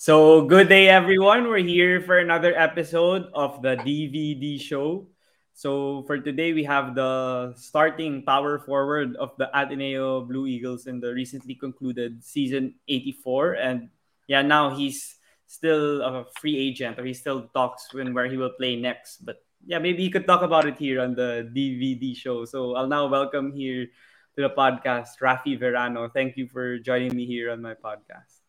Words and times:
So, 0.00 0.48
good 0.48 0.72
day, 0.72 0.88
everyone. 0.88 1.44
We're 1.52 1.60
here 1.60 2.00
for 2.00 2.16
another 2.16 2.56
episode 2.56 3.28
of 3.36 3.60
the 3.60 3.76
DVD 3.76 4.56
show. 4.56 5.12
So, 5.52 6.08
for 6.08 6.16
today, 6.16 6.56
we 6.56 6.64
have 6.64 6.96
the 6.96 7.52
starting 7.60 8.24
power 8.24 8.56
forward 8.64 9.12
of 9.20 9.36
the 9.36 9.52
Ateneo 9.52 10.24
Blue 10.24 10.48
Eagles 10.48 10.88
in 10.88 11.04
the 11.04 11.12
recently 11.12 11.52
concluded 11.52 12.24
season 12.24 12.80
84. 12.88 13.60
And 13.60 13.92
yeah, 14.24 14.40
now 14.40 14.72
he's 14.72 15.20
still 15.44 16.00
a 16.00 16.24
free 16.40 16.56
agent, 16.56 16.96
or 16.96 17.04
he 17.04 17.12
still 17.12 17.52
talks 17.52 17.92
when 17.92 18.16
where 18.16 18.24
he 18.24 18.40
will 18.40 18.56
play 18.56 18.80
next. 18.80 19.20
But 19.20 19.44
yeah, 19.68 19.84
maybe 19.84 20.00
he 20.00 20.08
could 20.08 20.24
talk 20.24 20.40
about 20.40 20.64
it 20.64 20.80
here 20.80 21.04
on 21.04 21.12
the 21.12 21.44
DVD 21.52 22.16
show. 22.16 22.48
So, 22.48 22.72
I'll 22.72 22.88
now 22.88 23.04
welcome 23.04 23.52
here 23.52 23.84
to 23.84 24.40
the 24.40 24.48
podcast 24.48 25.20
Raffy 25.20 25.60
Verano. 25.60 26.08
Thank 26.08 26.40
you 26.40 26.48
for 26.48 26.80
joining 26.80 27.12
me 27.12 27.28
here 27.28 27.52
on 27.52 27.60
my 27.60 27.76
podcast. 27.76 28.39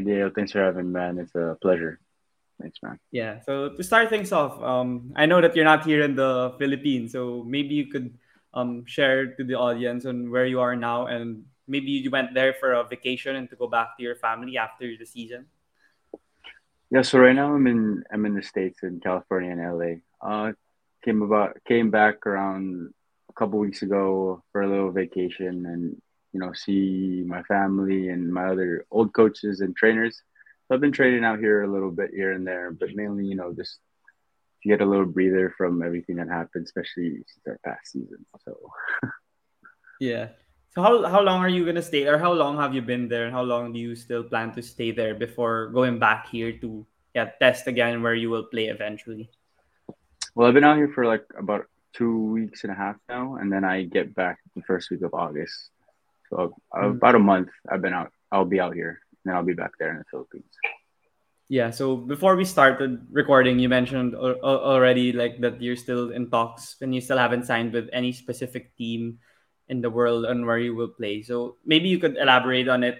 Dale, 0.00 0.30
thanks 0.34 0.52
for 0.52 0.62
having 0.62 0.86
me, 0.86 0.92
man. 0.92 1.18
It's 1.18 1.34
a 1.34 1.56
pleasure. 1.60 2.00
Thanks, 2.60 2.78
man. 2.82 2.98
Yeah. 3.10 3.40
So 3.40 3.70
to 3.70 3.82
start 3.82 4.10
things 4.10 4.32
off, 4.32 4.60
um, 4.62 5.12
I 5.16 5.26
know 5.26 5.40
that 5.40 5.56
you're 5.56 5.64
not 5.64 5.84
here 5.84 6.02
in 6.02 6.14
the 6.14 6.54
Philippines, 6.58 7.12
so 7.12 7.44
maybe 7.46 7.74
you 7.74 7.86
could 7.86 8.16
um, 8.54 8.84
share 8.86 9.34
to 9.34 9.44
the 9.44 9.54
audience 9.54 10.06
on 10.06 10.30
where 10.30 10.46
you 10.46 10.60
are 10.60 10.76
now, 10.76 11.06
and 11.06 11.44
maybe 11.66 11.90
you 11.90 12.10
went 12.10 12.34
there 12.34 12.54
for 12.54 12.72
a 12.72 12.84
vacation 12.84 13.36
and 13.36 13.50
to 13.50 13.56
go 13.56 13.66
back 13.66 13.96
to 13.96 14.02
your 14.02 14.16
family 14.16 14.56
after 14.56 14.86
the 14.96 15.04
season. 15.04 15.46
Yeah. 16.90 17.02
So 17.02 17.18
right 17.18 17.34
now 17.34 17.54
I'm 17.54 17.66
in 17.66 18.04
I'm 18.12 18.24
in 18.26 18.34
the 18.34 18.42
states 18.42 18.80
in 18.82 19.00
California 19.00 19.50
and 19.50 19.60
LA. 19.60 19.92
Uh, 20.22 20.52
came 21.04 21.22
about 21.22 21.58
came 21.66 21.90
back 21.90 22.26
around 22.26 22.94
a 23.28 23.32
couple 23.32 23.58
weeks 23.58 23.82
ago 23.82 24.42
for 24.52 24.62
a 24.62 24.68
little 24.68 24.92
vacation, 24.92 25.66
and 25.66 26.00
you 26.34 26.40
know, 26.40 26.52
see 26.52 27.22
my 27.24 27.42
family 27.44 28.08
and 28.08 28.34
my 28.34 28.46
other 28.50 28.84
old 28.90 29.14
coaches 29.14 29.60
and 29.60 29.74
trainers. 29.76 30.20
So 30.66 30.74
I've 30.74 30.80
been 30.80 30.92
training 30.92 31.24
out 31.24 31.38
here 31.38 31.62
a 31.62 31.70
little 31.70 31.92
bit 31.92 32.10
here 32.10 32.32
and 32.32 32.44
there, 32.44 32.72
but 32.72 32.94
mainly, 32.94 33.24
you 33.24 33.36
know, 33.36 33.54
just 33.54 33.78
to 34.62 34.68
get 34.68 34.80
a 34.80 34.84
little 34.84 35.06
breather 35.06 35.54
from 35.56 35.80
everything 35.80 36.16
that 36.16 36.28
happened, 36.28 36.66
especially 36.66 37.22
since 37.22 37.46
our 37.46 37.60
past 37.64 37.92
season. 37.92 38.26
So, 38.44 38.58
yeah. 40.00 40.34
So 40.74 40.82
how 40.82 41.06
how 41.06 41.22
long 41.22 41.38
are 41.38 41.48
you 41.48 41.64
gonna 41.64 41.86
stay, 41.86 42.08
or 42.10 42.18
how 42.18 42.32
long 42.32 42.58
have 42.58 42.74
you 42.74 42.82
been 42.82 43.06
there, 43.06 43.26
and 43.26 43.32
how 43.32 43.46
long 43.46 43.72
do 43.72 43.78
you 43.78 43.94
still 43.94 44.24
plan 44.24 44.50
to 44.58 44.62
stay 44.62 44.90
there 44.90 45.14
before 45.14 45.70
going 45.70 46.00
back 46.00 46.26
here 46.26 46.50
to 46.66 46.84
yeah 47.14 47.30
test 47.38 47.68
again 47.68 48.02
where 48.02 48.18
you 48.18 48.28
will 48.28 48.50
play 48.50 48.66
eventually? 48.66 49.30
Well, 50.34 50.48
I've 50.48 50.54
been 50.54 50.66
out 50.66 50.82
here 50.82 50.90
for 50.90 51.06
like 51.06 51.22
about 51.38 51.70
two 51.94 52.34
weeks 52.34 52.64
and 52.64 52.72
a 52.72 52.74
half 52.74 52.96
now, 53.08 53.36
and 53.36 53.52
then 53.52 53.62
I 53.62 53.86
get 53.86 54.18
back 54.18 54.42
the 54.56 54.66
first 54.66 54.90
week 54.90 55.06
of 55.06 55.14
August. 55.14 55.70
So 56.34 56.54
uh, 56.74 56.90
mm. 56.90 56.98
about 56.98 57.14
a 57.14 57.22
month 57.22 57.48
I've 57.70 57.82
been 57.82 57.94
out. 57.94 58.10
I'll 58.32 58.44
be 58.44 58.58
out 58.58 58.74
here, 58.74 58.98
and 59.22 59.30
then 59.30 59.34
I'll 59.36 59.46
be 59.46 59.54
back 59.54 59.78
there 59.78 59.90
in 59.90 59.98
the 59.98 60.08
Philippines. 60.10 60.50
Yeah. 61.48 61.70
So 61.70 61.96
before 61.96 62.34
we 62.36 62.44
started 62.44 63.06
recording, 63.12 63.58
you 63.58 63.68
mentioned 63.68 64.16
already 64.16 65.12
like 65.12 65.38
that 65.40 65.60
you're 65.60 65.76
still 65.76 66.10
in 66.10 66.30
talks 66.30 66.76
and 66.80 66.94
you 66.94 67.00
still 67.00 67.18
haven't 67.18 67.44
signed 67.44 67.72
with 67.72 67.88
any 67.92 68.12
specific 68.12 68.74
team 68.76 69.20
in 69.68 69.80
the 69.80 69.90
world 69.90 70.24
on 70.24 70.46
where 70.46 70.58
you 70.58 70.74
will 70.74 70.88
play. 70.88 71.22
So 71.22 71.56
maybe 71.64 71.88
you 71.88 71.98
could 71.98 72.16
elaborate 72.16 72.66
on 72.66 72.82
it 72.82 72.98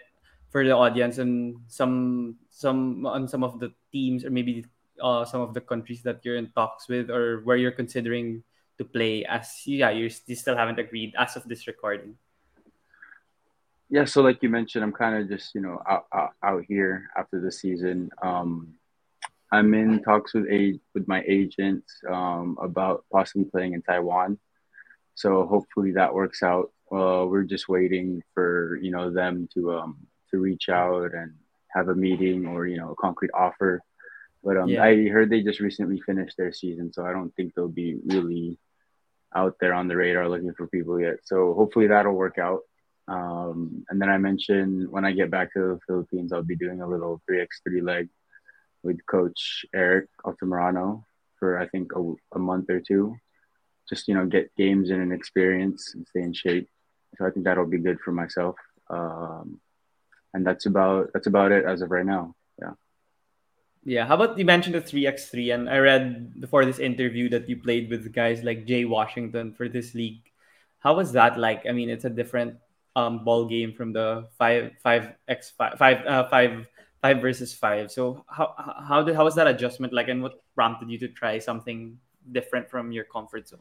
for 0.52 0.62
the 0.62 0.76
audience 0.76 1.18
and 1.18 1.56
some 1.66 2.36
some 2.50 3.06
on 3.06 3.26
some 3.26 3.42
of 3.42 3.58
the 3.58 3.72
teams 3.90 4.24
or 4.24 4.30
maybe 4.30 4.64
uh, 5.02 5.24
some 5.24 5.40
of 5.40 5.54
the 5.54 5.60
countries 5.60 6.02
that 6.04 6.20
you're 6.22 6.36
in 6.36 6.52
talks 6.54 6.86
with 6.86 7.10
or 7.10 7.40
where 7.42 7.56
you're 7.56 7.74
considering 7.74 8.44
to 8.78 8.84
play 8.84 9.24
as 9.26 9.66
yeah 9.66 9.90
you 9.90 10.08
still 10.08 10.54
haven't 10.54 10.78
agreed 10.78 11.10
as 11.18 11.34
of 11.34 11.42
this 11.50 11.66
recording 11.66 12.14
yeah, 13.88 14.04
so 14.04 14.22
like 14.22 14.42
you 14.42 14.48
mentioned, 14.48 14.82
I'm 14.82 14.92
kind 14.92 15.16
of 15.16 15.28
just 15.28 15.54
you 15.54 15.60
know 15.60 15.80
out, 15.88 16.06
out, 16.12 16.32
out 16.42 16.64
here 16.66 17.10
after 17.16 17.40
the 17.40 17.52
season. 17.52 18.10
Um, 18.22 18.74
I'm 19.52 19.72
in 19.74 20.02
talks 20.02 20.34
with 20.34 20.46
a 20.50 20.78
with 20.94 21.06
my 21.06 21.22
agent 21.28 21.84
um, 22.08 22.58
about 22.60 23.04
possibly 23.12 23.44
playing 23.44 23.74
in 23.74 23.82
Taiwan. 23.82 24.38
So 25.14 25.46
hopefully 25.46 25.92
that 25.92 26.12
works 26.12 26.42
out. 26.42 26.72
Uh, 26.90 27.26
we're 27.26 27.44
just 27.44 27.68
waiting 27.68 28.22
for 28.34 28.78
you 28.82 28.90
know 28.90 29.10
them 29.10 29.48
to 29.54 29.74
um, 29.74 30.06
to 30.30 30.38
reach 30.38 30.68
out 30.68 31.14
and 31.14 31.34
have 31.68 31.88
a 31.88 31.94
meeting 31.94 32.46
or 32.46 32.66
you 32.66 32.78
know 32.78 32.92
a 32.92 32.96
concrete 32.96 33.30
offer. 33.34 33.80
But 34.42 34.56
um, 34.56 34.68
yeah. 34.68 34.82
I 34.82 35.08
heard 35.08 35.30
they 35.30 35.42
just 35.42 35.60
recently 35.60 36.00
finished 36.00 36.36
their 36.36 36.52
season, 36.52 36.92
so 36.92 37.04
I 37.04 37.12
don't 37.12 37.34
think 37.34 37.54
they'll 37.54 37.68
be 37.68 37.98
really 38.04 38.58
out 39.34 39.56
there 39.60 39.74
on 39.74 39.88
the 39.88 39.96
radar 39.96 40.28
looking 40.28 40.54
for 40.54 40.66
people 40.66 41.00
yet. 41.00 41.18
So 41.24 41.54
hopefully 41.54 41.86
that'll 41.88 42.12
work 42.12 42.38
out. 42.38 42.60
Um, 43.06 43.84
and 43.88 44.00
then 44.00 44.08
I 44.08 44.18
mentioned 44.18 44.90
when 44.90 45.04
I 45.04 45.12
get 45.12 45.30
back 45.30 45.52
to 45.52 45.60
the 45.60 45.78
Philippines, 45.86 46.32
I'll 46.32 46.42
be 46.42 46.56
doing 46.56 46.80
a 46.80 46.88
little 46.88 47.20
3x3 47.30 47.82
leg 47.82 48.08
with 48.82 49.04
Coach 49.06 49.66
Eric 49.74 50.08
Altamirano 50.24 51.04
for 51.38 51.58
I 51.58 51.66
think 51.68 51.92
a, 51.94 52.14
a 52.34 52.38
month 52.38 52.70
or 52.70 52.80
two. 52.80 53.16
Just 53.88 54.08
you 54.08 54.14
know, 54.14 54.26
get 54.26 54.54
games 54.56 54.90
and 54.90 55.12
experience 55.12 55.94
and 55.94 56.06
stay 56.08 56.22
in 56.22 56.32
shape. 56.32 56.68
So 57.18 57.26
I 57.26 57.30
think 57.30 57.44
that'll 57.44 57.66
be 57.66 57.78
good 57.78 58.00
for 58.00 58.12
myself. 58.12 58.56
Um, 58.88 59.60
and 60.32 60.46
that's 60.46 60.66
about 60.66 61.10
that's 61.12 61.26
about 61.26 61.52
it 61.52 61.64
as 61.64 61.82
of 61.82 61.90
right 61.90 62.06
now. 62.06 62.34
Yeah. 62.58 62.72
Yeah. 63.84 64.06
How 64.06 64.14
about 64.14 64.38
you 64.38 64.44
mentioned 64.44 64.74
the 64.74 64.80
3x3 64.80 65.54
and 65.54 65.68
I 65.68 65.78
read 65.78 66.40
before 66.40 66.64
this 66.64 66.78
interview 66.78 67.28
that 67.28 67.48
you 67.48 67.56
played 67.56 67.90
with 67.90 68.12
guys 68.12 68.42
like 68.42 68.64
Jay 68.64 68.84
Washington 68.84 69.52
for 69.52 69.68
this 69.68 69.94
league. 69.94 70.22
How 70.80 70.94
was 70.96 71.12
that 71.12 71.38
like? 71.38 71.64
I 71.68 71.72
mean, 71.72 71.88
it's 71.88 72.04
a 72.04 72.10
different 72.10 72.56
um, 72.96 73.24
ball 73.24 73.46
game 73.46 73.72
from 73.72 73.92
the 73.92 74.28
five 74.38 74.72
five 74.82 75.12
x 75.28 75.52
five 75.56 75.78
five 75.78 76.06
uh, 76.06 76.28
five 76.28 76.66
five 77.02 77.20
versus 77.20 77.52
five. 77.52 77.90
So 77.90 78.24
how 78.28 78.54
how 78.88 79.02
did 79.02 79.16
how 79.16 79.24
was 79.24 79.34
that 79.34 79.46
adjustment 79.46 79.92
like, 79.92 80.08
and 80.08 80.22
what 80.22 80.42
prompted 80.54 80.90
you 80.90 80.98
to 80.98 81.08
try 81.08 81.38
something 81.38 81.98
different 82.32 82.70
from 82.70 82.92
your 82.92 83.04
comfort 83.04 83.48
zone? 83.48 83.60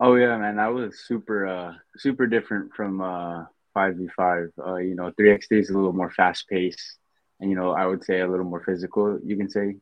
Oh 0.00 0.14
yeah, 0.14 0.36
man, 0.36 0.56
that 0.56 0.72
was 0.72 1.00
super 1.06 1.46
uh 1.46 1.74
super 1.96 2.26
different 2.26 2.74
from 2.74 3.00
uh 3.00 3.44
five 3.74 3.96
v 3.96 4.08
five. 4.16 4.50
Uh, 4.58 4.76
you 4.76 4.94
know, 4.94 5.12
three 5.16 5.32
x 5.32 5.46
three 5.48 5.60
is 5.60 5.70
a 5.70 5.74
little 5.74 5.92
more 5.92 6.10
fast 6.10 6.48
paced, 6.48 6.98
and 7.40 7.50
you 7.50 7.56
know, 7.56 7.70
I 7.72 7.86
would 7.86 8.04
say 8.04 8.20
a 8.20 8.28
little 8.28 8.46
more 8.46 8.62
physical. 8.62 9.18
You 9.24 9.36
can 9.36 9.48
say 9.48 9.76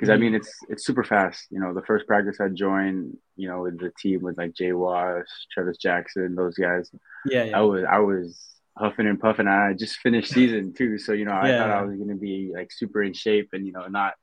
because 0.00 0.10
I 0.10 0.16
mean 0.16 0.34
it's 0.34 0.50
it's 0.70 0.86
super 0.86 1.04
fast. 1.04 1.46
You 1.50 1.60
know, 1.60 1.74
the 1.74 1.82
first 1.82 2.06
practice 2.06 2.38
I 2.40 2.48
joined, 2.48 3.18
you 3.36 3.48
know, 3.48 3.62
with 3.62 3.78
the 3.78 3.92
team 3.98 4.22
with 4.22 4.38
like 4.38 4.54
Jay 4.54 4.72
Wash, 4.72 5.26
Travis 5.52 5.76
Jackson, 5.76 6.34
those 6.34 6.54
guys. 6.54 6.90
Yeah, 7.26 7.44
yeah. 7.44 7.58
I 7.58 7.60
was 7.60 7.84
I 7.84 7.98
was 7.98 8.40
huffing 8.78 9.06
and 9.06 9.20
puffing. 9.20 9.46
I 9.46 9.74
just 9.74 9.98
finished 9.98 10.32
season 10.32 10.72
too, 10.72 10.96
so 10.96 11.12
you 11.12 11.26
know 11.26 11.32
I 11.32 11.48
yeah. 11.48 11.58
thought 11.58 11.70
I 11.70 11.82
was 11.82 11.98
gonna 11.98 12.14
be 12.14 12.50
like 12.54 12.72
super 12.72 13.02
in 13.02 13.12
shape 13.12 13.50
and 13.52 13.66
you 13.66 13.72
know 13.72 13.86
not 13.88 14.14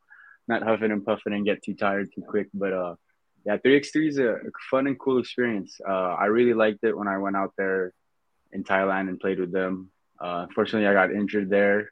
not 0.48 0.64
huffing 0.64 0.92
and 0.92 1.06
puffing 1.06 1.34
and 1.34 1.46
get 1.46 1.62
too 1.62 1.76
tired 1.76 2.10
too 2.12 2.24
quick. 2.28 2.48
But 2.56 2.74
uh, 2.74 2.96
yeah, 3.46 3.58
three 3.58 3.78
x 3.78 3.92
three 3.92 4.08
is 4.08 4.18
a 4.18 4.40
fun 4.72 4.88
and 4.88 5.00
cool 5.00 5.20
experience. 5.20 5.80
Uh, 5.88 6.16
I 6.16 6.26
really 6.26 6.56
liked 6.56 6.84
it 6.84 6.98
when 6.98 7.08
I 7.08 7.20
went 7.20 7.36
out 7.36 7.54
there 7.56 7.94
in 8.52 8.64
Thailand 8.64 9.10
and 9.10 9.20
played 9.20 9.40
with 9.40 9.52
them. 9.52 9.92
Uh, 10.20 10.48
unfortunately, 10.50 10.88
I 10.88 10.94
got 10.94 11.12
injured 11.12 11.52
there 11.52 11.92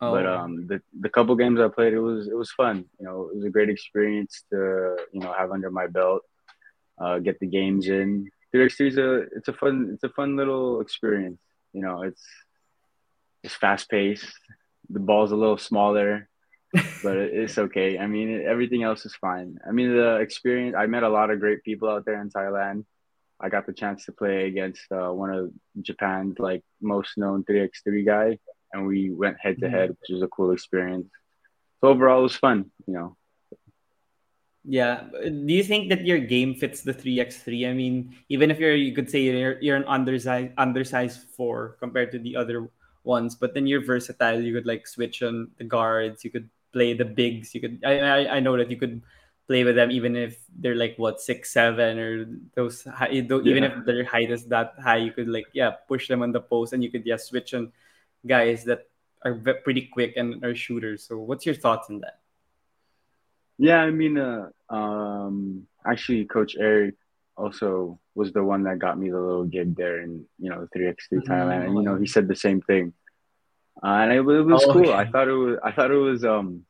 Oh. 0.00 0.12
But 0.12 0.26
um, 0.26 0.66
the 0.66 0.80
the 0.98 1.10
couple 1.10 1.36
games 1.36 1.60
I 1.60 1.68
played, 1.68 1.92
it 1.92 2.00
was 2.00 2.26
it 2.26 2.36
was 2.36 2.50
fun. 2.52 2.86
You 2.98 3.04
know, 3.04 3.28
it 3.28 3.36
was 3.36 3.44
a 3.44 3.50
great 3.50 3.68
experience 3.68 4.44
to 4.50 4.96
you 5.12 5.20
know 5.20 5.32
have 5.32 5.50
under 5.52 5.70
my 5.70 5.86
belt, 5.88 6.22
uh, 6.98 7.18
get 7.18 7.38
the 7.38 7.46
games 7.46 7.88
in. 7.88 8.30
Three 8.50 8.64
X 8.64 8.80
is 8.80 8.96
a 8.96 9.26
it's 9.36 9.48
a 9.48 9.52
fun 9.52 9.90
it's 9.92 10.04
a 10.04 10.08
fun 10.08 10.36
little 10.36 10.80
experience. 10.80 11.40
You 11.74 11.82
know, 11.82 12.02
it's 12.02 12.24
it's 13.42 13.54
fast 13.54 13.90
paced. 13.90 14.32
The 14.88 15.00
ball's 15.00 15.32
a 15.32 15.36
little 15.36 15.58
smaller, 15.58 16.28
but 17.02 17.18
it's 17.18 17.58
okay. 17.58 17.98
I 17.98 18.06
mean, 18.06 18.42
everything 18.46 18.82
else 18.82 19.04
is 19.04 19.14
fine. 19.14 19.58
I 19.68 19.72
mean, 19.72 19.94
the 19.94 20.16
experience. 20.16 20.76
I 20.78 20.86
met 20.86 21.02
a 21.02 21.10
lot 21.10 21.30
of 21.30 21.40
great 21.40 21.62
people 21.62 21.90
out 21.90 22.06
there 22.06 22.22
in 22.22 22.30
Thailand. 22.30 22.86
I 23.38 23.50
got 23.50 23.66
the 23.66 23.72
chance 23.74 24.06
to 24.06 24.12
play 24.12 24.46
against 24.46 24.90
uh, 24.90 25.10
one 25.10 25.30
of 25.30 25.50
Japan's 25.82 26.38
like 26.38 26.62
most 26.80 27.18
known 27.18 27.44
3x3 27.44 28.06
guy 28.06 28.38
and 28.72 28.86
we 28.86 29.10
went 29.10 29.38
head 29.40 29.58
to 29.60 29.68
head, 29.68 29.90
which 29.90 30.10
was 30.10 30.22
a 30.22 30.28
cool 30.28 30.52
experience. 30.52 31.08
So 31.80 31.88
overall, 31.88 32.20
it 32.20 32.22
was 32.22 32.36
fun, 32.36 32.70
you 32.86 32.94
know. 32.94 33.16
Yeah. 34.64 35.08
Do 35.24 35.52
you 35.54 35.64
think 35.64 35.88
that 35.88 36.04
your 36.04 36.18
game 36.18 36.54
fits 36.54 36.82
the 36.82 36.92
three 36.92 37.18
x 37.18 37.42
three? 37.42 37.66
I 37.66 37.72
mean, 37.72 38.14
even 38.28 38.50
if 38.50 38.58
you're, 38.58 38.74
you 38.74 38.92
could 38.92 39.08
say 39.08 39.20
you're 39.22 39.58
you're 39.60 39.76
an 39.76 39.88
undersized 39.88 40.52
undersized 40.58 41.32
four 41.32 41.76
compared 41.80 42.12
to 42.12 42.18
the 42.18 42.36
other 42.36 42.68
ones, 43.02 43.34
but 43.34 43.54
then 43.54 43.66
you're 43.66 43.84
versatile. 43.84 44.40
You 44.40 44.52
could 44.52 44.66
like 44.66 44.86
switch 44.86 45.22
on 45.22 45.50
the 45.56 45.64
guards. 45.64 46.24
You 46.24 46.30
could 46.30 46.50
play 46.72 46.92
the 46.92 47.08
bigs. 47.08 47.54
You 47.54 47.60
could. 47.64 47.80
I 47.84 48.00
I, 48.00 48.36
I 48.36 48.40
know 48.40 48.56
that 48.56 48.70
you 48.70 48.76
could 48.76 49.00
play 49.50 49.64
with 49.64 49.74
them 49.74 49.90
even 49.90 50.14
if 50.14 50.38
they're 50.62 50.78
like 50.78 50.94
what 50.94 51.20
six 51.20 51.50
seven 51.50 51.98
or 51.98 52.22
those 52.54 52.86
high, 52.86 53.10
even 53.10 53.42
yeah. 53.42 53.66
if 53.66 53.84
their 53.84 54.04
height 54.04 54.30
is 54.30 54.46
that 54.46 54.78
high 54.78 55.02
you 55.02 55.10
could 55.10 55.26
like 55.26 55.50
yeah 55.52 55.74
push 55.90 56.06
them 56.06 56.22
on 56.22 56.30
the 56.30 56.38
post 56.38 56.72
and 56.72 56.84
you 56.84 56.90
could 56.90 57.02
yeah 57.02 57.18
switch 57.18 57.50
on 57.52 57.66
guys 58.26 58.64
that 58.64 58.86
are 59.24 59.34
pretty 59.34 59.88
quick 59.92 60.14
and 60.16 60.44
are 60.44 60.54
shooters. 60.54 61.06
So, 61.06 61.18
what's 61.18 61.46
your 61.46 61.54
thoughts 61.54 61.88
on 61.90 62.00
that? 62.00 62.18
Yeah, 63.58 63.82
I 63.82 63.90
mean, 63.90 64.16
uh, 64.16 64.48
um, 64.70 65.66
actually, 65.86 66.24
Coach 66.24 66.56
Eric 66.58 66.94
also 67.36 67.98
was 68.14 68.32
the 68.32 68.42
one 68.42 68.64
that 68.64 68.78
got 68.78 68.98
me 68.98 69.10
the 69.10 69.20
little 69.20 69.44
gig 69.44 69.76
there 69.76 70.00
in 70.00 70.24
you 70.38 70.50
know 70.50 70.66
3x3 70.76 70.94
mm-hmm. 71.12 71.30
Thailand, 71.30 71.66
and 71.66 71.74
you 71.74 71.82
know 71.82 71.96
he 71.96 72.06
said 72.06 72.28
the 72.28 72.36
same 72.36 72.60
thing. 72.62 72.92
uh, 73.82 73.86
and 73.86 74.12
it, 74.12 74.18
it 74.18 74.22
was 74.22 74.64
oh, 74.64 74.72
cool. 74.72 74.88
Okay. 74.88 74.92
I 74.92 75.06
thought 75.10 75.28
it 75.28 75.32
was. 75.32 75.58
I 75.62 75.72
thought 75.72 75.90
it 75.90 75.96
was. 75.96 76.24
Um, 76.24 76.64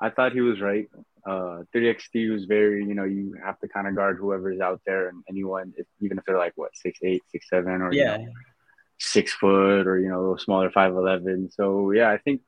I 0.00 0.10
thought 0.10 0.32
he 0.32 0.40
was 0.40 0.60
right. 0.60 0.88
Uh, 1.26 1.64
3x3 1.74 2.30
was 2.30 2.44
very, 2.44 2.84
you 2.84 2.94
know, 2.94 3.02
you 3.02 3.34
have 3.42 3.58
to 3.58 3.66
kind 3.66 3.88
of 3.88 3.96
guard 3.96 4.16
whoever's 4.16 4.60
out 4.60 4.80
there 4.86 5.08
and 5.08 5.24
anyone, 5.28 5.72
if, 5.76 5.86
even 6.00 6.18
if 6.18 6.24
they're 6.24 6.38
like 6.38 6.52
what 6.54 6.70
six 6.76 7.00
eight, 7.02 7.22
six 7.32 7.48
seven, 7.48 7.82
or 7.82 7.92
yeah, 7.92 8.18
you 8.18 8.26
know, 8.26 8.32
six 8.98 9.32
foot, 9.32 9.86
or 9.86 9.98
you 9.98 10.08
know, 10.08 10.18
a 10.18 10.22
little 10.22 10.38
smaller, 10.38 10.70
five 10.70 10.92
eleven. 10.92 11.50
So 11.50 11.90
yeah, 11.92 12.10
I 12.10 12.18
think 12.18 12.42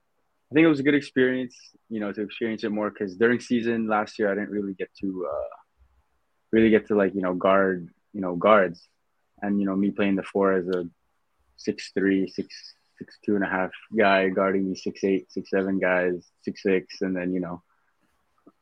I 0.50 0.54
think 0.54 0.64
it 0.64 0.68
was 0.68 0.80
a 0.80 0.84
good 0.84 0.94
experience, 0.94 1.56
you 1.88 2.00
know, 2.00 2.12
to 2.12 2.22
experience 2.22 2.64
it 2.64 2.70
more 2.70 2.90
because 2.90 3.16
during 3.16 3.40
season 3.40 3.86
last 3.86 4.18
year 4.18 4.30
I 4.30 4.34
didn't 4.34 4.50
really 4.50 4.74
get 4.74 4.90
to 5.00 5.28
uh, 5.30 5.56
really 6.52 6.70
get 6.70 6.88
to 6.88 6.94
like 6.94 7.14
you 7.14 7.22
know 7.22 7.34
guard 7.34 7.88
you 8.12 8.20
know 8.20 8.36
guards, 8.36 8.88
and 9.42 9.60
you 9.60 9.66
know 9.66 9.76
me 9.76 9.90
playing 9.90 10.16
the 10.16 10.22
four 10.22 10.54
as 10.54 10.66
a 10.68 10.84
six 11.56 11.90
three 11.92 12.28
six 12.28 12.74
six 12.98 13.18
two 13.24 13.34
and 13.34 13.44
a 13.44 13.48
half 13.48 13.70
guy 13.96 14.28
guarding 14.28 14.68
these 14.68 14.82
six 14.82 15.04
eight 15.04 15.30
six 15.30 15.50
seven 15.50 15.78
guys 15.78 16.26
six 16.42 16.62
six 16.62 17.00
and 17.02 17.16
then 17.16 17.32
you 17.32 17.40
know 17.40 17.62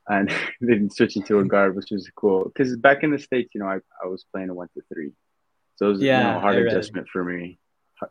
and 0.09 0.33
then 0.61 0.91
switching 0.91 1.23
to 1.23 1.39
a 1.39 1.45
guard 1.55 1.77
which 1.77 1.91
was 1.91 2.11
cool. 2.17 2.45
Because 2.45 2.77
back 2.77 3.05
in 3.05 3.13
the 3.13 3.19
states 3.19 3.51
you 3.55 3.61
know 3.61 3.69
I, 3.69 3.79
I 4.03 4.09
was 4.09 4.25
playing 4.33 4.51
a 4.51 4.55
one 4.55 4.69
to 4.75 4.83
three. 4.93 5.13
So 5.77 5.87
it 5.87 5.89
was 5.91 6.03
yeah, 6.03 6.19
you 6.19 6.25
know, 6.25 6.37
a 6.39 6.41
hard 6.41 6.57
adjustment 6.57 7.07
for 7.13 7.23
me 7.23 7.59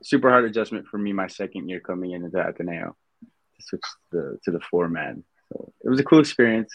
super 0.04 0.30
hard 0.30 0.46
adjustment 0.46 0.88
for 0.88 0.98
me 0.98 1.14
my 1.14 1.28
second 1.28 1.70
year 1.70 1.80
coming 1.80 2.12
into 2.12 2.38
Ateneo 2.40 2.96
to 3.24 3.66
switch 3.66 3.82
to 3.82 4.18
the, 4.18 4.40
to 4.44 4.52
the 4.52 4.60
four 4.72 4.90
man. 4.90 5.24
So 5.50 5.74
it 5.84 5.90
was 5.90 6.00
a 6.00 6.04
cool 6.04 6.20
experience, 6.20 6.74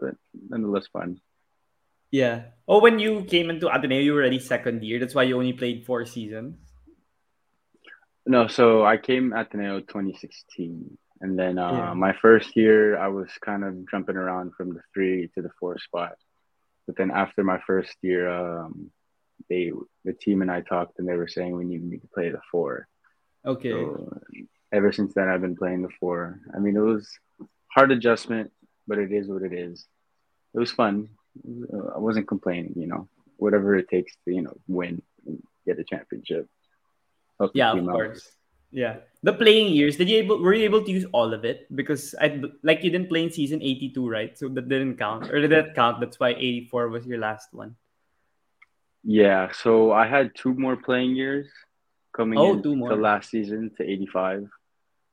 but 0.00 0.14
nonetheless 0.48 0.86
fun. 0.92 1.20
Yeah. 2.10 2.42
Oh, 2.68 2.80
when 2.80 2.98
you 2.98 3.24
came 3.24 3.48
into 3.48 3.68
Ateneo, 3.68 4.00
you 4.00 4.12
were 4.12 4.20
already 4.20 4.38
second 4.38 4.84
year. 4.84 4.98
That's 4.98 5.14
why 5.14 5.22
you 5.22 5.38
only 5.38 5.54
played 5.54 5.86
four 5.86 6.04
seasons. 6.04 6.56
No, 8.26 8.46
so 8.46 8.84
I 8.84 8.98
came 8.98 9.32
Ateneo 9.32 9.80
2016, 9.80 10.96
and 11.22 11.38
then 11.38 11.58
uh, 11.58 11.72
yeah. 11.72 11.94
my 11.94 12.14
first 12.22 12.54
year 12.54 12.96
I 12.96 13.08
was 13.08 13.28
kind 13.44 13.64
of 13.64 13.90
jumping 13.90 14.16
around 14.16 14.52
from 14.56 14.74
the 14.74 14.80
three 14.94 15.28
to 15.34 15.42
the 15.42 15.50
four 15.58 15.78
spot. 15.78 16.14
But 16.86 16.96
then 16.96 17.10
after 17.10 17.42
my 17.42 17.60
first 17.66 17.96
year, 18.02 18.28
um, 18.28 18.90
they 19.48 19.72
the 20.04 20.12
team 20.12 20.42
and 20.42 20.50
I 20.50 20.60
talked, 20.60 20.98
and 20.98 21.08
they 21.08 21.16
were 21.16 21.28
saying 21.28 21.54
we 21.56 21.64
need 21.64 21.84
me 21.84 21.98
to 21.98 22.08
play 22.08 22.30
the 22.30 22.40
four. 22.50 22.88
Okay. 23.44 23.70
So 23.70 24.20
ever 24.72 24.92
since 24.92 25.14
then, 25.14 25.28
I've 25.28 25.40
been 25.40 25.56
playing 25.56 25.82
the 25.82 25.90
four. 26.00 26.40
I 26.54 26.58
mean, 26.58 26.76
it 26.76 26.80
was 26.80 27.08
hard 27.68 27.92
adjustment, 27.92 28.52
but 28.86 28.98
it 28.98 29.12
is 29.12 29.28
what 29.28 29.42
it 29.42 29.52
is. 29.52 29.86
It 30.54 30.58
was 30.58 30.72
fun. 30.72 31.08
I 31.94 31.98
wasn't 31.98 32.28
complaining, 32.28 32.74
you 32.76 32.86
know, 32.86 33.08
whatever 33.36 33.74
it 33.76 33.88
takes 33.88 34.14
to, 34.24 34.34
you 34.34 34.42
know, 34.42 34.56
win 34.68 35.02
and 35.26 35.42
get 35.66 35.78
a 35.78 35.84
championship. 35.84 36.46
yeah, 37.54 37.72
of 37.72 37.86
course. 37.86 38.30
Yeah. 38.70 38.96
The 39.22 39.34
playing 39.34 39.74
years, 39.74 39.96
did 39.96 40.08
you 40.08 40.18
able 40.18 40.40
were 40.40 40.54
you 40.54 40.64
able 40.64 40.82
to 40.82 40.90
use 40.90 41.04
all 41.12 41.32
of 41.34 41.44
it? 41.44 41.68
Because 41.74 42.14
I 42.20 42.40
like 42.62 42.82
you 42.82 42.90
didn't 42.90 43.08
play 43.08 43.22
in 43.22 43.30
season 43.30 43.62
82, 43.62 44.08
right? 44.08 44.36
So 44.36 44.48
that 44.48 44.68
didn't 44.68 44.96
count. 44.96 45.30
Or 45.30 45.40
did 45.40 45.50
that 45.52 45.74
count? 45.74 46.00
That's 46.00 46.18
why 46.18 46.30
84 46.30 46.88
was 46.88 47.06
your 47.06 47.18
last 47.18 47.52
one. 47.52 47.76
Yeah, 49.04 49.50
so 49.52 49.92
I 49.92 50.06
had 50.06 50.34
two 50.34 50.54
more 50.54 50.76
playing 50.76 51.16
years 51.16 51.48
coming 52.16 52.38
oh, 52.38 52.54
in 52.54 52.62
to 52.62 52.94
last 52.94 53.30
season 53.30 53.70
to 53.76 53.82
85. 53.82 54.48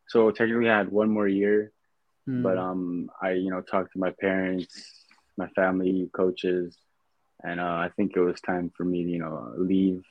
So 0.08 0.32
technically, 0.32 0.70
I 0.70 0.78
had 0.78 0.92
one 0.92 1.10
more 1.10 1.28
year, 1.28 1.72
mm. 2.28 2.44
but 2.44 2.58
um, 2.58 3.10
I 3.22 3.32
you 3.32 3.50
know 3.50 3.62
talked 3.62 3.94
to 3.94 4.00
my 4.00 4.12
parents, 4.20 5.06
my 5.38 5.48
family, 5.50 6.10
coaches, 6.14 6.78
and 7.44 7.60
uh, 7.60 7.64
I 7.64 7.92
think 7.96 8.16
it 8.16 8.22
was 8.22 8.42
time 8.42 8.72
for 8.76 8.84
me 8.84 9.04
to 9.04 9.10
you 9.10 9.20
know 9.20 9.54
leave 9.58 10.04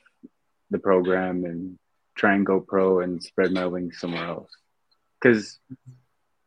the 0.71 0.79
program 0.79 1.45
and 1.45 1.77
try 2.15 2.33
and 2.33 2.45
go 2.45 2.59
pro 2.59 2.99
and 2.99 3.23
spread 3.23 3.51
my 3.51 3.65
wings 3.65 3.99
somewhere 3.99 4.25
else. 4.25 4.51
Because 5.21 5.59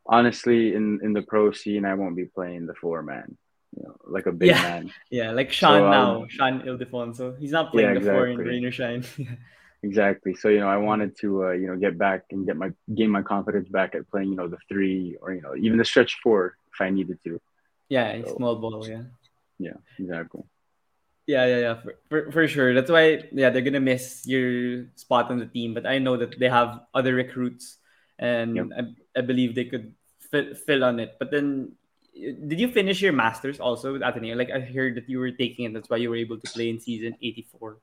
honestly, 0.07 0.75
in 0.75 1.01
in 1.03 1.13
the 1.13 1.23
pro 1.23 1.53
scene, 1.53 1.85
I 1.85 1.95
won't 1.95 2.17
be 2.17 2.25
playing 2.25 2.67
the 2.67 2.75
four 2.75 3.03
man. 3.03 3.37
You 3.77 3.85
know, 3.85 3.97
like 4.07 4.27
a 4.27 4.33
big 4.33 4.49
yeah. 4.49 4.63
man. 4.63 4.93
Yeah, 5.11 5.31
like 5.33 5.53
Sean 5.53 5.81
so, 5.81 5.85
um, 5.87 5.91
now, 5.91 6.27
Sean 6.29 6.61
Ildefonso. 6.63 7.39
He's 7.39 7.53
not 7.53 7.73
playing 7.73 7.95
yeah, 7.95 8.01
the 8.01 8.13
four 8.13 8.27
in 8.27 8.39
Rain 8.39 8.65
or 8.65 8.73
Shine. 8.73 9.05
Exactly. 9.85 10.37
So 10.37 10.49
you 10.49 10.61
know, 10.61 10.69
I 10.69 10.77
wanted 10.77 11.19
to 11.19 11.47
uh, 11.47 11.51
you 11.51 11.67
know 11.67 11.77
get 11.77 11.99
back 11.99 12.27
and 12.31 12.47
get 12.47 12.57
my 12.57 12.71
gain 12.95 13.11
my 13.11 13.23
confidence 13.23 13.69
back 13.69 13.97
at 13.97 14.09
playing 14.11 14.29
you 14.31 14.37
know 14.37 14.47
the 14.47 14.59
three 14.69 15.17
or 15.21 15.35
you 15.35 15.43
know 15.43 15.57
even 15.57 15.77
the 15.77 15.85
stretch 15.85 16.21
four 16.23 16.57
if 16.73 16.81
I 16.81 16.91
needed 16.91 17.19
to. 17.25 17.41
Yeah, 17.89 18.23
so, 18.25 18.37
small 18.37 18.57
ball. 18.57 18.87
Yeah. 18.89 19.03
Yeah. 19.59 19.79
Exactly. 19.99 20.43
Yeah, 21.27 21.47
yeah, 21.47 21.59
yeah, 21.59 21.75
for, 21.79 21.95
for, 22.09 22.33
for 22.33 22.49
sure. 22.49 22.75
That's 22.75 22.91
why, 22.91 23.23
yeah, 23.31 23.51
they're 23.51 23.63
gonna 23.63 23.81
miss 23.81 24.27
your 24.27 24.87
spot 24.97 25.31
on 25.31 25.39
the 25.39 25.47
team. 25.47 25.73
But 25.73 25.87
I 25.87 25.99
know 25.99 26.17
that 26.17 26.39
they 26.39 26.49
have 26.49 26.81
other 26.95 27.15
recruits, 27.15 27.79
and 28.19 28.57
yep. 28.57 28.67
I, 28.75 29.19
I 29.19 29.23
believe 29.23 29.55
they 29.55 29.67
could 29.67 29.95
fill, 30.19 30.55
fill 30.55 30.83
on 30.83 30.99
it. 30.99 31.15
But 31.21 31.31
then, 31.31 31.79
did 32.15 32.61
you 32.61 32.69
finish 32.69 33.01
your 33.01 33.13
masters 33.13 33.61
also 33.61 33.93
with 33.93 34.03
Ateneo? 34.03 34.37
Like 34.37 34.51
I 34.51 34.61
heard 34.61 34.97
that 34.97 35.09
you 35.09 35.19
were 35.19 35.31
taking 35.31 35.65
it. 35.65 35.75
That's 35.75 35.89
why 35.89 35.97
you 35.97 36.11
were 36.11 36.17
able 36.17 36.39
to 36.39 36.51
play 36.51 36.69
in 36.69 36.81
season 36.81 37.17
eighty 37.23 37.47
four. 37.51 37.79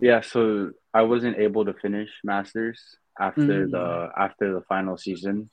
Yeah, 0.00 0.20
so 0.20 0.72
I 0.92 1.02
wasn't 1.02 1.38
able 1.38 1.64
to 1.64 1.74
finish 1.74 2.10
masters 2.22 2.80
after 3.18 3.66
mm. 3.66 3.70
the 3.70 4.10
after 4.16 4.54
the 4.54 4.62
final 4.62 4.96
season. 4.96 5.50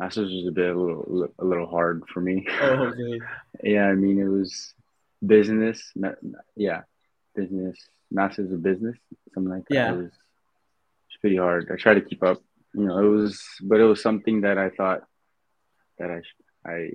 Masters 0.00 0.32
was 0.32 0.46
a 0.46 0.52
bit 0.52 0.74
a 0.74 0.78
little 0.78 1.28
a 1.38 1.44
little 1.44 1.66
hard 1.66 2.04
for 2.12 2.20
me. 2.20 2.46
Oh, 2.60 2.92
okay. 2.92 3.20
yeah, 3.64 3.86
I 3.86 3.94
mean 3.94 4.20
it 4.20 4.28
was 4.28 4.74
business. 5.24 5.92
Yeah, 6.56 6.82
business. 7.34 7.78
Masters 8.10 8.52
of 8.52 8.62
business, 8.62 8.96
something 9.34 9.52
like 9.52 9.66
that. 9.68 9.74
Yeah. 9.74 9.92
It 9.92 9.96
was, 9.96 10.06
it 10.06 10.12
was 10.12 11.18
pretty 11.20 11.36
hard. 11.36 11.70
I 11.70 11.76
tried 11.76 11.94
to 11.94 12.00
keep 12.00 12.22
up. 12.22 12.38
You 12.74 12.84
know, 12.84 12.98
it 12.98 13.08
was, 13.08 13.42
but 13.62 13.80
it 13.80 13.84
was 13.84 14.00
something 14.00 14.42
that 14.42 14.56
I 14.56 14.70
thought 14.70 15.02
that 15.98 16.10
I 16.10 16.22
I 16.68 16.92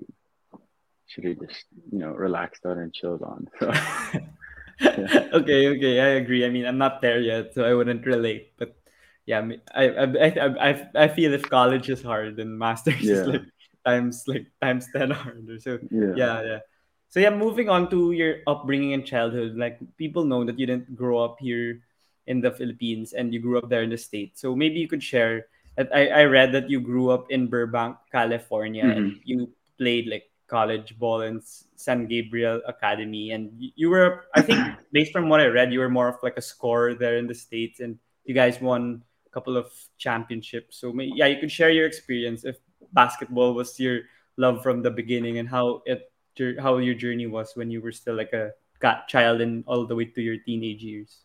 should 1.08 1.26
have 1.26 1.40
just 1.42 1.66
you 1.92 2.00
know 2.00 2.14
relaxed 2.14 2.66
on 2.66 2.78
and 2.78 2.94
chilled 2.94 3.22
on. 3.22 3.50
So. 3.60 3.74
okay, 5.34 5.68
okay, 5.70 6.00
I 6.00 6.10
agree. 6.22 6.46
I 6.46 6.50
mean, 6.50 6.66
I'm 6.66 6.78
not 6.78 7.02
there 7.02 7.20
yet, 7.20 7.54
so 7.54 7.66
I 7.66 7.74
wouldn't 7.74 8.06
relate. 8.06 8.54
But 8.58 8.76
yeah, 9.26 9.42
I 9.74 9.90
I 9.90 10.04
I 10.04 10.70
I, 10.70 10.88
I 10.96 11.08
feel 11.08 11.34
if 11.34 11.50
college 11.50 11.90
is 11.90 12.02
hard, 12.02 12.38
then 12.38 12.58
masters 12.58 13.02
yeah. 13.02 13.14
is 13.14 13.28
like 13.28 13.46
times 13.86 14.24
like 14.28 14.48
times 14.62 14.88
ten 14.96 15.12
harder. 15.12 15.60
So 15.60 15.80
yeah. 15.92 16.14
yeah, 16.16 16.42
yeah. 16.42 16.60
So 17.10 17.20
yeah, 17.20 17.30
moving 17.30 17.70
on 17.70 17.90
to 17.92 18.12
your 18.12 18.42
upbringing 18.48 18.94
and 18.94 19.06
childhood, 19.06 19.54
like 19.56 19.78
people 19.98 20.26
know 20.26 20.44
that 20.46 20.58
you 20.58 20.66
didn't 20.66 20.96
grow 20.96 21.22
up 21.22 21.38
here 21.40 21.86
in 22.26 22.42
the 22.42 22.50
Philippines 22.50 23.14
and 23.14 23.34
you 23.34 23.40
grew 23.40 23.60
up 23.60 23.70
there 23.70 23.84
in 23.84 23.92
the 23.92 24.02
States. 24.02 24.42
So 24.42 24.56
maybe 24.56 24.80
you 24.80 24.88
could 24.88 25.04
share 25.04 25.46
that 25.78 25.94
I, 25.94 26.08
I 26.08 26.24
read 26.26 26.54
that 26.54 26.70
you 26.70 26.80
grew 26.80 27.12
up 27.12 27.30
in 27.30 27.48
Burbank, 27.48 27.98
California, 28.12 28.84
mm-hmm. 28.84 28.98
and 28.98 29.20
you 29.24 29.54
played 29.78 30.08
like 30.08 30.24
college 30.48 30.98
ball 31.00 31.22
in 31.22 31.42
San 31.76 32.08
Gabriel 32.08 32.62
Academy, 32.68 33.32
and 33.32 33.52
you 33.58 33.90
were, 33.90 34.26
I 34.36 34.42
think, 34.42 34.60
based 34.92 35.12
from 35.12 35.30
what 35.30 35.40
I 35.40 35.48
read, 35.48 35.74
you 35.74 35.80
were 35.80 35.90
more 35.90 36.08
of 36.08 36.18
like 36.22 36.38
a 36.38 36.42
scorer 36.42 36.94
there 36.94 37.18
in 37.18 37.28
the 37.28 37.36
states, 37.36 37.80
and 37.80 37.98
you 38.26 38.34
guys 38.34 38.62
won 38.62 39.04
a 39.26 39.30
couple 39.30 39.58
of 39.58 39.72
championships. 39.98 40.78
So 40.78 40.94
maybe, 40.94 41.14
yeah, 41.16 41.28
you 41.28 41.40
could 41.40 41.52
share 41.52 41.72
your 41.72 41.88
experience 41.88 42.46
if 42.46 42.58
basketball 42.94 43.54
was 43.54 43.80
your 43.80 44.02
love 44.38 44.62
from 44.64 44.82
the 44.82 44.92
beginning, 44.92 45.40
and 45.40 45.50
how 45.50 45.82
it 45.86 46.10
how 46.60 46.78
your 46.78 46.96
journey 46.96 47.28
was 47.28 47.54
when 47.54 47.70
you 47.70 47.80
were 47.80 47.92
still 47.92 48.16
like 48.16 48.34
a 48.34 48.52
child 49.08 49.40
and 49.40 49.64
all 49.68 49.86
the 49.86 49.96
way 49.96 50.06
to 50.06 50.22
your 50.22 50.38
teenage 50.38 50.84
years. 50.84 51.22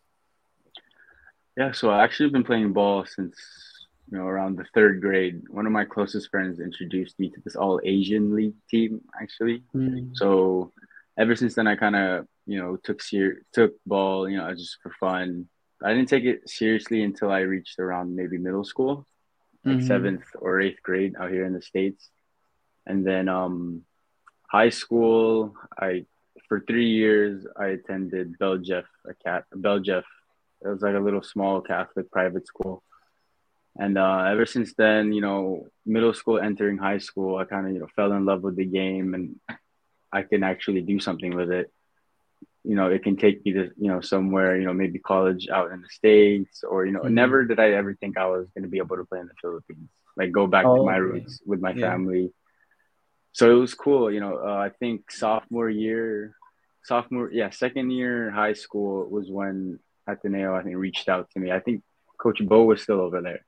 Yeah, 1.57 1.73
so 1.73 1.91
I 1.91 2.05
actually 2.05 2.27
have 2.27 2.33
been 2.33 2.45
playing 2.45 2.73
ball 2.73 3.05
since 3.05 3.35
you 4.11 4.19
know, 4.19 4.25
around 4.25 4.57
the 4.57 4.65
third 4.75 5.01
grade, 5.01 5.43
one 5.49 5.67
of 5.67 5.73
my 5.73 5.85
closest 5.85 6.31
friends 6.31 6.61
introduced 6.61 7.19
me 7.19 7.29
to 7.31 7.41
this 7.45 7.57
all 7.57 7.81
Asian 7.85 8.35
league 8.35 8.55
team 8.71 9.03
actually. 9.21 9.63
Mm. 9.75 10.17
So 10.17 10.73
ever 11.19 11.37
since 11.37 11.55
then, 11.55 11.67
I 11.67 11.77
kind 11.77 11.97
of 11.97 12.27
you 12.47 12.59
know 12.59 12.77
took 12.77 13.03
ser- 13.03 13.43
took 13.53 13.75
ball, 13.85 14.29
you 14.29 14.39
know, 14.39 14.55
just 14.55 14.79
for 14.83 14.93
fun. 14.99 15.49
I 15.83 15.93
didn't 15.93 16.09
take 16.09 16.25
it 16.25 16.49
seriously 16.49 17.03
until 17.03 17.31
I 17.31 17.41
reached 17.41 17.79
around 17.79 18.17
maybe 18.17 18.39
middle 18.39 18.65
school, 18.65 19.07
like 19.65 19.79
mm-hmm. 19.79 19.87
seventh 19.87 20.25
or 20.39 20.61
eighth 20.61 20.83
grade 20.83 21.15
out 21.21 21.31
here 21.31 21.45
in 21.45 21.53
the 21.53 21.63
states, 21.63 22.09
and 22.87 23.07
then 23.07 23.29
um, 23.29 23.83
high 24.51 24.71
school. 24.71 25.55
I 25.79 26.07
for 26.49 26.61
three 26.61 26.89
years 26.89 27.47
I 27.59 27.67
attended 27.67 28.39
Bell 28.39 28.57
Jeff 28.57 28.87
a 29.07 29.13
cat 29.13 29.45
Bell 29.55 29.81
Jeff. 29.81 30.05
It 30.65 30.69
was 30.69 30.81
like 30.81 30.97
a 30.97 31.01
little 31.01 31.23
small 31.23 31.61
Catholic 31.61 32.11
private 32.11 32.47
school 32.47 32.83
and 33.79 33.97
uh, 33.97 34.25
ever 34.29 34.45
since 34.45 34.75
then, 34.75 35.13
you 35.13 35.21
know, 35.21 35.69
middle 35.87 36.13
school, 36.13 36.41
entering 36.41 36.79
high 36.79 36.99
school, 36.99 37.37
I 37.37 37.45
kind 37.45 37.67
of 37.67 37.73
you 37.73 37.79
know 37.79 37.87
fell 37.95 38.13
in 38.13 38.25
love 38.25 38.43
with 38.43 38.57
the 38.57 38.65
game, 38.65 39.15
and 39.15 39.37
I 40.13 40.23
can 40.23 40.43
actually 40.43 40.81
do 40.81 40.99
something 40.99 41.35
with 41.35 41.53
it. 41.53 41.73
You 42.65 42.75
know, 42.75 42.89
it 42.89 43.05
can 43.05 43.17
take 43.17 43.45
me 43.45 43.53
to 43.53 43.71
you 43.79 43.89
know 43.89 44.01
somewhere, 44.01 44.59
you 44.59 44.67
know, 44.67 44.73
maybe 44.73 44.99
college 44.99 45.49
out 45.49 45.71
in 45.71 45.81
the 45.81 45.89
states, 45.89 46.65
or 46.69 46.87
you 46.87 46.93
know, 46.93 47.03
mm-hmm. 47.03 47.15
never 47.15 47.45
did 47.45 47.61
I 47.61 47.71
ever 47.73 47.95
think 47.95 48.19
I 48.19 48.27
was 48.27 48.49
going 48.53 48.65
to 48.65 48.69
be 48.69 48.79
able 48.79 48.97
to 48.97 49.05
play 49.05 49.21
in 49.21 49.29
the 49.29 49.35
Philippines, 49.41 49.89
like 50.17 50.33
go 50.33 50.49
back 50.49 50.67
oh, 50.67 50.79
to 50.79 50.83
my 50.83 50.97
roots 50.97 51.41
with 51.47 51.61
my 51.61 51.71
yeah. 51.71 51.89
family. 51.89 52.33
So 53.33 53.49
it 53.49 53.61
was 53.61 53.75
cool, 53.75 54.11
you 54.11 54.19
know. 54.19 54.39
Uh, 54.45 54.59
I 54.59 54.71
think 54.71 55.13
sophomore 55.13 55.71
year, 55.71 56.35
sophomore, 56.83 57.31
yeah, 57.31 57.51
second 57.51 57.93
year 57.93 58.33
high 58.33 58.55
school 58.55 59.09
was 59.09 59.31
when 59.31 59.79
Ateneo 60.09 60.57
I 60.57 60.65
think 60.65 60.77
reached 60.77 61.09
out 61.09 61.31
to 61.31 61.39
me. 61.39 61.53
I 61.53 61.61
think 61.61 61.85
Coach 62.21 62.45
Bo 62.45 62.65
was 62.65 62.83
still 62.83 63.01
over 63.01 63.21
there 63.21 63.45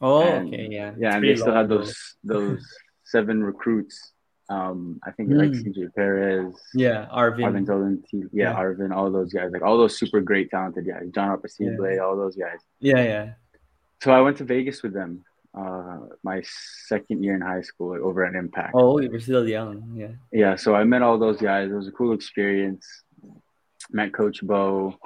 Oh, 0.00 0.22
and, 0.22 0.48
okay, 0.48 0.68
yeah. 0.70 0.92
Yeah, 0.98 1.16
and 1.16 1.24
they 1.24 1.36
still 1.36 1.54
had 1.54 1.68
those 1.68 2.16
those 2.22 2.64
seven 3.04 3.42
recruits. 3.42 4.12
Um, 4.50 5.00
I 5.06 5.10
think 5.12 5.30
mm. 5.30 5.38
like 5.38 5.50
CJ 5.50 5.94
Perez. 5.94 6.54
Yeah, 6.74 7.06
Arvin. 7.06 7.40
Arvin 7.40 7.66
Dolin, 7.66 8.02
yeah, 8.12 8.50
yeah, 8.50 8.54
Arvin, 8.54 8.94
all 8.94 9.10
those 9.10 9.32
guys, 9.32 9.50
like 9.52 9.62
all 9.62 9.78
those 9.78 9.98
super 9.98 10.20
great 10.20 10.50
talented 10.50 10.86
guys, 10.86 11.04
John 11.14 11.36
Apacible, 11.36 11.94
yeah. 11.94 12.02
all 12.02 12.16
those 12.16 12.36
guys. 12.36 12.58
Yeah, 12.78 13.02
yeah. 13.02 13.32
So 14.02 14.12
I 14.12 14.20
went 14.20 14.36
to 14.38 14.44
Vegas 14.44 14.82
with 14.82 14.92
them 14.92 15.24
uh, 15.56 16.00
my 16.22 16.42
second 16.86 17.22
year 17.22 17.34
in 17.34 17.40
high 17.40 17.62
school 17.62 17.90
like, 17.90 18.00
over 18.00 18.24
at 18.24 18.34
Impact. 18.34 18.72
Oh, 18.74 18.98
you 18.98 19.10
were 19.10 19.20
still 19.20 19.48
young, 19.48 19.92
yeah. 19.94 20.08
Yeah, 20.32 20.56
so 20.56 20.74
I 20.74 20.84
met 20.84 21.02
all 21.02 21.18
those 21.18 21.40
guys. 21.40 21.70
It 21.70 21.74
was 21.74 21.88
a 21.88 21.92
cool 21.92 22.12
experience. 22.12 22.86
Met 23.90 24.14
Coach 24.14 24.42
Bo, 24.42 24.98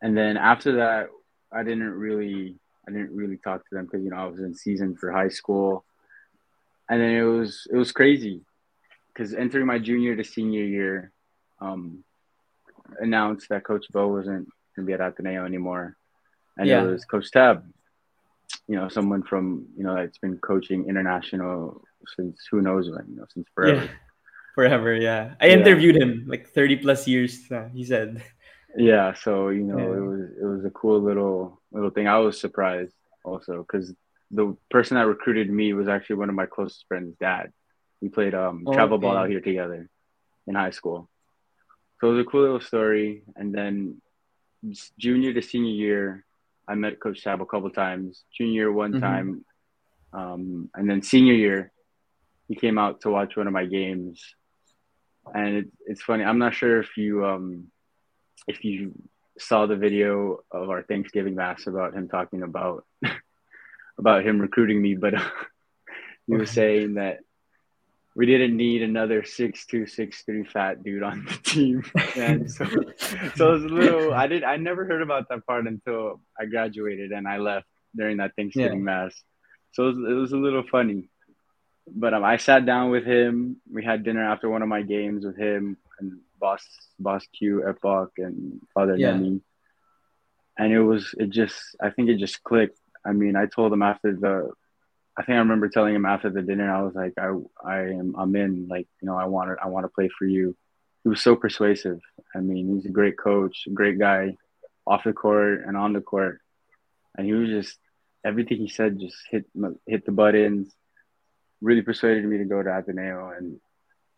and 0.00 0.16
then 0.16 0.36
after 0.36 0.76
that, 0.76 1.08
I 1.52 1.62
didn't 1.62 1.90
really, 1.90 2.56
I 2.88 2.92
didn't 2.92 3.14
really 3.14 3.36
talk 3.38 3.68
to 3.68 3.74
them 3.74 3.86
because 3.86 4.02
you 4.02 4.10
know 4.10 4.16
I 4.16 4.26
was 4.26 4.40
in 4.40 4.54
season 4.54 4.96
for 4.96 5.10
high 5.10 5.28
school, 5.28 5.84
and 6.88 7.00
then 7.00 7.10
it 7.10 7.22
was 7.22 7.66
it 7.70 7.76
was 7.76 7.92
crazy 7.92 8.42
because 9.08 9.34
entering 9.34 9.66
my 9.66 9.78
junior 9.78 10.14
to 10.16 10.24
senior 10.24 10.64
year, 10.64 11.12
um, 11.60 12.04
announced 13.00 13.48
that 13.48 13.64
Coach 13.64 13.86
Bo 13.90 14.08
wasn't 14.08 14.48
gonna 14.74 14.86
be 14.86 14.92
at 14.92 15.00
Ateneo 15.00 15.44
anymore, 15.44 15.96
and 16.56 16.68
yeah. 16.68 16.82
it 16.82 16.86
was 16.86 17.04
Coach 17.04 17.30
Tab 17.30 17.64
you 18.68 18.76
know, 18.76 18.88
someone 18.88 19.22
from, 19.22 19.66
you 19.76 19.84
know, 19.84 19.94
that's 19.94 20.18
been 20.18 20.38
coaching 20.38 20.88
international 20.88 21.82
since 22.16 22.46
who 22.50 22.60
knows 22.60 22.90
when, 22.90 23.06
you 23.08 23.16
know, 23.16 23.26
since 23.32 23.46
forever. 23.54 23.84
Yeah. 23.84 23.90
Forever, 24.54 24.94
yeah. 24.94 25.34
I 25.40 25.46
yeah. 25.46 25.52
interviewed 25.52 25.96
him 25.96 26.24
like 26.26 26.48
30 26.48 26.76
plus 26.76 27.06
years, 27.06 27.50
uh, 27.50 27.68
he 27.74 27.84
said. 27.84 28.22
Yeah, 28.78 29.14
so 29.14 29.48
you 29.48 29.62
know, 29.62 29.78
it 29.78 30.00
was 30.00 30.30
it 30.38 30.44
was 30.44 30.64
a 30.66 30.70
cool 30.70 31.00
little 31.00 31.60
little 31.76 31.90
thing. 31.90 32.08
I 32.08 32.18
was 32.18 32.40
surprised 32.40 32.94
also 33.24 33.58
because 33.58 33.94
the 34.30 34.56
person 34.70 34.96
that 34.96 35.06
recruited 35.06 35.50
me 35.50 35.72
was 35.72 35.88
actually 35.88 36.16
one 36.16 36.28
of 36.28 36.34
my 36.34 36.46
closest 36.46 36.84
friends' 36.88 37.16
dad. 37.20 37.52
We 38.00 38.08
played 38.08 38.34
um 38.34 38.64
oh, 38.66 38.72
travel 38.72 38.98
ball 38.98 39.16
out 39.16 39.30
here 39.30 39.40
together 39.40 39.88
in 40.46 40.54
high 40.54 40.70
school. 40.70 41.08
So 42.00 42.08
it 42.08 42.12
was 42.12 42.26
a 42.26 42.28
cool 42.28 42.42
little 42.42 42.60
story. 42.60 43.22
And 43.36 43.54
then 43.54 44.02
junior 44.98 45.32
to 45.32 45.42
senior 45.42 45.72
year, 45.72 46.24
I 46.68 46.74
met 46.74 47.00
Coach 47.00 47.22
Tab 47.22 47.40
a 47.40 47.46
couple 47.46 47.70
times. 47.70 48.24
Junior 48.36 48.72
one 48.72 48.92
mm-hmm. 48.92 49.00
time, 49.00 49.44
um, 50.12 50.70
and 50.74 50.88
then 50.90 51.02
senior 51.02 51.34
year, 51.34 51.72
he 52.48 52.54
came 52.54 52.78
out 52.78 53.02
to 53.02 53.10
watch 53.10 53.36
one 53.36 53.46
of 53.46 53.52
my 53.52 53.66
games, 53.66 54.34
and 55.32 55.56
it, 55.56 55.66
it's 55.86 56.02
funny. 56.02 56.24
I'm 56.24 56.38
not 56.38 56.54
sure 56.54 56.80
if 56.80 56.96
you 56.96 57.24
um, 57.24 57.70
if 58.46 58.64
you 58.64 58.92
saw 59.38 59.66
the 59.66 59.76
video 59.76 60.40
of 60.50 60.70
our 60.70 60.82
Thanksgiving 60.82 61.34
mass 61.34 61.66
about 61.66 61.94
him 61.94 62.08
talking 62.08 62.42
about 62.42 62.84
about 63.98 64.24
him 64.24 64.40
recruiting 64.40 64.80
me, 64.80 64.94
but 64.94 65.14
he 66.26 66.34
was 66.34 66.50
saying 66.50 66.94
that 66.94 67.20
we 68.14 68.26
didn't 68.26 68.56
need 68.56 68.82
another 68.82 69.24
six 69.24 69.66
two 69.66 69.86
six 69.86 70.22
three 70.22 70.44
fat 70.44 70.82
dude 70.82 71.02
on 71.02 71.26
the 71.26 71.50
team 71.50 71.84
and 72.16 72.50
so 72.50 72.64
so 73.34 73.48
it 73.48 73.52
was 73.52 73.64
a 73.64 73.68
little 73.68 74.14
i 74.14 74.26
did 74.26 74.42
i 74.42 74.56
never 74.56 74.86
heard 74.86 75.02
about 75.02 75.28
that 75.28 75.44
part 75.44 75.66
until 75.66 76.18
i 76.40 76.46
graduated 76.46 77.12
and 77.12 77.28
i 77.28 77.36
left 77.36 77.66
during 77.96 78.18
that 78.18 78.32
thanksgiving 78.36 78.78
yeah. 78.78 78.84
mass. 78.84 79.22
So 79.72 79.84
it 79.84 79.86
was, 79.86 79.96
it 79.96 80.14
was, 80.14 80.32
a 80.32 80.36
little 80.36 80.64
funny. 80.70 81.08
But 81.88 82.14
um, 82.14 82.24
i 82.24 82.36
sat 82.36 82.66
down 82.66 82.90
with 82.90 83.04
him. 83.04 83.56
We 83.72 83.84
had 83.84 84.04
dinner 84.04 84.24
after 84.24 84.48
one 84.48 84.62
of 84.62 84.68
my 84.68 84.82
games 84.82 85.24
with 85.24 85.36
him 85.36 85.76
boss 86.38 86.64
boss 86.98 87.26
q 87.36 87.66
epoch 87.66 88.12
and 88.18 88.60
father 88.74 88.96
yeah. 88.96 89.12
Nemi. 89.12 89.40
and 90.58 90.72
it 90.72 90.82
was 90.82 91.14
it 91.18 91.30
just 91.30 91.56
i 91.80 91.90
think 91.90 92.08
it 92.08 92.18
just 92.18 92.42
clicked 92.42 92.78
i 93.04 93.12
mean 93.12 93.36
i 93.36 93.46
told 93.46 93.72
him 93.72 93.82
after 93.82 94.14
the 94.14 94.50
I 95.18 95.22
think 95.22 95.36
I 95.36 95.38
remember 95.38 95.68
telling 95.68 95.94
him 95.94 96.04
after 96.04 96.28
the 96.28 96.42
dinner, 96.42 96.70
I 96.70 96.82
was 96.82 96.94
like, 96.94 97.14
I, 97.18 97.32
I 97.64 97.78
am, 97.84 98.14
I'm 98.18 98.36
in. 98.36 98.68
Like, 98.68 98.86
you 99.00 99.06
know, 99.06 99.16
I 99.16 99.24
want 99.24 99.48
to, 99.48 99.56
I 99.62 99.68
want 99.68 99.84
to 99.84 99.88
play 99.88 100.10
for 100.10 100.26
you. 100.26 100.54
He 101.04 101.08
was 101.08 101.22
so 101.22 101.34
persuasive. 101.34 102.00
I 102.34 102.40
mean, 102.40 102.74
he's 102.74 102.84
a 102.84 102.90
great 102.90 103.16
coach, 103.16 103.64
a 103.66 103.70
great 103.70 103.98
guy, 103.98 104.36
off 104.86 105.04
the 105.04 105.12
court 105.12 105.64
and 105.66 105.76
on 105.76 105.92
the 105.92 106.00
court, 106.00 106.40
and 107.16 107.26
he 107.26 107.32
was 107.32 107.48
just 107.48 107.78
everything 108.24 108.58
he 108.58 108.68
said 108.68 109.00
just 109.00 109.16
hit 109.30 109.46
hit 109.86 110.04
the 110.04 110.12
buttons. 110.12 110.72
Really 111.60 111.82
persuaded 111.82 112.24
me 112.24 112.38
to 112.38 112.44
go 112.44 112.62
to 112.62 112.78
Ateneo, 112.78 113.32
and 113.36 113.58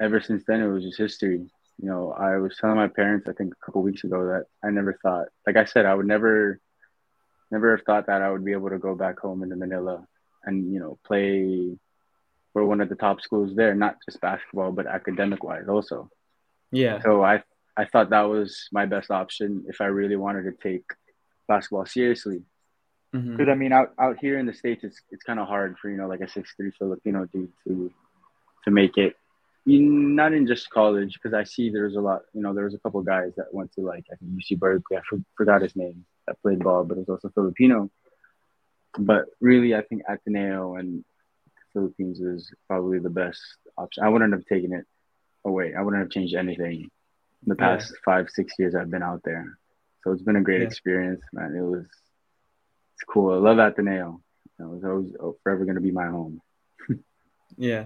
ever 0.00 0.20
since 0.20 0.44
then, 0.46 0.60
it 0.60 0.66
was 0.66 0.84
just 0.84 0.98
history. 0.98 1.46
You 1.80 1.88
know, 1.88 2.12
I 2.12 2.36
was 2.38 2.56
telling 2.60 2.76
my 2.76 2.88
parents, 2.88 3.28
I 3.28 3.32
think 3.32 3.52
a 3.54 3.64
couple 3.64 3.82
weeks 3.82 4.04
ago, 4.04 4.26
that 4.26 4.46
I 4.66 4.70
never 4.70 4.98
thought, 5.02 5.28
like 5.46 5.56
I 5.56 5.64
said, 5.64 5.86
I 5.86 5.94
would 5.94 6.06
never, 6.06 6.60
never 7.50 7.76
have 7.76 7.84
thought 7.84 8.06
that 8.06 8.22
I 8.22 8.30
would 8.30 8.44
be 8.44 8.52
able 8.52 8.70
to 8.70 8.78
go 8.78 8.94
back 8.94 9.20
home 9.20 9.42
into 9.42 9.56
Manila 9.56 10.06
and 10.44 10.72
you 10.72 10.80
know 10.80 10.98
play 11.06 11.76
for 12.52 12.64
one 12.64 12.80
of 12.80 12.88
the 12.88 12.94
top 12.94 13.20
schools 13.20 13.54
there, 13.54 13.74
not 13.74 13.96
just 14.04 14.20
basketball 14.20 14.72
but 14.72 14.86
academic 14.86 15.44
wise 15.44 15.68
also. 15.68 16.10
Yeah. 16.72 17.00
So 17.00 17.22
I 17.22 17.42
I 17.76 17.84
thought 17.84 18.10
that 18.10 18.28
was 18.28 18.68
my 18.72 18.86
best 18.86 19.10
option 19.10 19.64
if 19.68 19.80
I 19.80 19.86
really 19.86 20.16
wanted 20.16 20.42
to 20.44 20.52
take 20.52 20.84
basketball 21.46 21.86
seriously. 21.86 22.42
Because 23.12 23.28
mm-hmm. 23.28 23.50
I 23.50 23.54
mean, 23.54 23.72
out 23.72 23.94
out 23.98 24.18
here 24.18 24.38
in 24.38 24.46
the 24.46 24.52
states, 24.52 24.84
it's 24.84 25.00
it's 25.10 25.22
kind 25.22 25.38
of 25.38 25.48
hard 25.48 25.78
for 25.78 25.88
you 25.88 25.96
know 25.96 26.08
like 26.08 26.20
a 26.20 26.28
six 26.28 26.52
three 26.56 26.72
Filipino 26.72 27.26
dude 27.26 27.52
to 27.66 27.90
to 28.64 28.70
make 28.70 28.98
it. 28.98 29.14
Not 29.68 30.32
in 30.32 30.46
just 30.46 30.70
college, 30.70 31.14
because 31.14 31.34
I 31.34 31.44
see 31.44 31.70
there's 31.70 31.96
a 31.96 32.00
lot. 32.00 32.22
You 32.32 32.42
know, 32.42 32.54
there 32.54 32.64
was 32.64 32.74
a 32.74 32.78
couple 32.78 33.02
guys 33.02 33.32
that 33.36 33.52
went 33.52 33.72
to 33.72 33.82
like 33.82 34.04
I 34.12 34.16
think 34.16 34.32
UC 34.32 34.58
Berkeley. 34.58 34.96
I 34.96 35.02
forgot 35.36 35.62
his 35.62 35.76
name 35.76 36.04
that 36.26 36.40
played 36.42 36.60
ball, 36.60 36.84
but 36.84 36.96
it 36.96 37.06
was 37.06 37.08
also 37.08 37.30
Filipino 37.34 37.90
but 38.98 39.26
really, 39.40 39.74
I 39.74 39.82
think 39.82 40.02
Ateneo 40.08 40.76
and 40.76 41.04
Philippines 41.72 42.20
is 42.20 42.50
probably 42.66 42.98
the 42.98 43.10
best 43.10 43.40
option. 43.76 44.04
I 44.04 44.08
wouldn't 44.08 44.32
have 44.32 44.44
taken 44.46 44.72
it 44.72 44.86
away. 45.44 45.74
I 45.74 45.82
wouldn't 45.82 46.02
have 46.02 46.10
changed 46.10 46.34
anything 46.34 46.82
in 46.82 47.46
the 47.46 47.54
past 47.54 47.92
yeah. 47.92 47.98
five, 48.04 48.28
six 48.30 48.54
years 48.58 48.74
I've 48.74 48.90
been 48.90 49.02
out 49.02 49.22
there. 49.24 49.58
So 50.02 50.12
it's 50.12 50.22
been 50.22 50.36
a 50.36 50.42
great 50.42 50.62
yeah. 50.62 50.66
experience, 50.66 51.22
man. 51.32 51.54
It 51.54 51.62
was 51.62 51.84
it's 51.84 53.04
cool. 53.08 53.32
I 53.32 53.36
love 53.36 53.58
Ateneo. 53.58 54.20
It 54.58 54.64
was 54.64 54.82
always 54.84 55.12
oh, 55.20 55.36
forever 55.42 55.64
going 55.64 55.76
to 55.76 55.80
be 55.80 55.92
my 55.92 56.06
home. 56.06 56.40
yeah. 57.56 57.84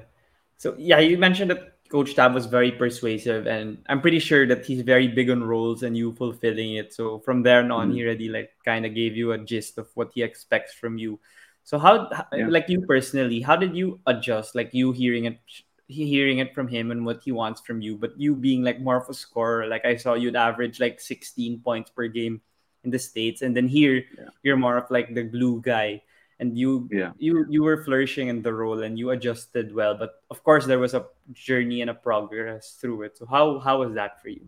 So 0.56 0.74
yeah, 0.78 1.00
you 1.00 1.18
mentioned 1.18 1.50
that 1.50 1.71
Coach 1.92 2.14
Tab 2.14 2.32
was 2.32 2.46
very 2.46 2.72
persuasive, 2.72 3.46
and 3.46 3.76
I'm 3.86 4.00
pretty 4.00 4.18
sure 4.18 4.46
that 4.46 4.64
he's 4.64 4.80
very 4.80 5.08
big 5.08 5.28
on 5.28 5.44
roles 5.44 5.82
and 5.82 5.94
you 5.94 6.10
fulfilling 6.12 6.76
it. 6.76 6.94
So 6.94 7.18
from 7.18 7.42
there 7.42 7.60
on, 7.60 7.68
mm-hmm. 7.68 7.92
he 7.92 8.02
already 8.02 8.28
like 8.30 8.48
kind 8.64 8.86
of 8.86 8.94
gave 8.94 9.14
you 9.14 9.32
a 9.32 9.38
gist 9.38 9.76
of 9.76 9.88
what 9.92 10.10
he 10.14 10.22
expects 10.22 10.72
from 10.72 10.96
you. 10.96 11.20
So 11.64 11.78
how, 11.78 12.08
yeah. 12.32 12.48
like 12.48 12.70
you 12.70 12.80
personally, 12.80 13.42
how 13.42 13.56
did 13.56 13.76
you 13.76 14.00
adjust? 14.06 14.54
Like 14.54 14.72
you 14.72 14.92
hearing 14.92 15.26
it, 15.26 15.38
hearing 15.86 16.38
it 16.38 16.54
from 16.54 16.66
him 16.66 16.92
and 16.92 17.04
what 17.04 17.20
he 17.22 17.30
wants 17.30 17.60
from 17.60 17.82
you, 17.82 17.98
but 17.98 18.18
you 18.18 18.34
being 18.34 18.64
like 18.64 18.80
more 18.80 18.96
of 18.96 19.10
a 19.10 19.14
scorer. 19.14 19.66
Like 19.66 19.84
I 19.84 19.96
saw 19.96 20.14
you'd 20.14 20.34
average 20.34 20.80
like 20.80 20.98
16 20.98 21.60
points 21.60 21.90
per 21.90 22.08
game 22.08 22.40
in 22.84 22.90
the 22.90 22.98
states, 22.98 23.42
and 23.42 23.54
then 23.54 23.68
here 23.68 24.00
yeah. 24.16 24.32
you're 24.42 24.56
more 24.56 24.78
of 24.78 24.90
like 24.90 25.14
the 25.14 25.24
glue 25.24 25.60
guy 25.60 26.00
and 26.42 26.58
you 26.58 26.88
yeah. 26.90 27.12
you 27.18 27.46
you 27.48 27.62
were 27.62 27.78
flourishing 27.84 28.26
in 28.26 28.42
the 28.42 28.52
role 28.52 28.82
and 28.82 28.98
you 28.98 29.10
adjusted 29.10 29.72
well 29.72 29.94
but 29.94 30.10
of 30.28 30.42
course 30.42 30.66
there 30.66 30.80
was 30.80 30.92
a 30.92 31.06
journey 31.32 31.80
and 31.82 31.88
a 31.88 31.94
progress 31.94 32.76
through 32.80 33.02
it. 33.06 33.16
So 33.16 33.24
how 33.26 33.60
how 33.60 33.78
was 33.82 33.94
that 33.94 34.20
for 34.20 34.28
you? 34.28 34.44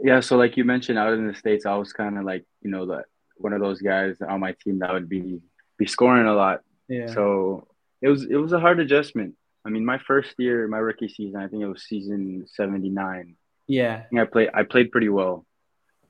Yeah 0.00 0.20
so 0.20 0.36
like 0.42 0.56
you 0.56 0.64
mentioned 0.64 0.98
out 0.98 1.12
in 1.12 1.28
the 1.28 1.34
states 1.34 1.66
i 1.66 1.76
was 1.76 1.92
kind 1.92 2.16
of 2.16 2.24
like 2.24 2.44
you 2.62 2.70
know 2.70 2.86
that 2.86 3.04
one 3.36 3.52
of 3.52 3.60
those 3.60 3.80
guys 3.92 4.16
on 4.26 4.40
my 4.40 4.52
team 4.62 4.78
that 4.80 4.92
would 4.92 5.08
be 5.08 5.40
be 5.76 5.86
scoring 5.86 6.26
a 6.26 6.34
lot. 6.34 6.60
Yeah. 6.88 7.08
So 7.16 7.68
it 8.00 8.08
was 8.08 8.24
it 8.24 8.40
was 8.44 8.52
a 8.52 8.60
hard 8.64 8.80
adjustment. 8.80 9.36
I 9.66 9.68
mean 9.68 9.84
my 9.84 9.98
first 9.98 10.32
year 10.38 10.66
my 10.68 10.80
rookie 10.88 11.12
season 11.16 11.38
i 11.44 11.48
think 11.48 11.62
it 11.62 11.72
was 11.74 11.82
season 11.84 12.46
79 12.48 13.36
yeah. 13.68 14.04
I, 14.10 14.20
I 14.22 14.24
played 14.24 14.50
i 14.54 14.62
played 14.72 14.90
pretty 14.90 15.10
well. 15.10 15.44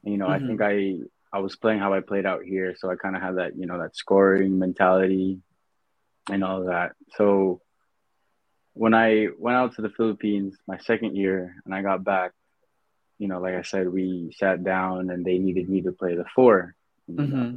You 0.04 0.18
know 0.18 0.28
mm-hmm. 0.28 0.44
i 0.44 0.46
think 0.46 0.60
i 0.72 0.74
I 1.32 1.38
was 1.38 1.56
playing 1.56 1.78
how 1.78 1.94
I 1.94 2.00
played 2.00 2.26
out 2.26 2.42
here, 2.42 2.74
so 2.76 2.90
I 2.90 2.96
kind 2.96 3.16
of 3.16 3.22
had 3.22 3.36
that 3.36 3.56
you 3.56 3.66
know 3.66 3.78
that 3.78 3.96
scoring 3.96 4.58
mentality 4.58 5.40
and 6.30 6.44
all 6.44 6.64
that. 6.64 6.92
So 7.16 7.60
when 8.74 8.94
I 8.94 9.28
went 9.38 9.56
out 9.56 9.74
to 9.76 9.82
the 9.82 9.90
Philippines 9.90 10.56
my 10.66 10.78
second 10.78 11.16
year 11.16 11.56
and 11.64 11.74
I 11.74 11.82
got 11.82 12.04
back, 12.04 12.32
you 13.18 13.28
know, 13.28 13.40
like 13.40 13.54
I 13.54 13.62
said, 13.62 13.88
we 13.88 14.34
sat 14.36 14.62
down 14.62 15.10
and 15.10 15.24
they 15.24 15.38
needed 15.38 15.68
me 15.68 15.82
to 15.82 15.92
play 15.92 16.14
the 16.14 16.24
4 16.34 16.74
mm-hmm. 17.10 17.56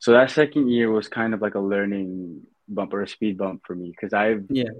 So 0.00 0.12
that 0.12 0.30
second 0.30 0.70
year 0.70 0.90
was 0.90 1.08
kind 1.08 1.34
of 1.34 1.42
like 1.42 1.56
a 1.56 1.60
learning 1.60 2.42
bump 2.68 2.92
or 2.92 3.02
a 3.02 3.08
speed 3.08 3.38
bump 3.38 3.62
for 3.66 3.74
me 3.74 3.90
because 3.90 4.12
I've 4.12 4.46
yeah 4.50 4.70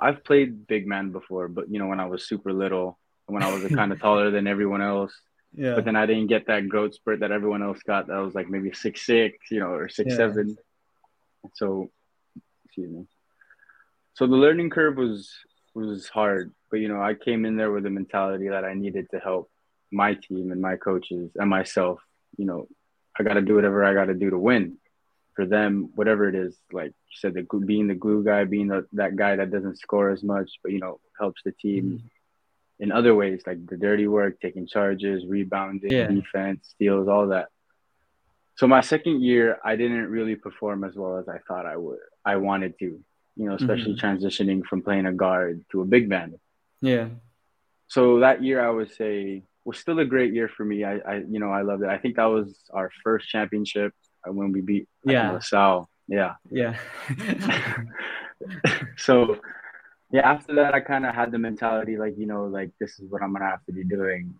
I've 0.00 0.24
played 0.24 0.66
big 0.66 0.86
man 0.86 1.10
before, 1.10 1.48
but 1.48 1.70
you 1.70 1.78
know 1.78 1.86
when 1.86 2.00
I 2.00 2.06
was 2.06 2.26
super 2.26 2.52
little, 2.52 2.98
when 3.26 3.42
I 3.42 3.52
was 3.52 3.64
kind 3.72 3.92
of 3.92 4.00
taller 4.00 4.30
than 4.30 4.46
everyone 4.46 4.82
else, 4.82 5.12
yeah. 5.52 5.74
But 5.74 5.84
then 5.84 5.96
I 5.96 6.06
didn't 6.06 6.28
get 6.28 6.46
that 6.46 6.68
growth 6.68 6.94
spurt 6.94 7.20
that 7.20 7.32
everyone 7.32 7.62
else 7.62 7.82
got. 7.82 8.06
That 8.06 8.18
was 8.18 8.34
like 8.34 8.48
maybe 8.48 8.72
six 8.72 9.04
six, 9.04 9.50
you 9.50 9.60
know, 9.60 9.72
or 9.72 9.88
six 9.88 10.10
yeah. 10.10 10.16
seven. 10.16 10.56
So, 11.54 11.90
excuse 12.64 12.90
me. 12.90 13.06
So 14.14 14.26
the 14.26 14.36
learning 14.36 14.70
curve 14.70 14.96
was 14.96 15.30
was 15.74 16.08
hard, 16.08 16.52
but 16.70 16.78
you 16.78 16.88
know, 16.88 17.00
I 17.00 17.14
came 17.14 17.44
in 17.44 17.56
there 17.56 17.72
with 17.72 17.86
a 17.86 17.90
mentality 17.90 18.48
that 18.48 18.64
I 18.64 18.74
needed 18.74 19.08
to 19.10 19.18
help 19.18 19.50
my 19.90 20.14
team 20.14 20.52
and 20.52 20.60
my 20.60 20.76
coaches 20.76 21.30
and 21.34 21.50
myself. 21.50 22.00
You 22.36 22.44
know, 22.44 22.68
I 23.18 23.22
got 23.22 23.34
to 23.34 23.42
do 23.42 23.54
whatever 23.54 23.84
I 23.84 23.94
got 23.94 24.06
to 24.06 24.14
do 24.14 24.30
to 24.30 24.38
win. 24.38 24.78
for 25.34 25.46
them, 25.46 25.90
whatever 25.94 26.28
it 26.28 26.34
is, 26.34 26.56
like 26.72 26.88
you 26.90 27.16
said, 27.16 27.34
the 27.34 27.46
being 27.66 27.88
the 27.88 27.94
glue 27.94 28.22
guy, 28.22 28.44
being 28.44 28.68
the, 28.68 28.86
that 28.92 29.16
guy 29.16 29.36
that 29.36 29.50
doesn't 29.50 29.78
score 29.78 30.10
as 30.10 30.22
much, 30.22 30.50
but 30.62 30.72
you 30.72 30.78
know 30.78 31.00
helps 31.18 31.42
the 31.44 31.52
team 31.52 31.84
mm-hmm. 31.84 32.06
In 32.80 32.90
other 32.90 33.14
ways, 33.14 33.42
like 33.46 33.64
the 33.66 33.76
dirty 33.76 34.08
work, 34.08 34.40
taking 34.40 34.66
charges, 34.66 35.24
rebounding, 35.26 35.92
yeah. 35.92 36.08
defense, 36.08 36.70
steals, 36.74 37.08
all 37.08 37.28
that. 37.28 37.48
So 38.56 38.66
my 38.66 38.80
second 38.80 39.22
year, 39.22 39.58
I 39.62 39.76
didn't 39.76 40.10
really 40.10 40.34
perform 40.34 40.84
as 40.84 40.94
well 40.96 41.18
as 41.18 41.28
I 41.28 41.38
thought 41.46 41.66
I 41.66 41.76
would. 41.76 41.98
I 42.24 42.36
wanted 42.36 42.78
to, 42.78 42.84
you 43.36 43.48
know, 43.48 43.54
especially 43.54 43.94
mm-hmm. 43.94 44.06
transitioning 44.06 44.64
from 44.64 44.82
playing 44.82 45.06
a 45.06 45.12
guard 45.12 45.64
to 45.72 45.82
a 45.82 45.84
big 45.84 46.08
man. 46.08 46.34
Yeah. 46.80 47.08
So 47.88 48.20
that 48.20 48.42
year, 48.42 48.66
I 48.66 48.70
would 48.70 48.92
say 48.92 49.44
was 49.64 49.78
still 49.78 49.98
a 49.98 50.04
great 50.04 50.32
year 50.32 50.48
for 50.48 50.64
me. 50.64 50.84
I, 50.84 50.98
I 50.98 51.16
you 51.28 51.38
know, 51.38 51.50
I 51.50 51.62
loved 51.62 51.82
it. 51.82 51.90
I 51.90 51.98
think 51.98 52.16
that 52.16 52.24
was 52.24 52.58
our 52.72 52.90
first 53.04 53.28
championship 53.28 53.92
uh, 54.26 54.32
when 54.32 54.52
we 54.52 54.62
beat 54.62 54.88
yeah 55.04 55.32
LaSalle. 55.32 55.88
Yeah. 56.08 56.34
Yeah. 56.50 56.78
so 58.96 59.38
yeah, 60.12 60.28
after 60.28 60.54
that, 60.56 60.74
I 60.74 60.80
kind 60.80 61.06
of 61.06 61.14
had 61.14 61.30
the 61.30 61.38
mentality 61.38 61.96
like, 61.96 62.18
you 62.18 62.26
know, 62.26 62.44
like 62.44 62.70
this 62.80 62.98
is 62.98 63.10
what 63.10 63.22
I'm 63.22 63.32
gonna 63.32 63.46
have 63.46 63.64
to 63.66 63.72
be 63.72 63.84
doing 63.84 64.34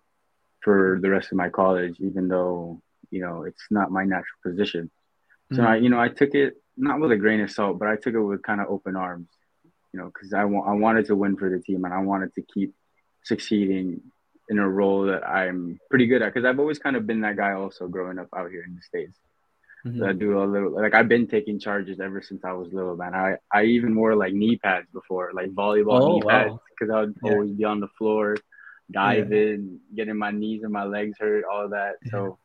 for 0.61 0.99
the 1.03 1.11
rest 1.11 1.33
of 1.33 1.39
my 1.39 1.49
college, 1.49 1.97
even 2.01 2.29
though 2.29 2.83
you 3.11 3.21
know 3.21 3.45
it's 3.45 3.63
not 3.71 3.91
my 3.91 4.05
natural 4.05 4.39
position. 4.45 4.91
So 5.53 5.59
mm-hmm. 5.59 5.67
I, 5.67 5.77
you 5.77 5.89
know, 5.89 6.01
I 6.01 6.09
took 6.09 6.35
it 6.35 6.63
not 6.77 7.01
with 7.01 7.13
a 7.13 7.17
grain 7.17 7.41
of 7.41 7.51
salt, 7.51 7.79
but 7.79 7.89
I 7.89 7.97
took 7.97 8.15
it 8.15 8.21
with 8.21 8.43
kind 8.43 8.61
of 8.61 8.69
open 8.69 8.97
arms, 8.97 9.29
you 9.93 10.01
know, 10.01 10.07
because 10.07 10.33
I, 10.33 10.45
wa- 10.45 10.65
I 10.65 10.73
wanted 10.73 11.07
to 11.07 11.17
win 11.17 11.37
for 11.37 11.51
the 11.51 11.61
team 11.61 11.85
and 11.85 11.93
I 11.93 11.99
wanted 11.99 12.35
to 12.35 12.43
keep 12.43 12.75
succeeding 13.25 14.01
in 14.49 14.59
a 14.59 14.69
role 14.69 15.07
that 15.07 15.27
I'm 15.27 15.79
pretty 15.91 16.07
good 16.07 16.23
at 16.23 16.33
because 16.33 16.47
I've 16.47 16.59
always 16.59 16.79
kind 16.79 16.97
of 16.97 17.07
been 17.07 17.21
that 17.21 17.37
guy 17.37 17.53
also 17.53 17.87
growing 17.89 18.19
up 18.19 18.29
out 18.35 18.51
here 18.51 18.65
in 18.65 18.75
the 18.75 18.83
states. 18.83 19.19
Mm-hmm. 19.87 20.05
I 20.05 20.13
do 20.13 20.43
a 20.43 20.45
little 20.45 20.73
like 20.73 20.95
I've 20.95 21.09
been 21.09 21.27
taking 21.27 21.59
charges 21.59 22.01
ever 22.01 22.21
since 22.21 22.45
I 22.45 22.53
was 22.53 22.73
little, 22.73 22.97
man. 22.97 23.15
I 23.15 23.37
I 23.51 23.65
even 23.65 23.95
wore 23.95 24.15
like 24.15 24.35
knee 24.35 24.57
pads 24.57 24.87
before, 24.93 25.31
like 25.33 25.51
volleyball 25.55 26.01
oh, 26.03 26.13
knee 26.13 26.23
wow. 26.23 26.31
pads, 26.31 26.55
because 26.69 26.95
I 26.95 27.01
would 27.01 27.17
yeah. 27.23 27.33
always 27.33 27.53
be 27.53 27.65
on 27.65 27.81
the 27.81 27.89
floor, 27.97 28.37
diving, 28.91 29.81
yeah. 29.91 29.97
getting 29.97 30.19
my 30.19 30.33
knees 30.33 30.65
and 30.65 30.73
my 30.73 30.85
legs 30.85 31.17
hurt, 31.19 31.45
all 31.51 31.71
that. 31.71 31.95
Yeah. 32.05 32.11
So 32.11 32.39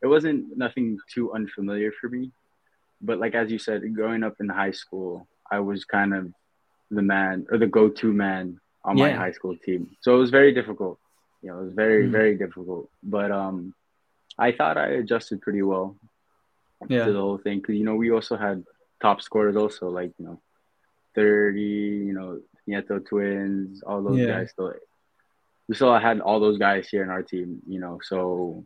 it 0.00 0.06
wasn't 0.06 0.56
nothing 0.56 0.98
too 1.12 1.32
unfamiliar 1.32 1.92
for 2.00 2.08
me. 2.08 2.30
But 3.02 3.18
like 3.18 3.34
as 3.34 3.50
you 3.50 3.58
said, 3.58 3.82
growing 3.94 4.22
up 4.22 4.36
in 4.40 4.48
high 4.48 4.70
school, 4.70 5.28
I 5.50 5.60
was 5.60 5.84
kind 5.84 6.14
of 6.14 6.32
the 6.90 7.02
man 7.02 7.46
or 7.50 7.58
the 7.58 7.66
go-to 7.66 8.12
man 8.12 8.60
on 8.82 8.96
my 8.96 9.10
high 9.10 9.32
school 9.32 9.56
team. 9.56 9.90
So 10.00 10.14
it 10.14 10.18
was 10.18 10.30
very 10.30 10.54
difficult. 10.54 10.98
You 11.42 11.50
know, 11.50 11.60
it 11.60 11.64
was 11.64 11.74
very 11.74 12.04
mm-hmm. 12.04 12.12
very 12.12 12.36
difficult. 12.36 12.88
But 13.02 13.30
um, 13.30 13.74
I 14.38 14.52
thought 14.52 14.78
I 14.78 14.86
adjusted 14.88 15.42
pretty 15.42 15.62
well 15.62 15.96
yeah. 16.86 17.04
to 17.04 17.12
the 17.12 17.20
whole 17.20 17.38
thing 17.38 17.58
because 17.58 17.76
you 17.76 17.84
know 17.84 17.96
we 17.96 18.10
also 18.10 18.36
had 18.36 18.64
top 19.00 19.20
scorers 19.22 19.56
also 19.56 19.88
like 19.88 20.12
you 20.18 20.24
know 20.24 20.40
Thirdy 21.14 22.04
you 22.06 22.12
know 22.12 22.40
Nieto 22.68 23.04
twins 23.04 23.82
all 23.82 24.02
those 24.02 24.18
yeah. 24.18 24.26
guys 24.26 24.50
still 24.50 24.72
we 25.68 25.74
still 25.74 25.96
had 25.98 26.20
all 26.20 26.40
those 26.40 26.58
guys 26.58 26.88
here 26.88 27.02
in 27.02 27.10
our 27.10 27.22
team 27.22 27.60
you 27.66 27.80
know 27.80 27.98
so 28.02 28.64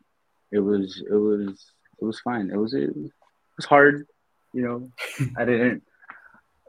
it 0.50 0.61
was 0.61 1.02
it 1.09 1.14
was 1.14 1.73
it 2.00 2.04
was 2.04 2.21
fine 2.21 2.50
it 2.50 2.57
was 2.57 2.75
it 2.75 2.95
was 2.95 3.64
hard 3.64 4.07
you 4.52 4.62
know 4.62 4.90
I 5.37 5.45
didn't 5.45 5.83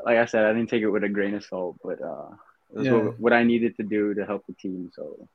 like 0.05 0.17
I 0.17 0.25
said 0.25 0.45
I 0.45 0.53
didn't 0.53 0.69
take 0.69 0.83
it 0.83 0.89
with 0.89 1.03
a 1.03 1.09
grain 1.09 1.35
of 1.35 1.43
salt 1.43 1.77
but 1.83 2.01
uh 2.01 2.29
it 2.71 2.77
was 2.77 2.85
yeah. 2.87 2.93
what, 2.93 3.19
what 3.19 3.33
I 3.33 3.43
needed 3.43 3.75
to 3.77 3.83
do 3.83 4.13
to 4.13 4.25
help 4.25 4.45
the 4.47 4.53
team 4.53 4.91
so 4.93 5.27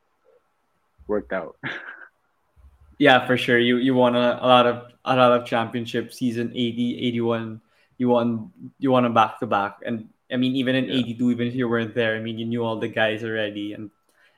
worked 1.07 1.33
out 1.33 1.57
yeah, 2.99 3.25
for 3.25 3.37
sure. 3.37 3.57
You 3.57 3.77
you 3.77 3.95
won 3.95 4.15
a, 4.15 4.37
a, 4.41 4.47
lot 4.47 4.67
of 4.67 4.91
a 5.05 5.15
lot 5.15 5.31
of 5.31 5.47
championships. 5.47 6.17
Season 6.17 6.51
80, 6.53 6.99
81, 7.07 7.61
you 7.97 8.09
won 8.09 8.51
you 8.77 8.91
won 8.91 9.05
a 9.05 9.09
back 9.09 9.39
to 9.39 9.47
back. 9.47 9.79
And 9.85 10.09
I 10.31 10.35
mean, 10.35 10.55
even 10.55 10.75
in 10.75 10.85
yeah. 10.85 10.99
82, 10.99 11.31
even 11.31 11.47
if 11.47 11.55
you 11.55 11.67
weren't 11.67 11.95
there, 11.95 12.15
I 12.15 12.19
mean, 12.19 12.37
you 12.37 12.45
knew 12.45 12.63
all 12.63 12.77
the 12.77 12.89
guys 12.89 13.23
already. 13.23 13.73
And 13.73 13.89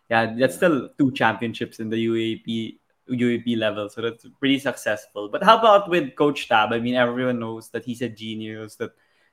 yeah, 0.09 0.33
that's 0.37 0.55
still 0.55 0.89
two 0.97 1.11
championships 1.11 1.79
in 1.79 1.89
the 1.89 1.97
UAAP 1.97 2.77
UAAP 3.09 3.57
level. 3.57 3.89
So 3.89 4.01
that's 4.01 4.25
pretty 4.39 4.59
successful. 4.59 5.27
But 5.27 5.43
how 5.43 5.57
about 5.57 5.89
with 5.89 6.15
Coach 6.15 6.47
Tab? 6.47 6.71
I 6.71 6.79
mean, 6.79 6.95
everyone 6.95 7.39
knows 7.39 7.69
that 7.69 7.83
he's 7.83 8.03
a 8.03 8.09
genius. 8.09 8.75
That 8.75 8.91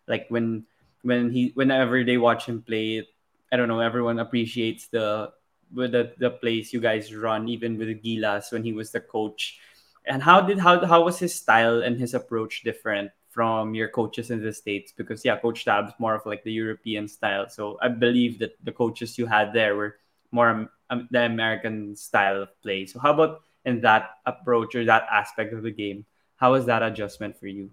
like 0.09 0.27
when 0.31 0.65
when 1.03 1.31
he 1.31 1.53
whenever 1.55 2.03
they 2.03 2.17
watch 2.17 2.47
him 2.47 2.63
play, 2.63 3.07
I 3.53 3.57
don't 3.57 3.69
know, 3.69 3.81
everyone 3.81 4.19
appreciates 4.19 4.89
the 4.89 5.33
with 5.75 5.93
the, 5.93 6.13
the 6.19 6.31
place 6.31 6.73
you 6.73 6.81
guys 6.81 7.15
run, 7.15 7.49
even 7.49 7.79
with 7.79 7.89
Gilas 8.03 8.53
when 8.53 8.65
he 8.65 8.73
was 8.73 8.91
the 8.91 9.01
coach. 9.01 9.59
And 10.07 10.23
how 10.23 10.41
did 10.41 10.59
how 10.59 10.85
how 10.87 11.05
was 11.05 11.19
his 11.19 11.35
style 11.35 11.83
and 11.83 11.99
his 11.99 12.15
approach 12.15 12.63
different 12.63 13.11
from 13.31 13.75
your 13.75 13.89
coaches 13.89 14.31
in 14.31 14.43
the 14.43 14.53
states? 14.53 14.93
Because 14.93 15.25
yeah, 15.25 15.39
Coach 15.39 15.65
Tab's 15.65 15.93
more 15.99 16.15
of 16.15 16.25
like 16.25 16.45
the 16.45 16.53
European 16.53 17.09
style. 17.09 17.49
So 17.49 17.79
I 17.83 17.89
believe 17.89 18.39
that 18.39 18.57
the 18.65 18.73
coaches 18.73 19.19
you 19.19 19.27
had 19.27 19.53
there 19.53 19.77
were 19.77 19.97
more 20.31 20.71
um, 20.91 21.09
the 21.11 21.23
American 21.23 21.95
style 21.97 22.43
of 22.43 22.63
play. 22.63 22.87
So 22.87 22.99
how 22.99 23.13
about 23.13 23.43
in 23.65 23.83
that 23.83 24.11
approach 24.25 24.75
or 24.75 24.85
that 24.87 25.07
aspect 25.13 25.53
of 25.53 25.63
the 25.63 25.71
game? 25.71 26.07
How 26.37 26.53
was 26.53 26.67
that 26.67 26.83
adjustment 26.83 27.39
for 27.39 27.49
you? 27.49 27.71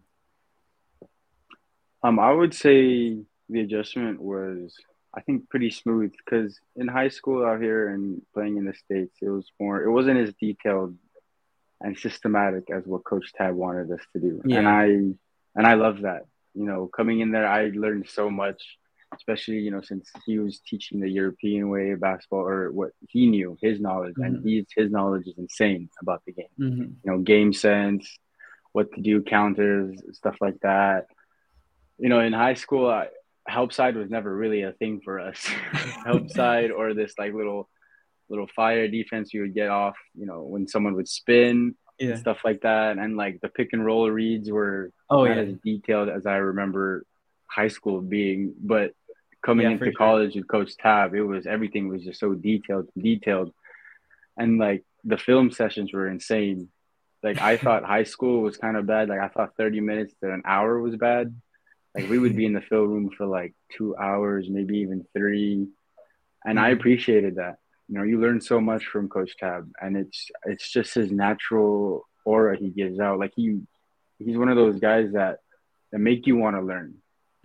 Um, 2.04 2.20
I 2.20 2.32
would 2.32 2.54
say 2.54 3.18
the 3.50 3.62
adjustment 3.62 4.22
was 4.22 4.76
I 5.16 5.22
think 5.22 5.50
pretty 5.50 5.72
smooth 5.72 6.14
because 6.18 6.60
in 6.76 6.88
high 6.88 7.08
school 7.08 7.46
out 7.46 7.62
here 7.62 7.90
and 7.90 8.22
playing 8.34 8.58
in 8.58 8.66
the 8.66 8.74
states, 8.74 9.16
it 9.22 9.30
was 9.30 9.50
more. 9.60 9.82
It 9.84 9.92
wasn't 9.92 10.20
as 10.20 10.34
detailed 10.34 10.96
and 11.82 11.98
systematic 11.98 12.70
as 12.70 12.84
what 12.86 13.06
Coach 13.06 13.32
Tab 13.34 13.56
wanted 13.56 13.92
us 13.92 14.02
to 14.14 14.20
do, 14.20 14.42
yeah. 14.46 14.58
and 14.60 14.68
I 14.68 14.86
and 15.56 15.68
I 15.68 15.76
love 15.76 16.02
that. 16.02 16.26
You 16.54 16.66
know, 16.66 16.88
coming 16.88 17.20
in 17.20 17.32
there, 17.32 17.48
I 17.48 17.72
learned 17.74 18.10
so 18.10 18.30
much, 18.30 18.62
especially 19.16 19.60
you 19.60 19.72
know 19.72 19.82
since 19.82 20.10
he 20.26 20.40
was 20.40 20.60
teaching 20.60 21.00
the 21.00 21.10
European 21.10 21.70
way 21.70 21.92
of 21.92 22.02
basketball 22.02 22.42
or 22.42 22.72
what 22.72 22.92
he 23.08 23.28
knew, 23.28 23.58
his 23.62 23.80
knowledge, 23.80 24.16
mm-hmm. 24.16 24.36
and 24.36 24.46
he's 24.46 24.66
his 24.76 24.92
knowledge 24.92 25.28
is 25.28 25.38
insane 25.38 25.90
about 26.02 26.24
the 26.26 26.34
game. 26.34 26.56
Mm-hmm. 26.60 26.82
You 26.82 27.12
know, 27.12 27.20
game 27.20 27.54
sense, 27.54 28.18
what 28.74 28.92
to 28.94 29.02
do, 29.02 29.22
counters, 29.22 30.02
stuff 30.12 30.36
like 30.42 30.60
that. 30.62 31.08
You 31.98 32.10
know, 32.10 32.20
in 32.20 32.34
high 32.34 32.56
school, 32.56 32.90
I 32.90 33.08
help 33.48 33.74
side 33.74 33.96
was 33.96 34.10
never 34.10 34.36
really 34.36 34.64
a 34.64 34.72
thing 34.74 35.02
for 35.04 35.20
us. 35.20 35.46
help 36.06 36.30
side 36.32 36.72
or 36.72 36.94
this 36.94 37.14
like 37.18 37.34
little 37.34 37.70
little 38.30 38.48
fire 38.56 38.88
defense 38.88 39.34
you 39.34 39.42
would 39.42 39.54
get 39.54 39.70
off, 39.70 39.96
you 40.16 40.26
know, 40.26 40.42
when 40.42 40.68
someone 40.68 40.96
would 40.96 41.08
spin 41.08 41.76
yeah. 42.00 42.10
and 42.10 42.20
stuff 42.20 42.40
like 42.44 42.62
that. 42.62 42.98
And 42.98 43.18
like 43.18 43.40
the 43.42 43.50
pick 43.50 43.70
and 43.74 43.86
roll 43.86 44.10
reads 44.10 44.50
were 44.50 44.92
oh, 45.10 45.26
not 45.26 45.38
yeah. 45.38 45.44
as 45.44 45.54
detailed 45.64 46.10
as 46.10 46.26
I 46.26 46.38
remember 46.38 47.06
high 47.48 47.68
school 47.68 48.02
being. 48.02 48.54
But 48.60 48.94
coming 49.44 49.66
yeah, 49.66 49.74
into 49.74 49.92
college 49.92 50.34
sure. 50.34 50.42
with 50.42 50.48
Coach 50.48 50.76
Tab, 50.78 51.14
it 51.14 51.22
was 51.22 51.46
everything 51.46 51.88
was 51.88 52.04
just 52.04 52.20
so 52.20 52.34
detailed, 52.34 52.90
detailed. 52.98 53.54
And 54.38 54.58
like 54.58 54.84
the 55.04 55.18
film 55.18 55.52
sessions 55.52 55.94
were 55.94 56.08
insane. 56.08 56.70
Like 57.22 57.40
I 57.40 57.58
thought 57.64 57.84
high 57.84 58.04
school 58.04 58.42
was 58.42 58.58
kind 58.58 58.76
of 58.76 58.88
bad. 58.88 59.10
Like 59.10 59.20
I 59.20 59.28
thought 59.28 59.56
30 59.56 59.82
minutes 59.82 60.16
to 60.22 60.34
an 60.34 60.42
hour 60.46 60.80
was 60.80 60.96
bad. 60.96 61.36
Like 61.96 62.10
we 62.10 62.20
would 62.20 62.36
be 62.36 62.46
in 62.46 62.54
the 62.54 62.62
film 62.62 62.90
room 62.90 63.10
for 63.16 63.26
like 63.26 63.54
two 63.78 63.96
hours, 63.96 64.48
maybe 64.50 64.80
even 64.80 65.06
three, 65.16 65.68
and 66.44 66.60
I 66.60 66.70
mm-hmm. 66.70 66.80
appreciated 66.80 67.36
that. 67.36 67.58
You 67.88 67.98
know, 67.98 68.04
you 68.04 68.20
learn 68.20 68.42
so 68.42 68.60
much 68.60 68.86
from 68.86 69.08
Coach 69.08 69.38
Tab, 69.38 69.72
and 69.82 69.96
it's 69.96 70.28
it's 70.46 70.70
just 70.70 70.96
his 70.96 71.12
natural 71.12 72.06
aura 72.26 72.58
he 72.58 72.70
gives 72.70 73.00
out. 73.00 73.20
Like 73.20 73.34
he 73.36 73.62
he's 74.20 74.38
one 74.38 74.50
of 74.50 74.58
those 74.58 74.80
guys 74.80 75.14
that 75.14 75.38
that 75.92 76.00
make 76.00 76.28
you 76.28 76.36
want 76.36 76.58
to 76.58 76.62
learn. 76.62 76.96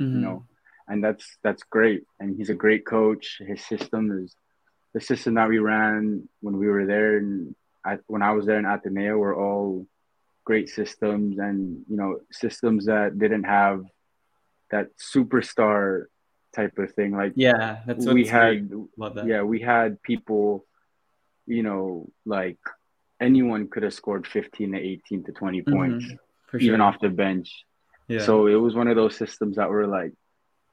Mm-hmm. 0.01 0.15
You 0.15 0.21
know, 0.21 0.47
and 0.89 1.05
that's 1.05 1.25
that's 1.45 1.63
great. 1.63 2.03
And 2.19 2.37
he's 2.37 2.51
a 2.51 2.55
great 2.55 2.85
coach. 2.85 3.41
His 3.47 3.65
system 3.65 4.25
is 4.25 4.35
the 4.95 5.01
system 5.01 5.35
that 5.35 5.49
we 5.49 5.59
ran 5.59 6.29
when 6.41 6.57
we 6.57 6.67
were 6.67 6.87
there, 6.87 7.19
and 7.19 7.55
I, 7.85 7.99
when 8.09 8.23
I 8.23 8.33
was 8.33 8.47
there 8.47 8.59
in 8.59 8.67
Ateneo, 8.67 9.17
were 9.17 9.37
all 9.37 9.87
great 10.45 10.69
systems, 10.69 11.39
and 11.39 11.85
you 11.89 11.97
know, 11.97 12.21
systems 12.33 12.87
that 12.87 13.19
didn't 13.19 13.45
have 13.45 13.85
that 14.71 14.89
superstar 14.99 16.05
type 16.55 16.79
of 16.79 16.93
thing. 16.95 17.13
Like 17.13 17.33
yeah, 17.37 17.81
that's 17.87 18.07
what 18.07 18.15
we 18.15 18.27
had. 18.27 18.71
Yeah, 19.25 19.43
we 19.43 19.61
had 19.61 20.03
people. 20.03 20.67
You 21.47 21.63
know, 21.63 22.09
like 22.25 22.59
anyone 23.21 23.69
could 23.69 23.83
have 23.83 23.95
scored 23.95 24.27
15 24.27 24.73
to 24.73 24.79
18 24.79 25.25
to 25.25 25.33
20 25.33 25.63
mm-hmm. 25.63 25.73
points, 25.73 26.07
sure. 26.51 26.61
even 26.61 26.81
off 26.81 27.01
the 27.01 27.09
bench. 27.09 27.65
Yeah. 28.09 28.21
So 28.21 28.47
it 28.47 28.55
was 28.55 28.75
one 28.75 28.89
of 28.89 28.97
those 28.97 29.17
systems 29.17 29.57
that 29.57 29.71
were 29.71 29.87
like, 29.87 30.13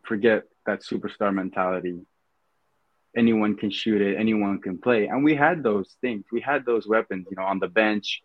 forget 0.04 0.44
that 0.66 0.82
superstar 0.82 1.34
mentality. 1.34 2.00
Anyone 3.16 3.56
can 3.58 3.70
shoot 3.70 4.02
it, 4.02 4.18
anyone 4.18 4.60
can 4.62 4.78
play. 4.78 5.08
And 5.08 5.24
we 5.24 5.36
had 5.36 5.64
those 5.64 5.96
things. 6.02 6.26
We 6.32 6.42
had 6.42 6.66
those 6.66 6.88
weapons, 6.88 7.28
you 7.30 7.38
know, 7.38 7.44
on 7.44 7.60
the 7.60 7.68
bench 7.68 8.22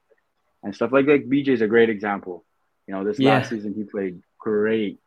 and 0.62 0.74
stuff 0.74 0.92
like 0.92 1.06
like 1.06 1.28
BJ 1.28 1.48
is 1.48 1.62
a 1.62 1.66
great 1.66 1.90
example. 1.90 2.44
You 2.86 2.94
know, 2.94 3.04
this 3.04 3.18
yeah. 3.18 3.34
last 3.34 3.50
season 3.50 3.74
he 3.74 3.84
played 3.84 4.20
great. 4.38 4.98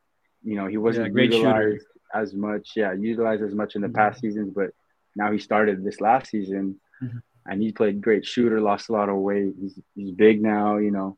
You 0.45 0.55
know, 0.55 0.67
he 0.67 0.77
wasn't 0.77 1.15
yeah, 1.15 1.23
utilized 1.23 1.81
shooter. 1.81 1.81
as 2.13 2.33
much. 2.33 2.69
Yeah, 2.75 2.93
utilized 2.93 3.43
as 3.43 3.53
much 3.53 3.75
in 3.75 3.81
the 3.81 3.87
mm-hmm. 3.87 3.95
past 3.95 4.21
seasons, 4.21 4.53
but 4.55 4.69
now 5.15 5.31
he 5.31 5.39
started 5.39 5.83
this 5.83 5.99
last 5.99 6.29
season, 6.29 6.79
mm-hmm. 7.03 7.17
and 7.45 7.61
he 7.61 7.71
played 7.71 8.01
great 8.01 8.25
shooter. 8.25 8.61
Lost 8.61 8.89
a 8.89 8.93
lot 8.93 9.09
of 9.09 9.17
weight. 9.17 9.53
He's 9.59 9.79
he's 9.95 10.11
big 10.11 10.41
now. 10.41 10.77
You 10.77 10.91
know, 10.91 11.17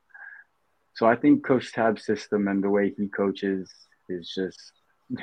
so 0.96 1.06
I 1.06 1.16
think 1.16 1.46
Coach 1.46 1.74
Tab's 1.74 2.06
system 2.06 2.48
and 2.48 2.64
the 2.64 2.72
way 2.72 2.94
he 2.98 3.08
coaches 3.08 3.72
is 4.10 4.32
just 4.34 4.60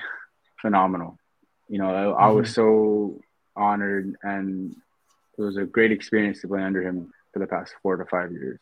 phenomenal. 0.61 1.19
You 1.69 1.79
know, 1.79 1.89
I, 1.89 2.03
mm-hmm. 2.03 2.23
I 2.23 2.29
was 2.29 2.49
mm-hmm. 2.49 2.55
so 2.55 3.21
honored 3.57 4.15
and 4.23 4.77
it 5.37 5.43
was 5.43 5.57
a 5.57 5.65
great 5.65 5.93
experience 5.93 6.41
to 6.41 6.49
play 6.49 6.63
under 6.63 6.83
him 6.83 7.11
for 7.33 7.41
the 7.41 7.47
past 7.47 7.75
four 7.83 7.97
to 7.97 8.05
five 8.05 8.31
years. 8.31 8.61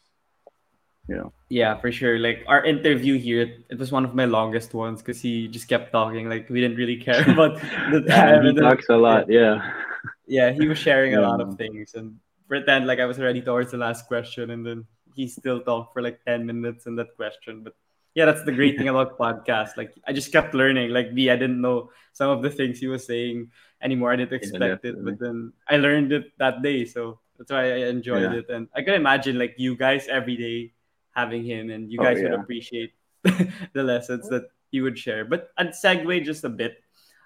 Know. 1.08 1.32
Yeah, 1.48 1.76
for 1.78 1.90
sure. 1.90 2.18
Like 2.18 2.44
our 2.46 2.64
interview 2.64 3.18
here, 3.18 3.58
it 3.68 3.78
was 3.78 3.90
one 3.90 4.04
of 4.04 4.14
my 4.14 4.24
longest 4.24 4.72
ones 4.72 5.02
because 5.02 5.20
he 5.20 5.48
just 5.48 5.68
kept 5.68 5.92
talking. 5.92 6.28
Like 6.28 6.48
we 6.48 6.60
didn't 6.60 6.76
really 6.76 6.96
care 6.96 7.22
about 7.30 7.60
the 7.90 8.04
time. 8.08 8.44
Yeah, 8.44 8.52
he 8.52 8.54
talks 8.54 8.88
a 8.88 8.96
lot. 8.96 9.28
Yeah. 9.28 9.60
Yeah, 10.26 10.52
he 10.52 10.68
was 10.68 10.78
sharing 10.78 11.12
yeah. 11.12 11.20
a 11.20 11.22
lot 11.22 11.40
of 11.40 11.58
things 11.58 11.94
and 11.94 12.16
pretend 12.48 12.86
like 12.86 13.00
I 13.00 13.06
was 13.06 13.18
ready 13.18 13.42
towards 13.42 13.72
the 13.72 13.78
last 13.78 14.06
question, 14.06 14.50
and 14.50 14.64
then 14.64 14.86
he 15.14 15.26
still 15.26 15.60
talked 15.60 15.92
for 15.92 16.02
like 16.02 16.24
ten 16.24 16.46
minutes 16.46 16.86
in 16.86 16.96
that 16.96 17.16
question. 17.16 17.64
But 17.64 17.74
yeah, 18.14 18.24
that's 18.24 18.44
the 18.44 18.52
great 18.52 18.78
thing 18.78 18.88
about 18.92 19.18
podcast. 19.18 19.76
Like 19.76 19.92
I 20.06 20.12
just 20.12 20.30
kept 20.32 20.54
learning. 20.54 20.90
Like 20.90 21.12
me, 21.12 21.30
I 21.30 21.36
didn't 21.36 21.60
know 21.60 21.90
some 22.12 22.30
of 22.30 22.42
the 22.42 22.50
things 22.50 22.78
he 22.78 22.86
was 22.86 23.04
saying 23.04 23.50
anymore. 23.82 24.12
I 24.12 24.16
didn't 24.16 24.32
expect 24.32 24.84
yeah, 24.84 24.90
it, 24.90 25.04
but 25.04 25.18
then 25.18 25.52
I 25.68 25.76
learned 25.76 26.12
it 26.12 26.32
that 26.38 26.62
day. 26.62 26.84
So 26.84 27.18
that's 27.36 27.50
why 27.50 27.72
I 27.72 27.88
enjoyed 27.88 28.30
yeah. 28.32 28.38
it. 28.38 28.48
And 28.48 28.68
I 28.74 28.82
can 28.82 28.94
imagine 28.94 29.38
like 29.38 29.56
you 29.58 29.76
guys 29.76 30.06
every 30.06 30.36
day 30.36 30.72
having 31.14 31.44
him 31.44 31.70
and 31.70 31.90
you 31.90 31.98
oh, 32.00 32.04
guys 32.04 32.18
oh, 32.18 32.22
yeah. 32.22 32.30
would 32.30 32.40
appreciate 32.40 32.92
the 33.22 33.82
lessons 33.82 34.28
that 34.28 34.48
he 34.70 34.80
would 34.80 34.98
share. 34.98 35.24
But 35.24 35.50
and 35.58 35.70
segue 35.70 36.24
just 36.24 36.44
a 36.44 36.48
bit. 36.48 36.82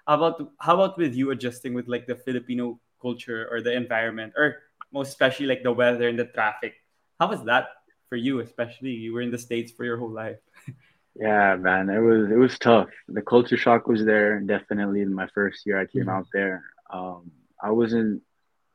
How 0.07 0.15
about 0.15 0.51
how 0.59 0.75
about 0.75 0.97
with 0.97 1.15
you 1.15 1.31
adjusting 1.31 1.73
with 1.73 1.87
like 1.87 2.07
the 2.07 2.15
Filipino 2.15 2.79
culture 3.01 3.47
or 3.51 3.61
the 3.61 3.73
environment 3.73 4.33
or 4.37 4.63
most 4.91 5.09
especially 5.09 5.45
like 5.45 5.63
the 5.63 5.71
weather 5.71 6.07
and 6.07 6.19
the 6.19 6.25
traffic? 6.25 6.75
How 7.19 7.27
was 7.27 7.43
that 7.45 7.69
for 8.09 8.15
you, 8.15 8.39
especially 8.39 8.91
you 8.91 9.13
were 9.13 9.21
in 9.21 9.31
the 9.31 9.37
States 9.37 9.71
for 9.71 9.83
your 9.83 9.97
whole 9.97 10.11
life? 10.11 10.37
yeah, 11.15 11.55
man. 11.55 11.89
It 11.89 11.99
was 11.99 12.29
it 12.29 12.37
was 12.37 12.59
tough. 12.59 12.89
The 13.07 13.21
culture 13.21 13.57
shock 13.57 13.87
was 13.87 14.05
there, 14.05 14.39
definitely 14.39 15.01
in 15.01 15.13
my 15.13 15.27
first 15.33 15.65
year 15.65 15.79
I 15.79 15.85
came 15.85 16.03
mm-hmm. 16.03 16.23
out 16.23 16.27
there. 16.33 16.63
Um, 16.89 17.31
I 17.61 17.71
wasn't 17.71 18.21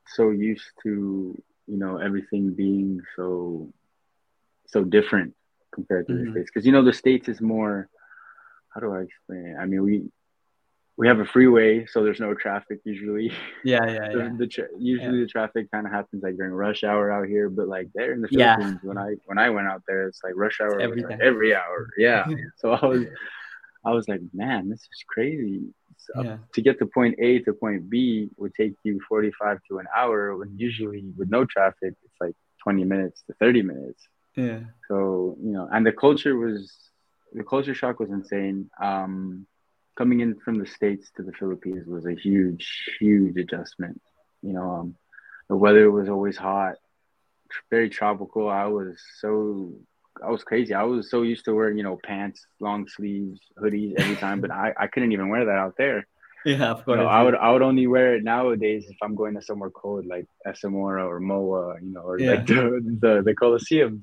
so 0.09 0.31
used 0.31 0.69
to, 0.83 1.41
you 1.67 1.79
know, 1.79 1.99
everything 1.99 2.53
being 2.53 3.01
so 3.17 3.73
so 4.73 4.85
different 4.85 5.35
compared 5.75 6.07
to 6.09 6.13
mm-hmm. 6.13 6.27
the 6.27 6.31
States. 6.33 6.51
Because 6.53 6.67
you 6.67 6.73
know, 6.73 6.85
the 6.85 6.93
States 6.93 7.29
is 7.29 7.41
more 7.41 7.89
how 8.75 8.81
do 8.81 8.95
I 8.95 9.03
explain 9.03 9.47
it? 9.47 9.57
I 9.61 9.67
mean, 9.67 9.83
we 9.83 10.03
we 10.97 11.09
have 11.09 11.21
a 11.21 11.25
freeway, 11.25 11.87
so 11.87 12.03
there's 12.05 12.21
no 12.21 12.35
traffic 12.35 12.81
usually. 12.85 13.33
Yeah, 13.65 13.87
yeah, 13.87 14.09
the, 14.09 14.19
yeah. 14.19 14.31
The 14.37 14.47
tra- 14.47 14.69
usually 14.79 15.19
yeah. 15.19 15.25
the 15.25 15.31
traffic 15.31 15.71
kind 15.71 15.87
of 15.87 15.93
happens 15.93 16.23
like 16.23 16.37
during 16.37 16.53
rush 16.53 16.83
hour 16.85 17.13
out 17.13 17.29
here, 17.29 17.49
but 17.49 17.69
like 17.69 17.89
there 17.95 18.13
in 18.13 18.21
the 18.21 18.29
Philippines, 18.29 18.81
yeah. 18.83 18.89
when 18.89 18.99
I 18.99 19.15
when 19.27 19.39
I 19.39 19.51
went 19.51 19.69
out 19.69 19.83
there, 19.87 20.09
it's 20.09 20.21
like 20.25 20.33
rush 20.37 20.61
hour 20.61 20.81
every, 20.81 21.03
like 21.03 21.21
every 21.21 21.55
hour. 21.55 21.89
Yeah. 21.97 22.27
so 22.57 22.73
I 22.73 22.85
was 22.87 23.05
I 23.85 23.91
was 23.93 24.09
like, 24.09 24.21
man, 24.33 24.69
this 24.69 24.81
is 24.81 25.05
crazy. 25.09 25.63
So 25.97 26.23
yeah. 26.25 26.39
To 26.55 26.63
get 26.63 26.79
to 26.81 26.87
point 26.87 27.15
A 27.21 27.39
to 27.41 27.53
point 27.53 27.89
B 27.89 28.31
would 28.37 28.55
take 28.55 28.75
you 28.83 29.01
45 29.09 29.59
to 29.69 29.79
an 29.79 29.87
hour, 29.97 30.37
when 30.37 30.59
usually 30.59 31.05
with 31.17 31.31
no 31.31 31.45
traffic, 31.45 31.95
it's 32.05 32.21
like 32.21 32.35
20 32.65 32.85
minutes 32.85 33.23
to 33.29 33.35
30 33.35 33.63
minutes. 33.63 34.09
Yeah. 34.37 34.61
So 34.89 35.37
you 35.43 35.53
know, 35.53 35.69
and 35.71 35.87
the 35.87 35.93
culture 35.93 36.37
was 36.37 36.73
the 37.33 37.45
culture 37.45 37.75
shock 37.75 38.01
was 38.01 38.11
insane. 38.11 38.71
Um, 38.81 39.47
coming 39.97 40.21
in 40.21 40.39
from 40.41 40.59
the 40.59 40.67
states 40.67 41.11
to 41.17 41.23
the 41.23 41.33
Philippines 41.33 41.87
was 41.87 42.07
a 42.07 42.15
huge, 42.15 42.97
huge 42.99 43.37
adjustment. 43.37 44.01
You 44.43 44.55
know, 44.55 44.71
um, 44.71 44.97
the 45.49 45.57
weather 45.57 45.91
was 45.91 46.09
always 46.09 46.37
hot, 46.37 46.77
very 47.71 47.91
tropical. 47.91 48.49
I 48.49 48.67
was 48.67 48.99
so, 49.21 49.73
I 50.23 50.31
was 50.31 50.45
crazy. 50.45 50.75
I 50.75 50.83
was 50.85 51.11
so 51.11 51.23
used 51.23 51.45
to 51.45 51.55
wearing, 51.55 51.77
you 51.77 51.85
know, 51.85 51.99
pants, 52.03 52.47
long 52.61 52.89
sleeves, 52.89 53.41
hoodies 53.59 53.95
every 53.99 54.17
time, 54.17 54.41
but 54.41 54.51
I, 54.51 54.73
I 54.79 54.87
couldn't 54.87 55.13
even 55.13 55.29
wear 55.29 55.45
that 55.47 55.59
out 55.59 55.75
there. 55.77 56.07
Yeah, 56.45 56.71
of 56.71 56.85
course. 56.85 56.97
You 56.97 57.05
know, 57.05 57.09
I 57.09 57.23
would 57.23 57.37
I 57.37 57.53
would 57.53 57.63
only 57.63 57.87
wear 57.87 58.17
it 58.17 58.25
nowadays 58.25 58.87
if 58.89 58.97
I'm 59.01 59.15
going 59.15 59.35
to 59.35 59.43
somewhere 59.43 59.71
cold 59.71 60.07
like 60.07 60.27
SM 60.53 60.75
Aura 60.75 61.07
or 61.07 61.21
Moa, 61.21 61.77
you 61.81 61.93
know, 61.93 62.01
or 62.01 62.19
yeah. 62.19 62.33
like 62.33 62.47
the, 62.47 62.99
the 63.01 63.23
the 63.25 63.35
Coliseums. 63.35 64.03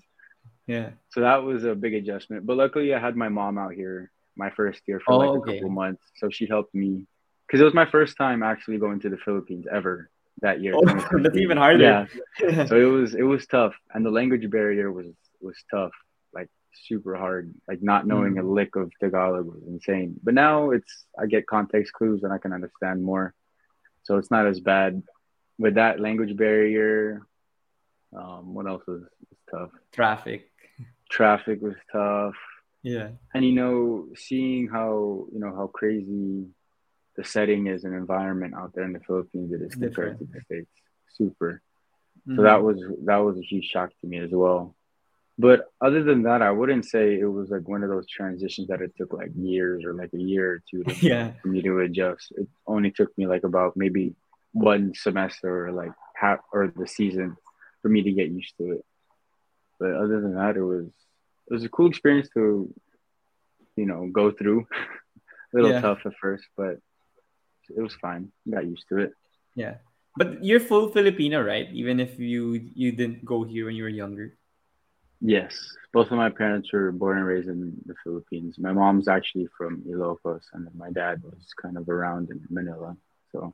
Yeah. 0.70 0.92
So 1.10 1.22
that 1.22 1.42
was 1.42 1.64
a 1.64 1.74
big 1.74 1.96
adjustment. 1.96 2.46
But 2.46 2.58
luckily 2.58 2.94
I 2.94 3.00
had 3.00 3.16
my 3.16 3.28
mom 3.28 3.58
out 3.58 3.74
here 3.74 4.12
my 4.36 4.52
first 4.52 4.82
year 4.86 5.02
for 5.04 5.14
oh, 5.14 5.18
like 5.18 5.30
a 5.30 5.32
okay. 5.42 5.54
couple 5.56 5.72
months. 5.72 6.04
So 6.18 6.30
she 6.30 6.46
helped 6.46 6.76
me 6.76 7.08
because 7.48 7.60
it 7.60 7.64
was 7.64 7.74
my 7.74 7.90
first 7.90 8.16
time 8.18 8.44
actually 8.44 8.78
going 8.78 9.00
to 9.00 9.10
the 9.10 9.18
Philippines 9.18 9.66
ever 9.72 10.12
that 10.42 10.62
year. 10.62 10.74
Oh, 10.76 10.86
that's 11.24 11.38
even 11.38 11.58
harder. 11.58 12.08
Yeah. 12.40 12.66
so 12.68 12.80
it 12.80 12.86
was 12.86 13.16
it 13.16 13.24
was 13.24 13.48
tough, 13.48 13.74
and 13.94 14.06
the 14.06 14.12
language 14.12 14.48
barrier 14.52 14.92
was 14.92 15.08
was 15.42 15.58
tough, 15.72 15.92
like 16.34 16.50
super 16.86 17.16
hard. 17.16 17.52
Like 17.68 17.82
not 17.82 18.06
knowing 18.06 18.36
mm. 18.36 18.44
a 18.44 18.48
lick 18.48 18.76
of 18.76 18.92
Tagalog 19.02 19.48
was 19.48 19.64
insane. 19.68 20.20
But 20.22 20.36
now 20.36 20.70
it's 20.70 21.06
I 21.18 21.26
get 21.26 21.48
context 21.48 21.94
clues 21.94 22.22
and 22.22 22.32
I 22.32 22.38
can 22.38 22.54
understand 22.54 23.04
more, 23.04 23.34
so 24.04 24.18
it's 24.18 24.30
not 24.30 24.46
as 24.46 24.60
bad. 24.60 25.02
With 25.58 25.76
that 25.76 26.00
language 26.00 26.38
barrier, 26.38 27.24
um, 28.16 28.54
what 28.54 28.68
else 28.68 28.84
was, 28.88 29.02
was 29.02 29.40
tough? 29.52 29.72
Traffic. 29.92 30.49
Traffic 31.10 31.62
was 31.62 31.76
tough. 31.92 32.36
Yeah. 32.84 33.10
And 33.34 33.44
you 33.44 33.54
know, 33.54 34.08
seeing 34.16 34.68
how 34.68 35.28
you 35.32 35.40
know 35.40 35.56
how 35.56 35.68
crazy 35.68 36.46
the 37.16 37.24
setting 37.24 37.68
is 37.68 37.84
and 37.84 37.94
environment 37.94 38.54
out 38.56 38.74
there 38.74 38.86
in 38.86 38.94
the 38.94 39.00
Philippines 39.02 39.52
it 39.52 39.62
is 39.62 39.76
compared 39.76 40.20
to 40.20 40.26
the 40.26 40.42
States. 40.42 40.72
Super. 41.10 41.62
Mm-hmm. 42.28 42.38
So 42.38 42.44
that 42.44 42.64
was 42.64 42.82
that 43.06 43.18
was 43.18 43.38
a 43.38 43.42
huge 43.42 43.66
shock 43.66 43.90
to 44.02 44.08
me 44.08 44.20
as 44.20 44.32
well. 44.32 44.76
But 45.38 45.72
other 45.80 46.04
than 46.04 46.24
that, 46.24 46.42
I 46.42 46.52
wouldn't 46.52 46.86
say 46.86 47.18
it 47.18 47.32
was 47.32 47.50
like 47.50 47.66
one 47.66 47.82
of 47.82 47.90
those 47.90 48.08
transitions 48.08 48.68
that 48.68 48.82
it 48.82 48.92
took 48.98 49.14
like 49.14 49.32
years 49.36 49.86
or 49.86 49.94
like 49.94 50.12
a 50.14 50.18
year 50.18 50.56
or 50.56 50.64
two 50.70 50.84
to, 50.84 50.94
yeah. 51.02 51.32
for 51.42 51.48
me 51.48 51.62
to 51.62 51.80
adjust. 51.80 52.34
It 52.36 52.48
only 52.68 52.92
took 52.92 53.18
me 53.18 53.26
like 53.26 53.46
about 53.46 53.78
maybe 53.78 54.16
one 54.52 54.94
semester 54.94 55.68
or 55.68 55.72
like 55.72 55.92
half 56.14 56.40
or 56.52 56.74
the 56.76 56.88
season 56.88 57.38
for 57.82 57.88
me 57.88 58.04
to 58.04 58.12
get 58.12 58.30
used 58.30 58.54
to 58.58 58.72
it. 58.74 58.86
But 59.80 59.94
other 59.94 60.22
than 60.22 60.36
that, 60.36 60.58
it 60.58 60.64
was 60.64 60.88
it 61.48 61.54
was 61.54 61.64
a 61.64 61.70
cool 61.70 61.90
experience 61.90 62.30
to, 62.36 62.74
you 63.76 63.86
know, 63.86 64.10
go 64.12 64.32
through. 64.32 64.68
a 65.54 65.56
little 65.56 65.72
yeah. 65.72 65.82
tough 65.82 66.00
at 66.06 66.14
first, 66.22 66.46
but 66.56 66.78
it 67.76 67.82
was 67.82 67.96
fine. 67.96 68.32
Got 68.50 68.66
used 68.66 68.88
to 68.90 68.98
it. 68.98 69.12
Yeah, 69.56 69.76
but 70.16 70.44
you're 70.44 70.60
full 70.60 70.90
Filipino, 70.90 71.42
right? 71.42 71.68
Even 71.72 72.00
if 72.00 72.20
you 72.20 72.70
you 72.76 72.92
didn't 72.92 73.26
go 73.26 73.44
here 73.44 73.66
when 73.66 73.76
you 73.76 73.84
were 73.84 73.90
younger. 73.90 74.36
Yes, 75.22 75.76
both 75.92 76.12
of 76.12 76.18
my 76.18 76.30
parents 76.30 76.72
were 76.72 76.92
born 76.94 77.18
and 77.18 77.28
raised 77.28 77.50
in 77.50 77.76
the 77.86 77.96
Philippines. 78.04 78.56
My 78.58 78.72
mom's 78.72 79.08
actually 79.08 79.48
from 79.58 79.84
Ilocos, 79.84 80.44
and 80.54 80.68
my 80.76 80.92
dad 80.92 81.22
was 81.24 81.54
kind 81.62 81.78
of 81.78 81.90
around 81.90 82.30
in 82.30 82.40
Manila. 82.50 82.96
So 83.32 83.54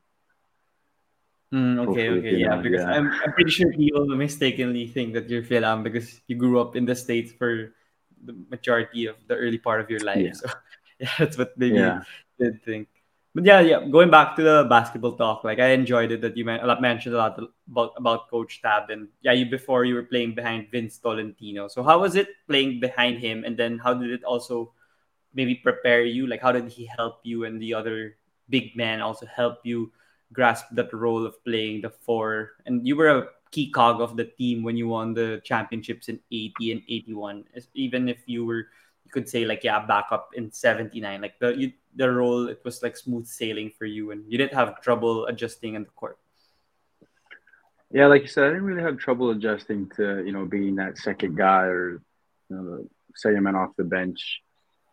Mm, 1.56 1.88
okay, 1.88 2.10
okay, 2.10 2.36
yeah, 2.36 2.60
because 2.60 2.84
yeah. 2.84 2.92
I'm, 2.92 3.08
I'm 3.24 3.32
pretty 3.32 3.52
sure 3.52 3.72
people 3.72 4.04
mistakenly 4.12 4.88
think 4.92 5.14
that 5.14 5.30
you're 5.30 5.42
Philam 5.42 5.88
because 5.88 6.20
you 6.28 6.36
grew 6.36 6.60
up 6.60 6.76
in 6.76 6.84
the 6.84 6.96
States 6.96 7.32
for 7.32 7.72
the 8.20 8.36
majority 8.52 9.06
of 9.06 9.16
the 9.32 9.40
early 9.40 9.58
part 9.58 9.80
of 9.80 9.90
your 9.90 10.04
life. 10.04 10.20
Yeah. 10.20 10.34
So 10.36 10.48
yeah, 11.00 11.16
that's 11.18 11.38
what 11.38 11.56
they 11.56 11.72
yeah. 11.72 12.04
did 12.38 12.60
think. 12.68 12.90
But 13.34 13.46
yeah, 13.46 13.62
yeah. 13.62 13.88
Going 13.88 14.12
back 14.12 14.36
to 14.36 14.44
the 14.44 14.68
basketball 14.68 15.16
talk, 15.16 15.48
like 15.48 15.60
I 15.60 15.72
enjoyed 15.72 16.12
it 16.12 16.20
that 16.28 16.36
you 16.36 16.44
man- 16.44 16.60
mentioned 16.82 17.16
a 17.16 17.20
lot 17.20 17.40
about 17.72 17.96
about 17.96 18.28
Coach 18.28 18.60
Tab 18.60 18.92
and 18.92 19.08
yeah, 19.24 19.32
you 19.32 19.48
before 19.48 19.88
you 19.88 19.96
were 19.96 20.08
playing 20.08 20.36
behind 20.36 20.68
Vince 20.72 21.00
Tolentino. 21.00 21.70
So 21.72 21.84
how 21.84 22.04
was 22.04 22.20
it 22.20 22.28
playing 22.52 22.84
behind 22.84 23.24
him, 23.24 23.48
and 23.48 23.56
then 23.56 23.80
how 23.80 23.96
did 23.96 24.12
it 24.12 24.28
also 24.28 24.76
maybe 25.32 25.56
prepare 25.56 26.04
you? 26.04 26.28
Like 26.28 26.44
how 26.44 26.52
did 26.52 26.68
he 26.68 26.84
help 26.84 27.24
you 27.24 27.48
and 27.48 27.62
the 27.62 27.76
other 27.76 28.20
big 28.50 28.76
man 28.76 29.00
also 29.00 29.26
help 29.26 29.64
you 29.64 29.92
grasp 30.36 30.66
that 30.74 30.94
role 30.94 31.26
of 31.26 31.44
playing 31.44 31.82
the 31.82 31.90
four? 31.90 32.52
And 32.66 32.86
you 32.86 32.96
were 32.96 33.10
a 33.10 33.28
key 33.56 33.72
cog 33.72 34.02
of 34.02 34.18
the 34.18 34.26
team 34.26 34.64
when 34.64 34.76
you 34.76 34.90
won 34.90 35.14
the 35.14 35.40
championships 35.46 36.10
in 36.10 36.20
80 36.30 36.74
and 36.74 36.82
81 36.90 37.46
even 37.74 38.10
if 38.10 38.20
you 38.26 38.46
were 38.46 38.68
you 39.06 39.12
could 39.14 39.30
say 39.30 39.46
like 39.46 39.64
yeah 39.64 39.80
backup 39.86 40.32
in 40.36 40.52
79 40.52 41.22
like 41.22 41.40
the 41.40 41.56
you, 41.56 41.72
the 41.96 42.12
role 42.12 42.50
it 42.50 42.60
was 42.66 42.84
like 42.84 42.98
smooth 42.98 43.26
sailing 43.26 43.72
for 43.78 43.86
you 43.86 44.12
and 44.12 44.30
you 44.30 44.38
didn't 44.38 44.54
have 44.54 44.82
trouble 44.82 45.26
adjusting 45.28 45.76
in 45.76 45.84
the 45.84 45.90
court. 45.96 46.18
Yeah 47.92 48.08
like 48.08 48.24
you 48.24 48.28
said 48.28 48.44
i 48.44 48.48
didn't 48.50 48.64
really 48.66 48.84
have 48.84 48.98
trouble 48.98 49.30
adjusting 49.30 49.90
to 49.96 50.26
you 50.26 50.34
know 50.34 50.46
being 50.46 50.76
that 50.76 50.98
second 50.98 51.38
guy 51.38 51.64
or 51.64 52.02
you 52.50 52.56
know 52.56 52.64
the 52.64 52.90
second 53.16 53.44
man 53.44 53.56
off 53.56 53.72
the 53.78 53.86
bench. 53.86 54.42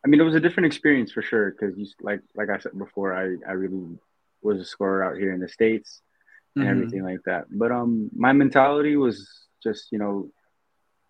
I 0.05 0.09
mean 0.09 0.21
it 0.21 0.25
was 0.25 0.37
a 0.37 0.41
different 0.41 0.67
experience 0.67 1.11
for 1.11 1.23
sure 1.23 1.51
because 1.51 1.77
you 1.77 1.87
like 2.01 2.21
like 2.37 2.49
i 2.49 2.59
said 2.59 2.79
before 2.79 3.11
i 3.13 3.25
i 3.49 3.53
really 3.53 3.99
was 4.43 4.61
a 4.61 4.65
scorer 4.65 5.03
out 5.03 5.17
here 5.17 5.33
in 5.33 5.41
the 5.41 5.49
states 5.49 6.01
and 6.55 6.65
mm-hmm. 6.65 6.71
everything 6.71 7.05
like 7.05 7.23
that. 7.25 7.47
But 7.51 7.73
um, 7.73 8.11
my 8.15 8.33
mentality 8.33 8.97
was 8.97 9.29
just 9.63 9.89
you 9.93 9.99
know, 9.99 10.31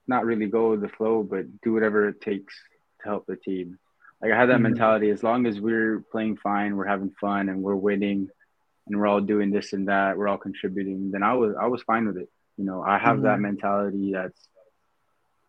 not 0.06 0.24
really 0.24 0.46
go 0.46 0.70
with 0.70 0.82
the 0.82 0.88
flow, 0.88 1.22
but 1.22 1.60
do 1.62 1.72
whatever 1.72 2.08
it 2.08 2.20
takes 2.20 2.54
to 3.02 3.08
help 3.08 3.26
the 3.26 3.36
team. 3.36 3.78
Like 4.20 4.32
I 4.32 4.36
had 4.38 4.48
that 4.50 4.54
mm-hmm. 4.54 4.64
mentality. 4.64 5.10
As 5.10 5.22
long 5.22 5.46
as 5.46 5.60
we're 5.60 6.04
playing 6.12 6.36
fine, 6.36 6.76
we're 6.76 6.86
having 6.86 7.12
fun, 7.20 7.48
and 7.48 7.62
we're 7.62 7.74
winning, 7.74 8.28
and 8.86 8.98
we're 8.98 9.06
all 9.06 9.20
doing 9.20 9.50
this 9.50 9.72
and 9.72 9.88
that, 9.88 10.16
we're 10.16 10.28
all 10.28 10.38
contributing. 10.38 11.10
Then 11.10 11.22
I 11.22 11.34
was 11.34 11.54
I 11.60 11.66
was 11.66 11.82
fine 11.82 12.06
with 12.06 12.18
it. 12.18 12.28
You 12.56 12.64
know, 12.64 12.82
I 12.82 12.98
have 12.98 13.16
mm-hmm. 13.16 13.24
that 13.24 13.40
mentality 13.40 14.12
that's 14.12 14.48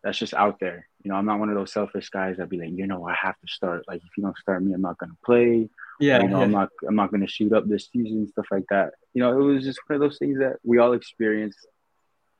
that's 0.02 0.18
just 0.18 0.34
out 0.34 0.60
there. 0.60 0.88
You 1.02 1.10
know, 1.10 1.16
I'm 1.16 1.26
not 1.26 1.38
one 1.38 1.48
of 1.48 1.54
those 1.54 1.72
selfish 1.72 2.08
guys 2.10 2.36
that 2.36 2.48
be 2.48 2.58
like, 2.58 2.70
you 2.72 2.86
know, 2.86 3.06
I 3.06 3.14
have 3.20 3.38
to 3.40 3.48
start. 3.48 3.84
Like, 3.88 4.02
if 4.04 4.16
you 4.16 4.22
don't 4.22 4.36
start 4.38 4.62
me, 4.62 4.72
I'm 4.72 4.82
not 4.82 4.98
gonna 4.98 5.16
play. 5.24 5.68
Yeah, 6.00 6.22
you 6.22 6.28
know, 6.28 6.38
yeah. 6.38 6.44
I'm 6.44 6.50
not, 6.50 6.68
I'm 6.86 6.96
not 6.96 7.10
gonna 7.10 7.26
shoot 7.26 7.52
up 7.52 7.68
this 7.68 7.88
season, 7.92 8.28
stuff 8.28 8.46
like 8.50 8.64
that. 8.70 8.94
You 9.12 9.22
know, 9.22 9.38
it 9.38 9.42
was 9.42 9.64
just 9.64 9.80
one 9.86 9.94
of 9.94 10.00
those 10.00 10.18
things 10.18 10.38
that 10.38 10.56
we 10.64 10.78
all 10.78 10.92
experienced 10.92 11.66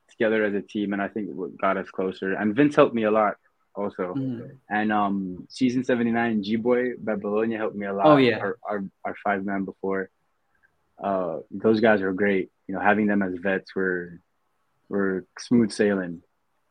together 0.09 0.43
as 0.43 0.53
a 0.53 0.61
team, 0.61 0.93
and 0.93 1.01
I 1.01 1.07
think 1.07 1.29
what 1.33 1.57
got 1.57 1.77
us 1.77 1.89
closer. 1.89 2.33
And 2.33 2.55
Vince 2.55 2.75
helped 2.75 2.95
me 2.95 3.03
a 3.03 3.11
lot 3.11 3.35
also. 3.75 4.13
Mhm. 4.13 4.57
And 4.69 4.91
um, 4.91 5.47
season 5.49 5.83
seventy 5.83 6.11
nine, 6.11 6.43
G 6.43 6.55
Boy 6.55 6.93
Babilonia 6.93 7.57
helped 7.57 7.75
me 7.75 7.85
a 7.85 7.93
lot. 7.93 8.07
Oh, 8.07 8.17
yeah. 8.17 8.39
our 8.39 8.57
our, 8.67 8.83
our 9.03 9.15
five 9.23 9.45
man 9.45 9.65
before. 9.65 10.09
Uh, 11.01 11.39
those 11.51 11.81
guys 11.81 12.01
are 12.01 12.13
great. 12.13 12.51
You 12.67 12.75
know, 12.75 12.81
having 12.81 13.07
them 13.07 13.21
as 13.21 13.35
vets 13.35 13.75
were 13.75 14.19
were 14.89 15.25
smooth 15.39 15.71
sailing. 15.71 16.21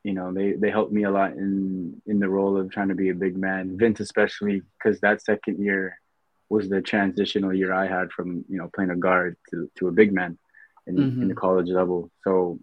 You 0.03 0.13
know, 0.13 0.33
they 0.33 0.53
they 0.53 0.71
helped 0.71 0.93
me 0.93 1.05
a 1.05 1.11
lot 1.11 1.33
in 1.33 2.01
in 2.07 2.19
the 2.19 2.29
role 2.29 2.57
of 2.57 2.71
trying 2.71 2.89
to 2.89 2.95
be 2.95 3.11
a 3.11 3.15
big 3.15 3.37
man. 3.37 3.77
Vince 3.79 4.01
especially 4.01 4.63
because 4.79 5.01
that 5.01 5.23
second 5.23 5.63
year 5.63 5.99
was 6.49 6.69
the 6.69 6.81
transitional 6.83 7.53
year 7.55 7.73
I 7.73 7.87
had 7.87 8.13
from 8.13 8.45
you 8.49 8.59
know 8.59 8.69
playing 8.75 8.91
a 8.91 8.97
guard 8.97 9.37
to 9.51 9.71
to 9.77 9.89
a 9.89 9.93
big 9.93 10.13
man 10.13 10.39
in 10.87 10.97
in 11.23 11.29
the 11.29 11.35
college 11.35 11.69
level. 11.69 12.11
So 12.25 12.59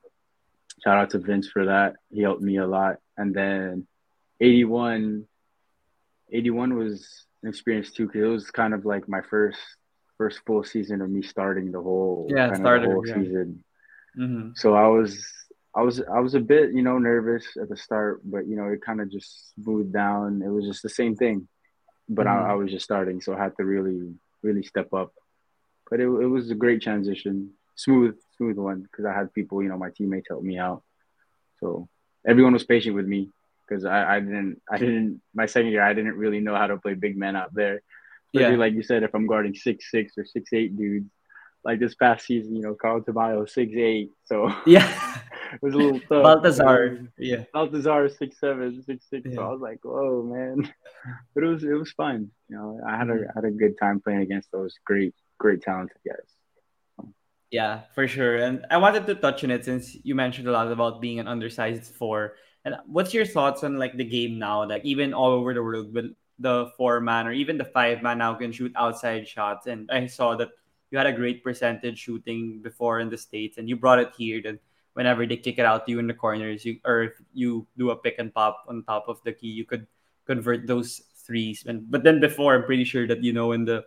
shout 0.84 0.98
out 0.98 1.10
to 1.12 1.20
Vince 1.20 1.48
for 1.50 1.66
that. 1.66 1.96
He 2.10 2.22
helped 2.22 2.42
me 2.42 2.58
a 2.58 2.68
lot. 2.68 2.98
And 3.18 3.34
then 3.34 3.88
81, 4.40 5.26
81 6.32 6.76
was 6.76 7.26
an 7.44 7.50
experience 7.50 7.92
too 7.92 8.08
because 8.08 8.22
it 8.22 8.28
was 8.28 8.52
kind 8.52 8.74
of 8.74 8.86
like 8.86 9.08
my 9.08 9.22
first 9.22 9.60
first 10.18 10.42
full 10.46 10.64
season 10.64 11.02
of 11.02 11.10
me 11.10 11.22
starting 11.22 11.72
the 11.72 11.82
whole 11.82 12.28
Yeah, 12.30 12.48
kind 12.50 12.58
starter, 12.58 12.84
of 12.86 12.90
the 12.90 12.96
whole 12.96 13.08
yeah. 13.08 13.14
season. 13.16 13.64
Mhm. 14.18 14.58
So 14.58 14.74
I 14.76 14.88
was 14.88 15.26
I 15.76 15.82
was 15.82 16.02
I 16.02 16.20
was 16.20 16.36
a 16.36 16.40
bit 16.40 16.74
you 16.74 16.84
know 16.84 16.98
nervous 17.00 17.46
at 17.62 17.70
the 17.70 17.78
start, 17.78 18.22
but 18.24 18.46
you 18.48 18.56
know 18.56 18.68
it 18.68 18.82
kind 18.82 19.02
of 19.02 19.10
just 19.12 19.54
smoothed 19.56 19.94
down. 19.94 20.42
It 20.42 20.50
was 20.50 20.66
just 20.66 20.84
the 20.84 20.90
same 20.90 21.16
thing, 21.16 21.48
but 22.18 22.26
Mhm. 22.28 22.32
I, 22.36 22.52
I 22.52 22.54
was 22.62 22.70
just 22.76 22.86
starting, 22.92 23.22
so 23.22 23.30
I 23.36 23.40
had 23.46 23.56
to 23.58 23.64
really 23.66 24.00
really 24.44 24.64
step 24.74 24.90
up. 25.02 25.12
But 25.90 26.00
it 26.04 26.08
it 26.26 26.30
was 26.36 26.52
a 26.52 26.56
great 26.64 26.82
transition, 26.88 27.36
smooth 27.76 28.16
smooth 28.38 28.58
one 28.58 28.80
because 28.84 29.06
I 29.06 29.14
had 29.20 29.34
people 29.38 29.62
you 29.64 29.70
know 29.70 29.78
my 29.86 29.92
teammates 29.96 30.30
help 30.30 30.44
me 30.52 30.58
out, 30.68 30.82
so 31.60 31.88
everyone 32.32 32.54
was 32.54 32.64
patient 32.74 32.96
with 32.96 33.08
me 33.16 33.22
because 33.64 33.84
I, 33.86 34.00
I 34.16 34.20
didn't 34.20 34.62
I 34.74 34.78
didn't 34.78 35.22
my 35.42 35.46
second 35.54 35.72
year 35.72 35.84
I 35.90 35.94
didn't 35.98 36.18
really 36.24 36.42
know 36.46 36.56
how 36.62 36.68
to 36.68 36.78
play 36.78 36.94
big 37.06 37.16
men 37.18 37.36
out 37.42 37.54
there. 37.54 37.78
Especially 38.34 38.54
Yeah. 38.56 38.66
like 38.66 38.74
you 38.74 38.84
said, 38.84 39.04
if 39.04 39.14
I'm 39.14 39.28
guarding 39.28 39.56
six 39.56 39.78
six 39.92 40.06
or 40.18 40.26
six 40.26 40.44
eight 40.54 40.72
dudes, 40.78 41.10
like 41.68 41.80
this 41.80 41.96
past 41.96 42.26
season, 42.26 42.56
you 42.56 42.62
know, 42.64 42.76
Carl 42.76 43.02
Tamayo 43.02 43.50
six 43.50 43.72
eight, 43.76 44.10
so 44.30 44.36
Yeah. 44.66 44.88
it 45.54 45.62
was 45.62 45.74
a 45.74 45.78
little 45.78 46.00
tough. 46.00 46.24
Baltazar. 46.24 47.12
Yeah. 47.18 47.44
Baltazar 47.54 48.10
six 48.10 48.40
seven, 48.40 48.82
six 48.84 49.10
six. 49.10 49.34
So 49.34 49.42
Yeah. 49.42 49.48
I 49.48 49.52
was 49.52 49.62
like, 49.62 49.80
whoa, 49.84 50.24
man. 50.24 50.72
But 51.34 51.44
it 51.44 51.48
was 51.48 51.64
it 51.64 51.74
was 51.74 51.92
fun. 51.92 52.30
You 52.50 52.58
know, 52.58 52.80
I 52.88 52.98
had 52.98 53.10
a 53.10 53.14
mm-hmm. 53.14 53.34
had 53.36 53.46
a 53.46 53.52
good 53.52 53.78
time 53.80 54.00
playing 54.00 54.22
against 54.22 54.52
those 54.52 54.76
great 54.86 55.16
great 55.40 55.62
talented 55.62 55.98
guys. 56.06 56.30
Yeah, 57.52 57.82
for 57.94 58.08
sure. 58.08 58.38
And 58.38 58.66
I 58.72 58.78
wanted 58.78 59.06
to 59.08 59.16
touch 59.16 59.44
on 59.44 59.52
it 59.52 59.66
since 59.66 59.98
you 60.04 60.16
mentioned 60.16 60.48
a 60.48 60.52
lot 60.52 60.72
about 60.72 61.02
being 61.02 61.20
an 61.20 61.28
undersized 61.28 61.94
four. 61.96 62.36
And 62.64 62.76
what's 62.86 63.14
your 63.14 63.26
thoughts 63.26 63.64
on 63.64 63.78
like 63.78 63.98
the 63.98 64.06
game 64.08 64.40
now? 64.40 64.64
Like 64.64 64.86
even 64.86 65.14
all 65.14 65.32
over 65.32 65.54
the 65.54 65.62
world, 65.62 65.94
with 65.94 66.16
the 66.40 66.72
four 66.78 67.02
man 67.02 67.28
or 67.28 67.34
even 67.34 67.58
the 67.58 67.66
five 67.66 68.02
man 68.02 68.20
now 68.20 68.34
can 68.36 68.52
shoot 68.52 68.72
outside 68.76 69.28
shots. 69.28 69.68
And 69.68 69.90
I 69.92 70.08
saw 70.08 70.36
that 70.38 70.50
you 70.92 70.98
had 70.98 71.08
a 71.08 71.14
great 71.14 71.44
percentage 71.44 72.00
shooting 72.00 72.62
before 72.62 73.00
in 73.00 73.10
the 73.10 73.18
states, 73.18 73.58
and 73.58 73.68
you 73.68 73.76
brought 73.76 74.00
it 74.00 74.14
here. 74.18 74.42
That 74.42 74.60
whenever 74.94 75.26
they 75.26 75.38
kick 75.38 75.58
it 75.60 75.66
out 75.66 75.86
to 75.86 75.92
you 75.92 76.00
in 76.00 76.08
the 76.08 76.14
corners, 76.14 76.66
you 76.66 76.80
or 76.86 77.04
if 77.04 77.14
you 77.34 77.68
do 77.78 77.92
a 77.92 77.96
pick 77.96 78.16
and 78.20 78.34
pop 78.34 78.66
on 78.68 78.84
top 78.84 79.06
of 79.08 79.22
the 79.24 79.34
key, 79.34 79.48
you 79.48 79.66
could 79.66 79.88
convert 80.26 80.68
those 80.68 81.02
threes. 81.26 81.64
And 81.68 81.90
but 81.90 82.04
then 82.04 82.20
before, 82.20 82.56
I'm 82.56 82.64
pretty 82.66 82.84
sure 82.86 83.08
that 83.08 83.24
you 83.24 83.34
know 83.34 83.52
in 83.54 83.66
the 83.66 83.86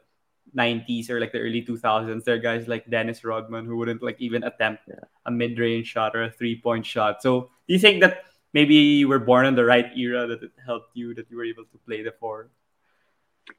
90s 0.57 1.11
or 1.11 1.19
like 1.21 1.33
the 1.33 1.41
early 1.41 1.63
2000s, 1.65 2.23
there 2.25 2.37
are 2.37 2.39
guys 2.39 2.69
like 2.69 2.89
Dennis 2.91 3.25
Rodman 3.25 3.65
who 3.67 3.77
wouldn't 3.77 4.03
like 4.03 4.21
even 4.21 4.45
attempt 4.45 4.83
Yeah. 4.87 5.03
a 5.27 5.31
mid 5.31 5.59
range 5.59 5.89
shot 5.89 6.15
or 6.15 6.25
a 6.25 6.31
three 6.31 6.61
point 6.61 6.87
shot. 6.87 7.23
So 7.23 7.51
do 7.67 7.75
you 7.75 7.79
think 7.81 8.01
that 8.03 8.25
maybe 8.53 8.75
you 8.75 9.09
were 9.09 9.19
born 9.19 9.47
in 9.47 9.55
the 9.57 9.65
right 9.65 9.91
era 9.97 10.27
that 10.27 10.43
it 10.43 10.53
helped 10.65 10.95
you 10.95 11.15
that 11.15 11.27
you 11.31 11.37
were 11.37 11.45
able 11.45 11.65
to 11.65 11.79
play 11.87 12.03
the 12.03 12.13
four? 12.21 12.51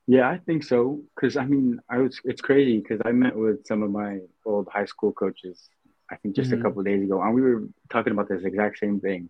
Yeah, 0.08 0.30
I 0.30 0.38
think 0.38 0.64
so. 0.64 1.02
Cause 1.20 1.38
I 1.38 1.46
mean, 1.46 1.80
I 1.90 1.98
was 1.98 2.20
it's 2.24 2.42
crazy 2.42 2.80
because 2.80 3.02
I 3.06 3.12
met 3.12 3.36
with 3.36 3.66
some 3.66 3.84
of 3.84 3.92
my 3.92 4.20
old 4.46 4.68
high 4.72 4.86
school 4.86 5.12
coaches. 5.12 5.70
I 6.12 6.18
think 6.18 6.36
just 6.36 6.52
Mhm. 6.52 6.60
a 6.60 6.62
couple 6.64 6.80
of 6.80 6.86
days 6.86 7.04
ago, 7.04 7.22
and 7.22 7.34
we 7.34 7.42
were 7.42 7.64
talking 7.90 8.14
about 8.14 8.30
this 8.30 8.44
exact 8.44 8.78
same 8.78 9.00
thing. 9.00 9.30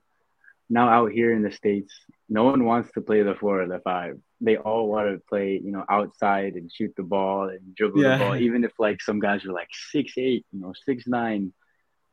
Now 0.70 0.90
out 0.90 1.12
here 1.12 1.32
in 1.32 1.44
the 1.44 1.52
states, 1.52 1.94
no 2.28 2.44
one 2.44 2.66
wants 2.66 2.92
to 2.94 3.02
play 3.02 3.22
the 3.22 3.36
four 3.36 3.62
or 3.62 3.68
the 3.68 3.80
five. 3.80 4.20
They 4.42 4.58
all 4.58 4.90
want 4.90 5.08
to 5.14 5.22
play, 5.30 5.60
you 5.64 5.72
know, 5.72 5.86
outside 5.90 6.56
and 6.56 6.72
shoot 6.72 6.94
the 6.98 7.04
ball 7.04 7.50
and 7.50 7.76
dribble 7.76 8.02
Yeah. 8.02 8.18
the 8.18 8.24
ball. 8.24 8.36
Even 8.48 8.64
if 8.64 8.74
like 8.80 9.02
some 9.02 9.20
guys 9.20 9.46
are 9.46 9.54
like 9.54 9.70
six 9.72 10.14
eight, 10.18 10.46
you 10.52 10.60
know, 10.60 10.74
six 10.86 11.08
nine, 11.08 11.54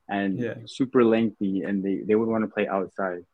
and 0.09 0.39
Yeah. 0.39 0.55
super 0.67 1.03
lengthy, 1.05 1.63
and 1.63 1.83
they 1.83 1.97
they 2.07 2.15
would 2.15 2.29
want 2.29 2.45
to 2.45 2.51
play 2.55 2.69
outside. 2.69 3.25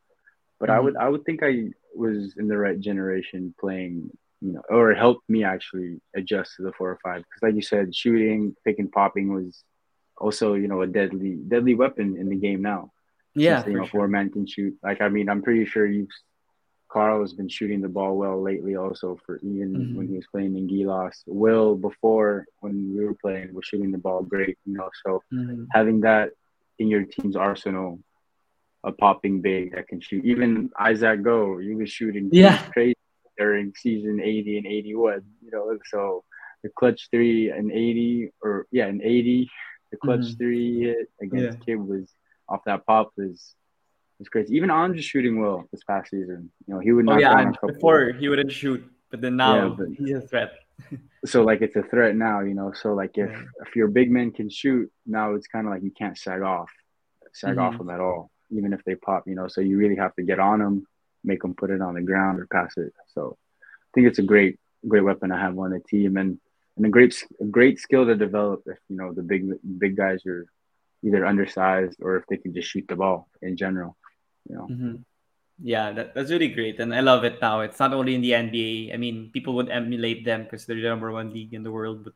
But 0.61 0.71
I 0.71 0.79
Mhm. 0.79 0.85
would 0.85 0.97
I 0.97 1.09
would 1.09 1.25
think 1.25 1.43
I 1.43 1.71
was 1.95 2.37
in 2.39 2.49
the 2.49 2.57
right 2.57 2.79
generation 2.79 3.55
playing, 3.61 4.11
you 4.41 4.53
know, 4.53 4.63
or 4.71 4.93
it 4.93 4.99
helped 4.99 5.29
me 5.29 5.45
actually 5.45 6.01
adjust 6.17 6.57
to 6.57 6.63
the 6.63 6.73
four 6.73 6.91
or 6.91 6.99
five. 7.03 7.23
Because 7.23 7.43
like 7.43 7.55
you 7.55 7.63
said, 7.63 7.95
shooting, 7.95 8.55
pick 8.65 8.79
and 8.79 8.91
popping 8.91 9.33
was 9.35 9.65
also 10.21 10.55
you 10.55 10.69
know 10.69 10.83
a 10.83 10.87
deadly 10.87 11.37
deadly 11.49 11.75
weapon 11.75 12.17
in 12.17 12.29
the 12.29 12.37
game 12.37 12.63
now. 12.63 12.93
Yeah, 13.35 13.59
you 13.59 13.65
for 13.65 13.71
know 13.71 13.85
sure. 13.85 13.91
four 13.91 14.09
men 14.09 14.31
can 14.31 14.47
shoot. 14.47 14.75
Like 14.83 15.01
I 15.01 15.09
mean, 15.09 15.29
I'm 15.29 15.43
pretty 15.43 15.65
sure 15.65 15.87
you've 15.87 16.09
Carl 16.91 17.21
has 17.21 17.35
been 17.35 17.49
shooting 17.49 17.81
the 17.83 17.89
ball 17.89 18.17
well 18.17 18.41
lately. 18.43 18.77
Also 18.77 19.19
for 19.27 19.37
even 19.39 19.75
Mhm. 19.75 19.95
when 19.95 20.09
he 20.09 20.17
was 20.17 20.27
playing 20.33 20.57
in 20.57 20.67
Gilas, 20.69 21.23
Will 21.27 21.77
before 21.77 22.47
when 22.61 22.95
we 22.97 23.05
were 23.05 23.15
playing 23.15 23.53
was 23.55 23.67
shooting 23.67 23.93
the 23.93 23.99
ball 23.99 24.23
great. 24.23 24.57
You 24.65 24.75
know, 24.79 24.89
so 25.05 25.23
Mhm. 25.33 25.67
having 25.73 26.01
that 26.01 26.33
in 26.79 26.89
your 26.89 27.05
team's 27.05 27.37
arsenal, 27.37 28.01
a 28.85 28.93
popping 28.93 29.41
big 29.43 29.73
that 29.73 29.89
can 29.89 30.01
shoot. 30.01 30.25
Even 30.25 30.71
Isaac 30.79 31.23
Go, 31.23 31.59
he 31.59 31.75
was 31.75 31.91
shooting 31.91 32.31
Yeah. 32.33 32.59
crazy 32.73 32.95
during 33.37 33.75
season 33.75 34.21
80 34.21 34.57
and 34.59 34.67
81. 34.67 35.23
You 35.45 35.51
know, 35.51 35.79
so 35.85 36.25
the 36.63 36.71
clutch 36.71 37.09
three 37.11 37.51
and 37.51 37.71
80, 37.71 38.31
or 38.41 38.67
yeah, 38.71 38.87
an 38.87 39.01
80, 39.03 39.51
the 39.91 39.97
clutch 39.97 40.21
Mhm. 40.21 40.39
three 40.39 40.81
hit 40.81 41.11
against 41.21 41.59
Yeah. 41.59 41.65
Kid 41.65 41.77
was 41.77 42.15
off 42.49 42.65
that 42.65 42.87
pop 42.87 43.13
was 43.17 43.55
was 44.19 44.29
crazy. 44.29 44.57
Even 44.57 44.69
Anj 44.71 44.99
is 44.99 45.05
shooting 45.05 45.39
well 45.41 45.69
this 45.71 45.85
past 45.85 46.11
season. 46.11 46.51
You 46.67 46.75
know, 46.75 46.81
he 46.81 46.91
would 46.93 47.07
Oh 47.09 47.13
knock 47.13 47.21
yeah, 47.21 47.37
down 47.37 47.49
a 47.49 47.53
couple. 47.53 47.69
before 47.69 48.11
he 48.11 48.29
wouldn't 48.29 48.51
shoot, 48.51 48.83
but 49.11 49.21
then 49.21 49.33
Yeah, 49.35 49.37
now 49.69 49.69
but- 49.77 49.89
he's 49.91 50.11
a 50.11 50.21
threat. 50.21 50.53
so 51.25 51.45
like 51.45 51.61
it's 51.63 51.77
a 51.77 51.83
threat 51.85 52.17
now, 52.17 52.41
you 52.41 52.55
know. 52.55 52.73
So 52.73 52.95
like 52.95 53.17
if 53.17 53.31
Yeah. 53.31 53.43
if 53.65 53.77
your 53.77 53.87
big 53.89 54.11
men 54.11 54.33
can 54.33 54.49
shoot, 54.51 54.91
now 55.07 55.35
it's 55.35 55.47
kind 55.47 55.67
of 55.67 55.73
like 55.73 55.83
you 55.85 55.91
can't 55.93 56.19
sag 56.19 56.43
off, 56.43 56.71
sag 57.33 57.59
off 57.59 57.75
Mhm. 57.75 57.79
them 57.79 57.91
at 57.91 58.01
all, 58.01 58.31
even 58.51 58.73
if 58.73 58.83
they 58.85 58.97
pop, 58.97 59.27
you 59.29 59.35
know. 59.37 59.47
So 59.49 59.61
you 59.61 59.79
really 59.79 59.97
have 59.97 60.15
to 60.17 60.23
get 60.23 60.39
on 60.41 60.59
them, 60.61 60.87
make 61.23 61.43
them 61.43 61.55
put 61.55 61.71
it 61.71 61.81
on 61.81 61.95
the 61.95 62.03
ground 62.03 62.41
or 62.41 62.47
pass 62.47 62.77
it. 62.77 62.93
So 63.09 63.37
I 63.63 63.89
think 63.95 64.07
it's 64.09 64.19
a 64.19 64.23
great 64.25 64.59
great 64.87 65.03
weapon 65.05 65.31
to 65.31 65.37
have 65.37 65.59
on 65.59 65.71
the 65.71 65.81
team 65.81 66.17
and 66.17 66.41
and 66.79 66.87
a 66.87 66.89
great 66.89 67.13
a 67.43 67.45
great 67.45 67.83
skill 67.83 68.07
to 68.07 68.15
develop 68.15 68.63
if 68.71 68.79
you 68.89 68.97
know 68.97 69.13
the 69.13 69.23
big 69.27 69.51
big 69.83 69.99
guys 69.99 70.23
are 70.25 70.47
either 71.03 71.27
undersized 71.27 71.99
or 72.01 72.17
if 72.17 72.25
they 72.31 72.39
can 72.39 72.55
just 72.55 72.71
shoot 72.71 72.87
the 72.89 72.97
ball 72.97 73.29
in 73.43 73.59
general, 73.59 73.99
you 74.49 74.55
know. 74.57 74.67
Mhm. 74.71 74.95
Yeah, 75.59 75.91
that, 75.91 76.15
that's 76.15 76.31
really 76.31 76.55
great, 76.55 76.79
and 76.79 76.95
I 76.95 77.03
love 77.03 77.27
it 77.27 77.43
now. 77.43 77.67
It's 77.67 77.83
not 77.83 77.91
only 77.91 78.15
in 78.15 78.23
the 78.23 78.31
NBA. 78.31 78.95
I 78.95 78.97
mean, 78.97 79.31
people 79.35 79.59
would 79.59 79.71
emulate 79.75 80.23
them 80.25 80.47
because 80.47 80.67
they're 80.67 80.79
the 80.79 80.87
number 80.87 81.11
one 81.11 81.35
league 81.35 81.51
in 81.53 81.67
the 81.67 81.75
world, 81.75 82.07
but 82.07 82.15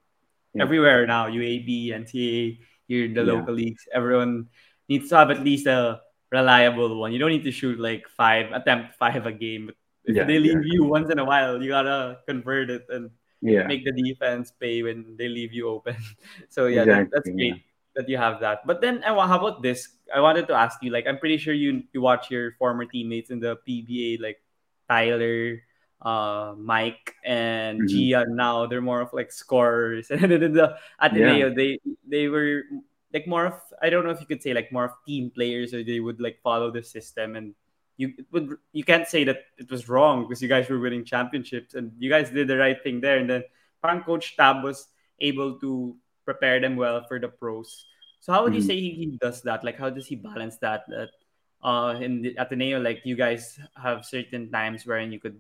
Yeah. 0.55 0.62
everywhere 0.62 1.03
now, 1.11 1.27
UAAP, 1.27 1.90
NCAA, 1.90 2.62
here 2.87 3.03
in 3.05 3.14
the 3.18 3.27
Yeah. 3.27 3.35
local 3.35 3.55
leagues, 3.59 3.83
everyone 3.90 4.46
needs 4.87 5.11
to 5.11 5.16
have 5.18 5.31
at 5.35 5.42
least 5.42 5.66
a 5.66 6.03
reliable 6.31 7.03
one. 7.03 7.11
You 7.11 7.18
don't 7.18 7.35
need 7.35 7.42
to 7.51 7.55
shoot 7.55 7.83
like 7.83 8.07
five, 8.14 8.55
attempt 8.55 8.94
five 8.94 9.27
a 9.27 9.35
game, 9.35 9.66
but 9.66 9.77
if 10.07 10.14
Yeah, 10.14 10.27
they 10.27 10.38
leave 10.38 10.62
you 10.62 10.87
once 10.87 11.11
in 11.11 11.18
a 11.18 11.27
while, 11.27 11.59
you 11.62 11.70
gotta 11.75 12.22
convert 12.31 12.70
it 12.70 12.87
and 12.94 13.11
Yeah. 13.42 13.66
make 13.66 13.85
the 13.85 13.92
defense 13.92 14.52
pay 14.55 14.83
when 14.83 15.16
they 15.18 15.28
leave 15.28 15.52
you 15.52 15.68
open. 15.68 15.96
so 16.48 16.66
yeah, 16.66 16.85
that, 16.87 17.11
that's 17.11 17.28
Exactly, 17.28 17.35
yeah. 17.37 17.50
great 17.52 17.62
that 17.94 18.09
you 18.09 18.16
have 18.16 18.40
that. 18.40 18.64
But 18.66 18.81
then, 18.81 19.02
how 19.02 19.18
about 19.20 19.61
this? 19.62 19.88
I 20.14 20.20
wanted 20.20 20.46
to 20.48 20.55
ask 20.55 20.81
you. 20.83 20.90
Like, 20.90 21.07
I'm 21.07 21.18
pretty 21.18 21.37
sure 21.38 21.52
you 21.52 21.83
you 21.92 22.00
watch 22.00 22.31
your 22.31 22.52
former 22.57 22.87
teammates 22.87 23.31
in 23.31 23.40
the 23.40 23.59
PBA, 23.68 24.20
like 24.22 24.40
Tyler, 24.88 25.61
uh, 26.00 26.55
Mike, 26.57 27.14
and 27.24 27.83
Mhm. 27.83 27.88
Gia. 27.88 28.24
Now 28.28 28.66
they're 28.66 28.81
more 28.85 29.00
of 29.02 29.12
like 29.12 29.33
scorers, 29.33 30.11
and 30.14 30.31
then 30.31 30.52
the 30.55 30.78
Ateneo, 31.00 31.52
they 31.52 31.78
they 32.07 32.28
were 32.28 32.64
like 33.12 33.26
more 33.26 33.46
of 33.46 33.61
I 33.83 33.90
don't 33.90 34.05
know 34.05 34.11
if 34.14 34.20
you 34.20 34.26
could 34.26 34.42
say 34.42 34.55
like 34.55 34.72
more 34.72 34.85
of 34.87 34.92
team 35.07 35.31
players, 35.31 35.74
or 35.74 35.83
they 35.85 36.00
would 36.00 36.20
like 36.20 36.40
follow 36.42 36.70
the 36.70 36.83
system 36.83 37.37
and. 37.37 37.55
You 38.03 38.19
would 38.35 38.59
you 38.75 38.83
can't 38.83 39.07
say 39.07 39.23
that 39.31 39.47
it 39.62 39.71
was 39.71 39.87
wrong 39.87 40.27
because 40.27 40.43
you 40.43 40.51
guys 40.51 40.67
were 40.67 40.83
winning 40.83 41.07
championships 41.07 41.79
and 41.79 41.95
you 42.03 42.11
guys 42.11 42.35
did 42.35 42.51
the 42.51 42.59
right 42.59 42.75
thing 42.83 42.99
there 42.99 43.23
and 43.23 43.31
then 43.31 43.47
parang 43.79 44.03
Coach 44.03 44.35
Tab 44.35 44.67
was 44.67 44.91
able 45.23 45.55
to 45.62 45.95
prepare 46.27 46.59
them 46.59 46.75
well 46.75 47.07
for 47.07 47.23
the 47.23 47.31
pros. 47.31 47.87
So 48.19 48.35
how 48.35 48.43
would 48.43 48.59
you 48.59 48.62
Mhm. 48.62 48.71
say 48.71 48.77
he, 48.79 48.91
he 48.99 49.07
does 49.23 49.43
that? 49.47 49.62
Like 49.62 49.79
how 49.79 49.87
does 49.91 50.11
he 50.11 50.19
balance 50.19 50.59
that? 50.67 50.83
That 50.91 51.15
uh, 51.62 51.95
in 52.03 52.27
the 52.27 52.35
Ateneo, 52.43 52.83
like 52.83 53.07
you 53.07 53.15
guys 53.15 53.55
have 53.79 54.03
certain 54.03 54.51
times 54.51 54.83
wherein 54.83 55.15
you 55.15 55.23
could 55.23 55.38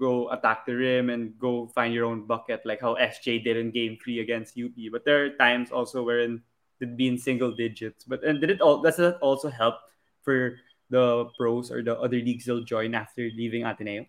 go 0.00 0.32
attack 0.32 0.64
the 0.64 0.72
rim 0.72 1.12
and 1.12 1.36
go 1.36 1.68
find 1.76 1.92
your 1.92 2.08
own 2.08 2.24
bucket, 2.24 2.64
like 2.64 2.80
how 2.80 2.96
SJ 2.96 3.44
did 3.44 3.60
in 3.60 3.68
Game 3.70 4.00
Three 4.00 4.24
against 4.24 4.56
UP. 4.56 4.72
But 4.88 5.04
there 5.04 5.28
are 5.28 5.36
times 5.36 5.68
also 5.68 6.00
wherein 6.00 6.40
it'd 6.80 6.96
be 6.96 7.08
in 7.12 7.20
single 7.20 7.52
digits. 7.52 8.08
But 8.08 8.24
and 8.24 8.40
did 8.40 8.48
it 8.48 8.64
all? 8.64 8.80
Does 8.80 8.96
that 8.96 9.20
also 9.20 9.52
help 9.52 9.76
for 10.24 10.56
the 10.90 11.26
pros 11.38 11.70
or 11.70 11.82
the 11.82 11.98
other 11.98 12.16
leagues 12.16 12.44
they'll 12.44 12.64
join 12.64 12.94
after 12.94 13.22
leaving 13.22 13.64
Ateneo? 13.64 14.06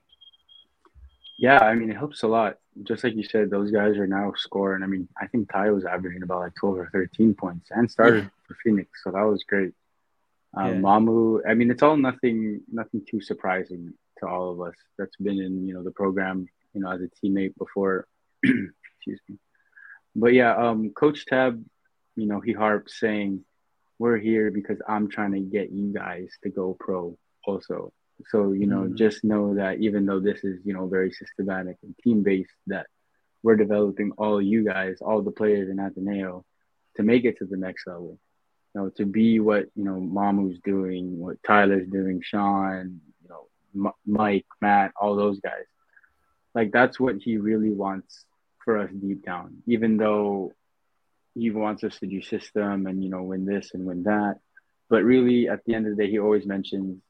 Yeah, 1.37 1.59
I 1.59 1.75
mean 1.75 1.89
it 1.89 1.97
helps 1.97 2.23
a 2.23 2.27
lot. 2.27 2.57
Just 2.83 3.03
like 3.03 3.15
you 3.15 3.23
said, 3.23 3.49
those 3.49 3.71
guys 3.71 3.97
are 3.97 4.07
now 4.07 4.33
scoring. 4.35 4.83
I 4.83 4.87
mean, 4.87 5.07
I 5.19 5.27
think 5.27 5.51
Ty 5.51 5.71
was 5.71 5.85
averaging 5.85 6.23
about 6.23 6.39
like 6.39 6.55
twelve 6.55 6.77
or 6.77 6.89
thirteen 6.91 7.33
points 7.33 7.69
and 7.71 7.89
started 7.89 8.23
yeah. 8.23 8.29
for 8.47 8.57
Phoenix, 8.63 9.03
so 9.03 9.11
that 9.11 9.21
was 9.21 9.43
great. 9.43 9.73
Um, 10.55 10.67
yeah. 10.67 10.81
Mamu, 10.81 11.41
I 11.47 11.53
mean, 11.53 11.69
it's 11.69 11.83
all 11.83 11.97
nothing, 11.97 12.61
nothing 12.71 13.05
too 13.09 13.19
surprising 13.19 13.93
to 14.19 14.27
all 14.27 14.51
of 14.51 14.61
us 14.61 14.75
that's 14.97 15.15
been 15.17 15.39
in 15.39 15.67
you 15.67 15.73
know 15.73 15.83
the 15.83 15.91
program, 15.91 16.47
you 16.73 16.81
know, 16.81 16.91
as 16.91 17.01
a 17.01 17.09
teammate 17.25 17.57
before. 17.57 18.07
Excuse 18.43 19.19
me. 19.27 19.37
But 20.15 20.33
yeah, 20.33 20.55
um, 20.55 20.91
Coach 20.91 21.25
Tab, 21.25 21.61
you 22.15 22.25
know, 22.25 22.39
he 22.39 22.53
harps 22.53 22.97
saying, 22.97 23.43
"We're 23.99 24.17
here 24.17 24.51
because 24.51 24.79
I'm 24.87 25.09
trying 25.09 25.33
to 25.33 25.39
get 25.39 25.71
you 25.71 25.93
guys 25.93 26.29
to 26.43 26.49
go 26.49 26.75
pro." 26.79 27.17
Also, 27.45 27.91
so 28.27 28.51
you 28.51 28.67
know, 28.67 28.81
mm-hmm. 28.81 28.95
just 28.95 29.23
know 29.23 29.55
that 29.55 29.79
even 29.79 30.05
though 30.05 30.19
this 30.19 30.43
is 30.43 30.59
you 30.65 30.73
know 30.73 30.87
very 30.87 31.11
systematic 31.11 31.77
and 31.83 31.95
team 32.03 32.23
based, 32.23 32.53
that 32.67 32.87
we're 33.43 33.55
developing 33.55 34.11
all 34.17 34.41
you 34.41 34.65
guys, 34.65 34.97
all 35.01 35.21
the 35.21 35.31
players 35.31 35.69
in 35.69 35.79
Ateneo, 35.79 36.43
to 36.95 37.03
make 37.03 37.25
it 37.25 37.37
to 37.39 37.45
the 37.45 37.57
next 37.57 37.87
level 37.87 38.17
you 38.75 38.81
know, 38.81 38.89
to 38.97 39.05
be 39.05 39.39
what 39.39 39.65
you 39.75 39.83
know 39.83 39.99
Mamu's 39.99 40.59
doing, 40.63 41.17
what 41.17 41.41
Tyler's 41.43 41.87
doing, 41.87 42.21
Sean, 42.23 42.99
you 43.23 43.29
know, 43.29 43.47
M- 43.87 43.93
Mike, 44.05 44.45
Matt, 44.61 44.91
all 44.99 45.15
those 45.15 45.39
guys. 45.39 45.65
Like 46.53 46.71
that's 46.71 46.99
what 46.99 47.15
he 47.17 47.37
really 47.37 47.71
wants 47.71 48.25
for 48.63 48.77
us 48.77 48.91
deep 48.91 49.25
down. 49.25 49.63
Even 49.65 49.97
though 49.97 50.51
he 51.35 51.51
wants 51.51 51.83
us 51.83 51.99
to 51.99 52.07
do 52.07 52.21
system 52.21 52.87
and 52.87 53.03
you 53.03 53.09
know 53.09 53.23
win 53.23 53.45
this 53.45 53.71
and 53.73 53.85
win 53.85 54.03
that, 54.03 54.39
but 54.89 55.03
really 55.03 55.47
at 55.47 55.63
the 55.65 55.75
end 55.75 55.87
of 55.87 55.95
the 55.95 56.03
day, 56.03 56.09
he 56.09 56.19
always 56.19 56.45
mentions 56.45 57.01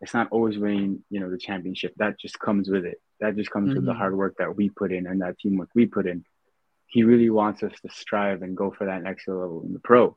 it's 0.00 0.12
not 0.12 0.28
always 0.32 0.58
winning, 0.58 1.02
you 1.08 1.20
know, 1.20 1.30
the 1.30 1.38
championship. 1.38 1.94
That 1.96 2.18
just 2.18 2.38
comes 2.38 2.68
with 2.68 2.84
it. 2.84 3.00
That 3.20 3.36
just 3.36 3.50
comes 3.50 3.68
mm-hmm. 3.68 3.76
with 3.76 3.84
the 3.86 3.92
mm-hmm. 3.92 4.00
hard 4.00 4.16
work 4.16 4.34
that 4.38 4.54
we 4.54 4.68
put 4.68 4.92
in 4.92 5.06
and 5.06 5.22
that 5.22 5.38
teamwork 5.38 5.70
we 5.74 5.86
put 5.86 6.06
in. 6.06 6.24
He 6.88 7.04
really 7.04 7.30
wants 7.30 7.62
us 7.62 7.72
to 7.80 7.88
strive 7.90 8.42
and 8.42 8.56
go 8.56 8.70
for 8.70 8.86
that 8.86 9.02
next 9.02 9.28
level 9.28 9.62
in 9.64 9.72
the 9.72 9.78
pro 9.78 10.16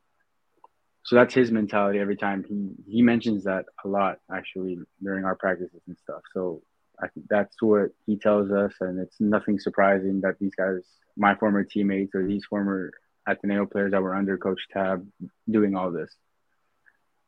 so 1.07 1.15
that's 1.15 1.33
his 1.33 1.51
mentality 1.51 1.99
every 1.99 2.17
time 2.17 2.43
he 2.47 2.69
he 2.85 3.01
mentions 3.01 3.45
that 3.45 3.65
a 3.83 3.87
lot 3.87 4.19
actually 4.31 4.77
during 5.01 5.23
our 5.23 5.35
practices 5.35 5.81
and 5.87 5.97
stuff 5.97 6.21
so 6.33 6.61
i 7.01 7.07
think 7.07 7.25
that's 7.29 7.55
what 7.61 7.89
he 8.05 8.17
tells 8.17 8.51
us 8.51 8.73
and 8.81 8.99
it's 8.99 9.19
nothing 9.19 9.57
surprising 9.57 10.21
that 10.21 10.37
these 10.39 10.53
guys 10.55 10.81
my 11.15 11.33
former 11.35 11.63
teammates 11.63 12.13
or 12.13 12.27
these 12.27 12.45
former 12.45 12.91
ateneo 13.27 13.65
players 13.65 13.91
that 13.91 14.01
were 14.01 14.15
under 14.15 14.37
coach 14.37 14.61
tab 14.71 15.05
doing 15.49 15.75
all 15.75 15.91
this 15.91 16.13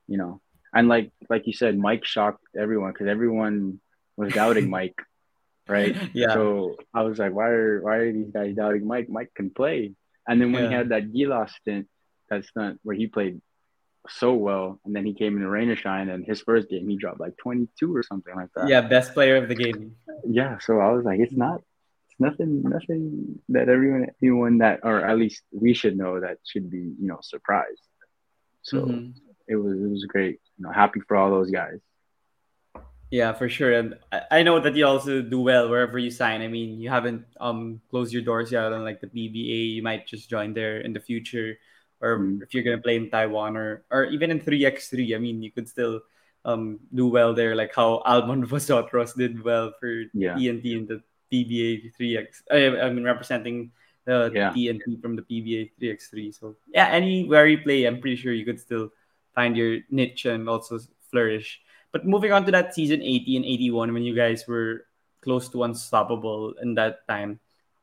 you 0.08 0.18
know 0.18 0.42
and 0.74 0.88
like 0.88 1.12
like 1.30 1.46
you 1.48 1.54
said 1.54 1.78
mike 1.78 2.06
shocked 2.06 2.44
everyone 2.58 2.92
because 2.92 3.08
everyone 3.08 3.80
was 4.18 4.34
doubting 4.34 4.70
mike 4.78 5.00
right 5.68 5.96
yeah 6.14 6.34
so 6.34 6.76
i 6.94 7.02
was 7.04 7.20
like 7.20 7.34
why 7.34 7.48
are 7.48 7.82
why 7.82 7.96
are 7.98 8.12
these 8.12 8.32
guys 8.32 8.56
doubting 8.56 8.88
mike 8.88 9.10
mike 9.10 9.32
can 9.36 9.50
play 9.50 9.94
and 10.28 10.42
then 10.42 10.52
when 10.52 10.64
yeah. 10.64 10.70
he 10.70 10.76
had 10.76 10.90
that 10.90 11.12
Gilas 11.12 11.50
stint 11.52 11.88
that 12.30 12.46
stunt 12.46 12.80
where 12.84 12.96
he 12.96 13.08
played 13.08 13.42
so 14.08 14.34
well, 14.34 14.80
and 14.86 14.96
then 14.96 15.06
he 15.06 15.14
came 15.14 15.36
in 15.36 15.44
the 15.44 15.50
rain 15.50 15.70
or 15.70 15.76
shine, 15.76 16.10
and 16.10 16.26
his 16.26 16.42
first 16.42 16.70
game 16.70 16.88
he 16.88 16.96
dropped 16.96 17.20
like 17.20 17.36
22 17.38 17.96
or 17.96 18.04
something 18.04 18.34
like 18.36 18.50
that. 18.56 18.68
Yeah, 18.68 18.82
best 18.82 19.14
player 19.14 19.36
of 19.38 19.48
the 19.48 19.56
game. 19.56 19.96
Yeah, 20.26 20.58
so 20.60 20.80
I 20.80 20.92
was 20.92 21.06
like, 21.06 21.20
it's 21.20 21.34
not, 21.34 21.62
nothing, 22.20 22.64
nothing 22.64 23.40
that 23.50 23.70
everyone, 23.70 24.08
anyone 24.22 24.60
that, 24.60 24.82
or 24.84 25.06
at 25.06 25.18
least 25.18 25.44
we 25.52 25.74
should 25.74 25.98
know 25.98 26.20
that 26.20 26.38
should 26.46 26.70
be, 26.70 26.94
you 27.00 27.08
know, 27.08 27.20
surprised. 27.22 27.82
So 28.62 28.86
mm-hmm. 28.86 29.12
it 29.48 29.56
was, 29.56 29.80
it 29.80 29.90
was 29.90 30.06
great. 30.06 30.40
You 30.58 30.66
know, 30.66 30.72
happy 30.72 31.02
for 31.08 31.18
all 31.18 31.32
those 31.32 31.52
guys. 31.52 31.80
Yeah, 33.12 33.34
for 33.34 33.50
sure. 33.50 33.74
And 33.74 33.96
I 34.30 34.44
know 34.44 34.60
that 34.60 34.76
you 34.76 34.86
also 34.86 35.24
do 35.24 35.42
well 35.42 35.68
wherever 35.68 35.98
you 35.98 36.12
sign. 36.12 36.42
I 36.42 36.48
mean, 36.48 36.80
you 36.80 36.90
haven't 36.90 37.26
um 37.40 37.82
closed 37.90 38.14
your 38.14 38.22
doors 38.22 38.52
yet 38.52 38.72
on 38.72 38.84
like 38.84 39.02
the 39.02 39.08
PBA. 39.08 39.74
You 39.74 39.82
might 39.82 40.06
just 40.06 40.30
join 40.30 40.54
there 40.54 40.78
in 40.82 40.94
the 40.94 41.00
future 41.00 41.58
or 42.02 42.20
mm. 42.20 42.42
if 42.42 42.54
you're 42.54 42.64
gonna 42.64 42.82
play 42.82 42.96
in 42.96 43.10
Taiwan 43.10 43.58
or 43.58 43.84
or 43.92 44.06
even 44.06 44.32
in 44.32 44.40
3x3, 44.40 45.16
I 45.16 45.20
mean 45.20 45.42
you 45.42 45.52
could 45.52 45.68
still 45.68 46.02
um 46.46 46.80
do 46.94 47.08
well 47.08 47.34
there, 47.34 47.56
like 47.56 47.76
how 47.76 48.02
Almond 48.06 48.48
Vosotros 48.52 49.14
did 49.14 49.42
well 49.44 49.74
for 49.80 50.04
yeah. 50.14 50.36
TNT 50.36 50.78
in 50.78 50.86
the 50.88 51.02
PBA 51.32 51.92
3x. 51.96 52.44
I, 52.52 52.86
I 52.86 52.90
mean 52.90 53.04
representing 53.04 53.72
the 54.06 54.32
yeah. 54.34 54.52
TNT 54.52 55.02
from 55.02 55.16
the 55.16 55.22
PBA 55.22 55.72
3x3. 55.80 56.34
So 56.34 56.56
yeah, 56.74 56.90
anywhere 56.90 57.48
you 57.48 57.60
play, 57.60 57.86
I'm 57.86 58.02
pretty 58.02 58.16
sure 58.16 58.34
you 58.34 58.46
could 58.46 58.60
still 58.60 58.90
find 59.36 59.56
your 59.56 59.80
niche 59.90 60.26
and 60.26 60.50
also 60.50 60.80
flourish. 61.12 61.62
But 61.92 62.06
moving 62.06 62.32
on 62.32 62.46
to 62.46 62.52
that 62.52 62.74
season 62.74 63.02
80 63.02 63.38
and 63.38 63.46
81 63.46 63.94
when 63.94 64.04
you 64.04 64.16
guys 64.16 64.48
were 64.48 64.86
close 65.22 65.50
to 65.50 65.64
unstoppable 65.64 66.54
in 66.62 66.76
that 66.76 67.08
time. 67.08 67.40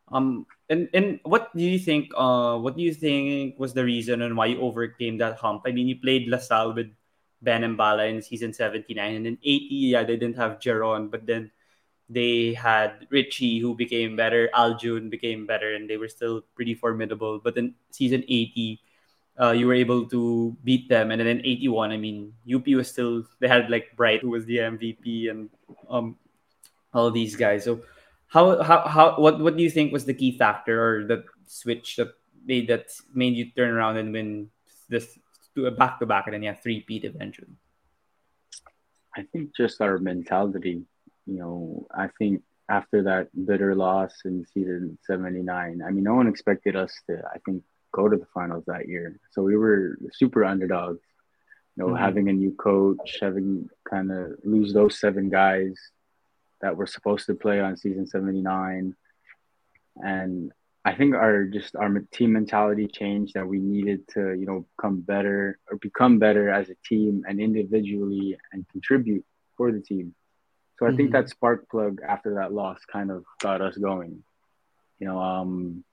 Um, 0.08 0.46
and 0.70 0.88
and 0.94 1.18
what 1.22 1.50
do 1.56 1.62
you 1.62 1.78
think? 1.78 2.10
Uh, 2.14 2.58
what 2.58 2.76
do 2.76 2.82
you 2.82 2.94
think 2.94 3.58
was 3.58 3.74
the 3.74 3.84
reason 3.84 4.22
and 4.22 4.36
why 4.36 4.46
you 4.46 4.60
overcame 4.62 5.18
that 5.18 5.38
hump? 5.38 5.62
I 5.66 5.72
mean, 5.72 5.88
you 5.88 5.98
played 5.98 6.28
LaSalle 6.28 6.74
with 6.74 6.90
Ben 7.42 7.62
Mbala 7.62 8.08
in 8.08 8.22
season 8.22 8.52
seventy 8.54 8.94
nine, 8.94 9.18
and 9.18 9.26
then 9.26 9.38
eighty. 9.42 9.90
Yeah, 9.90 10.04
they 10.04 10.16
didn't 10.16 10.38
have 10.38 10.62
Jeron, 10.62 11.10
but 11.10 11.26
then 11.26 11.50
they 12.08 12.54
had 12.54 13.06
Ricci, 13.10 13.58
who 13.58 13.74
became 13.74 14.14
better. 14.16 14.48
Aljun 14.54 15.10
became 15.10 15.46
better, 15.46 15.74
and 15.74 15.90
they 15.90 15.96
were 15.96 16.08
still 16.08 16.42
pretty 16.54 16.74
formidable. 16.74 17.40
But 17.42 17.54
then 17.54 17.74
season 17.90 18.22
eighty, 18.28 18.80
uh, 19.40 19.50
you 19.50 19.66
were 19.66 19.74
able 19.74 20.06
to 20.10 20.56
beat 20.62 20.88
them, 20.88 21.10
and 21.10 21.20
then 21.20 21.26
in 21.26 21.44
eighty 21.44 21.68
one, 21.68 21.90
I 21.90 21.96
mean, 21.96 22.32
UP 22.46 22.66
was 22.68 22.88
still 22.88 23.24
they 23.40 23.48
had 23.48 23.70
like 23.70 23.96
Bright, 23.96 24.22
who 24.22 24.30
was 24.30 24.46
the 24.46 24.58
MVP, 24.58 25.30
and 25.30 25.50
um, 25.90 26.16
all 26.94 27.10
these 27.10 27.34
guys. 27.34 27.64
So 27.64 27.82
how 28.28 28.62
how 28.62 28.86
how 28.86 29.18
what 29.18 29.40
what 29.40 29.56
do 29.56 29.62
you 29.62 29.70
think 29.70 29.92
was 29.92 30.04
the 30.04 30.14
key 30.14 30.38
factor 30.38 30.78
or 30.78 31.04
the 31.06 31.24
switch 31.46 31.96
that 31.96 32.14
made 32.44 32.68
that 32.68 32.90
made 33.14 33.34
you 33.34 33.50
turn 33.50 33.70
around 33.70 33.96
and 33.96 34.12
win 34.12 34.50
this 34.88 35.18
to 35.54 35.66
a 35.66 35.70
back 35.70 35.98
to 35.98 36.06
back 36.06 36.26
and 36.26 36.34
then 36.34 36.42
you 36.42 36.50
yeah 36.50 36.54
three 36.54 36.80
peat 36.80 37.04
eventually? 37.04 37.54
I 39.16 39.22
think 39.22 39.56
just 39.56 39.80
our 39.80 39.98
mentality. 39.98 40.84
You 41.26 41.38
know, 41.38 41.86
I 41.94 42.08
think 42.18 42.42
after 42.68 43.02
that 43.04 43.28
bitter 43.46 43.74
loss 43.74 44.12
in 44.24 44.46
season 44.52 44.98
79, 45.04 45.82
I 45.82 45.90
mean, 45.90 46.04
no 46.04 46.14
one 46.14 46.28
expected 46.28 46.76
us 46.76 46.92
to, 47.08 47.22
I 47.32 47.38
think, 47.44 47.62
go 47.92 48.08
to 48.08 48.16
the 48.16 48.26
finals 48.34 48.64
that 48.66 48.88
year. 48.88 49.18
So 49.32 49.42
we 49.42 49.56
were 49.56 49.96
super 50.12 50.44
underdogs. 50.44 51.00
You 51.76 51.84
know, 51.84 51.92
mm-hmm. 51.92 52.02
having 52.02 52.28
a 52.28 52.32
new 52.32 52.52
coach, 52.52 53.18
having 53.20 53.68
kind 53.88 54.10
of 54.10 54.32
lose 54.44 54.72
those 54.72 54.98
seven 54.98 55.28
guys, 55.28 55.74
that 56.60 56.76
were 56.76 56.86
supposed 56.86 57.26
to 57.26 57.34
play 57.34 57.60
on 57.60 57.76
season 57.76 58.06
79 58.06 58.94
and 59.96 60.52
i 60.84 60.94
think 60.94 61.14
our 61.14 61.44
just 61.44 61.76
our 61.76 61.90
team 62.12 62.32
mentality 62.32 62.86
changed 62.86 63.34
that 63.34 63.46
we 63.46 63.58
needed 63.58 64.06
to 64.08 64.32
you 64.32 64.46
know 64.46 64.66
come 64.80 65.00
better 65.00 65.58
or 65.70 65.76
become 65.78 66.18
better 66.18 66.50
as 66.50 66.68
a 66.70 66.76
team 66.86 67.24
and 67.28 67.40
individually 67.40 68.36
and 68.52 68.68
contribute 68.68 69.24
for 69.56 69.72
the 69.72 69.80
team 69.80 70.14
so 70.78 70.86
i 70.86 70.88
mm-hmm. 70.88 70.96
think 70.96 71.12
that 71.12 71.28
spark 71.28 71.68
plug 71.68 72.00
after 72.06 72.34
that 72.34 72.52
loss 72.52 72.78
kind 72.90 73.10
of 73.10 73.24
got 73.40 73.60
us 73.60 73.76
going 73.76 74.22
you 74.98 75.06
know 75.06 75.20
um 75.20 75.84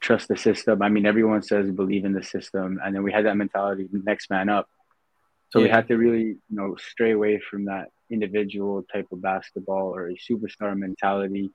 trust 0.00 0.28
the 0.28 0.36
system 0.36 0.82
i 0.82 0.88
mean 0.88 1.06
everyone 1.06 1.42
says 1.42 1.70
believe 1.70 2.04
in 2.04 2.12
the 2.12 2.22
system 2.22 2.80
and 2.82 2.94
then 2.94 3.02
we 3.02 3.12
had 3.12 3.26
that 3.26 3.36
mentality 3.36 3.88
next 3.92 4.30
man 4.30 4.48
up 4.48 4.68
so 5.50 5.58
yeah. 5.58 5.64
we 5.64 5.70
had 5.70 5.88
to 5.88 5.96
really 5.96 6.24
you 6.24 6.38
know 6.50 6.76
stray 6.76 7.12
away 7.12 7.40
from 7.50 7.66
that 7.66 7.88
individual 8.10 8.84
type 8.92 9.06
of 9.12 9.22
basketball 9.22 9.94
or 9.94 10.08
a 10.08 10.14
superstar 10.14 10.76
mentality. 10.76 11.50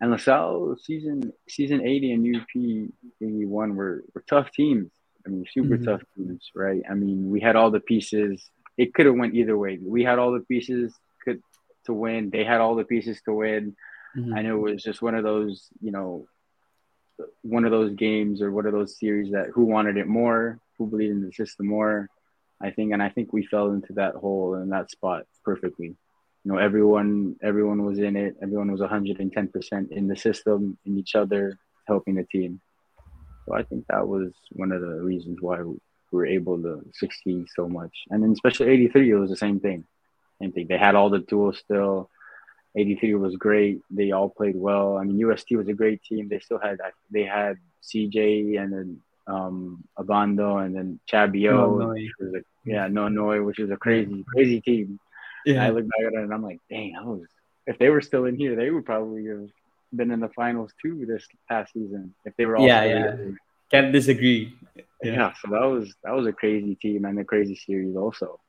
And 0.00 0.10
LaSalle 0.10 0.76
season 0.82 1.32
season 1.48 1.86
80 1.86 2.12
and 2.12 2.36
UP 2.36 2.92
81 3.20 3.76
were, 3.76 4.04
were 4.14 4.24
tough 4.28 4.50
teams. 4.50 4.90
I 5.24 5.30
mean, 5.30 5.44
super 5.52 5.76
mm-hmm. 5.76 5.84
tough 5.84 6.02
teams, 6.16 6.50
right? 6.54 6.82
I 6.90 6.94
mean, 6.94 7.30
we 7.30 7.40
had 7.40 7.54
all 7.54 7.70
the 7.70 7.80
pieces. 7.80 8.50
It 8.76 8.94
could 8.94 9.06
have 9.06 9.14
went 9.14 9.34
either 9.34 9.56
way. 9.56 9.78
We 9.80 10.02
had 10.02 10.18
all 10.18 10.32
the 10.32 10.40
pieces 10.40 10.92
to 11.86 11.94
win. 11.94 12.30
They 12.30 12.44
had 12.44 12.60
all 12.60 12.74
the 12.74 12.84
pieces 12.84 13.20
to 13.24 13.34
win. 13.34 13.76
Mm-hmm. 14.16 14.32
And 14.36 14.46
it 14.46 14.54
was 14.54 14.82
just 14.82 15.02
one 15.02 15.14
of 15.14 15.24
those, 15.24 15.68
you 15.80 15.90
know, 15.90 16.26
one 17.42 17.64
of 17.64 17.70
those 17.70 17.94
games 17.94 18.42
or 18.42 18.50
one 18.50 18.66
of 18.66 18.72
those 18.72 18.98
series 18.98 19.32
that 19.32 19.48
who 19.54 19.64
wanted 19.64 19.96
it 19.96 20.06
more, 20.06 20.58
who 20.78 20.86
believed 20.86 21.12
in 21.12 21.24
the 21.24 21.32
system 21.32 21.66
more. 21.66 22.08
I 22.60 22.70
think, 22.70 22.92
and 22.92 23.02
I 23.02 23.08
think 23.08 23.32
we 23.32 23.46
fell 23.46 23.72
into 23.72 23.94
that 23.94 24.14
hole 24.14 24.54
and 24.54 24.70
that 24.72 24.90
spot 24.90 25.24
perfectly. 25.44 25.96
You 26.44 26.52
know, 26.52 26.58
everyone, 26.58 27.36
everyone 27.42 27.84
was 27.84 27.98
in 27.98 28.16
it. 28.16 28.36
Everyone 28.42 28.70
was 28.70 28.80
110 28.80 29.48
percent 29.48 29.90
in 29.92 30.08
the 30.08 30.16
system, 30.16 30.78
in 30.84 30.98
each 30.98 31.14
other, 31.14 31.58
helping 31.86 32.14
the 32.14 32.24
team. 32.24 32.60
So 33.46 33.54
I 33.54 33.62
think 33.64 33.86
that 33.88 34.06
was 34.06 34.32
one 34.52 34.70
of 34.72 34.80
the 34.80 35.00
reasons 35.02 35.38
why 35.40 35.60
we 35.62 35.76
were 36.12 36.26
able 36.26 36.60
to 36.62 36.84
succeed 36.94 37.46
so 37.54 37.68
much. 37.68 37.92
And 38.10 38.22
then 38.22 38.30
especially 38.32 38.68
83, 38.68 39.10
it 39.10 39.14
was 39.14 39.30
the 39.30 39.36
same 39.36 39.58
thing. 39.58 39.84
Same 40.42 40.52
thing. 40.52 40.66
They 40.66 40.78
had 40.78 40.94
all 40.94 41.08
the 41.08 41.20
tools 41.20 41.58
still. 41.58 42.10
83 42.76 43.14
was 43.14 43.36
great. 43.36 43.80
They 43.90 44.12
all 44.12 44.28
played 44.28 44.56
well. 44.56 44.96
I 44.96 45.04
mean, 45.04 45.18
UST 45.18 45.52
was 45.52 45.68
a 45.68 45.74
great 45.74 46.02
team. 46.02 46.28
They 46.28 46.40
still 46.40 46.58
had 46.58 46.78
they 47.10 47.24
had 47.24 47.58
CJ 47.82 48.60
and 48.60 48.72
then 48.72 49.00
um 49.26 49.84
Abando 49.98 50.64
and 50.64 50.74
then 50.74 50.98
Chabi 51.10 51.42
Yo, 51.42 51.76
no 51.76 51.92
a, 51.92 52.42
yeah, 52.64 52.88
Nonoy, 52.88 53.44
which 53.44 53.58
was 53.58 53.70
a 53.70 53.76
crazy, 53.76 54.24
crazy 54.32 54.60
team. 54.60 54.98
Yeah. 55.44 55.54
And 55.54 55.62
I 55.62 55.70
look 55.70 55.84
back 55.84 56.06
at 56.06 56.14
it 56.14 56.24
and 56.24 56.34
I'm 56.34 56.42
like, 56.42 56.60
dang, 56.70 56.96
I 56.98 57.04
was 57.04 57.26
if 57.66 57.78
they 57.78 57.90
were 57.90 58.00
still 58.00 58.24
in 58.24 58.36
here, 58.36 58.56
they 58.56 58.70
would 58.70 58.86
probably 58.86 59.26
have 59.26 59.48
been 59.94 60.10
in 60.10 60.20
the 60.20 60.28
finals 60.30 60.72
too 60.80 61.04
this 61.06 61.26
past 61.48 61.72
season 61.74 62.14
if 62.24 62.34
they 62.36 62.46
were 62.46 62.56
all 62.56 62.66
yeah, 62.66 62.84
yeah. 62.84 63.16
Can't 63.70 63.92
disagree. 63.92 64.54
Yeah. 64.76 64.82
yeah, 65.02 65.32
so 65.40 65.50
that 65.50 65.64
was 65.64 65.94
that 66.04 66.14
was 66.14 66.26
a 66.26 66.32
crazy 66.32 66.74
team 66.74 67.04
and 67.04 67.18
a 67.18 67.24
crazy 67.24 67.56
series 67.56 67.96
also. 67.96 68.40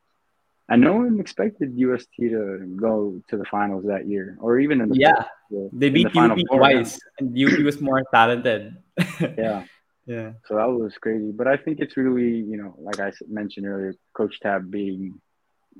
And 0.68 0.80
no 0.80 0.94
one 0.94 1.20
expected 1.20 1.74
UST 1.76 2.08
to 2.20 2.74
go 2.80 3.20
to 3.28 3.36
the 3.36 3.44
finals 3.44 3.84
that 3.86 4.08
year, 4.08 4.38
or 4.40 4.58
even 4.58 4.80
in 4.80 4.88
the 4.88 4.96
yeah, 4.96 5.24
they 5.72 5.90
beat 5.90 6.10
the 6.12 6.20
UP 6.20 6.38
twice, 6.50 6.98
and 7.18 7.36
UP 7.36 7.58
was 7.58 7.82
more 7.82 8.02
talented. 8.12 8.74
yeah, 9.20 9.64
yeah. 10.06 10.32
So 10.46 10.56
that 10.56 10.64
was 10.64 10.96
crazy, 10.96 11.32
but 11.32 11.46
I 11.46 11.58
think 11.58 11.80
it's 11.80 11.98
really 11.98 12.38
you 12.38 12.56
know, 12.56 12.74
like 12.78 12.98
I 12.98 13.12
mentioned 13.28 13.66
earlier, 13.66 13.94
Coach 14.14 14.40
Tab 14.40 14.70
being 14.70 15.20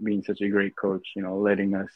being 0.03 0.22
such 0.22 0.43
a 0.43 0.49
great 0.49 0.76
coach, 0.76 1.12
you 1.16 1.22
know, 1.22 1.39
letting 1.39 1.74
us 1.74 1.91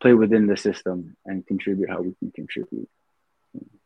play 0.00 0.14
within 0.14 0.46
the 0.48 0.56
system 0.56 1.16
and 1.26 1.46
contribute 1.46 1.88
how 1.88 2.00
we 2.00 2.14
can 2.18 2.32
contribute. 2.32 2.88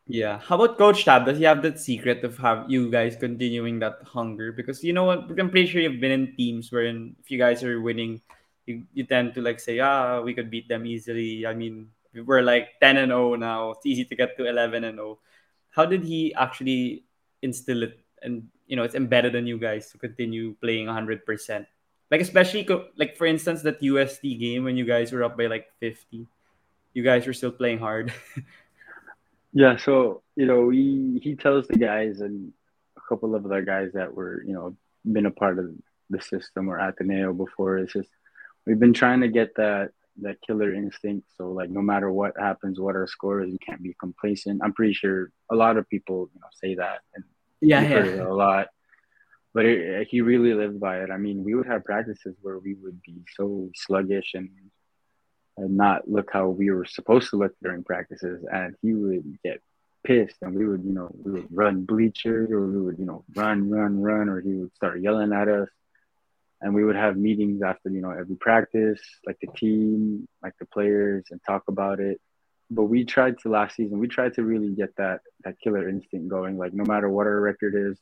Yeah. 0.08 0.40
How 0.40 0.56
about 0.56 0.78
Coach 0.78 1.04
Tab? 1.04 1.26
Does 1.26 1.36
he 1.36 1.44
have 1.44 1.60
that 1.62 1.78
secret 1.78 2.24
of 2.24 2.38
have 2.38 2.64
you 2.68 2.90
guys 2.90 3.14
continuing 3.14 3.78
that 3.80 4.00
hunger? 4.08 4.52
Because 4.52 4.82
you 4.82 4.94
know 4.94 5.04
what, 5.04 5.28
I'm 5.38 5.50
pretty 5.50 5.68
sure 5.68 5.82
you've 5.82 6.00
been 6.00 6.10
in 6.10 6.34
teams 6.34 6.72
wherein 6.72 7.14
if 7.20 7.30
you 7.30 7.36
guys 7.36 7.62
are 7.62 7.78
winning, 7.78 8.22
you, 8.64 8.84
you 8.94 9.04
tend 9.04 9.34
to 9.34 9.42
like 9.42 9.60
say, 9.60 9.80
ah, 9.80 10.22
we 10.22 10.32
could 10.32 10.50
beat 10.50 10.66
them 10.66 10.86
easily. 10.86 11.46
I 11.46 11.52
mean, 11.52 11.90
we're 12.14 12.40
like 12.40 12.80
10 12.80 12.96
and 12.96 13.10
0 13.10 13.36
now. 13.36 13.72
It's 13.72 13.84
easy 13.84 14.06
to 14.06 14.16
get 14.16 14.38
to 14.38 14.48
11 14.48 14.82
and 14.84 14.96
0. 14.96 15.18
How 15.70 15.84
did 15.84 16.04
he 16.04 16.34
actually 16.34 17.04
instill 17.42 17.82
it 17.84 18.00
and 18.22 18.48
you 18.66 18.74
know 18.74 18.82
it's 18.82 18.96
embedded 18.96 19.36
in 19.36 19.46
you 19.46 19.58
guys 19.58 19.92
to 19.92 19.98
continue 19.98 20.54
playing 20.62 20.86
100%? 20.86 21.20
Like 22.10 22.22
especially 22.22 22.66
like 22.96 23.14
for 23.18 23.26
instance 23.26 23.60
that 23.62 23.82
UST 23.82 24.22
game 24.22 24.64
when 24.64 24.78
you 24.78 24.86
guys 24.86 25.12
were 25.12 25.22
up 25.22 25.36
by 25.36 25.46
like 25.46 25.68
50, 25.80 26.26
you 26.94 27.02
guys 27.02 27.26
were 27.26 27.34
still 27.34 27.52
playing 27.52 27.78
hard. 27.78 28.10
Yeah, 29.52 29.76
so 29.76 30.22
you 30.36 30.46
know, 30.46 30.70
he 30.70 31.20
he 31.22 31.36
tells 31.36 31.66
the 31.66 31.78
guys 31.78 32.20
and 32.20 32.52
a 32.96 33.00
couple 33.08 33.34
of 33.34 33.44
other 33.44 33.62
guys 33.62 33.90
that 33.94 34.14
were 34.14 34.42
you 34.46 34.52
know 34.52 34.76
been 35.10 35.26
a 35.26 35.30
part 35.30 35.58
of 35.58 35.70
the 36.10 36.20
system 36.20 36.68
or 36.68 36.78
Ateneo 36.78 37.32
before. 37.32 37.78
It's 37.78 37.92
just 37.92 38.10
we've 38.66 38.78
been 38.78 38.92
trying 38.92 39.20
to 39.22 39.28
get 39.28 39.54
that 39.56 39.90
that 40.20 40.40
killer 40.46 40.74
instinct. 40.74 41.28
So 41.36 41.50
like 41.50 41.70
no 41.70 41.80
matter 41.80 42.10
what 42.12 42.34
happens, 42.38 42.78
what 42.78 42.96
our 42.96 43.06
score 43.06 43.42
is, 43.42 43.50
we 43.50 43.58
can't 43.58 43.82
be 43.82 43.96
complacent. 43.98 44.60
I'm 44.62 44.74
pretty 44.74 44.94
sure 44.94 45.30
a 45.50 45.54
lot 45.54 45.76
of 45.76 45.88
people 45.88 46.28
you 46.34 46.40
know 46.40 46.48
say 46.62 46.74
that 46.74 47.00
and 47.14 47.24
yeah, 47.60 47.82
yeah. 47.82 48.22
a 48.22 48.32
lot. 48.32 48.68
But 49.54 49.64
it, 49.64 50.08
he 50.08 50.20
really 50.20 50.54
lived 50.54 50.78
by 50.78 51.00
it. 51.00 51.10
I 51.10 51.16
mean, 51.16 51.42
we 51.42 51.54
would 51.54 51.66
have 51.66 51.84
practices 51.84 52.36
where 52.42 52.58
we 52.58 52.74
would 52.74 53.00
be 53.02 53.22
so 53.34 53.70
sluggish 53.74 54.34
and 54.34 54.50
and 55.58 55.76
not 55.76 56.08
look 56.08 56.30
how 56.32 56.48
we 56.48 56.70
were 56.70 56.84
supposed 56.84 57.30
to 57.30 57.36
look 57.36 57.52
during 57.62 57.84
practices. 57.84 58.44
And 58.50 58.74
he 58.82 58.94
would 58.94 59.38
get 59.44 59.60
pissed 60.04 60.36
and 60.42 60.54
we 60.54 60.66
would, 60.66 60.84
you 60.84 60.92
know, 60.92 61.10
we 61.24 61.32
would 61.32 61.48
run 61.50 61.84
bleachers 61.84 62.50
or 62.50 62.66
we 62.66 62.80
would, 62.80 62.98
you 62.98 63.06
know, 63.06 63.24
run, 63.34 63.68
run, 63.68 64.00
run, 64.00 64.28
or 64.28 64.40
he 64.40 64.54
would 64.54 64.74
start 64.74 65.00
yelling 65.00 65.32
at 65.32 65.48
us. 65.48 65.68
And 66.60 66.74
we 66.74 66.84
would 66.84 66.96
have 66.96 67.16
meetings 67.16 67.62
after, 67.62 67.88
you 67.90 68.00
know, 68.00 68.10
every 68.10 68.36
practice, 68.36 69.00
like 69.26 69.38
the 69.40 69.48
team, 69.56 70.26
like 70.42 70.54
the 70.58 70.66
players, 70.66 71.26
and 71.30 71.40
talk 71.46 71.64
about 71.68 72.00
it. 72.00 72.20
But 72.70 72.84
we 72.84 73.04
tried 73.04 73.38
to 73.40 73.48
last 73.48 73.76
season, 73.76 73.98
we 73.98 74.08
tried 74.08 74.34
to 74.34 74.42
really 74.42 74.74
get 74.74 74.94
that 74.96 75.20
that 75.44 75.58
killer 75.62 75.88
instinct 75.88 76.28
going. 76.28 76.58
Like 76.58 76.74
no 76.74 76.84
matter 76.84 77.08
what 77.08 77.26
our 77.26 77.40
record 77.40 77.74
is, 77.76 77.98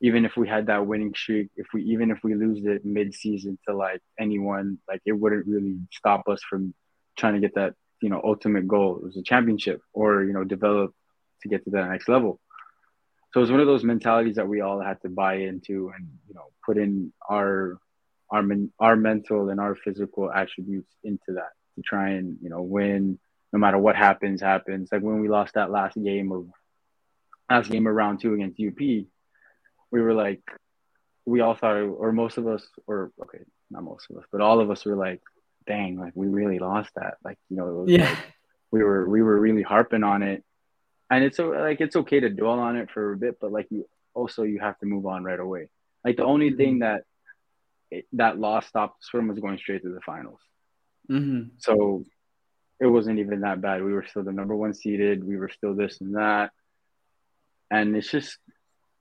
even 0.00 0.24
if 0.24 0.36
we 0.36 0.48
had 0.48 0.66
that 0.66 0.86
winning 0.86 1.14
streak, 1.14 1.48
if 1.56 1.66
we 1.72 1.82
even 1.84 2.10
if 2.10 2.18
we 2.22 2.34
lose 2.34 2.64
it 2.64 2.84
mid 2.84 3.14
season 3.14 3.58
to 3.66 3.74
like 3.74 4.02
anyone, 4.18 4.78
like 4.88 5.00
it 5.06 5.12
wouldn't 5.12 5.46
really 5.46 5.78
stop 5.90 6.28
us 6.28 6.42
from 6.48 6.74
trying 7.16 7.34
to 7.34 7.40
get 7.40 7.54
that, 7.54 7.74
you 8.02 8.10
know, 8.10 8.20
ultimate 8.22 8.68
goal. 8.68 8.96
It 8.96 9.04
was 9.04 9.16
a 9.16 9.22
championship 9.22 9.80
or, 9.92 10.22
you 10.22 10.32
know, 10.32 10.44
develop 10.44 10.94
to 11.42 11.48
get 11.48 11.64
to 11.64 11.70
that 11.70 11.88
next 11.88 12.08
level. 12.08 12.40
So 13.32 13.40
it 13.40 13.42
was 13.42 13.50
one 13.50 13.60
of 13.60 13.66
those 13.66 13.84
mentalities 13.84 14.36
that 14.36 14.48
we 14.48 14.60
all 14.60 14.80
had 14.80 15.00
to 15.02 15.08
buy 15.08 15.36
into 15.36 15.92
and, 15.96 16.08
you 16.28 16.34
know, 16.34 16.50
put 16.64 16.76
in 16.76 17.12
our 17.28 17.78
our 18.30 18.42
men, 18.42 18.72
our 18.78 18.96
mental 18.96 19.50
and 19.50 19.60
our 19.60 19.74
physical 19.74 20.30
attributes 20.32 20.92
into 21.04 21.34
that 21.34 21.52
to 21.76 21.82
try 21.82 22.10
and, 22.10 22.38
you 22.42 22.50
know, 22.50 22.62
win 22.62 23.18
no 23.52 23.58
matter 23.58 23.78
what 23.78 23.96
happens, 23.96 24.40
happens. 24.40 24.90
Like 24.92 25.02
when 25.02 25.20
we 25.20 25.28
lost 25.28 25.54
that 25.54 25.70
last 25.70 25.96
game 26.02 26.32
of 26.32 26.48
last 27.48 27.70
game 27.70 27.86
of 27.86 27.94
round 27.94 28.20
two 28.20 28.34
against 28.34 28.60
UP, 28.60 29.06
we 29.90 30.00
were 30.00 30.14
like, 30.14 30.42
we 31.24 31.40
all 31.40 31.54
thought, 31.54 31.76
or 31.76 32.12
most 32.12 32.38
of 32.38 32.46
us, 32.46 32.66
or 32.86 33.12
okay, 33.22 33.44
not 33.70 33.82
most 33.82 34.06
of 34.10 34.16
us, 34.16 34.24
but 34.30 34.40
all 34.40 34.60
of 34.60 34.70
us 34.70 34.84
were 34.84 34.96
like, 34.96 35.20
dang, 35.66 35.98
like 35.98 36.12
we 36.14 36.28
really 36.28 36.58
lost 36.58 36.90
that. 36.96 37.16
Like, 37.24 37.38
you 37.50 37.56
know, 37.56 37.84
yeah. 37.86 38.10
Like, 38.10 38.18
we 38.70 38.82
were 38.82 39.08
we 39.08 39.22
were 39.22 39.38
really 39.38 39.62
harping 39.62 40.04
on 40.04 40.22
it, 40.22 40.44
and 41.10 41.24
it's 41.24 41.38
like 41.38 41.80
it's 41.80 41.96
okay 41.96 42.20
to 42.20 42.30
dwell 42.30 42.58
on 42.58 42.76
it 42.76 42.90
for 42.90 43.12
a 43.12 43.16
bit, 43.16 43.38
but 43.40 43.52
like 43.52 43.66
you 43.70 43.88
also 44.14 44.42
you 44.42 44.58
have 44.58 44.78
to 44.78 44.86
move 44.86 45.06
on 45.06 45.24
right 45.24 45.38
away. 45.40 45.68
Like 46.04 46.16
the 46.16 46.24
only 46.24 46.48
mm-hmm. 46.48 46.56
thing 46.56 46.78
that 46.80 47.02
it, 47.90 48.06
that 48.12 48.38
loss 48.38 48.66
stopped 48.66 49.02
us 49.02 49.08
from 49.08 49.28
was 49.28 49.38
going 49.38 49.58
straight 49.58 49.82
to 49.82 49.92
the 49.92 50.00
finals. 50.00 50.40
Mm-hmm. 51.10 51.50
So 51.58 52.04
it 52.80 52.86
wasn't 52.86 53.20
even 53.20 53.40
that 53.40 53.60
bad. 53.60 53.82
We 53.82 53.92
were 53.92 54.04
still 54.04 54.24
the 54.24 54.32
number 54.32 54.54
one 54.54 54.74
seeded. 54.74 55.24
We 55.24 55.36
were 55.36 55.48
still 55.48 55.74
this 55.74 56.00
and 56.00 56.16
that, 56.16 56.50
and 57.70 57.96
it's 57.96 58.10
just 58.10 58.38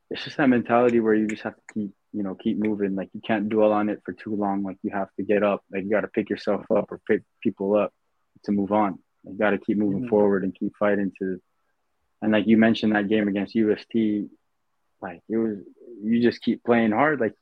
it's 0.10 0.24
just 0.24 0.38
that 0.38 0.50
mentality 0.50 1.00
where 1.00 1.14
you 1.14 1.28
just 1.28 1.44
have 1.44 1.56
to 1.56 1.74
keep 1.74 1.92
you 2.14 2.24
know 2.24 2.36
keep 2.36 2.58
moving. 2.58 2.96
Like 2.96 3.10
you 3.14 3.22
can't 3.22 3.50
dwell 3.50 3.72
on 3.72 3.90
it 3.90 4.02
for 4.06 4.14
too 4.14 4.36
long. 4.36 4.64
Like 4.64 4.78
you 4.84 4.92
have 4.92 5.10
to 5.18 5.24
get 5.24 5.44
up. 5.44 5.64
Like 5.72 5.84
you 5.84 5.90
got 5.90 6.02
to 6.02 6.08
pick 6.08 6.30
yourself 6.30 6.66
up 6.72 6.92
or 6.92 7.00
pick 7.08 7.24
people 7.42 7.76
up 7.76 7.94
to 8.44 8.52
move 8.52 8.72
on. 8.72 9.00
You 9.24 9.38
got 9.38 9.52
to 9.52 9.58
keep 9.58 9.78
moving 9.78 10.02
mm-hmm. 10.02 10.10
forward 10.10 10.44
and 10.44 10.54
keep 10.54 10.74
fighting 10.78 11.12
to 11.20 11.42
and 12.22 12.32
like 12.32 12.48
you 12.48 12.58
mentioned 12.58 12.96
that 12.96 13.10
game 13.10 13.28
against 13.28 13.56
UST 13.56 14.30
like 15.02 15.22
it 15.28 15.38
was 15.38 15.60
you 16.02 16.22
just 16.22 16.42
keep 16.42 16.64
playing 16.64 16.92
hard. 16.92 17.20
Like 17.20 17.34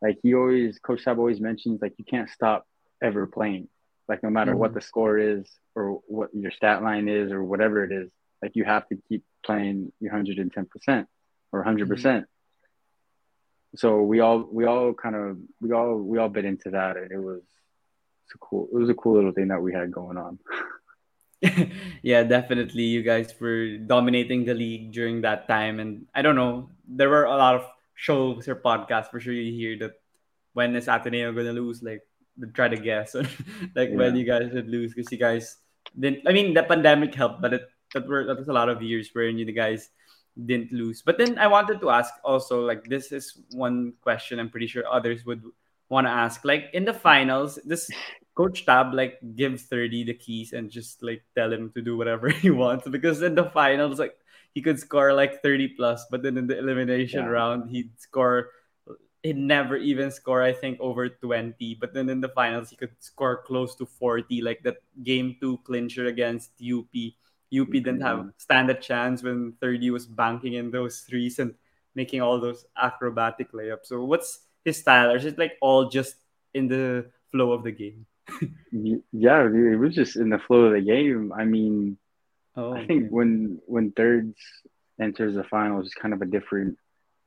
like 0.00 0.18
he 0.22 0.34
always 0.34 0.78
coach 0.78 1.04
Tab 1.04 1.18
always 1.18 1.40
mentions 1.40 1.80
like 1.80 1.94
you 1.98 2.04
can't 2.04 2.30
stop 2.30 2.66
ever 3.02 3.26
playing. 3.26 3.68
Like 4.08 4.22
no 4.22 4.30
matter 4.30 4.52
mm-hmm. 4.52 4.60
what 4.60 4.74
the 4.74 4.80
score 4.80 5.18
is 5.18 5.48
or 5.74 6.00
what 6.06 6.30
your 6.34 6.50
stat 6.50 6.82
line 6.82 7.08
is 7.08 7.32
or 7.32 7.42
whatever 7.42 7.84
it 7.84 7.92
is 7.92 8.10
like 8.42 8.52
you 8.54 8.64
have 8.64 8.86
to 8.88 8.98
keep 9.08 9.24
playing 9.44 9.92
your 10.00 10.12
110% 10.12 11.06
or 11.52 11.60
100 11.60 11.84
mm-hmm. 11.84 11.92
percent. 11.92 12.26
So 13.76 14.02
we 14.02 14.20
all 14.20 14.46
we 14.50 14.66
all 14.66 14.92
kind 14.92 15.14
of 15.16 15.38
we 15.60 15.72
all 15.72 15.96
we 15.96 16.18
all 16.18 16.28
bit 16.28 16.44
into 16.44 16.70
that, 16.70 16.96
and 16.96 17.10
it 17.10 17.18
was 17.18 17.42
it's 18.24 18.34
a 18.34 18.38
cool 18.38 18.68
it 18.72 18.76
was 18.76 18.90
a 18.90 18.94
cool 18.94 19.14
little 19.14 19.32
thing 19.32 19.48
that 19.48 19.62
we 19.62 19.72
had 19.72 19.90
going 19.90 20.18
on. 20.18 20.38
yeah, 22.02 22.22
definitely. 22.22 22.84
You 22.84 23.02
guys 23.02 23.34
were 23.40 23.76
dominating 23.78 24.44
the 24.44 24.54
league 24.54 24.92
during 24.92 25.22
that 25.22 25.48
time, 25.48 25.80
and 25.80 26.06
I 26.14 26.22
don't 26.22 26.36
know. 26.36 26.70
There 26.86 27.08
were 27.08 27.24
a 27.24 27.36
lot 27.36 27.56
of 27.56 27.66
shows 27.94 28.46
or 28.46 28.54
podcasts 28.56 29.10
for 29.10 29.18
sure. 29.18 29.32
You 29.32 29.52
hear 29.52 29.78
that 29.78 29.98
when 30.52 30.76
is 30.76 30.86
Ateneo 30.86 31.32
gonna 31.32 31.52
lose? 31.52 31.82
Like, 31.82 32.02
try 32.54 32.68
to 32.68 32.76
guess, 32.76 33.14
like 33.74 33.90
yeah. 33.90 33.96
when 33.96 34.16
you 34.16 34.24
guys 34.24 34.52
would 34.52 34.68
lose 34.68 34.94
because 34.94 35.10
you 35.10 35.18
guys 35.18 35.56
didn't. 35.98 36.28
I 36.28 36.32
mean, 36.32 36.54
the 36.54 36.62
pandemic 36.62 37.14
helped, 37.14 37.42
but 37.42 37.54
it 37.54 37.62
that 37.92 38.06
were 38.06 38.24
that 38.24 38.38
was 38.38 38.48
a 38.48 38.52
lot 38.52 38.68
of 38.68 38.82
years 38.82 39.10
wherein 39.12 39.36
you 39.36 39.50
guys 39.50 39.90
didn't 40.46 40.72
lose. 40.72 41.02
But 41.02 41.18
then 41.18 41.38
I 41.38 41.46
wanted 41.46 41.80
to 41.80 41.90
ask 41.90 42.12
also, 42.24 42.64
like, 42.64 42.84
this 42.84 43.12
is 43.12 43.38
one 43.52 43.92
question 44.00 44.38
I'm 44.38 44.50
pretty 44.50 44.66
sure 44.66 44.84
others 44.90 45.24
would 45.26 45.42
want 45.88 46.06
to 46.06 46.10
ask. 46.10 46.44
Like, 46.44 46.70
in 46.72 46.84
the 46.84 46.94
finals, 46.94 47.58
this 47.64 47.90
Coach 48.34 48.64
Tab 48.64 48.94
like 48.94 49.20
give 49.36 49.60
Thirdy 49.60 50.04
the 50.04 50.14
keys 50.14 50.54
and 50.54 50.70
just 50.70 51.02
like 51.02 51.22
tell 51.36 51.52
him 51.52 51.70
to 51.74 51.82
do 51.82 51.98
whatever 51.98 52.30
he 52.42 52.50
wants 52.50 52.88
because 52.88 53.22
in 53.22 53.34
the 53.34 53.50
finals, 53.50 53.98
like, 53.98 54.16
he 54.54 54.60
could 54.60 54.78
score 54.78 55.12
like 55.12 55.42
30 55.42 55.68
plus, 55.68 56.06
but 56.10 56.22
then 56.22 56.36
in 56.36 56.46
the 56.46 56.58
elimination 56.58 57.24
yeah. 57.24 57.30
round, 57.30 57.70
he'd 57.70 57.90
score. 57.98 58.50
He'd 59.22 59.36
never 59.36 59.76
even 59.76 60.10
score, 60.10 60.42
I 60.42 60.52
think, 60.52 60.80
over 60.80 61.08
20. 61.08 61.78
But 61.80 61.94
then 61.94 62.08
in 62.08 62.20
the 62.20 62.28
finals, 62.30 62.70
he 62.70 62.76
could 62.76 62.90
score 62.98 63.44
close 63.46 63.76
to 63.76 63.86
40, 63.86 64.42
like 64.42 64.64
that 64.64 64.78
game 65.04 65.36
two 65.40 65.58
clincher 65.62 66.06
against 66.06 66.50
UP 66.58 66.90
UP 67.52 67.70
didn't 67.70 68.00
have 68.00 68.18
mm-hmm. 68.18 68.28
stand 68.38 68.70
a 68.70 68.74
chance 68.74 69.22
when 69.22 69.52
Thirdy 69.60 69.90
was 69.90 70.06
banking 70.06 70.54
in 70.54 70.70
those 70.70 71.00
threes 71.00 71.38
and 71.38 71.54
making 71.94 72.20
all 72.22 72.40
those 72.40 72.64
acrobatic 72.76 73.52
layups. 73.52 73.86
So 73.86 74.04
what's 74.04 74.40
his 74.64 74.78
style? 74.78 75.10
Or 75.12 75.16
is 75.16 75.24
it 75.24 75.38
like 75.38 75.58
all 75.60 75.88
just 75.88 76.16
in 76.54 76.68
the 76.68 77.10
flow 77.30 77.52
of 77.52 77.64
the 77.64 77.72
game? 77.72 78.06
yeah, 79.12 79.44
it 79.44 79.78
was 79.78 79.94
just 79.94 80.16
in 80.16 80.30
the 80.30 80.38
flow 80.38 80.64
of 80.66 80.72
the 80.72 80.80
game. 80.80 81.32
I 81.32 81.44
mean, 81.44 81.98
oh, 82.56 82.72
I 82.72 82.86
think 82.86 83.10
when 83.10 83.60
when 83.66 83.92
thirds 83.92 84.38
enters 85.00 85.34
the 85.34 85.44
finals, 85.44 85.86
it's 85.86 85.94
kind 85.94 86.14
of 86.14 86.22
a 86.22 86.26
different 86.26 86.78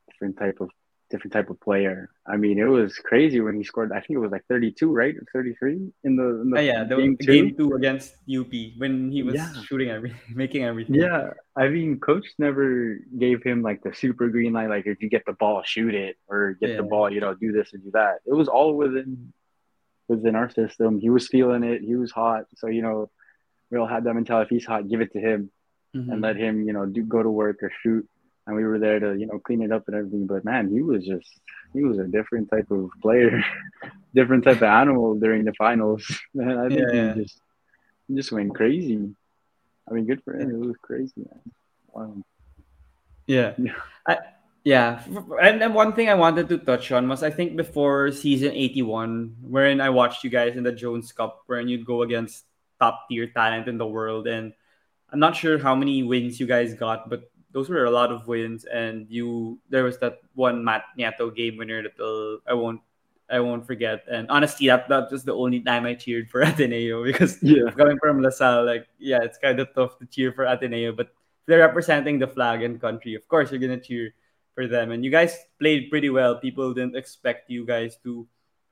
different 0.10 0.38
type 0.38 0.58
of 0.62 0.70
different 1.10 1.34
type 1.34 1.50
of 1.50 1.60
player. 1.60 2.10
I 2.28 2.38
mean, 2.38 2.58
it 2.58 2.66
was 2.66 2.98
crazy 2.98 3.40
when 3.40 3.56
he 3.56 3.64
scored. 3.64 3.92
I 3.92 4.00
think 4.00 4.12
it 4.12 4.20
was 4.20 4.32
like 4.32 4.46
32, 4.50 4.92
right? 4.92 5.16
33 5.34 5.92
in 6.04 6.16
the, 6.16 6.42
in 6.42 6.50
the 6.50 6.58
oh, 6.58 6.62
yeah, 6.62 6.84
the 6.84 6.98
game, 6.98 7.18
two. 7.18 7.26
game 7.26 7.56
two 7.56 7.74
against 7.74 8.16
UP 8.30 8.52
when 8.78 9.12
he 9.12 9.24
was 9.24 9.36
yeah. 9.36 9.54
shooting 9.64 9.90
everything, 9.90 10.20
making 10.36 10.64
everything. 10.64 10.96
Yeah, 10.96 11.32
I 11.56 11.68
mean, 11.68 12.00
coach 12.00 12.26
never 12.40 12.98
gave 13.18 13.44
him 13.44 13.62
like 13.62 13.84
the 13.84 13.94
super 13.94 14.30
green 14.30 14.54
light, 14.54 14.70
like 14.70 14.88
if 14.88 15.02
you 15.02 15.10
get 15.10 15.26
the 15.26 15.34
ball, 15.34 15.62
shoot 15.64 15.94
it, 15.94 16.18
or 16.28 16.54
get 16.60 16.72
yeah. 16.72 16.78
the 16.78 16.84
ball, 16.84 17.12
you 17.12 17.22
know, 17.22 17.34
do 17.34 17.52
this 17.52 17.74
and 17.74 17.84
do 17.84 17.92
that. 17.92 18.20
It 18.26 18.34
was 18.34 18.48
all 18.48 18.76
within 18.76 19.34
within 20.08 20.36
our 20.36 20.50
system. 20.50 21.00
He 21.00 21.10
was 21.10 21.28
feeling 21.28 21.64
it. 21.64 21.82
He 21.82 21.96
was 21.96 22.12
hot, 22.12 22.46
so 22.56 22.68
you 22.68 22.82
know, 22.82 23.10
we 23.70 23.78
all 23.78 23.88
had 23.88 24.04
that 24.06 24.14
mentality. 24.14 24.56
If 24.56 24.62
he's 24.62 24.68
hot, 24.68 24.90
give 24.90 25.02
it 25.02 25.14
to 25.14 25.20
him, 25.20 25.52
mm-hmm. 25.96 26.12
and 26.12 26.22
let 26.22 26.36
him, 26.36 26.66
you 26.66 26.74
know, 26.74 26.86
do 26.86 27.04
go 27.04 27.22
to 27.22 27.30
work 27.30 27.62
or 27.62 27.72
shoot 27.84 28.08
and 28.48 28.56
we 28.56 28.64
were 28.64 28.80
there 28.80 29.00
to 29.00 29.14
you 29.18 29.26
know 29.28 29.40
clean 29.40 29.62
it 29.62 29.72
up 29.72 29.88
and 29.88 29.96
everything. 29.96 30.28
But 30.28 30.46
man, 30.46 30.70
he 30.70 30.82
was 30.82 31.06
just 31.06 31.30
he 31.74 31.84
was 31.84 32.00
a 32.00 32.06
different 32.06 32.50
type 32.50 32.70
of 32.72 32.90
player, 33.02 33.44
different 34.16 34.44
type 34.44 34.58
of 34.58 34.64
animal 34.64 35.16
during 35.16 35.46
the 35.46 35.54
finals. 35.54 36.04
Man, 36.34 36.58
I 36.58 36.68
think 36.70 36.82
yeah, 36.92 37.14
he 37.14 37.24
just 37.24 37.42
he 38.08 38.16
just 38.16 38.32
went 38.32 38.56
crazy. 38.56 39.16
I 39.90 39.94
mean, 39.94 40.06
good 40.06 40.24
for 40.24 40.36
him. 40.36 40.50
It 40.50 40.66
was 40.66 40.78
crazy, 40.82 41.14
man. 41.18 41.42
Wow. 41.94 42.24
Yeah. 43.28 43.54
Yeah. 43.58 43.74
I, 44.08 44.18
yeah, 44.66 45.04
and, 45.40 45.62
and 45.62 45.76
one 45.76 45.94
thing 45.94 46.10
I 46.10 46.16
wanted 46.16 46.50
to 46.50 46.58
touch 46.58 46.92
on 46.92 47.08
was 47.08 47.22
I 47.22 47.30
think 47.30 47.56
before 47.56 48.12
season 48.12 48.52
81, 48.52 49.36
wherein 49.46 49.80
I 49.80 49.92
watched 49.92 50.24
you 50.24 50.32
guys 50.32 50.58
in 50.58 50.64
the 50.64 50.72
Jones 50.72 51.12
Cup, 51.12 51.44
wherein 51.46 51.68
you'd 51.68 51.86
go 51.86 52.02
against 52.02 52.46
top 52.80 53.06
tier 53.08 53.28
talent 53.28 53.68
in 53.68 53.78
the 53.78 53.86
world, 53.86 54.26
and 54.26 54.54
I'm 55.14 55.20
not 55.20 55.36
sure 55.36 55.60
how 55.60 55.76
many 55.76 56.02
wins 56.02 56.40
you 56.40 56.48
guys 56.48 56.74
got, 56.74 57.12
but 57.12 57.30
those 57.56 57.70
were 57.70 57.86
a 57.86 57.90
lot 57.90 58.12
of 58.12 58.28
wins. 58.28 58.66
And 58.66 59.08
you, 59.08 59.58
there 59.70 59.86
was 59.86 59.98
that 60.00 60.20
one 60.36 60.60
Matt 60.60 60.84
Nieto 61.00 61.34
game 61.34 61.56
winner 61.56 61.82
that 61.82 61.98
will, 61.98 62.40
I 62.46 62.54
won't, 62.54 62.82
I 63.32 63.40
won't 63.40 63.66
forget. 63.66 64.04
And 64.12 64.30
honestly, 64.30 64.68
that 64.68 64.90
that 64.90 65.10
was 65.10 65.24
the 65.24 65.34
only 65.34 65.62
time 65.62 65.86
I 65.86 65.96
cheered 65.96 66.30
for 66.30 66.42
Ateneo 66.44 67.02
because 67.06 67.42
yeah. 67.42 67.72
coming 67.72 67.98
from 67.98 68.22
LaSalle, 68.22 68.66
like 68.66 68.86
yeah, 69.00 69.24
it's 69.24 69.40
kind 69.40 69.58
of 69.62 69.74
tough 69.74 69.98
to 70.00 70.06
cheer 70.06 70.34
for 70.34 70.44
Ateneo, 70.44 70.92
but 70.92 71.16
they're 71.48 71.64
representing 71.64 72.20
the 72.20 72.28
flag 72.28 72.62
and 72.62 72.80
country. 72.80 73.16
Of 73.16 73.26
course, 73.30 73.50
you're 73.50 73.64
gonna 73.64 73.80
cheer 73.80 74.14
for 74.54 74.68
them. 74.68 74.92
And 74.92 75.04
you 75.04 75.10
guys 75.10 75.40
played 75.58 75.90
pretty 75.90 76.12
well. 76.12 76.36
People 76.36 76.74
didn't 76.74 76.96
expect 76.96 77.50
you 77.50 77.66
guys 77.66 77.98
to 78.04 78.28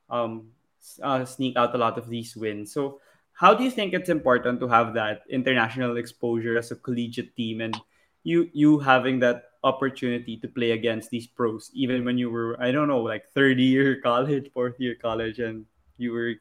um, 0.09 0.51
uh, 1.01 1.23
sneak 1.23 1.55
out 1.55 1.73
a 1.73 1.77
lot 1.79 1.97
of 1.97 2.09
these 2.09 2.35
wins. 2.35 2.73
So, 2.73 2.99
how 3.31 3.55
do 3.55 3.63
you 3.63 3.71
think 3.71 3.93
it's 3.93 4.09
important 4.09 4.59
to 4.59 4.67
have 4.67 4.93
that 4.93 5.23
international 5.29 5.97
exposure 5.97 6.59
as 6.59 6.69
a 6.69 6.75
collegiate 6.75 7.33
team 7.35 7.61
and 7.61 7.79
you 8.23 8.49
you 8.53 8.79
having 8.79 9.19
that 9.19 9.43
opportunity 9.63 10.37
to 10.37 10.47
play 10.47 10.71
against 10.71 11.09
these 11.09 11.27
pros 11.27 11.71
even 11.73 12.03
when 12.03 12.17
you 12.17 12.29
were 12.29 12.61
i 12.61 12.71
don't 12.71 12.87
know 12.87 13.01
like 13.01 13.23
third 13.33 13.59
year 13.59 14.01
college 14.03 14.49
fourth 14.53 14.75
year 14.79 14.95
college 14.95 15.39
and 15.39 15.65
you 15.97 16.11
were 16.11 16.33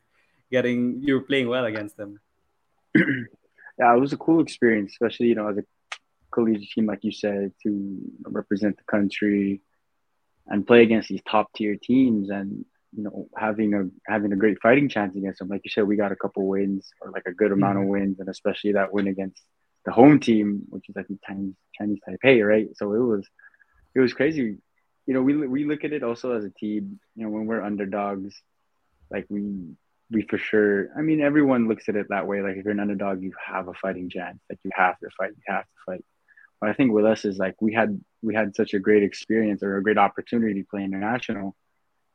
getting 0.51 1.01
you 1.03 1.15
were 1.15 1.21
playing 1.21 1.49
well 1.49 1.65
against 1.65 1.97
them 1.97 2.21
yeah 2.95 3.95
it 3.95 4.01
was 4.01 4.13
a 4.13 4.17
cool 4.17 4.41
experience 4.41 4.93
especially 4.93 5.27
you 5.27 5.35
know 5.35 5.49
as 5.49 5.59
a 5.59 5.65
collegiate 6.33 6.71
team 6.71 6.87
like 6.87 7.05
you 7.05 7.13
said 7.13 7.53
to 7.63 7.99
represent 8.25 8.77
the 8.77 8.85
country 8.85 9.61
and 10.49 10.67
play 10.67 10.83
against 10.83 11.09
these 11.09 11.23
top 11.29 11.53
tier 11.55 11.77
teams 11.81 12.31
and 12.31 12.65
you 12.97 13.03
know 13.03 13.29
having 13.37 13.75
a 13.75 14.11
having 14.11 14.33
a 14.33 14.37
great 14.37 14.59
fighting 14.61 14.89
chance 14.89 15.15
against 15.17 15.39
them 15.39 15.49
like 15.49 15.61
you 15.65 15.71
said 15.71 15.87
we 15.87 15.97
got 15.97 16.13
a 16.13 16.17
couple 16.17 16.47
wins 16.47 16.91
or 17.01 17.11
like 17.11 17.25
a 17.27 17.33
good 17.33 17.53
amount 17.53 17.77
mm-hmm. 17.77 17.85
of 17.85 17.91
wins 17.91 18.21
and 18.21 18.29
especially 18.29 18.73
that 18.73 18.93
win 18.93 19.07
against 19.07 19.43
the 19.85 19.93
home 19.93 20.21
team, 20.21 20.63
which 20.69 20.89
is 20.89 20.97
I 20.97 21.03
think 21.03 21.21
Chinese 21.27 21.55
Chinese 21.77 21.99
Taipei, 22.09 22.47
right? 22.47 22.69
So 22.77 22.93
it 22.93 22.99
was 22.99 23.27
it 23.95 24.01
was 24.01 24.15
crazy. 24.15 24.59
You 25.07 25.15
know, 25.15 25.23
we 25.23 25.47
we 25.47 25.65
look 25.65 25.85
at 25.85 25.93
it 25.93 26.03
also 26.03 26.37
as 26.37 26.45
a 26.45 26.51
team. 26.51 27.01
You 27.17 27.25
know, 27.25 27.31
when 27.31 27.47
we're 27.47 27.63
underdogs, 27.63 28.35
like 29.11 29.27
we 29.29 29.75
we 30.11 30.23
for 30.23 30.39
sure. 30.39 30.89
I 30.97 31.03
mean, 31.03 31.21
everyone 31.21 31.69
looks 31.69 31.89
at 31.89 31.97
it 31.97 32.07
that 32.11 32.27
way. 32.27 32.43
Like 32.43 32.57
if 32.57 32.65
you're 32.65 32.73
an 32.73 32.81
underdog, 32.81 33.23
you 33.23 33.33
have 33.45 33.69
a 33.69 33.75
fighting 33.75 34.09
chance. 34.11 34.39
Like 34.49 34.61
you 34.65 34.71
have 34.75 34.99
to 35.01 35.09
fight. 35.19 35.31
You 35.31 35.55
have 35.55 35.65
to 35.65 35.79
fight. 35.87 36.05
But 36.61 36.71
I 36.71 36.75
think 36.75 36.93
with 36.93 37.05
us 37.05 37.25
is 37.25 37.39
like 37.39 37.61
we 37.61 37.75
had 37.75 38.01
we 38.23 38.35
had 38.35 38.55
such 38.55 38.75
a 38.75 38.79
great 38.79 39.03
experience 39.03 39.63
or 39.63 39.77
a 39.77 39.83
great 39.83 39.99
opportunity 39.99 40.63
to 40.63 40.69
play 40.69 40.85
international 40.85 41.57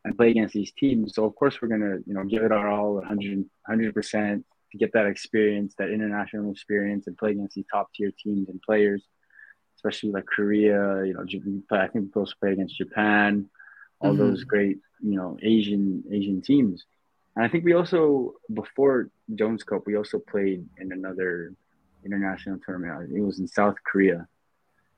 and 0.05 0.15
play 0.15 0.29
against 0.29 0.53
these 0.53 0.71
teams. 0.71 1.15
So 1.15 1.25
of 1.25 1.35
course 1.35 1.61
we're 1.61 1.67
gonna 1.67 1.97
you 2.05 2.13
know 2.13 2.23
give 2.23 2.43
it 2.43 2.53
our 2.53 2.69
all, 2.69 2.93
100 2.95 3.93
percent 3.93 4.45
to 4.71 4.77
get 4.77 4.93
that 4.93 5.05
experience, 5.05 5.75
that 5.77 5.89
international 5.89 6.51
experience, 6.51 7.07
and 7.07 7.17
play 7.17 7.31
against 7.31 7.55
these 7.55 7.65
top 7.71 7.93
tier 7.93 8.11
teams 8.23 8.49
and 8.49 8.61
players, 8.61 9.03
especially 9.75 10.11
like 10.11 10.25
Korea. 10.25 11.03
You 11.05 11.13
know, 11.13 11.23
I 11.71 11.87
think 11.87 12.13
we 12.13 12.21
also 12.21 12.33
play 12.39 12.51
against 12.51 12.77
Japan, 12.77 13.49
all 13.99 14.11
mm-hmm. 14.11 14.19
those 14.19 14.43
great 14.43 14.79
you 15.01 15.15
know 15.15 15.37
Asian 15.41 16.03
Asian 16.11 16.41
teams. 16.41 16.85
And 17.35 17.45
I 17.45 17.49
think 17.49 17.63
we 17.63 17.73
also 17.73 18.33
before 18.53 19.09
Jones 19.35 19.63
Cup, 19.63 19.83
we 19.85 19.95
also 19.95 20.19
played 20.19 20.67
in 20.77 20.91
another 20.91 21.53
international 22.03 22.59
tournament. 22.65 23.11
It 23.15 23.21
was 23.21 23.39
in 23.39 23.47
South 23.47 23.75
Korea. 23.89 24.27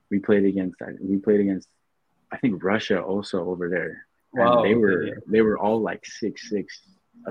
We 0.10 0.20
played 0.20 0.46
against 0.46 0.76
we 1.02 1.18
played 1.18 1.42
against 1.42 1.68
I 2.32 2.38
think 2.38 2.64
Russia 2.64 3.02
also 3.02 3.46
over 3.46 3.70
there. 3.70 4.06
Wow, 4.34 4.64
and 4.64 4.70
they 4.70 4.76
were 4.76 5.04
yeah. 5.04 5.14
they 5.28 5.42
were 5.42 5.58
all 5.58 5.82
like 5.82 6.06
six 6.06 6.50
six 6.50 6.82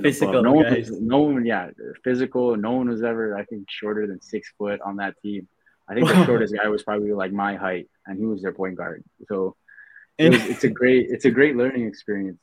physical. 0.02 0.42
No 0.42 0.52
one, 0.52 0.74
was, 0.74 0.90
no 0.90 1.18
one, 1.20 1.44
yeah, 1.44 1.70
physical. 2.04 2.56
No 2.56 2.72
one 2.72 2.88
was 2.88 3.02
ever, 3.02 3.36
I 3.36 3.44
think, 3.44 3.66
shorter 3.70 4.06
than 4.06 4.20
six 4.20 4.50
foot 4.58 4.80
on 4.80 4.96
that 4.96 5.14
team. 5.22 5.48
I 5.88 5.94
think 5.94 6.08
the 6.08 6.24
shortest 6.26 6.54
guy 6.54 6.68
was 6.68 6.82
probably 6.82 7.12
like 7.12 7.32
my 7.32 7.56
height, 7.56 7.88
and 8.06 8.18
he 8.18 8.26
was 8.26 8.42
their 8.42 8.52
point 8.52 8.76
guard. 8.76 9.04
So 9.28 9.56
it 10.16 10.32
was, 10.32 10.44
it's 10.44 10.64
a 10.64 10.68
great, 10.68 11.08
it's 11.10 11.24
a 11.24 11.30
great 11.30 11.56
learning 11.56 11.86
experience. 11.86 12.42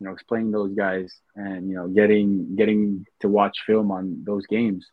You 0.00 0.08
know, 0.08 0.16
playing 0.28 0.50
those 0.50 0.74
guys, 0.74 1.14
and 1.36 1.68
you 1.68 1.76
know, 1.76 1.88
getting 1.88 2.56
getting 2.56 3.06
to 3.20 3.28
watch 3.28 3.62
film 3.66 3.90
on 3.90 4.22
those 4.24 4.46
games, 4.46 4.86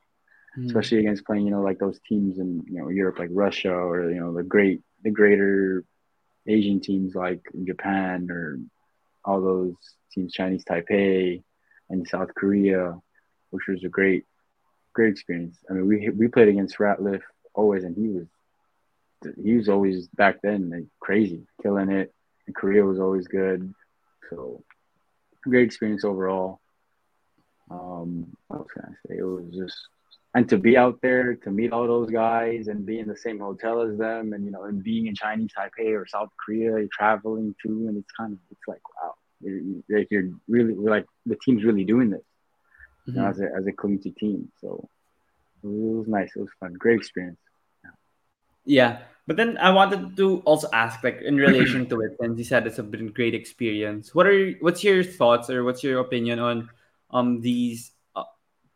mm. 0.58 0.66
especially 0.66 1.00
against 1.00 1.26
playing, 1.26 1.46
you 1.46 1.52
know, 1.52 1.62
like 1.62 1.80
those 1.80 2.00
teams 2.08 2.40
in 2.40 2.64
you 2.68 2.80
know 2.80 2.90
Europe, 2.90 3.20
like 3.20 3.30
Russia, 3.32 3.74
or 3.74 4.10
you 4.10 4.20
know 4.20 4.34
the 4.34 4.44
great, 4.44 4.82
the 5.04 5.12
greater 5.12 5.84
Asian 6.48 6.80
teams 6.80 7.16
like 7.16 7.42
Japan 7.64 8.30
or 8.32 8.60
all 9.24 9.42
those 9.42 9.76
teams, 10.12 10.34
Chinese 10.34 10.64
Taipei, 10.64 11.44
and 11.92 12.08
South 12.08 12.34
Korea, 12.36 13.00
which 13.52 13.68
was 13.68 13.84
a 13.84 13.90
great, 13.90 14.26
great 14.94 15.12
experience. 15.12 15.58
I 15.70 15.74
mean, 15.74 15.88
we 15.88 16.10
we 16.10 16.28
played 16.28 16.48
against 16.48 16.78
Ratliffe 16.78 17.22
always, 17.54 17.84
and 17.84 17.96
he 17.96 18.08
was 18.08 18.28
he 19.44 19.56
was 19.56 19.70
always 19.70 20.08
back 20.08 20.42
then 20.42 20.70
like 20.70 20.86
crazy, 21.00 21.46
killing 21.62 21.92
it. 21.92 22.14
And 22.48 22.56
Korea 22.56 22.84
was 22.84 23.00
always 23.00 23.28
good, 23.28 23.74
so 24.30 24.64
great 25.44 25.66
experience 25.66 26.04
overall. 26.04 26.60
Um, 27.70 28.36
what 28.48 28.70
can 28.70 28.84
I 28.86 29.08
say? 29.08 29.18
It 29.20 29.24
was 29.24 29.46
just 29.54 29.78
and 30.34 30.48
to 30.50 30.58
be 30.58 30.78
out 30.78 31.00
there 31.02 31.36
to 31.36 31.52
meet 31.52 31.74
all 31.74 31.88
those 31.88 32.10
guys 32.10 32.68
and 32.68 32.86
be 32.86 33.00
in 33.00 33.08
the 33.08 33.18
same 33.18 33.40
hotel 33.40 33.82
as 33.82 33.98
them 33.98 34.34
and 34.34 34.46
you 34.46 34.52
know 34.52 34.64
and 34.64 34.84
being 34.84 35.08
in 35.08 35.16
Chinese 35.16 35.52
Taipei 35.58 35.94
or 35.94 36.08
South 36.08 36.30
Korea 36.44 36.88
traveling 36.88 37.54
too 37.62 37.88
and 37.88 37.98
it's 37.98 38.12
kind 38.18 38.34
of 38.34 38.40
it's 38.50 38.68
like 38.68 38.82
wow 38.96 39.11
you're, 39.42 40.06
you're 40.10 40.30
really 40.48 40.74
like 40.74 41.06
the 41.26 41.38
team's 41.44 41.64
really 41.64 41.84
doing 41.84 42.10
this 42.10 42.22
mm-hmm. 43.08 43.12
you 43.12 43.22
know, 43.22 43.30
mm-hmm. 43.30 43.44
as 43.44 43.52
a 43.54 43.56
as 43.58 43.68
a 43.68 43.72
collegiate 43.72 44.18
team. 44.18 44.52
So 44.60 44.88
it 45.64 45.68
was 45.68 46.08
nice. 46.08 46.32
It 46.36 46.40
was 46.40 46.50
fun. 46.60 46.74
Great 46.74 46.98
experience. 46.98 47.40
Yeah. 47.84 47.92
yeah. 48.66 49.00
But 49.28 49.38
then 49.38 49.58
I 49.58 49.70
wanted 49.72 50.18
to 50.18 50.40
also 50.40 50.68
ask, 50.74 51.04
like 51.04 51.22
in 51.22 51.36
relation 51.48 51.88
to 51.90 52.02
it, 52.02 52.18
and 52.20 52.38
you 52.38 52.44
said 52.44 52.68
it's 52.68 52.80
a 52.80 52.84
great 52.84 53.36
experience. 53.36 54.14
What 54.14 54.28
are 54.28 54.52
what's 54.60 54.84
your 54.84 55.04
thoughts 55.04 55.50
or 55.50 55.64
what's 55.64 55.84
your 55.84 56.00
opinion 56.00 56.40
on 56.40 56.70
um 57.12 57.42
these 57.42 57.92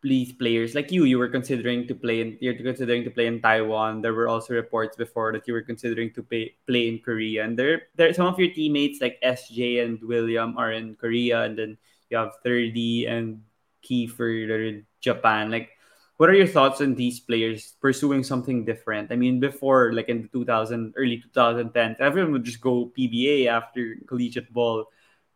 these 0.06 0.32
players 0.32 0.74
like 0.74 0.92
you 0.94 1.04
you 1.04 1.18
were 1.18 1.28
considering 1.28 1.86
to 1.86 1.94
play 1.94 2.20
in 2.20 2.38
you're 2.40 2.54
considering 2.54 3.02
to 3.02 3.10
play 3.10 3.26
in 3.26 3.42
Taiwan. 3.42 4.00
There 4.00 4.14
were 4.14 4.28
also 4.28 4.54
reports 4.54 4.96
before 4.96 5.32
that 5.32 5.46
you 5.46 5.54
were 5.54 5.66
considering 5.66 6.12
to 6.14 6.22
pay, 6.22 6.54
play 6.66 6.88
in 6.88 7.00
Korea. 7.00 7.44
And 7.44 7.58
there 7.58 7.90
there 7.96 8.12
some 8.14 8.26
of 8.26 8.38
your 8.38 8.54
teammates 8.54 9.00
like 9.00 9.18
SJ 9.22 9.82
and 9.84 9.98
William 10.02 10.56
are 10.58 10.72
in 10.72 10.94
Korea 10.94 11.42
and 11.42 11.58
then 11.58 11.78
you 12.10 12.16
have 12.16 12.38
Thirdy 12.44 13.06
and 13.06 13.42
Kiefer 13.82 14.46
they're 14.46 14.70
in 14.70 14.86
Japan. 15.00 15.50
Like 15.50 15.70
what 16.16 16.30
are 16.30 16.38
your 16.38 16.48
thoughts 16.48 16.80
on 16.80 16.94
these 16.94 17.20
players 17.20 17.74
pursuing 17.80 18.22
something 18.22 18.64
different? 18.64 19.10
I 19.10 19.16
mean 19.16 19.40
before 19.40 19.92
like 19.92 20.08
in 20.08 20.22
the 20.22 20.28
2000 20.28 20.94
early 20.96 21.18
2010 21.34 21.96
everyone 21.98 22.32
would 22.32 22.44
just 22.44 22.60
go 22.60 22.92
PBA 22.96 23.46
after 23.48 23.96
collegiate 24.06 24.52
ball 24.52 24.86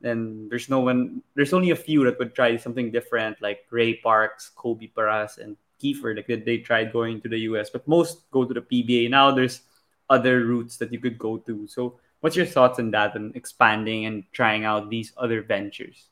and 0.02 0.50
there's 0.50 0.68
no 0.68 0.80
one 0.80 1.22
there's 1.34 1.52
only 1.52 1.70
a 1.70 1.76
few 1.76 2.04
that 2.04 2.18
would 2.18 2.34
try 2.34 2.56
something 2.56 2.90
different 2.90 3.36
like 3.42 3.66
ray 3.70 3.94
parks 3.94 4.50
kobe 4.56 4.86
paras 4.86 5.38
and 5.38 5.56
kiefer 5.82 6.16
like 6.16 6.44
they 6.44 6.58
tried 6.58 6.92
going 6.92 7.20
to 7.20 7.28
the 7.28 7.38
us 7.38 7.70
but 7.70 7.86
most 7.86 8.30
go 8.30 8.44
to 8.44 8.54
the 8.54 8.60
pba 8.60 9.08
now 9.10 9.30
there's 9.30 9.62
other 10.10 10.44
routes 10.44 10.76
that 10.78 10.92
you 10.92 10.98
could 10.98 11.16
go 11.16 11.38
to. 11.38 11.66
So 11.68 12.00
what's 12.18 12.36
your 12.36 12.44
thoughts 12.44 12.78
on 12.80 12.90
that 12.90 13.14
and 13.14 13.34
expanding 13.36 14.04
and 14.04 14.24
trying 14.32 14.64
out 14.64 14.90
these 14.90 15.12
other 15.16 15.40
ventures? 15.40 16.08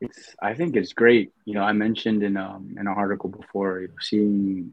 It's 0.00 0.34
i 0.42 0.52
think 0.52 0.76
it's 0.76 0.92
great. 0.92 1.32
You 1.44 1.54
know 1.54 1.62
i 1.62 1.72
mentioned 1.72 2.22
in 2.22 2.36
um 2.36 2.72
in 2.72 2.86
an 2.88 2.88
article 2.88 3.30
before 3.30 3.86
seeing 4.00 4.72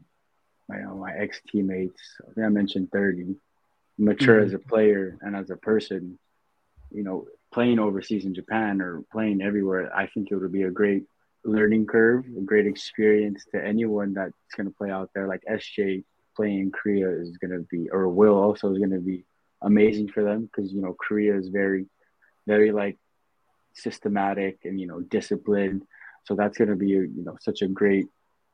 you 0.68 0.80
know 0.82 0.96
my 0.96 1.12
ex 1.12 1.40
teammates 1.48 2.00
i 2.24 2.32
think 2.32 2.44
i 2.46 2.48
mentioned 2.48 2.90
Thirdy 2.92 3.36
mature 3.98 4.36
mm-hmm. 4.36 4.46
as 4.46 4.54
a 4.54 4.58
player 4.58 5.16
and 5.22 5.36
as 5.36 5.50
a 5.50 5.56
person 5.56 6.18
you 6.90 7.02
know 7.02 7.26
playing 7.52 7.78
overseas 7.78 8.24
in 8.24 8.34
Japan 8.34 8.80
or 8.80 9.02
playing 9.10 9.42
everywhere, 9.42 9.94
I 9.94 10.06
think 10.06 10.28
it 10.30 10.36
would 10.36 10.52
be 10.52 10.62
a 10.62 10.70
great 10.70 11.04
learning 11.44 11.86
curve, 11.86 12.24
a 12.36 12.40
great 12.40 12.66
experience 12.66 13.44
to 13.52 13.64
anyone 13.64 14.14
that's 14.14 14.34
going 14.56 14.66
to 14.66 14.74
play 14.74 14.90
out 14.90 15.10
there. 15.14 15.26
Like 15.26 15.42
SJ 15.50 16.04
playing 16.36 16.60
in 16.60 16.72
Korea 16.72 17.10
is 17.10 17.36
going 17.38 17.52
to 17.52 17.66
be, 17.70 17.88
or 17.90 18.08
Will 18.08 18.36
also 18.36 18.72
is 18.72 18.78
going 18.78 18.90
to 18.90 19.00
be 19.00 19.24
amazing 19.62 20.08
for 20.08 20.22
them 20.22 20.42
because 20.42 20.72
you 20.72 20.80
know 20.80 20.94
Korea 20.94 21.36
is 21.36 21.48
very, 21.48 21.86
very 22.46 22.70
like 22.72 22.98
systematic 23.74 24.58
and 24.64 24.80
you 24.80 24.86
know 24.86 25.00
disciplined. 25.00 25.82
So 26.24 26.34
that's 26.34 26.58
going 26.58 26.70
to 26.70 26.76
be 26.76 26.88
you 26.88 27.24
know 27.24 27.36
such 27.40 27.62
a 27.62 27.68
great 27.68 28.06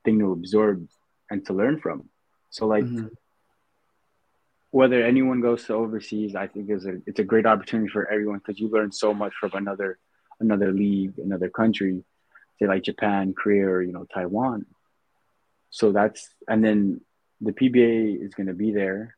thing 0.04 0.18
to 0.20 0.32
absorb 0.32 0.86
and 1.30 1.44
to 1.46 1.52
learn 1.52 1.80
from. 1.80 2.08
So 2.50 2.66
like. 2.66 2.84
Mm-hmm. 2.84 3.06
Whether 4.74 5.04
anyone 5.04 5.40
goes 5.40 5.64
to 5.66 5.74
overseas, 5.74 6.34
I 6.34 6.48
think 6.48 6.68
is 6.68 6.84
a 6.84 6.94
it's 7.06 7.20
a 7.20 7.30
great 7.32 7.46
opportunity 7.46 7.88
for 7.88 8.10
everyone 8.10 8.38
because 8.38 8.58
you 8.58 8.68
learn 8.68 8.90
so 8.90 9.14
much 9.14 9.32
from 9.38 9.52
another 9.54 9.98
another 10.40 10.72
league, 10.72 11.14
another 11.18 11.48
country, 11.48 12.02
say 12.58 12.66
like 12.66 12.82
Japan, 12.82 13.34
Korea, 13.40 13.68
or 13.68 13.82
you 13.82 13.92
know 13.92 14.04
Taiwan. 14.12 14.66
So 15.70 15.92
that's 15.92 16.28
and 16.48 16.64
then 16.64 17.00
the 17.40 17.52
PBA 17.52 18.20
is 18.24 18.34
going 18.34 18.48
to 18.48 18.58
be 18.64 18.72
there, 18.72 19.14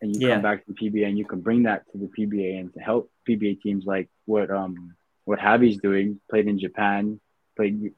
and 0.00 0.16
you 0.16 0.26
yeah. 0.26 0.34
come 0.34 0.42
back 0.42 0.64
to 0.64 0.72
the 0.72 0.78
PBA 0.80 1.06
and 1.06 1.18
you 1.18 1.26
can 1.26 1.42
bring 1.42 1.64
that 1.64 1.84
to 1.92 1.98
the 1.98 2.10
PBA 2.16 2.58
and 2.60 2.72
to 2.72 2.80
help 2.80 3.10
PBA 3.28 3.60
teams 3.60 3.84
like 3.84 4.08
what 4.24 4.50
um 4.50 4.96
what 5.26 5.38
Javi's 5.38 5.78
doing. 5.78 6.18
Played 6.30 6.48
in 6.48 6.58
Japan, 6.58 7.20
played 7.56 7.92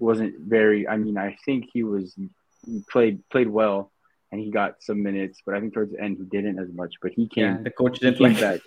wasn't 0.00 0.34
very. 0.40 0.88
I 0.88 0.96
mean, 0.96 1.16
I 1.16 1.36
think 1.44 1.70
he 1.72 1.84
was 1.84 2.18
he 2.66 2.82
played 2.90 3.22
played 3.30 3.48
well, 3.48 3.92
and 4.32 4.40
he 4.40 4.50
got 4.50 4.82
some 4.82 5.02
minutes, 5.02 5.42
but 5.44 5.54
I 5.54 5.60
think 5.60 5.74
towards 5.74 5.92
the 5.92 6.00
end 6.00 6.18
he 6.18 6.24
didn't 6.24 6.58
as 6.58 6.72
much. 6.72 6.94
But 7.02 7.12
he 7.12 7.28
came. 7.28 7.44
Yeah, 7.44 7.62
the 7.62 7.70
coach 7.70 7.98
didn't 7.98 8.20
like 8.20 8.40
back. 8.40 8.60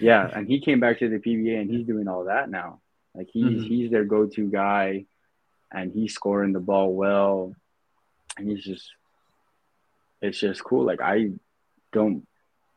Yeah, 0.00 0.28
and 0.32 0.48
he 0.48 0.60
came 0.60 0.80
back 0.80 0.98
to 1.00 1.08
the 1.08 1.18
PBA 1.18 1.60
and 1.60 1.70
he's 1.70 1.86
doing 1.86 2.08
all 2.08 2.24
that 2.24 2.50
now. 2.50 2.80
Like 3.14 3.28
he's 3.32 3.44
mm-hmm. 3.44 3.64
he's 3.64 3.90
their 3.90 4.04
go-to 4.04 4.50
guy, 4.50 5.06
and 5.72 5.92
he's 5.92 6.14
scoring 6.14 6.52
the 6.52 6.60
ball 6.60 6.92
well, 6.92 7.54
and 8.36 8.48
he's 8.48 8.64
just 8.64 8.90
it's 10.20 10.40
just 10.40 10.64
cool. 10.64 10.84
Like 10.84 11.00
I 11.00 11.30
don't, 11.92 12.26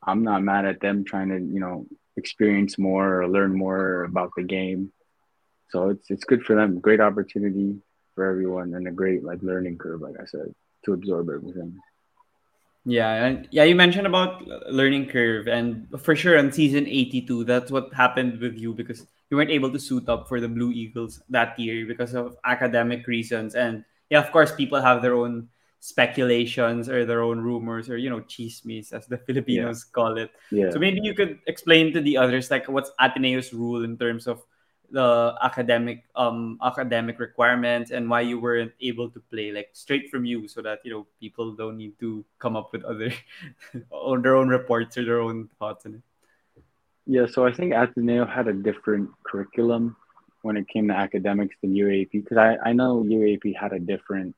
I'm 0.06 0.24
not 0.24 0.44
mad 0.44 0.66
at 0.66 0.80
them 0.80 1.06
trying 1.06 1.30
to 1.30 1.40
you 1.40 1.60
know 1.60 1.88
experience 2.18 2.78
more 2.78 3.22
or 3.22 3.28
learn 3.28 3.56
more 3.56 4.04
about 4.04 4.32
the 4.36 4.44
game. 4.44 4.92
So 5.70 5.90
it's 5.90 6.12
it's 6.12 6.26
good 6.26 6.44
for 6.44 6.56
them. 6.56 6.80
Great 6.80 7.02
opportunity 7.02 7.78
for 8.14 8.30
everyone, 8.30 8.74
and 8.76 8.88
a 8.88 8.92
great 8.92 9.24
like 9.24 9.42
learning 9.42 9.78
curve, 9.78 10.02
like 10.02 10.16
I 10.22 10.26
said, 10.26 10.54
to 10.86 10.94
absorb 10.94 11.30
everything. 11.30 11.80
Yeah, 12.88 13.26
and 13.26 13.48
yeah, 13.52 13.68
you 13.68 13.76
mentioned 13.76 14.08
about 14.08 14.48
learning 14.72 15.12
curve, 15.12 15.48
and 15.52 15.92
for 16.00 16.16
sure 16.16 16.40
on 16.40 16.54
season 16.54 16.88
eighty-two, 16.88 17.44
that's 17.44 17.70
what 17.70 17.94
happened 17.94 18.40
with 18.40 18.56
you 18.56 18.74
because 18.74 19.06
you 19.30 19.36
weren't 19.36 19.52
able 19.52 19.70
to 19.76 19.80
suit 19.80 20.08
up 20.08 20.30
for 20.32 20.40
the 20.40 20.48
Blue 20.48 20.72
Eagles 20.72 21.22
that 21.28 21.60
year 21.60 21.86
because 21.86 22.16
of 22.16 22.38
academic 22.46 23.06
reasons, 23.06 23.56
and 23.56 23.84
yeah, 24.10 24.24
of 24.24 24.32
course, 24.32 24.56
people 24.56 24.80
have 24.80 25.02
their 25.02 25.16
own 25.16 25.50
speculations 25.80 26.88
or 26.88 27.06
their 27.06 27.22
own 27.22 27.40
rumors 27.40 27.90
or 27.90 27.98
you 27.98 28.10
know 28.10 28.22
chismes 28.22 28.94
as 28.94 29.06
the 29.08 29.18
Filipinos 29.28 29.84
yeah. 29.84 29.92
call 29.92 30.18
it. 30.18 30.32
Yeah. 30.50 30.72
So 30.72 30.80
maybe 30.80 31.02
you 31.04 31.14
could 31.14 31.40
explain 31.46 31.92
to 31.92 32.00
the 32.00 32.16
others 32.16 32.50
like 32.50 32.72
what's 32.72 32.92
Ateneo's 33.02 33.54
rule 33.54 33.84
in 33.84 33.98
terms 33.98 34.28
of 34.28 34.42
the 34.92 35.36
academic 35.44 36.04
um 36.16 36.58
academic 36.64 37.20
requirements 37.20 37.92
and 37.92 38.10
why 38.10 38.22
you 38.22 38.40
weren't 38.40 38.72
able 38.80 39.10
to 39.10 39.20
play 39.30 39.52
like 39.52 39.70
straight 39.74 40.10
from 40.10 40.24
you 40.24 40.48
so 40.48 40.62
that 40.62 40.80
you 40.84 40.92
know 40.92 41.06
people 41.20 41.52
don't 41.52 41.78
need 41.78 41.98
to 42.00 42.24
come 42.40 42.56
up 42.56 42.72
with 42.72 42.84
other 42.86 43.12
on 43.92 44.22
their 44.22 44.36
own 44.36 44.48
reports 44.48 44.98
or 44.98 45.04
their 45.04 45.20
own 45.20 45.50
thoughts 45.60 45.86
on 45.86 45.96
it. 45.96 46.02
Yeah 47.06 47.26
so 47.28 47.46
i 47.46 47.52
think 47.52 47.74
ateneo 47.74 48.26
had 48.26 48.48
a 48.48 48.54
different 48.54 49.10
curriculum 49.24 49.96
when 50.42 50.56
it 50.56 50.68
came 50.70 50.88
to 50.88 50.94
academics 50.94 51.56
than 51.62 51.74
UAAP 51.74 52.12
because 52.12 52.38
I, 52.38 52.58
I 52.64 52.72
know 52.74 53.04
UAAP 53.04 53.56
had 53.56 53.74
a 53.74 53.80
different 53.80 54.36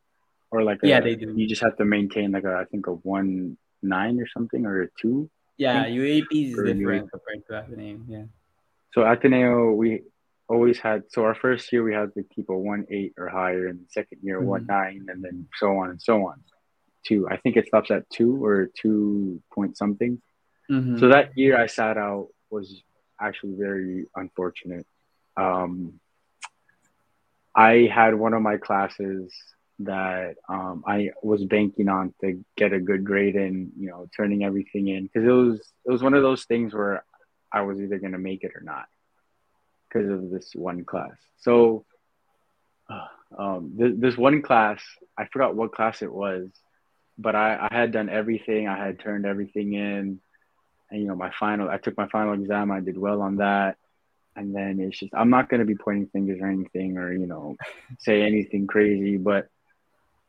or 0.52 0.64
like 0.64 0.82
a, 0.84 0.88
yeah 0.88 1.00
they 1.00 1.16
do. 1.16 1.34
you 1.36 1.47
just 1.47 1.62
have 1.62 1.78
to 1.78 1.86
maintain 1.86 2.32
like 2.32 2.43
a 2.43 2.56
i 2.56 2.66
think 2.66 2.88
a 2.88 2.93
one 2.93 3.58
nine 3.82 4.20
or 4.20 4.28
something 4.28 4.66
or 4.66 4.82
a 4.82 4.88
two 5.00 5.30
yeah 5.58 5.86
UAAP 5.86 6.32
is 6.32 6.56
different 6.56 6.82
UAAP. 6.82 7.10
compared 7.12 7.45
to 7.47 7.60
ateneo 7.60 8.00
yeah. 8.08 8.24
So 8.93 9.06
ateneo 9.06 9.72
we 9.74 10.02
always 10.50 10.80
had 10.80 11.04
so 11.10 11.24
our 11.24 11.36
first 11.36 11.72
year 11.72 11.84
we 11.84 11.93
had 11.93 12.14
to 12.16 12.24
keep 12.24 12.50
a 12.50 12.58
one 12.58 12.86
eight 12.89 13.14
or 13.18 13.30
higher, 13.30 13.68
and 13.68 13.80
the 13.80 13.89
second 13.89 14.20
year 14.24 14.39
mm-hmm. 14.39 14.47
one 14.47 14.66
nine, 14.66 15.06
and 15.08 15.24
then 15.24 15.47
so 15.58 15.78
on 15.78 15.91
and 15.91 16.02
so 16.02 16.28
on. 16.28 16.43
Two, 17.06 17.28
I 17.30 17.38
think 17.38 17.56
it 17.56 17.68
stops 17.68 17.91
at 17.91 18.10
two 18.10 18.43
or 18.43 18.70
two 18.76 19.41
point 19.54 19.78
something. 19.78 20.22
Mm-hmm. 20.70 21.00
So 21.00 21.10
that 21.10 21.38
year 21.38 21.58
I 21.58 21.68
sat 21.68 21.97
out 21.97 22.28
was 22.50 22.82
actually 23.22 23.56
very 23.58 24.08
unfortunate. 24.16 24.86
Um, 25.38 26.00
I 27.56 27.89
had 27.93 28.16
one 28.16 28.34
of 28.34 28.41
my 28.41 28.58
classes 28.58 29.34
that 29.80 30.36
um, 30.50 30.84
I 30.86 31.12
was 31.24 31.43
banking 31.45 31.88
on 31.88 32.14
to 32.22 32.43
get 32.58 32.74
a 32.74 32.80
good 32.80 33.06
grade 33.06 33.36
in, 33.36 33.72
you 33.80 33.89
know, 33.89 34.10
turning 34.16 34.43
everything 34.43 34.89
in 34.89 35.04
because 35.04 35.24
it 35.24 35.32
was 35.32 35.60
it 35.86 35.91
was 35.91 36.04
one 36.04 36.16
of 36.16 36.24
those 36.24 36.43
things 36.45 36.74
where 36.74 37.06
I 37.52 37.62
was 37.62 37.80
either 37.80 38.00
going 38.00 38.12
to 38.12 38.20
make 38.20 38.43
it 38.43 38.52
or 38.56 38.62
not 38.62 38.88
because 39.92 40.10
of 40.10 40.30
this 40.30 40.52
one 40.54 40.86
class. 40.86 41.16
So 41.40 41.86
uh, 42.90 43.08
um, 43.38 43.74
th- 43.78 43.96
this 43.98 44.18
one 44.18 44.42
class, 44.42 44.82
I 45.18 45.26
forgot 45.26 45.56
what 45.56 45.74
class 45.74 46.02
it 46.02 46.12
was, 46.12 46.50
but 47.18 47.36
I, 47.36 47.68
I 47.70 47.76
had 47.76 47.92
done 47.92 48.10
everything. 48.10 48.68
I 48.68 48.78
had 48.78 49.00
turned 49.00 49.26
everything 49.26 49.74
in, 49.74 50.20
and 50.90 51.02
you 51.02 51.08
know 51.08 51.16
my 51.16 51.32
final. 51.40 51.70
I 51.70 51.78
took 51.78 51.98
my 51.98 52.08
final 52.08 52.34
exam. 52.34 52.72
I 52.72 52.80
did 52.80 52.98
well 52.98 53.22
on 53.22 53.38
that, 53.38 53.78
and 54.36 54.56
then 54.56 54.80
it's 54.80 55.00
just 55.00 55.14
I'm 55.14 55.30
not 55.30 55.50
going 55.50 55.60
to 55.60 55.66
be 55.66 55.76
pointing 55.76 56.08
fingers 56.08 56.40
or 56.42 56.48
anything 56.48 56.98
or 56.98 57.12
you 57.14 57.28
know 57.28 57.56
say 58.00 58.22
anything 58.22 58.68
crazy, 58.68 59.18
but 59.18 59.48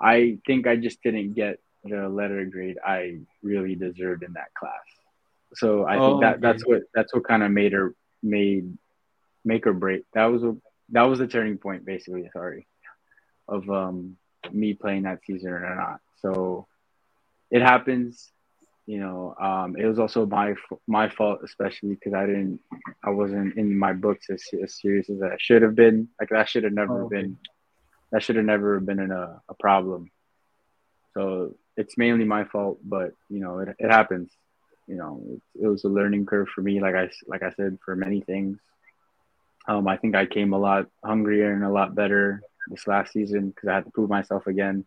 I 0.00 0.38
think 0.46 0.66
I 0.66 0.76
just 0.76 1.02
didn't 1.02 1.34
get 1.34 1.58
the 1.84 2.08
letter 2.08 2.44
grade 2.44 2.78
I 2.84 3.20
really 3.42 3.74
deserved 3.74 4.22
in 4.22 4.34
that 4.34 4.52
class. 4.54 4.72
So 5.54 5.84
I 5.84 5.96
oh, 5.96 6.11
think 6.11 6.20
that 6.22 6.32
okay. 6.34 6.40
that's 6.40 6.66
what 6.66 6.82
that's 6.94 7.14
what 7.14 7.24
kind 7.24 7.42
of 7.42 7.50
made 7.50 7.72
her 7.72 7.94
made 8.22 8.76
make 9.45 9.66
or 9.66 9.72
break. 9.72 10.05
That 10.14 10.26
was 10.26 10.43
a 10.43 10.57
that 10.91 11.03
was 11.03 11.18
the 11.18 11.28
turning 11.28 11.59
point, 11.59 11.84
basically. 11.84 12.28
Sorry, 12.32 12.66
of 13.49 13.68
um, 13.70 14.16
me 14.53 14.74
playing 14.74 15.03
that 15.03 15.20
season 15.26 15.51
or 15.53 15.74
not. 15.74 16.01
So 16.20 16.66
it 17.51 17.62
happens. 17.62 18.30
You 18.86 18.99
know, 18.99 19.34
um, 19.41 19.76
it 19.76 19.86
was 19.86 19.99
also 19.99 20.26
my 20.26 20.55
my 20.86 21.09
fault, 21.09 21.41
especially 21.45 21.91
because 21.91 22.14
I 22.14 22.26
didn't, 22.26 22.61
I 23.05 23.11
wasn't 23.11 23.57
in 23.57 23.78
my 23.78 23.93
books 23.93 24.28
as, 24.30 24.43
as 24.62 24.80
serious 24.80 25.09
as 25.09 25.22
I 25.22 25.36
should 25.38 25.62
have 25.62 25.76
been. 25.76 26.09
Like 26.18 26.30
that 26.30 26.49
should 26.49 26.64
have 26.64 26.72
never 26.72 27.03
oh, 27.03 27.07
okay. 27.07 27.22
been, 27.22 27.38
that 28.11 28.22
should 28.22 28.36
have 28.36 28.45
never 28.45 28.80
been 28.80 28.99
in 28.99 29.12
a, 29.12 29.41
a 29.49 29.55
problem. 29.55 30.11
So 31.14 31.55
it's 31.76 31.97
mainly 31.97 32.24
my 32.24 32.45
fault, 32.45 32.80
but 32.82 33.12
you 33.28 33.38
know, 33.41 33.61
it, 33.61 33.76
it 33.78 33.91
happens. 33.91 34.32
You 34.88 34.97
know, 34.97 35.22
it, 35.28 35.64
it 35.64 35.68
was 35.68 35.84
a 35.84 35.88
learning 35.88 36.26
curve 36.26 36.49
for 36.49 36.62
me. 36.62 36.80
Like 36.80 36.97
I 36.97 37.11
like 37.28 37.45
I 37.45 37.53
said, 37.53 37.78
for 37.84 37.95
many 37.95 38.22
things. 38.22 38.59
Um, 39.70 39.86
I 39.86 39.96
think 39.96 40.16
I 40.16 40.26
came 40.26 40.52
a 40.52 40.58
lot 40.58 40.86
hungrier 41.04 41.52
and 41.52 41.62
a 41.62 41.70
lot 41.70 41.94
better 41.94 42.42
this 42.66 42.88
last 42.88 43.12
season 43.12 43.50
because 43.50 43.68
I 43.68 43.74
had 43.76 43.84
to 43.84 43.90
prove 43.92 44.10
myself 44.10 44.48
again. 44.48 44.84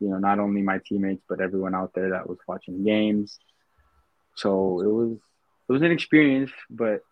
You 0.00 0.08
know, 0.08 0.18
not 0.18 0.40
only 0.40 0.62
my 0.62 0.80
teammates 0.84 1.22
but 1.28 1.40
everyone 1.40 1.76
out 1.76 1.92
there 1.94 2.10
that 2.10 2.28
was 2.28 2.38
watching 2.48 2.82
games. 2.82 3.38
So 4.34 4.80
it 4.80 4.90
was 4.90 5.12
it 5.68 5.72
was 5.72 5.82
an 5.82 5.92
experience, 5.92 6.50
but 6.68 7.02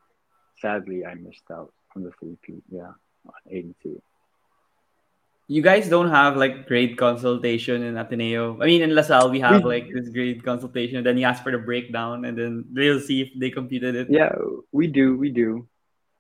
sadly 0.61 1.07
I 1.07 1.15
missed 1.15 1.49
out 1.53 1.73
on 1.95 2.03
the 2.03 2.11
three 2.19 2.37
Yeah, 2.69 2.95
on 3.27 3.41
82. 3.49 4.03
You 5.47 5.63
guys 5.63 5.89
don't 5.89 6.11
have 6.11 6.37
like 6.37 6.67
grade 6.67 6.99
consultation 6.99 7.85
in 7.85 7.97
Ateneo. 7.97 8.61
I 8.61 8.67
mean, 8.67 8.83
in 8.83 8.93
LaSalle 8.93 9.31
we 9.31 9.39
have 9.39 9.65
like 9.65 9.87
this 9.95 10.09
grade 10.09 10.43
consultation. 10.43 11.05
Then 11.05 11.17
you 11.19 11.27
ask 11.27 11.45
for 11.45 11.53
the 11.53 11.59
breakdown, 11.59 12.25
and 12.25 12.37
then 12.37 12.65
they'll 12.73 12.99
see 12.99 13.23
if 13.23 13.29
they 13.39 13.51
computed 13.51 13.95
it. 13.95 14.09
Yeah, 14.11 14.35
we 14.73 14.89
do, 14.89 15.17
we 15.17 15.31
do 15.31 15.69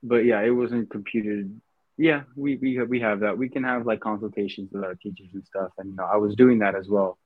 but 0.05 0.26
yeah, 0.26 0.40
it 0.42 0.50
wasn't 0.50 0.90
computed. 0.90 1.61
Yeah, 1.96 2.22
we 2.36 2.57
we 2.57 2.80
we 2.82 3.00
have 3.00 3.20
that. 3.20 3.38
We 3.38 3.48
can 3.48 3.64
have 3.64 3.86
like 3.86 4.00
consultations 4.00 4.70
with 4.70 4.84
our 4.84 4.94
teachers 4.94 5.28
and 5.32 5.44
stuff, 5.46 5.70
and 5.78 5.90
you 5.90 5.96
know, 5.96 6.05
I 6.05 6.16
was 6.16 6.36
doing 6.36 6.59
that 6.59 6.74
as 6.74 6.88
well. 6.88 7.18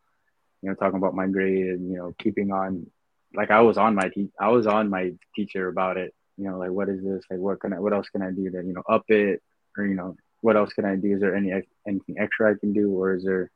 You 0.63 0.69
know, 0.69 0.75
talking 0.75 0.99
about 0.99 1.15
my 1.15 1.27
grade 1.27 1.67
and 1.67 1.91
you 1.91 1.97
know, 1.99 2.15
keeping 2.19 2.53
on. 2.53 2.87
Like 3.35 3.51
I 3.51 3.61
was 3.61 3.77
on 3.77 3.95
my 3.95 4.09
te- 4.09 4.33
I 4.41 4.49
was 4.49 4.67
on 4.67 4.89
my 4.89 5.13
teacher 5.35 5.69
about 5.69 5.97
it. 5.97 6.15
You 6.37 6.45
know, 6.45 6.59
like 6.59 6.71
what 6.71 6.89
is 6.89 7.03
this? 7.03 7.25
Like 7.31 7.41
what 7.41 7.61
can 7.61 7.73
I? 7.73 7.81
What 7.81 7.93
else 7.93 8.09
can 8.09 8.23
I 8.23 8.31
do 8.31 8.49
to 8.51 8.59
you 8.59 8.73
know 8.73 8.83
up 8.89 9.05
it? 9.09 9.43
Or 9.77 9.85
you 9.85 9.95
know, 9.95 10.17
what 10.41 10.57
else 10.57 10.73
can 10.73 10.85
I 10.85 10.97
do? 10.97 11.15
Is 11.15 11.21
there 11.21 11.35
any 11.35 11.53
anything 11.87 12.17
extra 12.19 12.53
I 12.53 12.59
can 12.59 12.73
do, 12.73 12.93
or 12.93 13.15
is 13.15 13.25
there 13.25 13.51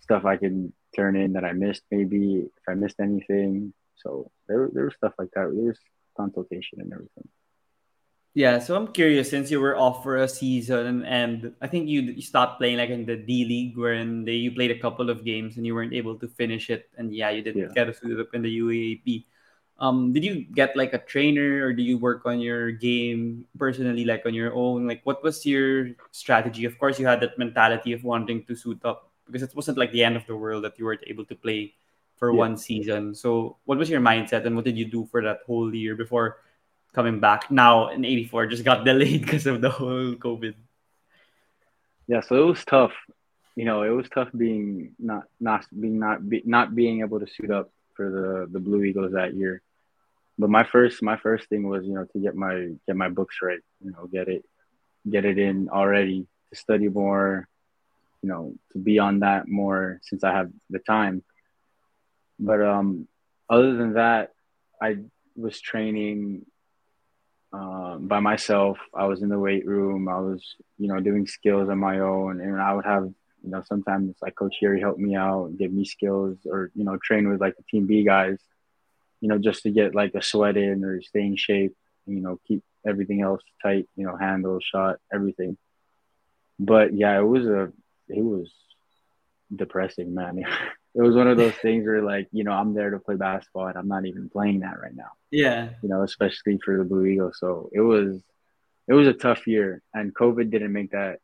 stuff 0.00 0.24
I 0.24 0.36
can 0.36 0.72
turn 0.94 1.16
in 1.16 1.34
that 1.34 1.44
I 1.44 1.52
missed? 1.52 1.82
Maybe 1.90 2.46
if 2.56 2.68
I 2.68 2.74
missed 2.74 3.00
anything. 3.00 3.72
So 3.96 4.30
there 4.48 4.68
there 4.72 4.84
was 4.84 4.94
stuff 4.94 5.14
like 5.18 5.30
that. 5.34 5.52
There 5.54 5.64
was 5.64 5.78
consultation 6.16 6.80
and 6.80 6.92
everything. 6.92 7.28
Yeah, 8.36 8.60
so 8.60 8.76
I'm 8.76 8.92
curious 8.92 9.32
since 9.32 9.48
you 9.50 9.64
were 9.64 9.80
off 9.80 10.04
for 10.04 10.20
a 10.20 10.28
season 10.28 11.08
and 11.08 11.56
I 11.62 11.66
think 11.72 11.88
you, 11.88 12.02
you 12.02 12.20
stopped 12.20 12.60
playing 12.60 12.76
like 12.76 12.90
in 12.90 13.06
the 13.06 13.16
D 13.16 13.48
League 13.48 13.78
wherein 13.78 14.26
they, 14.26 14.36
you 14.36 14.52
played 14.52 14.70
a 14.70 14.78
couple 14.78 15.08
of 15.08 15.24
games 15.24 15.56
and 15.56 15.64
you 15.64 15.74
weren't 15.74 15.94
able 15.94 16.20
to 16.20 16.28
finish 16.28 16.68
it 16.68 16.90
and 16.98 17.16
yeah, 17.16 17.30
you 17.30 17.40
didn't 17.40 17.72
yeah. 17.72 17.74
get 17.74 17.88
a 17.88 17.94
suit 17.94 18.20
up 18.20 18.34
in 18.34 18.42
the 18.42 18.52
UAAP. 18.60 19.24
um 19.80 20.12
did 20.12 20.20
you 20.20 20.44
get 20.52 20.76
like 20.76 20.92
a 20.92 21.00
trainer 21.08 21.64
or 21.64 21.72
do 21.72 21.80
you 21.80 21.96
work 21.96 22.28
on 22.28 22.36
your 22.36 22.76
game 22.76 23.48
personally 23.56 24.04
like 24.04 24.28
on 24.28 24.36
your 24.36 24.52
own 24.52 24.84
like 24.84 25.00
what 25.08 25.24
was 25.24 25.44
your 25.48 25.96
strategy 26.12 26.68
of 26.68 26.76
course 26.76 27.00
you 27.00 27.08
had 27.08 27.24
that 27.24 27.40
mentality 27.40 27.96
of 27.96 28.04
wanting 28.04 28.44
to 28.44 28.52
suit 28.52 28.80
up 28.84 29.08
because 29.24 29.44
it 29.44 29.56
wasn't 29.56 29.80
like 29.80 29.92
the 29.92 30.04
end 30.04 30.16
of 30.16 30.24
the 30.28 30.36
world 30.36 30.60
that 30.64 30.76
you 30.76 30.84
weren't 30.84 31.04
able 31.08 31.24
to 31.24 31.36
play 31.36 31.72
for 32.20 32.32
yeah. 32.32 32.44
one 32.44 32.56
season 32.56 33.16
so 33.16 33.56
what 33.64 33.80
was 33.80 33.88
your 33.88 34.00
mindset 34.00 34.44
and 34.44 34.56
what 34.56 34.64
did 34.64 34.76
you 34.76 34.84
do 34.84 35.08
for 35.08 35.24
that 35.24 35.40
whole 35.48 35.72
year 35.72 35.96
before 35.96 36.44
coming 36.96 37.20
back. 37.20 37.50
Now 37.50 37.90
in 37.90 38.04
84 38.04 38.46
just 38.46 38.64
got 38.64 38.84
delayed 38.88 39.20
because 39.20 39.46
of 39.46 39.60
the 39.60 39.70
whole 39.70 40.14
covid. 40.16 40.54
Yeah 42.08 42.22
so 42.22 42.32
it 42.42 42.46
was 42.46 42.64
tough. 42.64 42.94
You 43.54 43.66
know 43.68 43.82
it 43.82 43.90
was 43.90 44.08
tough 44.08 44.30
being 44.36 44.96
not 44.98 45.24
not 45.38 45.64
being 45.78 45.98
not 46.00 46.28
be, 46.28 46.42
not 46.44 46.74
being 46.74 47.00
able 47.04 47.20
to 47.20 47.28
suit 47.28 47.52
up 47.52 47.70
for 47.94 48.10
the 48.16 48.28
the 48.50 48.60
blue 48.66 48.82
eagles 48.82 49.12
that 49.12 49.34
year. 49.34 49.62
But 50.38 50.50
my 50.50 50.64
first 50.64 51.02
my 51.02 51.16
first 51.16 51.48
thing 51.48 51.68
was 51.68 51.84
you 51.84 51.94
know 51.94 52.06
to 52.12 52.18
get 52.18 52.34
my 52.34 52.72
get 52.86 52.96
my 52.96 53.10
books 53.10 53.36
right 53.42 53.60
you 53.84 53.92
know 53.92 54.06
get 54.06 54.28
it 54.28 54.42
get 55.08 55.24
it 55.24 55.38
in 55.38 55.68
already 55.68 56.26
to 56.48 56.54
study 56.56 56.88
more 56.88 57.46
you 58.22 58.28
know 58.30 58.54
to 58.72 58.78
be 58.78 58.98
on 58.98 59.20
that 59.20 59.46
more 59.46 60.00
since 60.02 60.24
i 60.24 60.32
have 60.32 60.50
the 60.70 60.80
time. 60.80 61.22
But 62.38 62.60
um 62.60 63.08
other 63.48 63.72
than 63.76 63.94
that 63.94 64.32
i 64.80 64.96
was 65.36 65.60
training 65.60 66.44
uh, 67.52 67.96
by 67.96 68.20
myself 68.20 68.78
i 68.94 69.04
was 69.06 69.22
in 69.22 69.28
the 69.28 69.38
weight 69.38 69.66
room 69.66 70.08
i 70.08 70.18
was 70.18 70.42
you 70.78 70.88
know 70.88 71.00
doing 71.00 71.26
skills 71.26 71.68
on 71.68 71.78
my 71.78 72.00
own 72.00 72.40
and 72.40 72.60
i 72.60 72.72
would 72.72 72.84
have 72.84 73.04
you 73.42 73.50
know 73.50 73.62
sometimes 73.66 74.14
like 74.20 74.34
coach 74.34 74.56
Harry 74.60 74.80
help 74.80 74.98
me 74.98 75.14
out 75.14 75.56
give 75.56 75.72
me 75.72 75.84
skills 75.84 76.36
or 76.46 76.70
you 76.74 76.84
know 76.84 76.98
train 77.02 77.28
with 77.28 77.40
like 77.40 77.56
the 77.56 77.62
team 77.70 77.86
b 77.86 78.04
guys 78.04 78.38
you 79.20 79.28
know, 79.28 79.38
just 79.38 79.62
to 79.62 79.70
get 79.70 79.94
like 79.94 80.14
a 80.14 80.22
sweat 80.22 80.56
in 80.56 80.84
or 80.84 81.00
stay 81.02 81.22
in 81.22 81.36
shape, 81.36 81.74
you 82.06 82.20
know, 82.20 82.38
keep 82.46 82.62
everything 82.86 83.22
else 83.22 83.42
tight, 83.62 83.88
you 83.96 84.06
know, 84.06 84.16
handle, 84.16 84.58
shot, 84.60 84.96
everything. 85.12 85.56
But 86.58 86.94
yeah, 86.94 87.18
it 87.18 87.24
was 87.24 87.46
a, 87.46 87.72
it 88.08 88.22
was 88.22 88.50
depressing, 89.54 90.14
man. 90.14 90.44
it 90.96 91.02
was 91.02 91.14
one 91.14 91.28
of 91.28 91.36
those 91.36 91.54
things 91.56 91.84
where 91.86 92.02
like, 92.02 92.26
you 92.32 92.42
know, 92.42 92.52
I'm 92.52 92.72
there 92.72 92.90
to 92.90 92.98
play 92.98 93.16
basketball 93.16 93.66
and 93.66 93.76
I'm 93.76 93.88
not 93.88 94.06
even 94.06 94.30
playing 94.30 94.60
that 94.60 94.80
right 94.80 94.94
now. 94.94 95.10
Yeah. 95.30 95.68
You 95.82 95.90
know, 95.90 96.02
especially 96.02 96.58
for 96.64 96.78
the 96.78 96.84
Blue 96.84 97.04
Eagles. 97.04 97.36
So 97.38 97.68
it 97.72 97.82
was, 97.82 98.22
it 98.88 98.94
was 98.94 99.06
a 99.06 99.12
tough 99.12 99.46
year 99.46 99.82
and 99.92 100.14
COVID 100.14 100.50
didn't 100.50 100.72
make 100.72 100.92
that 100.92 101.20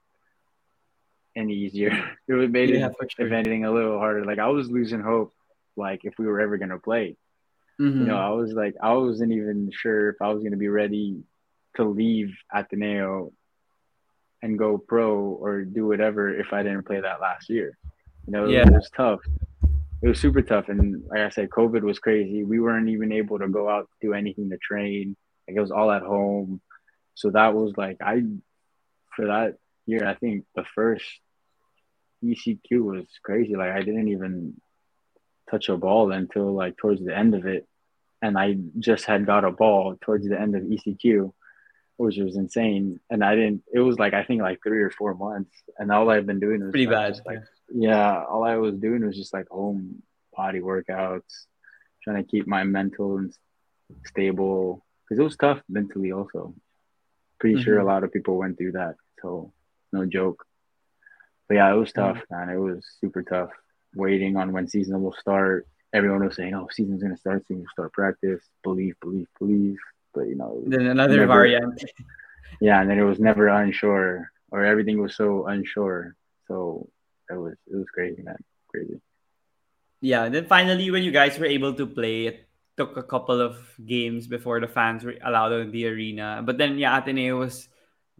any 1.34 1.54
easier. 1.54 1.90
It 2.28 2.34
would 2.34 2.52
made 2.52 2.70
yeah, 2.70 2.88
it, 2.88 3.12
sure. 3.12 3.26
if 3.26 3.32
anything, 3.32 3.64
a 3.64 3.72
little 3.72 3.98
harder. 3.98 4.24
Like 4.24 4.38
I 4.38 4.48
was 4.48 4.70
losing 4.70 5.00
hope, 5.00 5.32
like 5.76 6.04
if 6.04 6.14
we 6.18 6.26
were 6.26 6.40
ever 6.40 6.58
gonna 6.58 6.78
play. 6.78 7.16
Mm-hmm. 7.80 8.00
You 8.00 8.06
know, 8.06 8.16
I 8.16 8.30
was 8.30 8.52
like, 8.52 8.74
I 8.82 8.92
wasn't 8.92 9.32
even 9.32 9.70
sure 9.72 10.10
if 10.10 10.16
I 10.20 10.28
was 10.28 10.40
going 10.40 10.52
to 10.52 10.58
be 10.58 10.68
ready 10.68 11.22
to 11.76 11.84
leave 11.84 12.34
Ateneo 12.54 13.32
and 14.42 14.58
go 14.58 14.76
pro 14.76 15.16
or 15.18 15.62
do 15.62 15.86
whatever 15.86 16.28
if 16.28 16.52
I 16.52 16.62
didn't 16.62 16.84
play 16.84 17.00
that 17.00 17.20
last 17.20 17.48
year. 17.48 17.76
You 18.26 18.32
know, 18.32 18.46
yeah. 18.46 18.66
it 18.66 18.72
was 18.72 18.90
tough. 18.94 19.20
It 20.02 20.08
was 20.08 20.20
super 20.20 20.42
tough. 20.42 20.68
And 20.68 21.04
like 21.08 21.20
I 21.20 21.28
said, 21.28 21.50
COVID 21.50 21.82
was 21.82 21.98
crazy. 21.98 22.44
We 22.44 22.60
weren't 22.60 22.88
even 22.88 23.12
able 23.12 23.38
to 23.38 23.48
go 23.48 23.68
out 23.68 23.88
do 24.00 24.14
anything 24.14 24.50
to 24.50 24.58
train. 24.58 25.16
Like 25.46 25.56
it 25.56 25.60
was 25.60 25.70
all 25.70 25.90
at 25.90 26.02
home. 26.02 26.60
So 27.14 27.30
that 27.30 27.54
was 27.54 27.74
like 27.76 27.98
I 28.02 28.22
for 29.14 29.26
that 29.26 29.58
year, 29.86 30.06
I 30.06 30.14
think 30.14 30.44
the 30.54 30.64
first 30.74 31.04
ECQ 32.24 32.60
was 32.72 33.06
crazy. 33.22 33.54
Like 33.54 33.72
I 33.72 33.82
didn't 33.82 34.08
even 34.08 34.60
touch 35.50 35.68
a 35.68 35.76
ball 35.76 36.10
until 36.12 36.52
like 36.52 36.76
towards 36.76 37.04
the 37.04 37.16
end 37.16 37.34
of 37.34 37.46
it 37.46 37.66
and 38.22 38.38
I 38.38 38.56
just 38.78 39.04
had 39.04 39.26
got 39.26 39.44
a 39.44 39.50
ball 39.50 39.96
towards 40.00 40.26
the 40.26 40.40
end 40.40 40.54
of 40.54 40.62
ECQ, 40.62 41.32
which 41.96 42.16
was 42.16 42.36
insane. 42.36 43.00
And 43.10 43.22
I 43.22 43.34
didn't. 43.34 43.64
It 43.74 43.80
was 43.80 43.98
like 43.98 44.14
I 44.14 44.22
think 44.22 44.40
like 44.40 44.60
three 44.62 44.80
or 44.80 44.90
four 44.90 45.14
months, 45.14 45.50
and 45.76 45.90
all 45.90 46.08
I've 46.08 46.26
been 46.26 46.40
doing 46.40 46.62
was 46.62 46.70
pretty 46.70 46.86
bad. 46.86 47.20
Like 47.26 47.40
yeah, 47.40 47.61
all 48.28 48.44
I 48.44 48.56
was 48.56 48.74
doing 48.74 49.04
was 49.04 49.16
just 49.16 49.32
like 49.32 49.48
home 49.48 50.02
body 50.36 50.60
workouts, 50.60 51.46
trying 52.02 52.22
to 52.22 52.30
keep 52.30 52.46
my 52.46 52.64
mental 52.64 53.18
and 53.18 53.34
stable 54.06 54.84
because 55.04 55.20
it 55.20 55.24
was 55.24 55.36
tough 55.36 55.60
mentally 55.68 56.12
also. 56.12 56.54
Pretty 57.38 57.56
mm-hmm. 57.56 57.64
sure 57.64 57.76
a 57.76 57.78
mm-hmm. 57.78 57.88
lot 57.88 58.04
of 58.04 58.12
people 58.12 58.36
went 58.36 58.58
through 58.58 58.72
that, 58.72 58.96
so 59.20 59.52
no 59.92 60.06
joke. 60.06 60.46
But 61.48 61.56
yeah, 61.56 61.72
it 61.72 61.76
was 61.76 61.92
tough, 61.92 62.22
man. 62.30 62.48
It 62.48 62.56
was 62.56 62.86
super 63.00 63.22
tough. 63.22 63.50
Waiting 63.94 64.36
on 64.36 64.52
when 64.52 64.68
season 64.68 65.02
will 65.02 65.12
start, 65.12 65.66
everyone 65.92 66.24
was 66.24 66.36
saying, 66.36 66.54
"Oh, 66.54 66.68
season's 66.70 67.02
gonna 67.02 67.16
start 67.16 67.46
soon. 67.46 67.66
Start 67.72 67.92
practice. 67.92 68.42
Believe, 68.62 68.94
believe, 69.00 69.28
believe." 69.38 69.76
But 70.14 70.28
you 70.28 70.36
know, 70.36 70.62
then 70.66 70.86
another 70.86 71.16
never, 71.16 71.26
variant. 71.26 71.84
yeah, 72.60 72.80
and 72.80 72.88
then 72.88 72.98
it 72.98 73.04
was 73.04 73.18
never 73.18 73.48
unsure, 73.48 74.30
or 74.50 74.64
everything 74.64 75.00
was 75.02 75.14
so 75.14 75.46
unsure. 75.46 76.16
So 76.48 76.88
it 77.32 77.40
was 77.40 77.56
it 77.66 77.76
was 77.76 77.86
crazy, 77.92 78.22
man, 78.22 78.38
crazy. 78.68 79.00
Yeah, 80.00 80.24
and 80.24 80.34
then 80.34 80.46
finally, 80.46 80.90
when 80.90 81.02
you 81.02 81.12
guys 81.12 81.38
were 81.38 81.46
able 81.46 81.74
to 81.74 81.86
play, 81.86 82.26
it 82.26 82.48
took 82.76 82.96
a 82.96 83.02
couple 83.02 83.40
of 83.40 83.56
games 83.86 84.26
before 84.26 84.60
the 84.60 84.66
fans 84.66 85.04
were 85.04 85.14
allowed 85.22 85.52
in 85.52 85.70
the 85.70 85.86
arena. 85.86 86.42
But 86.44 86.58
then, 86.58 86.78
yeah, 86.78 86.98
Ateneo 86.98 87.38
was 87.38 87.68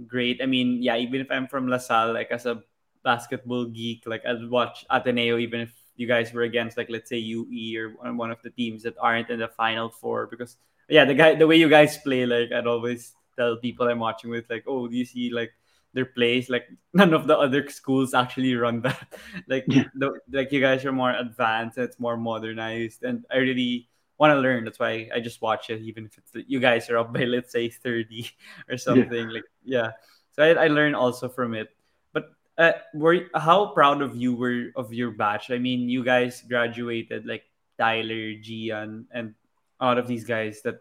great. 0.06 0.40
I 0.40 0.46
mean, 0.46 0.82
yeah, 0.82 0.96
even 0.96 1.20
if 1.20 1.30
I'm 1.30 1.48
from 1.48 1.68
LaSalle, 1.68 2.12
like 2.12 2.30
as 2.30 2.46
a 2.46 2.62
basketball 3.02 3.66
geek, 3.66 4.04
like 4.06 4.24
I'd 4.24 4.48
watch 4.48 4.86
Ateneo 4.90 5.38
even 5.38 5.60
if 5.60 5.74
you 5.96 6.06
guys 6.06 6.32
were 6.32 6.42
against 6.42 6.76
like 6.76 6.88
let's 6.90 7.08
say 7.08 7.18
UE 7.18 7.78
or 7.78 8.12
one 8.14 8.30
of 8.30 8.40
the 8.42 8.50
teams 8.50 8.82
that 8.82 8.96
aren't 9.00 9.30
in 9.30 9.38
the 9.38 9.48
final 9.48 9.90
four 9.90 10.26
because 10.26 10.56
yeah 10.88 11.04
the 11.04 11.14
guy 11.14 11.34
the 11.34 11.46
way 11.46 11.56
you 11.56 11.68
guys 11.68 11.98
play 11.98 12.24
like 12.24 12.50
I'd 12.50 12.66
always 12.66 13.12
tell 13.36 13.56
people 13.56 13.88
I'm 13.88 13.98
watching 14.00 14.30
with 14.30 14.48
like 14.48 14.64
oh 14.66 14.88
do 14.88 14.96
you 14.96 15.04
see 15.04 15.30
like 15.30 15.52
their 15.94 16.06
place. 16.06 16.48
like 16.48 16.68
none 16.94 17.14
of 17.14 17.26
the 17.26 17.36
other 17.36 17.68
schools 17.68 18.14
actually 18.14 18.54
run 18.54 18.80
that 18.82 19.12
like 19.48 19.64
yeah. 19.68 19.84
the, 19.94 20.12
like 20.30 20.52
you 20.52 20.60
guys 20.60 20.84
are 20.84 20.92
more 20.92 21.12
advanced 21.12 21.76
and 21.76 21.84
it's 21.84 22.00
more 22.00 22.16
modernized 22.16 23.02
and 23.02 23.24
I 23.30 23.38
really 23.38 23.88
want 24.18 24.32
to 24.32 24.40
learn 24.40 24.64
that's 24.64 24.78
why 24.78 25.08
I 25.12 25.20
just 25.20 25.42
watch 25.42 25.70
it 25.70 25.82
even 25.82 26.06
if 26.06 26.18
it's 26.18 26.48
you 26.48 26.60
guys 26.60 26.88
are 26.90 26.98
up 26.98 27.12
by 27.12 27.24
let's 27.24 27.52
say 27.52 27.68
30 27.68 28.30
or 28.70 28.78
something 28.78 29.28
yeah. 29.28 29.34
like 29.34 29.44
yeah 29.64 29.90
so 30.32 30.42
I, 30.42 30.64
I 30.64 30.68
learn 30.68 30.94
also 30.94 31.28
from 31.28 31.54
it 31.54 31.68
But 32.12 32.32
uh, 32.58 32.72
were 32.94 33.28
how 33.34 33.72
proud 33.72 34.02
of 34.02 34.16
you 34.16 34.34
were 34.34 34.72
of 34.76 34.92
your 34.92 35.12
batch? 35.12 35.50
I 35.50 35.58
mean, 35.58 35.88
you 35.88 36.04
guys 36.04 36.42
graduated 36.44 37.24
like 37.24 37.44
Tyler, 37.78 38.34
Gian, 38.34 39.06
and 39.12 39.34
a 39.80 39.86
lot 39.86 39.98
of 39.98 40.06
these 40.06 40.24
guys 40.24 40.60
that 40.62 40.80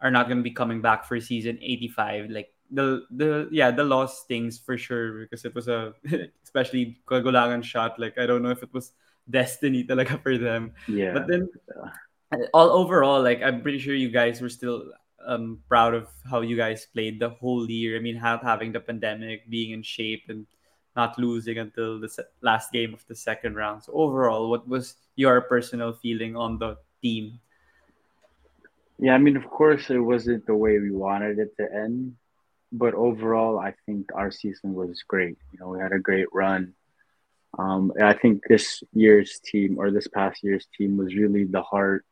are 0.00 0.10
not 0.10 0.26
going 0.26 0.38
to 0.38 0.46
be 0.46 0.50
coming 0.54 0.82
back 0.82 1.06
for 1.06 1.18
season 1.20 1.58
85. 1.62 2.30
Like 2.30 2.51
the 2.72 3.04
the 3.12 3.48
yeah 3.52 3.70
the 3.70 3.84
lost 3.84 4.26
things 4.26 4.58
for 4.58 4.76
sure 4.76 5.20
because 5.20 5.44
it 5.44 5.54
was 5.54 5.68
a 5.68 5.94
especially 6.44 6.98
Cagulangan 7.06 7.62
shot. 7.62 8.00
Like 8.00 8.18
I 8.18 8.26
don't 8.26 8.42
know 8.42 8.50
if 8.50 8.62
it 8.62 8.72
was 8.72 8.92
destiny 9.28 9.84
talaga 9.84 10.20
for 10.22 10.36
them. 10.38 10.72
Yeah. 10.88 11.12
But 11.12 11.28
then 11.28 11.48
all 12.52 12.70
overall, 12.70 13.22
like 13.22 13.42
I'm 13.42 13.60
pretty 13.60 13.78
sure 13.78 13.94
you 13.94 14.10
guys 14.10 14.40
were 14.40 14.48
still 14.48 14.90
um 15.24 15.60
proud 15.68 15.94
of 15.94 16.08
how 16.28 16.40
you 16.40 16.56
guys 16.56 16.88
played 16.88 17.20
the 17.20 17.30
whole 17.30 17.68
year. 17.68 17.96
I 17.96 18.00
mean, 18.00 18.16
have, 18.16 18.42
having 18.42 18.72
the 18.72 18.80
pandemic, 18.80 19.48
being 19.48 19.70
in 19.70 19.82
shape, 19.84 20.24
and 20.28 20.46
not 20.96 21.18
losing 21.18 21.58
until 21.58 22.00
the 22.00 22.08
last 22.40 22.72
game 22.72 22.92
of 22.92 23.04
the 23.06 23.14
second 23.14 23.54
round. 23.54 23.84
So 23.84 23.92
overall, 23.92 24.50
what 24.50 24.66
was 24.66 24.96
your 25.16 25.40
personal 25.42 25.92
feeling 25.92 26.36
on 26.36 26.58
the 26.58 26.76
team? 27.00 27.40
Yeah, 28.98 29.14
I 29.14 29.18
mean, 29.18 29.36
of 29.36 29.48
course, 29.48 29.90
it 29.90 29.98
wasn't 29.98 30.46
the 30.46 30.54
way 30.54 30.78
we 30.78 30.92
wanted 30.92 31.38
it 31.38 31.56
to 31.56 31.66
end, 31.74 32.14
but 32.72 32.94
overall, 32.94 33.58
I 33.58 33.74
think 33.84 34.08
our 34.14 34.30
season 34.30 34.74
was 34.74 35.04
great. 35.06 35.36
You 35.52 35.58
know, 35.60 35.68
we 35.68 35.78
had 35.78 35.92
a 35.92 35.98
great 35.98 36.28
run. 36.32 36.72
Um, 37.58 37.92
I 38.02 38.14
think 38.14 38.42
this 38.48 38.82
year's 38.94 39.38
team 39.44 39.76
or 39.78 39.90
this 39.90 40.08
past 40.08 40.42
year's 40.42 40.66
team 40.76 40.96
was 40.96 41.14
really 41.14 41.44
the 41.44 41.62
heart 41.62 42.06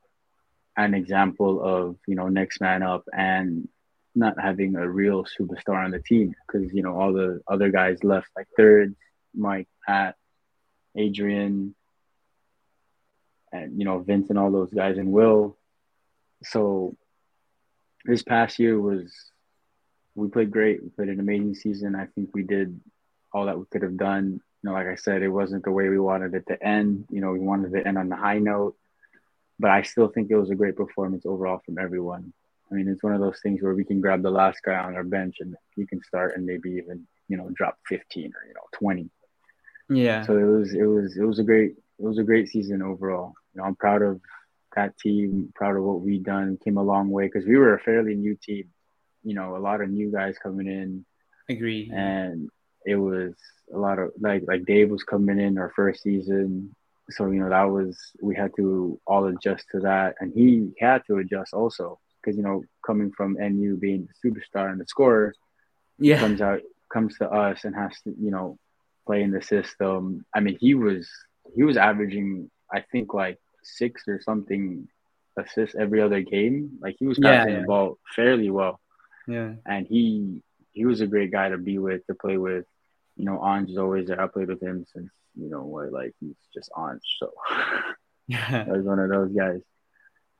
and 0.76 0.94
example 0.94 1.62
of 1.62 1.96
you 2.06 2.14
know 2.14 2.28
next 2.28 2.60
man 2.60 2.82
up 2.82 3.04
and 3.12 3.68
not 4.14 4.38
having 4.40 4.76
a 4.76 4.88
real 4.88 5.24
superstar 5.24 5.84
on 5.84 5.92
the 5.92 5.98
team 5.98 6.34
because 6.46 6.72
you 6.74 6.82
know 6.82 6.98
all 6.98 7.12
the 7.12 7.40
other 7.48 7.70
guys 7.70 8.04
left 8.04 8.28
like 8.36 8.46
third, 8.54 8.94
Mike, 9.34 9.68
Pat, 9.86 10.16
Adrian, 10.94 11.74
and 13.50 13.78
you 13.78 13.86
know 13.86 13.98
Vince 14.00 14.28
and 14.28 14.38
all 14.38 14.50
those 14.50 14.72
guys 14.72 14.98
and 14.98 15.10
Will. 15.10 15.56
So 16.42 16.96
this 18.04 18.22
past 18.22 18.58
year 18.58 18.78
was 18.78 19.30
we 20.20 20.28
played 20.28 20.50
great. 20.50 20.82
We 20.82 20.90
played 20.90 21.08
an 21.08 21.20
amazing 21.20 21.54
season. 21.54 21.94
I 21.94 22.06
think 22.06 22.30
we 22.34 22.42
did 22.42 22.80
all 23.32 23.46
that 23.46 23.58
we 23.58 23.64
could 23.70 23.82
have 23.82 23.96
done. 23.96 24.40
You 24.62 24.70
know, 24.70 24.72
like 24.72 24.86
I 24.86 24.96
said, 24.96 25.22
it 25.22 25.28
wasn't 25.28 25.64
the 25.64 25.70
way 25.70 25.88
we 25.88 25.98
wanted 25.98 26.34
it 26.34 26.46
to 26.48 26.62
end. 26.62 27.06
You 27.10 27.20
know, 27.20 27.32
we 27.32 27.38
wanted 27.38 27.72
to 27.72 27.86
end 27.86 27.98
on 27.98 28.12
a 28.12 28.16
high 28.16 28.38
note, 28.38 28.76
but 29.58 29.70
I 29.70 29.82
still 29.82 30.08
think 30.08 30.30
it 30.30 30.36
was 30.36 30.50
a 30.50 30.54
great 30.54 30.76
performance 30.76 31.24
overall 31.24 31.60
from 31.64 31.78
everyone. 31.78 32.32
I 32.70 32.74
mean, 32.74 32.88
it's 32.88 33.02
one 33.02 33.14
of 33.14 33.20
those 33.20 33.40
things 33.42 33.62
where 33.62 33.74
we 33.74 33.84
can 33.84 34.00
grab 34.00 34.22
the 34.22 34.30
last 34.30 34.60
guy 34.64 34.76
on 34.76 34.94
our 34.94 35.04
bench 35.04 35.36
and 35.40 35.56
you 35.76 35.86
can 35.86 36.02
start 36.02 36.36
and 36.36 36.46
maybe 36.46 36.70
even 36.72 37.06
you 37.28 37.36
know 37.36 37.48
drop 37.54 37.78
15 37.88 38.24
or 38.24 38.46
you 38.46 38.54
know 38.54 38.68
20. 38.74 39.10
Yeah. 39.88 40.24
So 40.24 40.36
it 40.36 40.44
was 40.44 40.74
it 40.74 40.84
was 40.84 41.16
it 41.16 41.24
was 41.24 41.38
a 41.38 41.44
great 41.44 41.72
it 41.72 42.04
was 42.04 42.18
a 42.18 42.24
great 42.24 42.48
season 42.48 42.82
overall. 42.82 43.34
You 43.54 43.60
know, 43.60 43.66
I'm 43.66 43.76
proud 43.76 44.02
of 44.02 44.20
that 44.76 44.96
team, 44.98 45.52
proud 45.54 45.76
of 45.76 45.82
what 45.82 46.00
we 46.00 46.18
done. 46.18 46.58
Came 46.62 46.76
a 46.76 46.82
long 46.82 47.10
way 47.10 47.26
because 47.26 47.46
we 47.46 47.56
were 47.56 47.74
a 47.74 47.80
fairly 47.80 48.14
new 48.14 48.36
team. 48.36 48.68
You 49.22 49.34
know, 49.34 49.56
a 49.56 49.58
lot 49.58 49.80
of 49.80 49.90
new 49.90 50.10
guys 50.10 50.36
coming 50.38 50.66
in. 50.66 51.04
Agree. 51.48 51.90
And 51.92 52.48
it 52.86 52.96
was 52.96 53.34
a 53.72 53.78
lot 53.78 53.98
of 53.98 54.12
like 54.20 54.44
like 54.46 54.64
Dave 54.64 54.90
was 54.90 55.02
coming 55.02 55.38
in 55.38 55.58
our 55.58 55.72
first 55.74 56.02
season. 56.02 56.74
So, 57.10 57.30
you 57.30 57.40
know, 57.40 57.50
that 57.50 57.64
was 57.64 57.98
we 58.22 58.36
had 58.36 58.52
to 58.56 59.00
all 59.06 59.26
adjust 59.26 59.66
to 59.72 59.80
that. 59.80 60.14
And 60.20 60.32
he 60.32 60.72
had 60.78 61.02
to 61.06 61.16
adjust 61.18 61.54
also. 61.54 61.98
Because, 62.22 62.36
you 62.36 62.42
know, 62.42 62.62
coming 62.84 63.10
from 63.16 63.36
NU 63.40 63.76
being 63.78 64.06
the 64.06 64.30
superstar 64.30 64.70
and 64.70 64.78
the 64.78 64.86
scorer, 64.86 65.34
yeah. 65.98 66.18
comes 66.18 66.40
out 66.40 66.60
comes 66.92 67.16
to 67.18 67.30
us 67.30 67.64
and 67.64 67.74
has 67.74 67.92
to, 68.02 68.14
you 68.20 68.30
know, 68.30 68.58
play 69.06 69.22
in 69.22 69.30
the 69.30 69.42
system. 69.42 70.24
I 70.34 70.40
mean, 70.40 70.58
he 70.60 70.74
was 70.74 71.08
he 71.54 71.62
was 71.62 71.76
averaging, 71.76 72.50
I 72.72 72.84
think, 72.92 73.14
like 73.14 73.38
six 73.62 74.02
or 74.06 74.20
something 74.20 74.88
assists 75.38 75.76
every 75.78 76.00
other 76.00 76.20
game. 76.20 76.78
Like 76.80 76.96
he 76.98 77.06
was 77.06 77.18
passing 77.18 77.52
yeah, 77.52 77.56
yeah. 77.56 77.60
the 77.62 77.66
ball 77.66 77.98
fairly 78.14 78.50
well. 78.50 78.80
Yeah. 79.30 79.52
And 79.66 79.86
he 79.86 80.42
he 80.72 80.84
was 80.84 81.00
a 81.00 81.06
great 81.06 81.32
guy 81.32 81.48
to 81.48 81.58
be 81.58 81.78
with, 81.78 82.06
to 82.06 82.14
play 82.14 82.36
with. 82.36 82.64
You 83.16 83.24
know, 83.24 83.44
Ange 83.44 83.70
is 83.70 83.78
always 83.78 84.08
there. 84.08 84.20
I 84.20 84.26
played 84.28 84.48
with 84.48 84.62
him 84.62 84.86
since, 84.92 85.10
you 85.34 85.50
know, 85.50 85.62
what 85.62 85.92
like 85.92 86.14
he's 86.20 86.36
just 86.54 86.70
Ange. 86.76 87.02
So 87.18 87.32
yeah. 88.28 88.64
I 88.66 88.72
was 88.72 88.84
one 88.84 88.98
of 88.98 89.10
those 89.10 89.32
guys. 89.32 89.60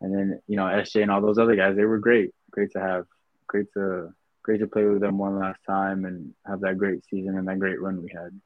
And 0.01 0.14
then, 0.14 0.41
you 0.47 0.57
know, 0.57 0.64
SJ 0.64 1.03
and 1.03 1.11
all 1.11 1.20
those 1.20 1.38
other 1.38 1.57
guys, 1.57 1.76
they 1.76 1.84
were 1.84 1.99
great. 1.99 2.30
Great 2.51 2.72
to 2.72 2.80
have. 2.80 3.07
Great 3.47 3.66
to 3.74 4.14
great 4.43 4.61
to 4.61 4.66
play 4.66 4.84
with 4.84 5.01
them 5.01 5.18
one 5.18 5.38
last 5.38 5.61
time 5.66 6.05
and 6.07 6.32
have 6.47 6.61
that 6.61 6.78
great 6.78 7.05
season 7.05 7.36
and 7.36 7.47
that 7.47 7.59
great 7.59 7.80
run 7.80 8.03
we 8.03 8.11
had. 8.11 8.41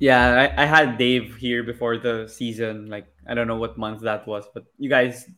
Yeah, 0.00 0.50
I, 0.56 0.62
I 0.62 0.66
had 0.66 0.98
Dave 0.98 1.36
here 1.36 1.62
before 1.62 1.98
the 1.98 2.26
season. 2.26 2.86
Like 2.86 3.06
I 3.28 3.34
don't 3.34 3.46
know 3.46 3.56
what 3.56 3.78
month 3.78 4.02
that 4.02 4.26
was, 4.26 4.44
but 4.52 4.64
you 4.78 4.88
guys, 4.88 5.28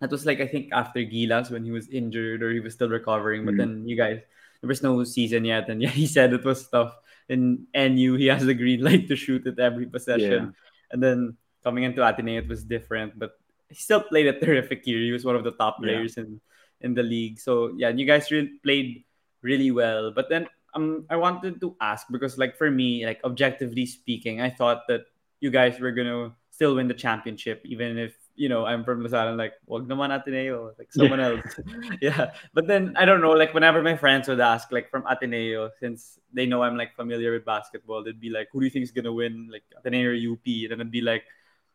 that 0.00 0.10
was 0.10 0.26
like 0.26 0.40
I 0.40 0.46
think 0.46 0.70
after 0.72 1.00
Gilas 1.00 1.50
when 1.50 1.64
he 1.64 1.70
was 1.70 1.88
injured 1.88 2.42
or 2.42 2.52
he 2.52 2.60
was 2.60 2.74
still 2.74 2.88
recovering. 2.88 3.44
But 3.44 3.54
mm-hmm. 3.54 3.82
then 3.82 3.88
you 3.88 3.96
guys, 3.96 4.20
there 4.60 4.68
was 4.68 4.82
no 4.82 5.02
season 5.04 5.44
yet, 5.44 5.68
and 5.68 5.82
yeah, 5.84 5.90
he 5.90 6.06
said 6.06 6.32
it 6.32 6.44
was 6.44 6.68
tough. 6.68 6.94
In 7.28 7.66
NU, 7.74 8.16
he 8.16 8.26
has 8.26 8.46
the 8.46 8.54
green 8.54 8.80
light 8.80 9.08
to 9.08 9.16
shoot 9.16 9.46
at 9.46 9.58
every 9.58 9.86
possession, 9.86 10.54
yeah. 10.56 10.90
and 10.92 11.02
then 11.02 11.36
coming 11.62 11.84
into 11.84 12.06
Ateneo, 12.06 12.40
it 12.40 12.48
was 12.48 12.64
different. 12.64 13.18
But 13.18 13.36
he 13.68 13.76
still 13.76 14.00
played 14.00 14.26
a 14.26 14.38
terrific 14.38 14.86
year. 14.86 14.98
He 14.98 15.12
was 15.12 15.24
one 15.24 15.36
of 15.36 15.44
the 15.44 15.52
top 15.52 15.78
players 15.82 16.16
yeah. 16.16 16.24
in 16.24 16.40
in 16.80 16.94
the 16.94 17.02
league. 17.02 17.38
So 17.38 17.74
yeah, 17.76 17.90
you 17.90 18.06
guys 18.06 18.30
really 18.30 18.58
played 18.62 19.04
really 19.42 19.70
well. 19.70 20.12
But 20.12 20.28
then 20.28 20.48
um 20.74 21.04
I 21.10 21.16
wanted 21.16 21.60
to 21.60 21.76
ask 21.80 22.06
because 22.10 22.38
like 22.38 22.56
for 22.56 22.70
me, 22.70 23.04
like 23.04 23.20
objectively 23.24 23.86
speaking, 23.86 24.40
I 24.40 24.50
thought 24.50 24.86
that 24.88 25.04
you 25.40 25.50
guys 25.50 25.78
were 25.80 25.92
gonna 25.92 26.32
still 26.50 26.76
win 26.76 26.88
the 26.88 26.94
championship, 26.94 27.62
even 27.64 27.98
if 27.98 28.16
you 28.38 28.48
know 28.48 28.64
I'm 28.64 28.86
from 28.86 29.02
Lasalle. 29.02 29.34
Like, 29.36 29.58
wag 29.66 29.90
naman 29.90 30.14
Ateneo, 30.14 30.72
like 30.78 30.94
someone 30.94 31.18
yeah. 31.18 31.28
else. 31.28 31.52
yeah, 32.00 32.24
but 32.54 32.70
then 32.70 32.94
I 32.96 33.04
don't 33.04 33.20
know. 33.20 33.34
Like 33.34 33.52
whenever 33.52 33.82
my 33.82 33.98
friends 33.98 34.28
would 34.28 34.40
ask, 34.40 34.70
like 34.70 34.88
from 34.88 35.04
Ateneo, 35.10 35.70
since 35.82 36.18
they 36.32 36.46
know 36.46 36.62
I'm 36.62 36.78
like 36.78 36.94
familiar 36.94 37.34
with 37.34 37.44
basketball, 37.44 38.06
they'd 38.06 38.22
be 38.22 38.30
like, 38.30 38.48
"Who 38.54 38.62
do 38.62 38.66
you 38.66 38.70
think 38.70 38.86
is 38.86 38.94
gonna 38.94 39.12
win? 39.12 39.50
Like 39.50 39.66
Ateneo 39.74 40.14
or 40.14 40.16
UP?" 40.16 40.46
And 40.46 40.70
then 40.70 40.80
I'd 40.80 40.94
be 40.94 41.02
like, 41.02 41.26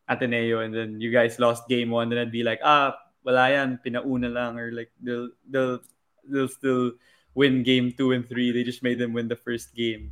Ateneo, 0.07 0.59
and 0.59 0.73
then 0.73 0.99
you 0.99 1.11
guys 1.11 1.39
lost 1.39 1.67
game 1.67 1.91
one. 1.91 2.09
Then 2.09 2.19
I'd 2.19 2.31
be 2.31 2.43
like, 2.43 2.59
"Ah, 2.63 2.95
wala 3.23 3.51
yan, 3.51 3.79
pinauna 3.83 4.31
lang," 4.31 4.59
or 4.59 4.71
like 4.71 4.91
they'll 4.99 5.29
they'll 5.47 5.79
they'll 6.27 6.51
still 6.51 6.95
win 7.35 7.63
game 7.63 7.91
two 7.91 8.11
and 8.11 8.27
three. 8.27 8.51
They 8.51 8.63
just 8.63 8.83
made 8.83 8.99
them 8.99 9.13
win 9.13 9.27
the 9.27 9.39
first 9.39 9.75
game. 9.75 10.11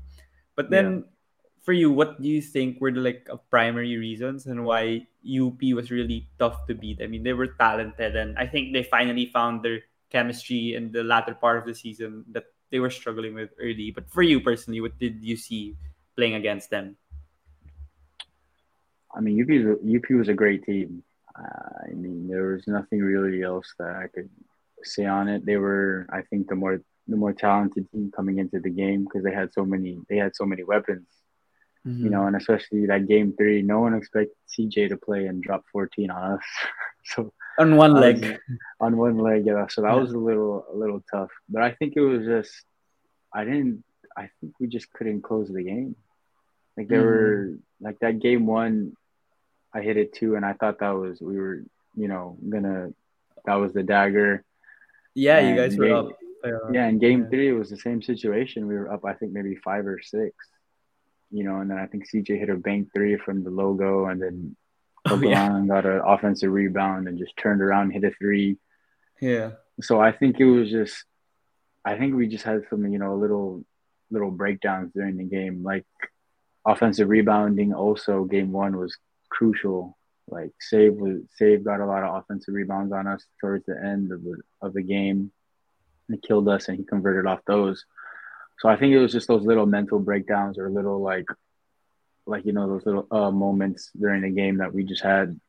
But 0.55 0.69
then, 0.69 1.03
yeah. 1.03 1.07
For 1.61 1.73
you, 1.73 1.91
what 1.91 2.21
do 2.21 2.27
you 2.27 2.41
think 2.41 2.81
were 2.81 2.91
the 2.91 3.01
like 3.01 3.29
primary 3.49 3.97
reasons 3.97 4.47
and 4.47 4.65
why 4.65 5.05
UP 5.21 5.61
was 5.73 5.91
really 5.91 6.27
tough 6.39 6.65
to 6.67 6.73
beat? 6.73 7.01
I 7.01 7.07
mean, 7.07 7.23
they 7.23 7.33
were 7.33 7.53
talented, 7.53 8.15
and 8.15 8.37
I 8.37 8.47
think 8.47 8.73
they 8.73 8.83
finally 8.83 9.27
found 9.27 9.63
their 9.63 9.81
chemistry 10.09 10.75
in 10.75 10.91
the 10.91 11.03
latter 11.03 11.35
part 11.35 11.57
of 11.57 11.65
the 11.65 11.75
season 11.75 12.25
that 12.31 12.45
they 12.71 12.79
were 12.79 12.89
struggling 12.89 13.35
with 13.35 13.51
early. 13.59 13.91
But 13.91 14.09
for 14.09 14.23
you 14.23 14.41
personally, 14.41 14.81
what 14.81 14.97
did 14.97 15.21
you 15.21 15.37
see 15.37 15.75
playing 16.15 16.35
against 16.35 16.69
them? 16.69 16.97
I 19.13 19.19
mean, 19.21 19.37
UP 19.37 19.49
UP 19.49 20.09
was 20.17 20.29
a 20.29 20.33
great 20.33 20.63
team. 20.63 21.03
Uh, 21.37 21.89
I 21.89 21.93
mean, 21.93 22.27
there 22.27 22.53
was 22.53 22.67
nothing 22.67 23.01
really 23.01 23.43
else 23.43 23.73
that 23.77 23.95
I 23.95 24.07
could 24.07 24.29
say 24.83 25.05
on 25.05 25.27
it. 25.27 25.45
They 25.45 25.57
were, 25.57 26.07
I 26.11 26.21
think, 26.21 26.47
the 26.47 26.55
more 26.55 26.81
the 27.07 27.17
more 27.17 27.33
talented 27.33 27.91
team 27.91 28.11
coming 28.15 28.39
into 28.39 28.59
the 28.59 28.69
game 28.69 29.03
because 29.03 29.23
they 29.23 29.33
had 29.33 29.53
so 29.53 29.65
many 29.65 29.99
they 30.09 30.17
had 30.17 30.35
so 30.35 30.45
many 30.45 30.63
weapons. 30.63 31.20
Mm-hmm. 31.87 32.03
You 32.03 32.09
know, 32.11 32.27
and 32.27 32.35
especially 32.35 32.85
that 32.87 33.07
game 33.07 33.33
three, 33.35 33.61
no 33.61 33.79
one 33.79 33.95
expected 33.95 34.35
CJ 34.49 34.89
to 34.89 34.97
play 34.97 35.25
and 35.25 35.41
drop 35.41 35.63
14 35.71 36.11
on 36.11 36.33
us. 36.33 36.43
so 37.03 37.33
on 37.57 37.75
one 37.75 37.93
leg, 37.93 38.37
on 38.79 38.97
one 38.97 39.17
leg, 39.17 39.45
yeah. 39.45 39.65
So 39.67 39.81
that 39.81 39.93
yeah. 39.93 39.99
was 39.99 40.11
a 40.11 40.17
little 40.17 40.65
a 40.71 40.75
little 40.75 41.03
tough. 41.11 41.31
But 41.49 41.63
I 41.63 41.71
think 41.71 41.93
it 41.95 42.01
was 42.01 42.25
just 42.25 42.51
I 43.33 43.45
didn't. 43.45 43.83
I 44.15 44.29
think 44.39 44.59
we 44.59 44.67
just 44.67 44.91
couldn't 44.93 45.21
close 45.21 45.49
the 45.49 45.63
game. 45.63 45.95
Like 46.77 46.87
there 46.87 47.01
mm-hmm. 47.01 47.07
were 47.07 47.57
like 47.79 47.99
that 47.99 48.19
game 48.19 48.45
one, 48.45 48.95
I 49.73 49.81
hit 49.81 49.97
it 49.97 50.13
two, 50.13 50.35
and 50.35 50.45
I 50.45 50.53
thought 50.53 50.79
that 50.79 50.91
was 50.91 51.19
we 51.19 51.37
were 51.37 51.63
you 51.95 52.07
know 52.07 52.37
gonna 52.47 52.93
that 53.45 53.55
was 53.55 53.73
the 53.73 53.83
dagger. 53.83 54.43
Yeah, 55.15 55.39
and 55.39 55.49
you 55.49 55.55
guys 55.55 55.75
were 55.75 55.93
up 55.93 56.09
yeah, 56.71 56.87
in 56.87 56.99
game 56.99 57.23
yeah. 57.23 57.29
three, 57.29 57.49
it 57.49 57.53
was 57.53 57.69
the 57.69 57.77
same 57.77 58.01
situation. 58.01 58.67
We 58.67 58.75
were 58.75 58.91
up, 58.91 59.05
I 59.05 59.13
think, 59.13 59.31
maybe 59.33 59.55
five 59.55 59.85
or 59.85 59.99
six, 60.01 60.35
you 61.31 61.43
know, 61.43 61.59
and 61.59 61.71
then 61.71 61.77
I 61.77 61.87
think 61.87 62.09
CJ 62.09 62.39
hit 62.39 62.49
a 62.49 62.55
bank 62.55 62.89
three 62.93 63.17
from 63.17 63.43
the 63.43 63.49
logo, 63.49 64.05
and 64.05 64.21
then 64.21 64.55
oh, 65.09 65.21
yeah. 65.21 65.63
got 65.67 65.85
an 65.85 66.01
offensive 66.05 66.51
rebound 66.51 67.07
and 67.07 67.17
just 67.17 67.35
turned 67.37 67.61
around, 67.61 67.91
hit 67.91 68.03
a 68.03 68.11
three. 68.11 68.57
Yeah. 69.19 69.51
So 69.81 69.99
I 69.99 70.11
think 70.11 70.39
it 70.39 70.45
was 70.45 70.69
just, 70.69 71.05
I 71.83 71.97
think 71.97 72.15
we 72.15 72.27
just 72.27 72.43
had 72.43 72.63
some, 72.69 72.85
you 72.91 72.99
know, 72.99 73.13
a 73.13 73.15
little, 73.15 73.63
little 74.11 74.31
breakdowns 74.31 74.91
during 74.93 75.17
the 75.17 75.23
game. 75.23 75.63
Like 75.63 75.85
offensive 76.65 77.09
rebounding, 77.09 77.73
also 77.73 78.25
game 78.25 78.51
one 78.51 78.77
was 78.77 78.95
crucial. 79.29 79.97
Like 80.27 80.51
Zave 80.71 80.95
was 80.95 81.21
Zave 81.39 81.63
got 81.63 81.79
a 81.79 81.85
lot 81.85 82.03
of 82.03 82.15
offensive 82.15 82.53
rebounds 82.53 82.93
on 82.93 83.07
us 83.07 83.25
towards 83.39 83.65
the 83.65 83.77
end 83.83 84.11
of 84.11 84.23
the 84.23 84.37
of 84.61 84.73
the 84.73 84.83
game 84.83 85.31
and 86.07 86.21
killed 86.21 86.47
us, 86.47 86.67
and 86.67 86.77
he 86.77 86.83
converted 86.83 87.25
off 87.25 87.39
those. 87.47 87.85
So 88.61 88.69
I 88.69 88.77
think 88.77 88.93
it 88.93 88.99
was 88.99 89.11
just 89.11 89.27
those 89.27 89.43
little 89.43 89.65
mental 89.65 89.97
breakdowns 89.97 90.59
or 90.59 90.69
little 90.69 91.01
like, 91.01 91.25
like 92.27 92.45
you 92.45 92.53
know 92.53 92.67
those 92.67 92.85
little 92.85 93.07
uh, 93.09 93.31
moments 93.31 93.89
during 93.99 94.21
the 94.21 94.29
game 94.29 94.57
that 94.57 94.71
we 94.71 94.83
just 94.83 95.01
had. 95.01 95.39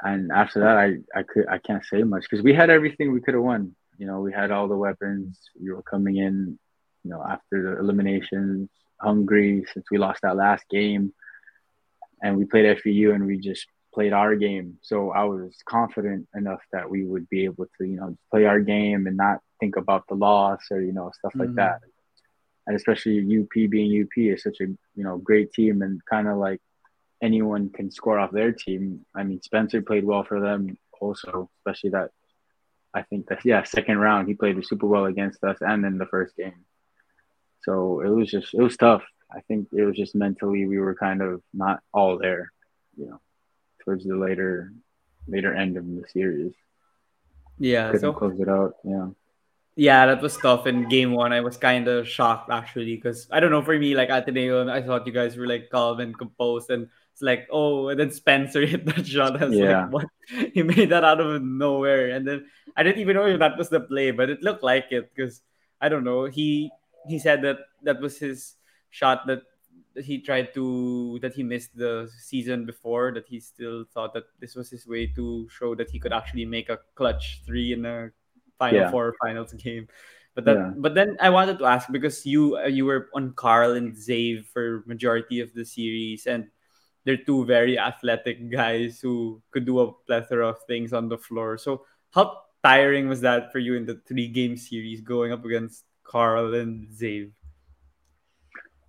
And 0.00 0.30
after 0.30 0.60
that, 0.60 0.76
I 0.76 0.98
I 1.18 1.24
could 1.24 1.48
I 1.48 1.58
can't 1.58 1.84
say 1.84 2.04
much 2.04 2.22
because 2.22 2.44
we 2.44 2.54
had 2.54 2.70
everything 2.70 3.12
we 3.12 3.20
could 3.20 3.34
have 3.34 3.42
won. 3.42 3.74
You 3.98 4.06
know, 4.06 4.20
we 4.20 4.32
had 4.32 4.52
all 4.52 4.68
the 4.68 4.76
weapons. 4.76 5.40
We 5.60 5.72
were 5.72 5.82
coming 5.82 6.16
in, 6.16 6.60
you 7.02 7.10
know, 7.10 7.20
after 7.28 7.60
the 7.64 7.80
eliminations, 7.80 8.70
hungry 9.00 9.64
since 9.74 9.86
we 9.90 9.98
lost 9.98 10.22
that 10.22 10.36
last 10.36 10.64
game, 10.70 11.12
and 12.22 12.36
we 12.36 12.44
played 12.44 12.78
FEU 12.78 13.14
and 13.14 13.26
we 13.26 13.40
just 13.40 13.66
played 13.92 14.12
our 14.12 14.36
game. 14.36 14.76
So 14.80 15.10
I 15.10 15.24
was 15.24 15.56
confident 15.68 16.28
enough 16.36 16.62
that 16.70 16.88
we 16.88 17.04
would 17.04 17.28
be 17.28 17.46
able 17.46 17.66
to, 17.78 17.84
you 17.84 17.96
know, 17.96 18.16
play 18.30 18.44
our 18.44 18.60
game 18.60 19.08
and 19.08 19.16
not 19.16 19.40
think 19.58 19.74
about 19.74 20.04
the 20.06 20.14
loss 20.14 20.66
or, 20.70 20.80
you 20.80 20.92
know, 20.92 21.10
stuff 21.18 21.32
like 21.34 21.48
mm-hmm. 21.48 21.56
that. 21.56 21.80
And 22.66 22.76
especially 22.76 23.20
UP 23.20 23.70
being 23.70 24.02
UP 24.02 24.16
is 24.16 24.42
such 24.42 24.60
a, 24.60 24.64
you 24.64 25.04
know, 25.04 25.18
great 25.18 25.52
team 25.52 25.82
and 25.82 26.04
kind 26.04 26.26
of 26.28 26.36
like 26.36 26.60
anyone 27.22 27.70
can 27.70 27.90
score 27.90 28.18
off 28.18 28.32
their 28.32 28.52
team. 28.52 29.06
I 29.14 29.22
mean, 29.22 29.40
Spencer 29.42 29.82
played 29.82 30.04
well 30.04 30.24
for 30.24 30.40
them 30.40 30.76
also, 31.00 31.48
especially 31.60 31.90
that 31.90 32.10
I 32.92 33.02
think 33.02 33.28
that 33.28 33.44
yeah, 33.44 33.62
second 33.62 33.98
round 33.98 34.26
he 34.26 34.34
played 34.34 34.64
super 34.66 34.86
well 34.86 35.04
against 35.04 35.44
us 35.44 35.58
and 35.60 35.84
in 35.84 35.98
the 35.98 36.06
first 36.06 36.36
game. 36.36 36.64
So 37.62 38.00
it 38.00 38.08
was 38.08 38.30
just 38.30 38.54
it 38.54 38.62
was 38.62 38.76
tough. 38.76 39.04
I 39.30 39.40
think 39.40 39.68
it 39.72 39.84
was 39.84 39.96
just 39.96 40.14
mentally 40.14 40.66
we 40.66 40.78
were 40.78 40.94
kind 40.94 41.20
of 41.20 41.42
not 41.52 41.80
all 41.92 42.18
there, 42.18 42.52
you 42.96 43.06
know 43.06 43.20
towards 43.86 44.04
the 44.04 44.16
later 44.16 44.72
later 45.26 45.54
end 45.54 45.76
of 45.76 45.86
the 45.86 46.04
series. 46.12 46.52
Yeah, 47.58 47.86
couldn't 47.86 48.00
so 48.00 48.12
close 48.12 48.38
it 48.38 48.48
out. 48.48 48.74
Yeah. 48.84 49.08
Yeah, 49.76 50.06
that 50.06 50.22
was 50.22 50.36
tough. 50.38 50.66
In 50.66 50.88
game 50.88 51.12
one, 51.12 51.34
I 51.34 51.40
was 51.40 51.58
kind 51.58 51.86
of 51.86 52.08
shocked 52.08 52.50
actually 52.50 52.96
because 52.96 53.28
I 53.30 53.40
don't 53.40 53.50
know. 53.50 53.60
For 53.60 53.78
me, 53.78 53.94
like 53.94 54.08
Ateneo, 54.08 54.66
I 54.68 54.80
thought 54.80 55.06
you 55.06 55.12
guys 55.12 55.36
were 55.36 55.46
like 55.46 55.68
calm 55.68 56.00
and 56.00 56.16
composed, 56.16 56.70
and 56.70 56.88
it's 57.12 57.20
like, 57.20 57.46
oh, 57.50 57.88
and 57.88 58.00
then 58.00 58.10
Spencer 58.10 58.64
hit 58.66 58.86
that 58.86 59.06
shot. 59.06 59.40
I 59.40 59.44
was 59.44 59.56
yeah. 59.56 59.82
like, 59.82 59.92
what? 59.92 60.06
He 60.54 60.62
made 60.62 60.88
that 60.88 61.04
out 61.04 61.20
of 61.20 61.42
nowhere, 61.42 62.08
and 62.08 62.26
then 62.26 62.46
I 62.74 62.82
didn't 62.82 63.00
even 63.00 63.16
know 63.16 63.26
if 63.26 63.38
that 63.38 63.58
was 63.58 63.68
the 63.68 63.80
play, 63.80 64.12
but 64.12 64.30
it 64.30 64.42
looked 64.42 64.62
like 64.62 64.86
it 64.90 65.12
because 65.14 65.42
I 65.78 65.90
don't 65.90 66.04
know. 66.04 66.24
He 66.24 66.70
he 67.06 67.18
said 67.18 67.42
that 67.42 67.58
that 67.82 68.00
was 68.00 68.18
his 68.18 68.54
shot 68.88 69.26
that 69.26 69.42
that 69.96 70.04
he 70.04 70.20
tried 70.20 70.54
to 70.54 71.18
that 71.20 71.34
he 71.34 71.42
missed 71.42 71.76
the 71.76 72.08
season 72.16 72.64
before 72.64 73.12
that 73.12 73.28
he 73.28 73.40
still 73.40 73.84
thought 73.92 74.14
that 74.14 74.24
this 74.40 74.54
was 74.54 74.70
his 74.70 74.86
way 74.86 75.06
to 75.06 75.48
show 75.48 75.74
that 75.74 75.90
he 75.90 75.98
could 75.98 76.12
actually 76.12 76.44
make 76.44 76.68
a 76.68 76.78
clutch 76.94 77.42
three 77.44 77.72
in 77.72 77.84
a 77.84 78.10
final 78.58 78.80
yeah. 78.80 78.90
four 78.90 79.14
finals 79.22 79.52
game 79.54 79.88
but 80.34 80.44
that 80.44 80.56
yeah. 80.56 80.72
but 80.76 80.94
then 80.94 81.16
i 81.20 81.30
wanted 81.30 81.58
to 81.58 81.64
ask 81.64 81.90
because 81.90 82.24
you 82.26 82.56
uh, 82.56 82.66
you 82.66 82.84
were 82.84 83.08
on 83.14 83.32
carl 83.32 83.72
and 83.72 83.94
zave 83.94 84.46
for 84.46 84.82
majority 84.86 85.40
of 85.40 85.52
the 85.54 85.64
series 85.64 86.26
and 86.26 86.48
they're 87.06 87.16
two 87.16 87.46
very 87.46 87.78
athletic 87.78 88.50
guys 88.50 89.00
who 89.00 89.40
could 89.52 89.64
do 89.64 89.78
a 89.78 89.92
plethora 89.92 90.48
of 90.48 90.56
things 90.66 90.92
on 90.92 91.08
the 91.08 91.16
floor. 91.16 91.56
So 91.56 91.86
how 92.10 92.42
tiring 92.64 93.08
was 93.08 93.20
that 93.20 93.52
for 93.52 93.60
you 93.60 93.74
in 93.76 93.86
the 93.86 94.02
three 94.06 94.26
game 94.26 94.56
series 94.56 95.00
going 95.00 95.32
up 95.32 95.44
against 95.44 95.84
Carl 96.02 96.54
and 96.54 96.88
Zave? 96.88 97.30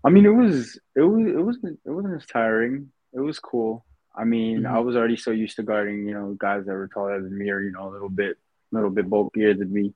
I 0.03 0.09
mean, 0.09 0.25
it 0.25 0.33
was 0.33 0.79
it 0.95 1.01
was 1.01 1.27
it 1.27 1.45
wasn't 1.45 1.79
it 1.85 1.91
wasn't 1.91 2.15
as 2.15 2.25
tiring. 2.25 2.91
It 3.13 3.19
was 3.19 3.39
cool. 3.39 3.85
I 4.15 4.23
mean, 4.23 4.61
mm-hmm. 4.63 4.75
I 4.75 4.79
was 4.79 4.95
already 4.95 5.17
so 5.17 5.29
used 5.29 5.57
to 5.57 5.63
guarding, 5.63 6.07
you 6.07 6.13
know, 6.15 6.35
guys 6.39 6.65
that 6.65 6.73
were 6.73 6.87
taller 6.87 7.21
than 7.21 7.37
me 7.37 7.51
or 7.51 7.61
you 7.61 7.71
know 7.71 7.87
a 7.87 7.93
little 7.93 8.09
bit 8.09 8.37
a 8.71 8.75
little 8.75 8.89
bit 8.89 9.09
bulkier 9.09 9.53
than 9.53 9.71
me. 9.71 9.93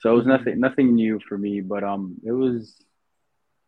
So 0.00 0.10
it 0.10 0.14
was 0.14 0.22
mm-hmm. 0.22 0.30
nothing 0.30 0.60
nothing 0.60 0.94
new 0.94 1.20
for 1.28 1.36
me, 1.36 1.60
but 1.60 1.84
um, 1.84 2.16
it 2.24 2.32
was 2.32 2.74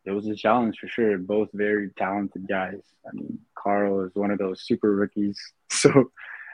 it 0.05 0.13
was 0.13 0.27
a 0.27 0.35
challenge 0.35 0.79
for 0.81 0.89
sure. 0.89 1.19
Both 1.19 1.51
very 1.53 1.91
talented 1.99 2.49
guys. 2.49 2.81
I 3.07 3.11
mean, 3.13 3.41
Carl 3.57 4.03
is 4.05 4.15
one 4.15 4.31
of 4.31 4.39
those 4.39 4.63
super 4.63 4.95
rookies, 4.95 5.39
so 5.71 6.11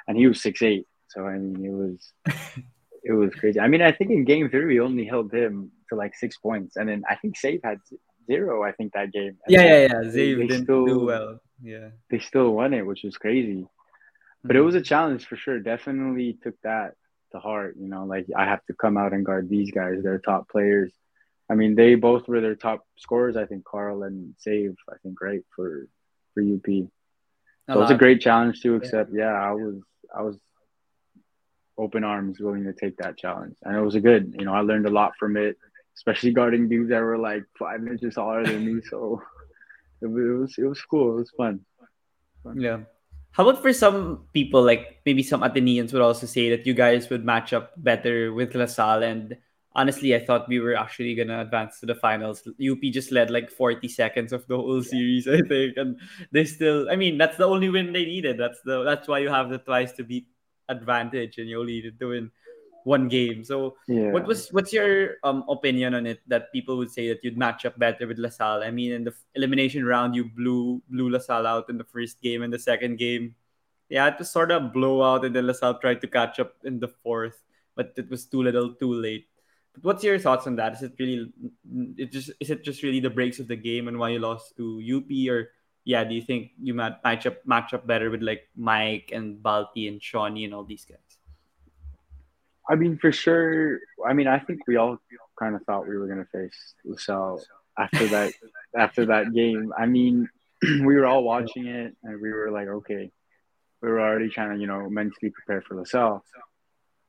and 0.08 0.16
he 0.16 0.26
was 0.26 0.42
six 0.42 0.62
eight. 0.62 0.86
So 1.08 1.26
I 1.26 1.38
mean, 1.38 1.64
it 1.64 1.72
was 1.72 2.12
it 3.04 3.12
was 3.12 3.34
crazy. 3.34 3.60
I 3.60 3.68
mean, 3.68 3.82
I 3.82 3.92
think 3.92 4.10
in 4.10 4.24
game 4.24 4.48
three 4.50 4.64
we 4.64 4.80
only 4.80 5.04
held 5.04 5.32
him 5.32 5.70
to 5.90 5.96
like 5.96 6.14
six 6.14 6.36
points, 6.38 6.76
and 6.76 6.88
then 6.88 7.04
I 7.08 7.16
think 7.16 7.36
Zave 7.36 7.60
had 7.62 7.78
zero. 8.26 8.64
I 8.64 8.72
think 8.72 8.92
that 8.94 9.12
game. 9.12 9.36
And 9.44 9.48
yeah, 9.48 9.62
yeah, 9.62 9.82
yeah. 9.82 10.10
Zave 10.10 10.48
didn't 10.48 10.64
still, 10.64 10.86
do 10.86 11.00
well. 11.00 11.40
Yeah, 11.62 11.90
they 12.10 12.18
still 12.18 12.52
won 12.52 12.74
it, 12.74 12.86
which 12.86 13.02
was 13.04 13.16
crazy. 13.16 13.62
Mm-hmm. 13.62 14.48
But 14.48 14.56
it 14.56 14.58
mm-hmm. 14.60 14.66
was 14.66 14.74
a 14.74 14.80
challenge 14.80 15.26
for 15.26 15.36
sure. 15.36 15.60
Definitely 15.60 16.38
took 16.42 16.60
that 16.62 16.94
to 17.36 17.40
heart. 17.40 17.76
You 17.78 17.88
know, 17.88 18.04
like 18.04 18.26
I 18.36 18.44
have 18.44 18.64
to 18.66 18.74
come 18.74 18.96
out 18.96 19.12
and 19.12 19.24
guard 19.24 19.48
these 19.48 19.70
guys. 19.70 20.02
They're 20.02 20.18
top 20.18 20.48
players. 20.48 20.92
I 21.48 21.54
mean, 21.54 21.74
they 21.74 21.94
both 21.94 22.26
were 22.26 22.40
their 22.40 22.56
top 22.56 22.84
scorers. 22.98 23.36
I 23.36 23.46
think 23.46 23.64
Carl 23.64 24.02
and 24.02 24.34
Zave. 24.44 24.74
I 24.90 24.96
think 25.02 25.20
right 25.20 25.44
for 25.54 25.88
for 26.34 26.42
UP. 26.42 26.66
So 26.66 27.74
it 27.74 27.76
was 27.76 27.90
a 27.90 27.96
great 27.96 28.20
challenge 28.20 28.60
to 28.62 28.76
accept. 28.76 29.10
Yeah. 29.12 29.24
yeah, 29.24 29.48
I 29.48 29.52
was 29.52 29.76
I 30.16 30.22
was 30.22 30.38
open 31.78 32.04
arms 32.04 32.40
willing 32.40 32.64
to 32.64 32.72
take 32.72 32.96
that 32.98 33.18
challenge, 33.18 33.56
and 33.62 33.76
it 33.76 33.80
was 33.80 33.94
a 33.94 34.00
good. 34.00 34.34
You 34.38 34.44
know, 34.44 34.54
I 34.54 34.60
learned 34.60 34.86
a 34.86 34.90
lot 34.90 35.12
from 35.18 35.36
it, 35.36 35.56
especially 35.96 36.32
guarding 36.32 36.68
dudes 36.68 36.90
that 36.90 37.00
were 37.00 37.18
like 37.18 37.44
five 37.58 37.86
inches 37.86 38.14
taller 38.14 38.44
than 38.44 38.64
me. 38.64 38.82
So 38.88 39.22
it 40.02 40.06
was 40.06 40.54
it 40.58 40.64
was 40.64 40.80
cool. 40.82 41.12
It 41.12 41.20
was 41.20 41.30
fun. 41.36 41.60
fun. 42.42 42.60
Yeah. 42.60 42.80
How 43.36 43.46
about 43.46 43.60
for 43.60 43.74
some 43.74 44.24
people, 44.32 44.62
like 44.62 45.02
maybe 45.04 45.22
some 45.22 45.42
Ateneans 45.42 45.92
would 45.92 46.00
also 46.00 46.26
say 46.26 46.48
that 46.48 46.66
you 46.66 46.72
guys 46.72 47.10
would 47.10 47.22
match 47.22 47.52
up 47.52 47.72
better 47.76 48.32
with 48.32 48.54
LaSalle. 48.54 49.02
And 49.02 49.36
honestly, 49.74 50.14
I 50.14 50.24
thought 50.24 50.48
we 50.48 50.58
were 50.58 50.74
actually 50.74 51.14
going 51.14 51.28
to 51.28 51.42
advance 51.42 51.78
to 51.80 51.86
the 51.86 51.96
finals. 51.96 52.48
UP 52.48 52.80
just 52.80 53.12
led 53.12 53.28
like 53.28 53.50
40 53.50 53.88
seconds 53.88 54.32
of 54.32 54.46
the 54.46 54.56
whole 54.56 54.82
series, 54.82 55.28
I 55.28 55.42
think. 55.42 55.76
And 55.76 56.00
they 56.32 56.46
still, 56.46 56.88
I 56.88 56.96
mean, 56.96 57.18
that's 57.18 57.36
the 57.36 57.44
only 57.44 57.68
win 57.68 57.92
they 57.92 58.06
needed. 58.06 58.38
That's 58.38 58.62
the 58.64 58.84
That's 58.84 59.06
why 59.06 59.18
you 59.18 59.28
have 59.28 59.50
the 59.50 59.58
twice 59.58 59.92
to 60.00 60.04
beat 60.04 60.28
advantage 60.70 61.36
and 61.36 61.46
you 61.46 61.60
only 61.60 61.74
needed 61.74 62.00
to 62.00 62.08
win 62.08 62.30
one 62.86 63.08
game. 63.10 63.42
So 63.42 63.74
yeah. 63.90 64.14
what 64.14 64.24
was 64.30 64.48
what's 64.54 64.72
your 64.72 65.18
um 65.26 65.42
opinion 65.50 65.98
on 65.98 66.06
it 66.06 66.22
that 66.30 66.54
people 66.54 66.78
would 66.78 66.94
say 66.94 67.10
that 67.10 67.18
you'd 67.26 67.36
match 67.36 67.66
up 67.66 67.74
better 67.76 68.06
with 68.06 68.22
LaSalle? 68.22 68.62
I 68.62 68.70
mean 68.70 68.92
in 68.92 69.02
the 69.02 69.12
elimination 69.34 69.84
round 69.84 70.14
you 70.14 70.30
blew 70.30 70.80
blew 70.88 71.10
LaSalle 71.10 71.50
out 71.50 71.68
in 71.68 71.78
the 71.82 71.90
first 71.90 72.22
game 72.22 72.46
and 72.46 72.54
the 72.54 72.62
second 72.62 73.02
game. 73.02 73.34
Yeah, 73.90 74.06
it 74.06 74.18
was 74.18 74.30
sort 74.30 74.54
of 74.54 74.72
blowout 74.72 75.26
and 75.26 75.34
then 75.34 75.50
LaSalle 75.50 75.82
tried 75.82 76.00
to 76.02 76.06
catch 76.06 76.38
up 76.38 76.54
in 76.62 76.78
the 76.78 76.88
fourth, 77.02 77.42
but 77.74 77.92
it 77.98 78.08
was 78.08 78.26
too 78.26 78.42
little 78.42 78.74
too 78.74 78.94
late. 78.94 79.26
But 79.74 79.82
what's 79.82 80.04
your 80.06 80.18
thoughts 80.22 80.46
on 80.46 80.54
that? 80.56 80.78
Is 80.78 80.86
it 80.86 80.94
really 80.98 81.34
it 81.98 82.14
just 82.14 82.30
is 82.38 82.54
it 82.54 82.62
just 82.62 82.86
really 82.86 83.02
the 83.02 83.10
breaks 83.10 83.42
of 83.42 83.50
the 83.50 83.58
game 83.58 83.88
and 83.90 83.98
why 83.98 84.14
you 84.14 84.22
lost 84.22 84.56
to 84.62 84.78
UP 84.78 85.10
or 85.26 85.50
yeah, 85.82 86.02
do 86.02 86.14
you 86.14 86.22
think 86.22 86.50
you 86.62 86.74
might 86.74 87.02
match 87.02 87.26
up 87.26 87.42
match 87.46 87.74
up 87.74 87.86
better 87.86 88.10
with 88.10 88.22
like 88.22 88.46
Mike 88.54 89.10
and 89.14 89.42
Balti 89.42 89.86
and 89.90 89.98
Schonny 89.98 90.46
and 90.46 90.54
all 90.54 90.66
these 90.66 90.86
guys? 90.86 91.05
I 92.68 92.74
mean, 92.74 92.98
for 92.98 93.12
sure. 93.12 93.78
I 94.06 94.12
mean, 94.12 94.26
I 94.26 94.38
think 94.38 94.66
we 94.66 94.76
all 94.76 94.98
kind 95.38 95.54
of 95.54 95.62
thought 95.62 95.86
we 95.86 95.96
were 95.96 96.06
going 96.06 96.24
to 96.24 96.30
face 96.30 96.74
LaSalle 96.84 97.42
after 97.78 98.06
that 98.08 98.32
after 98.76 99.06
that 99.06 99.32
game. 99.32 99.72
I 99.76 99.86
mean, 99.86 100.28
we 100.62 100.94
were 100.94 101.06
all 101.06 101.22
watching 101.22 101.66
it 101.66 101.96
and 102.02 102.20
we 102.20 102.32
were 102.32 102.50
like, 102.50 102.68
okay, 102.68 103.10
we 103.82 103.88
were 103.88 104.00
already 104.00 104.28
trying 104.28 104.54
to, 104.54 104.60
you 104.60 104.66
know, 104.66 104.88
mentally 104.90 105.30
prepare 105.30 105.62
for 105.62 105.76
LaSalle. 105.76 106.24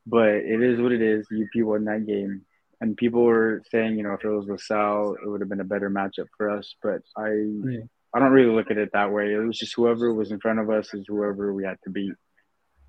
But 0.06 0.30
it 0.30 0.62
is 0.62 0.80
what 0.80 0.92
it 0.92 1.02
is. 1.02 1.28
UP 1.32 1.64
won 1.64 1.86
that 1.86 2.06
game. 2.06 2.44
And 2.80 2.96
people 2.96 3.24
were 3.24 3.64
saying, 3.72 3.98
you 3.98 4.04
know, 4.04 4.14
if 4.14 4.24
it 4.24 4.30
was 4.30 4.48
LaSalle, 4.48 5.16
it 5.24 5.28
would 5.28 5.42
have 5.42 5.50
been 5.50 5.62
a 5.62 5.66
better 5.66 5.90
matchup 5.90 6.28
for 6.38 6.50
us. 6.52 6.76
But 6.84 7.02
I 7.16 7.30
yeah. 7.30 7.80
I 8.14 8.20
don't 8.20 8.32
really 8.32 8.54
look 8.54 8.72
at 8.72 8.78
it 8.78 8.92
that 8.94 9.12
way. 9.12 9.34
It 9.34 9.38
was 9.38 9.58
just 9.58 9.76
whoever 9.76 10.14
was 10.14 10.32
in 10.32 10.40
front 10.40 10.60
of 10.60 10.70
us 10.70 10.94
is 10.94 11.06
whoever 11.08 11.54
we 11.54 11.66
had 11.66 11.78
to 11.84 11.90
beat 11.90 12.14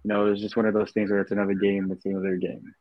you 0.05 0.09
know, 0.09 0.27
it 0.27 0.31
was 0.31 0.41
just 0.41 0.57
one 0.57 0.67
of 0.67 0.75
those 0.75 0.91
things 0.93 1.11
where 1.11 1.21
it's 1.21 1.33
another 1.33 1.55
game, 1.55 1.91
it's 1.91 2.07
another 2.07 2.37
game. 2.37 2.75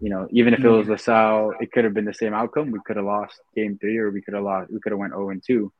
You 0.00 0.08
know, 0.08 0.28
even 0.30 0.54
if 0.54 0.60
it 0.60 0.62
mm-hmm. 0.64 0.78
was 0.78 0.88
LaSalle, 0.88 1.52
it 1.60 1.72
could 1.72 1.84
have 1.84 1.92
been 1.92 2.06
the 2.06 2.14
same 2.14 2.32
outcome. 2.32 2.70
We 2.70 2.80
could 2.86 2.96
have 2.96 3.04
lost 3.04 3.38
game 3.54 3.76
three, 3.78 3.98
or 3.98 4.10
we 4.10 4.22
could 4.22 4.34
have 4.34 4.44
lost. 4.44 4.72
We 4.72 4.80
could 4.80 4.92
have 4.92 4.98
went 4.98 5.12
zero 5.12 5.26
oh 5.26 5.30
and 5.30 5.42
two, 5.46 5.72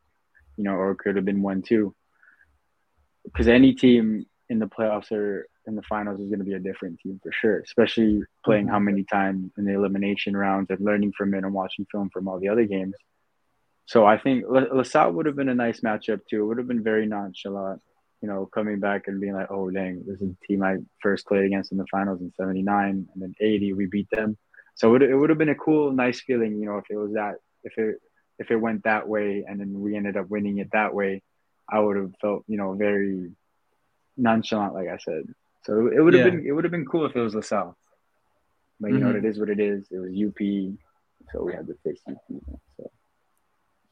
you 0.57 0.65
know, 0.65 0.73
or 0.73 0.91
it 0.91 0.99
could 0.99 1.17
have 1.17 1.25
been 1.25 1.43
one 1.43 1.63
two. 1.63 1.95
Because 3.25 3.49
any 3.49 3.73
team 3.73 4.27
in 4.51 4.59
the 4.59 4.67
playoffs 4.67 5.11
or 5.11 5.47
in 5.67 5.75
the 5.77 5.83
finals 5.83 6.21
is 6.21 6.29
going 6.29 6.41
to 6.41 6.45
be 6.45 6.55
a 6.55 6.59
different 6.59 6.99
team 7.01 7.19
for 7.23 7.33
sure, 7.33 7.61
especially 7.61 8.23
playing 8.45 8.67
how 8.67 8.77
mm-hmm. 8.77 8.87
many 8.87 9.05
times 9.05 9.53
in 9.57 9.65
the 9.65 9.73
elimination 9.73 10.37
rounds 10.37 10.69
and 10.71 10.81
learning 10.81 11.13
from 11.17 11.33
it 11.33 11.45
and 11.45 11.55
watching 11.55 11.87
film 11.91 12.11
from 12.11 12.29
all 12.29 12.39
the 12.39 12.49
other 12.49 12.65
games. 12.65 12.95
So 13.87 14.05
I 14.05 14.19
think 14.19 14.45
LaSalle 14.49 15.13
would 15.13 15.27
have 15.27 15.37
been 15.37 15.49
a 15.49 15.55
nice 15.55 15.81
matchup 15.81 16.21
too. 16.29 16.43
It 16.43 16.47
would 16.47 16.59
have 16.59 16.69
been 16.69 16.83
very 16.83 17.07
nonchalant 17.07 17.81
you 18.21 18.29
know, 18.29 18.47
coming 18.47 18.81
back 18.81 19.09
and 19.09 19.21
being 19.21 19.35
like, 19.35 19.51
oh, 19.51 19.71
dang, 19.71 20.03
this 20.07 20.21
is 20.21 20.29
the 20.29 20.47
team 20.47 20.63
I 20.63 20.77
first 21.01 21.27
played 21.27 21.45
against 21.45 21.73
in 21.73 21.79
the 21.79 21.87
finals 21.91 22.21
in 22.21 22.33
79 22.37 23.09
and 23.13 23.23
then 23.23 23.35
80, 23.41 23.73
we 23.73 23.87
beat 23.87 24.09
them. 24.11 24.37
So 24.75 24.95
it, 24.95 25.03
it 25.03 25.15
would 25.15 25.31
have 25.31 25.39
been 25.39 25.49
a 25.49 25.55
cool, 25.55 25.93
nice 25.93 26.21
feeling, 26.21 26.59
you 26.59 26.67
know, 26.67 26.79
if 26.79 26.85
it 26.91 26.97
was 26.97 27.13
that, 27.15 27.37
if 27.65 27.77
it, 27.79 27.97
if 28.39 28.51
it 28.51 28.57
went 28.57 28.85
that 28.85 29.09
way 29.09 29.45
and 29.47 29.61
then 29.61 29.81
we 29.81 29.97
ended 29.97 30.17
up 30.17 30.29
winning 30.29 30.59
it 30.59 30.73
that 30.73 30.95
way, 30.95 31.23
I 31.69 31.79
would 31.79 31.97
have 31.97 32.13
felt, 32.21 32.45
you 32.47 32.57
know, 32.57 32.75
very 32.75 33.31
nonchalant, 34.17 34.75
like 34.75 34.89
I 34.89 34.99
said. 34.99 35.25
So 35.65 35.89
it 35.89 36.01
would 36.01 36.15
have 36.15 36.25
yeah. 36.25 36.31
been, 36.31 36.47
it 36.47 36.53
would 36.53 36.65
have 36.65 36.71
been 36.71 36.87
cool 36.87 37.07
if 37.07 37.17
it 37.17 37.21
was 37.21 37.35
LaSalle. 37.35 37.77
But 38.81 38.89
you 38.89 38.95
mm-hmm. 38.95 39.11
know, 39.11 39.17
it 39.17 39.25
is 39.25 39.39
what 39.39 39.51
it 39.51 39.61
is. 39.61 39.87
It 39.91 39.99
was 39.99 40.11
UP. 40.11 40.39
So 41.33 41.45
we 41.45 41.53
had 41.53 41.67
to 41.67 41.77
face 41.85 42.01
UP. 42.09 42.19
So. 42.77 42.91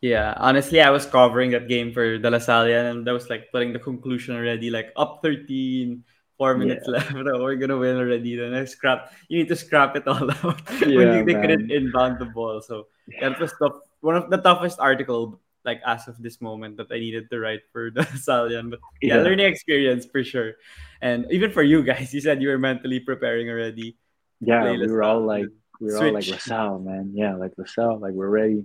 Yeah, 0.00 0.34
honestly, 0.36 0.80
I 0.80 0.90
was 0.90 1.06
covering 1.06 1.50
that 1.52 1.66
game 1.66 1.92
for 1.92 2.18
De 2.18 2.30
La 2.30 2.38
Salle, 2.38 2.70
and 2.70 3.06
that 3.06 3.12
was 3.12 3.28
like 3.28 3.50
putting 3.50 3.72
the 3.72 3.82
conclusion 3.82 4.36
already, 4.36 4.70
like 4.70 4.92
up 4.94 5.20
13, 5.22 6.04
four 6.38 6.56
minutes 6.56 6.86
yeah. 6.86 6.92
left. 7.02 7.12
Oh, 7.12 7.42
we're 7.42 7.58
gonna 7.58 7.76
win 7.76 7.98
already. 7.98 8.36
Then 8.36 8.54
I 8.54 8.64
scrap. 8.64 9.12
You 9.26 9.42
need 9.42 9.48
to 9.48 9.58
scrap 9.58 9.96
it 9.96 10.06
all 10.06 10.30
out 10.46 10.62
yeah, 10.80 10.96
when 10.96 11.26
they 11.26 11.34
couldn't 11.34 11.70
inbound 11.70 12.22
the 12.22 12.30
ball. 12.30 12.62
So 12.62 12.86
yeah. 13.10 13.28
that 13.28 13.40
was 13.40 13.52
the 13.58 13.74
one 14.00 14.16
of 14.16 14.30
the 14.30 14.38
toughest 14.38 14.78
article 14.78 15.42
like 15.66 15.82
as 15.84 16.06
of 16.06 16.16
this 16.22 16.40
moment 16.40 16.78
that 16.78 16.86
I 16.90 17.02
needed 17.02 17.28
to 17.28 17.40
write 17.40 17.66
for 17.74 17.90
the 17.94 18.06
Salian. 18.16 18.70
But 18.70 18.80
yeah, 19.02 19.18
yeah, 19.18 19.22
learning 19.22 19.50
experience 19.50 20.06
for 20.06 20.22
sure. 20.22 20.54
And 21.02 21.26
even 21.30 21.50
for 21.50 21.62
you 21.62 21.82
guys, 21.82 22.14
you 22.14 22.22
said 22.22 22.40
you 22.40 22.48
were 22.48 22.62
mentally 22.62 23.00
preparing 23.00 23.50
already. 23.50 23.98
Yeah, 24.40 24.70
we 24.70 24.86
were 24.86 25.02
all 25.02 25.26
like 25.26 25.50
we 25.82 25.90
were 25.90 25.98
Switch. 25.98 26.06
all 26.06 26.14
like 26.14 26.26
LaSalle, 26.26 26.78
man. 26.78 27.10
Yeah, 27.12 27.34
like 27.34 27.52
LaSalle, 27.58 27.98
like 27.98 28.14
we're 28.14 28.30
ready 28.30 28.64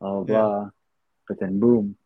blah 0.00 0.22
blah. 0.22 0.62
Yeah. 0.62 0.68
But 1.28 1.40
then 1.40 1.60
boom, 1.60 1.96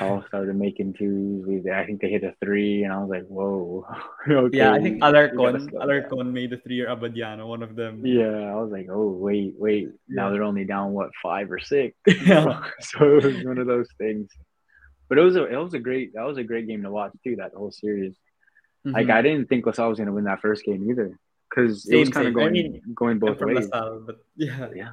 all 0.00 0.24
started 0.28 0.54
making 0.56 0.94
twos. 0.94 1.44
We 1.46 1.70
I 1.70 1.84
think 1.86 2.00
they 2.00 2.10
hit 2.10 2.24
a 2.24 2.34
three, 2.42 2.84
and 2.84 2.92
I 2.92 2.98
was 2.98 3.10
like, 3.10 3.26
whoa. 3.26 3.86
okay. 4.30 4.56
Yeah, 4.56 4.72
I 4.72 4.80
think 4.80 5.02
Alarcon 5.02 5.70
Alarcon 5.72 6.32
made 6.32 6.52
a 6.52 6.58
three 6.58 6.80
or 6.80 6.88
Abadiano, 6.88 7.46
one 7.46 7.62
of 7.62 7.74
them. 7.74 8.04
Yeah, 8.04 8.52
I 8.52 8.54
was 8.56 8.70
like, 8.70 8.88
oh 8.90 9.10
wait, 9.10 9.54
wait. 9.56 9.88
Yeah. 10.08 10.22
Now 10.22 10.30
they're 10.30 10.44
only 10.44 10.64
down 10.64 10.92
what 10.92 11.10
five 11.22 11.50
or 11.50 11.58
six. 11.58 11.96
Yeah. 12.26 12.62
so 12.80 13.18
it 13.18 13.24
was 13.24 13.44
one 13.44 13.58
of 13.58 13.66
those 13.66 13.88
things. 13.98 14.30
But 15.08 15.18
it 15.18 15.22
was 15.22 15.36
a 15.36 15.44
it 15.44 15.56
was 15.56 15.74
a 15.74 15.78
great 15.78 16.14
that 16.14 16.26
was 16.26 16.38
a 16.38 16.44
great 16.44 16.68
game 16.68 16.82
to 16.82 16.90
watch 16.90 17.12
too. 17.24 17.36
That 17.36 17.52
whole 17.54 17.72
series. 17.72 18.14
Mm-hmm. 18.86 18.92
Like 18.92 19.10
I 19.10 19.22
didn't 19.22 19.48
think 19.48 19.66
LaSalle 19.66 19.88
was 19.88 19.98
gonna 19.98 20.12
win 20.12 20.24
that 20.24 20.42
first 20.42 20.64
game 20.64 20.88
either 20.90 21.18
because 21.48 21.88
it 21.88 21.96
was 21.96 22.10
kind 22.10 22.28
of 22.28 22.34
going 22.34 22.48
I 22.48 22.50
mean, 22.50 22.82
going 22.94 23.18
both 23.18 23.40
ways. 23.40 23.56
LaSalle, 23.56 24.02
but 24.06 24.16
yeah, 24.36 24.68
yeah 24.74 24.92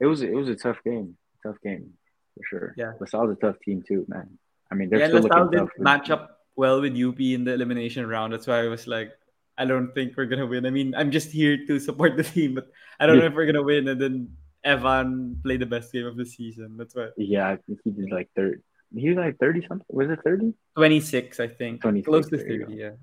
it 0.00 0.06
was 0.06 0.22
it 0.22 0.32
was 0.32 0.48
a 0.48 0.56
tough 0.56 0.78
game, 0.84 1.16
tough 1.42 1.56
game 1.62 1.92
for 2.36 2.44
sure. 2.44 2.74
Yeah, 2.76 2.92
LaSalle's 3.00 3.32
a 3.32 3.34
tough 3.36 3.56
team 3.64 3.82
too, 3.86 4.04
man. 4.08 4.38
I 4.70 4.74
mean, 4.74 4.88
they're 4.88 5.00
yeah, 5.00 5.08
still 5.08 5.22
LaSalle 5.22 5.48
did 5.48 5.68
match 5.78 6.10
up 6.10 6.38
well 6.56 6.80
with 6.80 6.92
UP 6.92 7.20
in 7.20 7.44
the 7.44 7.54
elimination 7.54 8.06
round. 8.06 8.32
That's 8.32 8.46
why 8.46 8.64
I 8.64 8.68
was 8.68 8.86
like, 8.86 9.12
I 9.58 9.64
don't 9.64 9.92
think 9.94 10.16
we're 10.16 10.26
gonna 10.26 10.46
win. 10.46 10.66
I 10.66 10.70
mean, 10.70 10.94
I'm 10.94 11.10
just 11.10 11.30
here 11.30 11.66
to 11.66 11.78
support 11.78 12.16
the 12.16 12.24
team, 12.24 12.54
but 12.54 12.68
I 12.98 13.06
don't 13.06 13.16
yeah. 13.16 13.22
know 13.22 13.28
if 13.28 13.34
we're 13.34 13.46
gonna 13.46 13.62
win. 13.62 13.88
And 13.88 14.00
then 14.00 14.36
Evan 14.64 15.40
played 15.42 15.60
the 15.60 15.66
best 15.66 15.92
game 15.92 16.06
of 16.06 16.16
the 16.16 16.26
season. 16.26 16.76
That's 16.76 16.94
why. 16.94 17.08
Yeah, 17.16 17.56
he 17.66 17.90
did 17.90 18.10
like 18.10 18.30
thirty. 18.36 18.60
He 18.94 19.08
was 19.08 19.18
like 19.18 19.38
thirty 19.38 19.64
something. 19.66 19.86
Was 19.88 20.10
it 20.10 20.20
thirty? 20.24 20.54
Twenty 20.76 21.00
six, 21.00 21.40
I 21.40 21.48
think. 21.48 21.82
Twenty 21.82 22.02
close 22.02 22.28
to 22.28 22.38
thirty. 22.38 22.74
Yeah. 22.74 22.96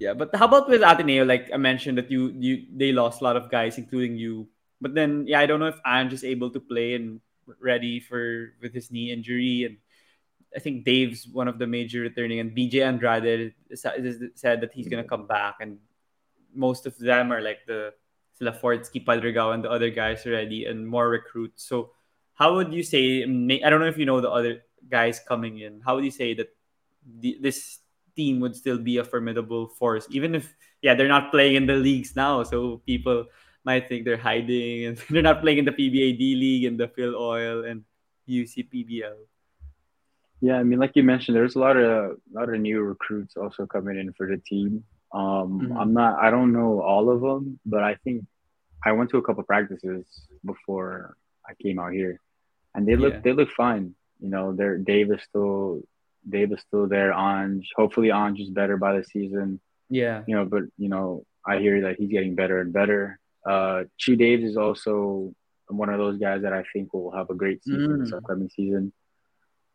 Yeah, 0.00 0.14
but 0.14 0.34
how 0.34 0.46
about 0.46 0.66
with 0.66 0.80
Ateneo? 0.80 1.26
Like 1.26 1.50
I 1.52 1.58
mentioned 1.58 1.98
that 1.98 2.10
you 2.10 2.32
you 2.38 2.64
they 2.72 2.90
lost 2.90 3.20
a 3.20 3.24
lot 3.24 3.36
of 3.36 3.50
guys, 3.50 3.76
including 3.76 4.16
you. 4.16 4.48
But 4.80 4.94
then, 4.94 5.26
yeah, 5.28 5.40
I 5.40 5.44
don't 5.44 5.60
know 5.60 5.68
if 5.68 5.78
Ange 5.84 6.14
is 6.14 6.24
able 6.24 6.48
to 6.56 6.60
play 6.60 6.94
and 6.94 7.20
ready 7.60 8.00
for 8.00 8.54
with 8.62 8.74
his 8.74 8.90
knee 8.90 9.10
injury. 9.10 9.64
And 9.64 9.76
I 10.54 10.58
think 10.58 10.84
Dave's 10.84 11.26
one 11.26 11.48
of 11.48 11.58
the 11.58 11.66
major 11.66 12.00
returning, 12.00 12.40
and 12.40 12.54
BJ 12.54 12.82
Andrade 12.86 13.54
said 13.74 14.60
that 14.60 14.70
he's 14.72 14.88
gonna 14.88 15.04
come 15.04 15.26
back, 15.26 15.56
and 15.60 15.78
most 16.54 16.86
of 16.86 16.98
them 16.98 17.32
are 17.32 17.40
like 17.40 17.66
the 17.66 17.94
sila 18.34 18.52
Forthsky, 18.52 19.04
Padrigao, 19.04 19.54
and 19.54 19.64
the 19.64 19.70
other 19.70 19.90
guys 19.90 20.26
already, 20.26 20.66
and 20.66 20.86
more 20.86 21.08
recruits. 21.08 21.62
So, 21.64 21.92
how 22.34 22.54
would 22.54 22.72
you 22.72 22.82
say? 22.82 23.22
I 23.22 23.70
don't 23.70 23.80
know 23.80 23.90
if 23.90 23.98
you 23.98 24.06
know 24.06 24.20
the 24.20 24.30
other 24.30 24.62
guys 24.88 25.20
coming 25.20 25.58
in. 25.60 25.80
How 25.80 25.94
would 25.94 26.04
you 26.04 26.10
say 26.10 26.34
that 26.34 26.48
the, 27.20 27.38
this 27.40 27.78
team 28.16 28.40
would 28.40 28.56
still 28.56 28.78
be 28.78 28.98
a 28.98 29.04
formidable 29.04 29.68
force, 29.68 30.06
even 30.10 30.34
if 30.34 30.54
yeah 30.82 30.94
they're 30.94 31.08
not 31.08 31.30
playing 31.30 31.56
in 31.56 31.66
the 31.66 31.74
leagues 31.74 32.16
now, 32.16 32.42
so 32.42 32.82
people 32.86 33.26
might 33.64 33.88
think 33.88 34.04
they're 34.04 34.16
hiding 34.16 34.86
and 34.86 34.96
they're 35.10 35.22
not 35.22 35.40
playing 35.40 35.58
in 35.58 35.64
the 35.64 35.72
PBA 35.72 36.18
D 36.18 36.34
League 36.36 36.64
and 36.64 36.78
the 36.78 36.88
Filoil 36.88 37.70
and 37.70 37.84
UCPBL. 38.28 39.16
Yeah, 40.40 40.56
I 40.56 40.62
mean, 40.62 40.78
like 40.78 40.92
you 40.94 41.02
mentioned, 41.02 41.36
there's 41.36 41.56
a 41.56 41.58
lot 41.58 41.76
of 41.76 42.12
a 42.12 42.16
lot 42.32 42.48
of 42.48 42.58
new 42.60 42.80
recruits 42.80 43.36
also 43.36 43.66
coming 43.66 43.98
in 43.98 44.12
for 44.14 44.26
the 44.26 44.38
team. 44.38 44.84
Um, 45.12 45.60
mm-hmm. 45.60 45.76
I'm 45.76 45.92
not, 45.92 46.18
I 46.18 46.30
don't 46.30 46.52
know 46.52 46.80
all 46.80 47.10
of 47.10 47.20
them, 47.20 47.58
but 47.66 47.82
I 47.82 47.96
think 48.04 48.24
I 48.84 48.92
went 48.92 49.10
to 49.10 49.18
a 49.18 49.22
couple 49.22 49.42
practices 49.42 50.06
before 50.44 51.16
I 51.46 51.52
came 51.62 51.78
out 51.78 51.92
here, 51.92 52.20
and 52.74 52.86
they 52.86 52.96
look 52.96 53.14
yeah. 53.14 53.20
they 53.22 53.32
look 53.32 53.50
fine. 53.50 53.94
You 54.18 54.30
know, 54.30 54.54
they're 54.54 54.78
Dave 54.78 55.12
is 55.12 55.20
still 55.28 55.82
Dave 56.28 56.52
is 56.52 56.60
still 56.66 56.88
there. 56.88 57.12
Ange, 57.12 57.68
hopefully 57.76 58.10
Ange 58.10 58.40
is 58.40 58.50
better 58.50 58.78
by 58.78 58.96
the 58.96 59.04
season. 59.04 59.60
Yeah, 59.90 60.22
you 60.26 60.36
know, 60.36 60.46
but 60.46 60.62
you 60.78 60.88
know, 60.88 61.26
I 61.46 61.58
hear 61.58 61.82
that 61.82 61.96
he's 61.98 62.10
getting 62.10 62.34
better 62.34 62.60
and 62.60 62.72
better. 62.72 63.19
Uh, 63.48 63.84
Chi 64.04 64.12
Daves 64.12 64.44
is 64.44 64.56
also 64.56 65.34
one 65.68 65.88
of 65.88 65.98
those 65.98 66.18
guys 66.18 66.42
that 66.42 66.52
I 66.52 66.64
think 66.72 66.92
will 66.92 67.12
have 67.12 67.30
a 67.30 67.34
great 67.34 67.62
season 67.64 67.88
mm. 67.88 68.04
this 68.04 68.12
upcoming 68.12 68.50
season. 68.50 68.92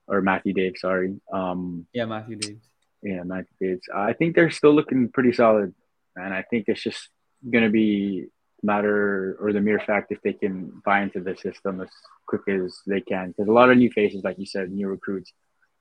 Or 0.07 0.22
Matthew 0.22 0.53
Dave, 0.53 0.76
sorry. 0.78 1.20
Um, 1.34 1.88
yeah, 1.93 2.05
Matthew 2.05 2.36
Dave. 2.36 2.59
Yeah, 3.01 3.24
Matthew 3.24 3.55
Dave. 3.59 3.80
I 3.93 4.13
think 4.13 4.36
they're 4.36 4.51
still 4.51 4.74
looking 4.74 5.09
pretty 5.09 5.34
solid, 5.34 5.74
and 6.16 6.34
I 6.34 6.43
think 6.43 6.66
it's 6.68 6.84
just 6.84 7.09
gonna 7.49 7.70
be 7.70 8.28
matter 8.66 9.38
or 9.39 9.53
the 9.53 9.61
mere 9.61 9.80
fact 9.80 10.11
if 10.11 10.22
they 10.22 10.34
can 10.34 10.82
buy 10.86 11.01
into 11.01 11.20
the 11.22 11.36
system 11.38 11.82
as 11.82 11.89
quick 12.28 12.41
as 12.47 12.80
they 12.88 13.01
can. 13.01 13.30
Because 13.30 13.47
a 13.47 13.51
lot 13.51 13.70
of 13.70 13.78
new 13.78 13.91
faces, 13.91 14.24
like 14.24 14.39
you 14.39 14.45
said, 14.45 14.72
new 14.72 14.88
recruits. 14.88 15.32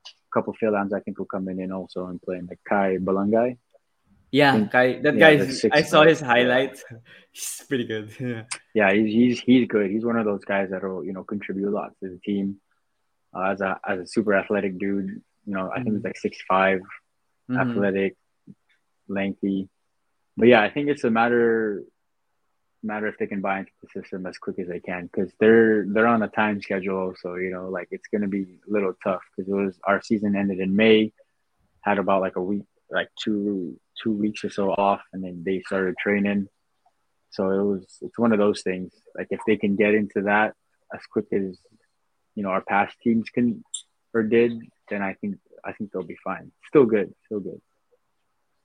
A 0.07 0.33
couple 0.35 0.53
of 0.53 0.59
Fil-Ams 0.59 0.93
I 0.93 1.01
think 1.01 1.19
will 1.19 1.27
come 1.27 1.49
in 1.49 1.61
and 1.61 1.73
also 1.73 2.07
and 2.07 2.21
play. 2.21 2.41
like 2.47 2.59
Kai 2.69 2.99
Ballungay. 2.99 3.57
Yeah, 4.35 4.59
guy. 4.67 4.99
That 5.01 5.15
yeah, 5.15 5.37
guy. 5.37 5.71
I 5.71 5.83
saw 5.83 6.03
his 6.03 6.21
highlights. 6.21 6.83
he's 7.31 7.63
pretty 7.69 7.85
good. 7.85 8.11
Yeah. 8.19 8.43
Yeah, 8.75 8.93
he's, 8.93 9.15
he's 9.15 9.41
he's 9.41 9.69
good. 9.69 9.89
He's 9.93 10.05
one 10.05 10.17
of 10.17 10.25
those 10.25 10.45
guys 10.45 10.71
that'll 10.71 11.05
you 11.05 11.13
know 11.13 11.23
contribute 11.23 11.69
a 11.69 11.71
lot 11.71 11.93
to 12.01 12.09
the 12.09 12.19
team. 12.19 12.57
Uh, 13.33 13.53
as 13.53 13.61
a 13.61 13.79
as 13.87 14.01
a 14.01 14.07
super 14.09 14.35
athletic 14.35 14.77
dude, 14.77 15.23
you 15.47 15.55
know, 15.55 15.71
I 15.71 15.77
think 15.77 15.87
he's 15.87 15.95
mm-hmm. 15.99 16.07
like 16.09 16.17
six 16.17 16.39
five, 16.49 16.81
mm-hmm. 17.49 17.61
athletic, 17.61 18.17
lengthy. 19.07 19.69
But 20.37 20.49
yeah, 20.49 20.63
I 20.63 20.71
think 20.71 20.89
it's 20.89 21.05
a 21.05 21.11
matter 21.11 21.85
matter 22.83 23.07
if 23.07 23.17
they 23.19 23.29
can 23.29 23.41
buy 23.41 23.61
into 23.61 23.71
the 23.85 24.01
system 24.01 24.27
as 24.27 24.37
quick 24.37 24.59
as 24.59 24.67
they 24.67 24.81
can 24.81 25.05
because 25.05 25.33
they're 25.39 25.87
they're 25.87 26.09
on 26.09 26.25
a 26.25 26.29
time 26.29 26.61
schedule. 26.61 27.15
So 27.23 27.37
you 27.37 27.53
know, 27.53 27.69
like 27.69 27.87
it's 27.93 28.09
gonna 28.13 28.27
be 28.27 28.59
a 28.69 28.73
little 28.73 28.95
tough 29.05 29.23
because 29.31 29.49
it 29.49 29.55
was 29.55 29.79
our 29.85 30.03
season 30.03 30.35
ended 30.35 30.59
in 30.59 30.75
May, 30.75 31.13
had 31.83 31.99
about 31.99 32.21
like 32.21 32.35
a 32.35 32.43
week 32.43 32.65
like 32.91 33.11
two 33.23 33.79
two 34.03 34.13
weeks 34.13 34.45
or 34.45 34.51
so 34.51 34.71
off, 34.71 35.03
and 35.13 35.23
then 35.23 35.43
they 35.45 35.63
started 35.67 35.97
training. 35.99 36.49
So 37.31 37.51
it 37.51 37.65
was 37.65 37.99
it's 38.01 38.19
one 38.19 38.33
of 38.33 38.39
those 38.39 38.63
things. 38.63 38.93
Like 39.17 39.29
if 39.31 39.41
they 39.47 39.57
can 39.57 39.77
get 39.77 39.95
into 39.95 40.23
that 40.23 40.55
as 40.95 41.01
quick 41.11 41.27
as 41.33 41.59
you 42.35 42.43
know 42.43 42.51
our 42.51 42.63
past 42.63 42.97
teams 43.03 43.29
can 43.31 43.65
or 44.13 44.23
did, 44.23 44.53
then 44.89 45.03
I 45.03 45.15
think 45.15 45.37
I 45.65 45.73
think 45.73 45.91
they'll 45.91 46.07
be 46.07 46.19
fine. 46.23 46.53
Still 46.69 46.87
good, 46.87 47.15
still 47.27 47.41
good. 47.41 47.61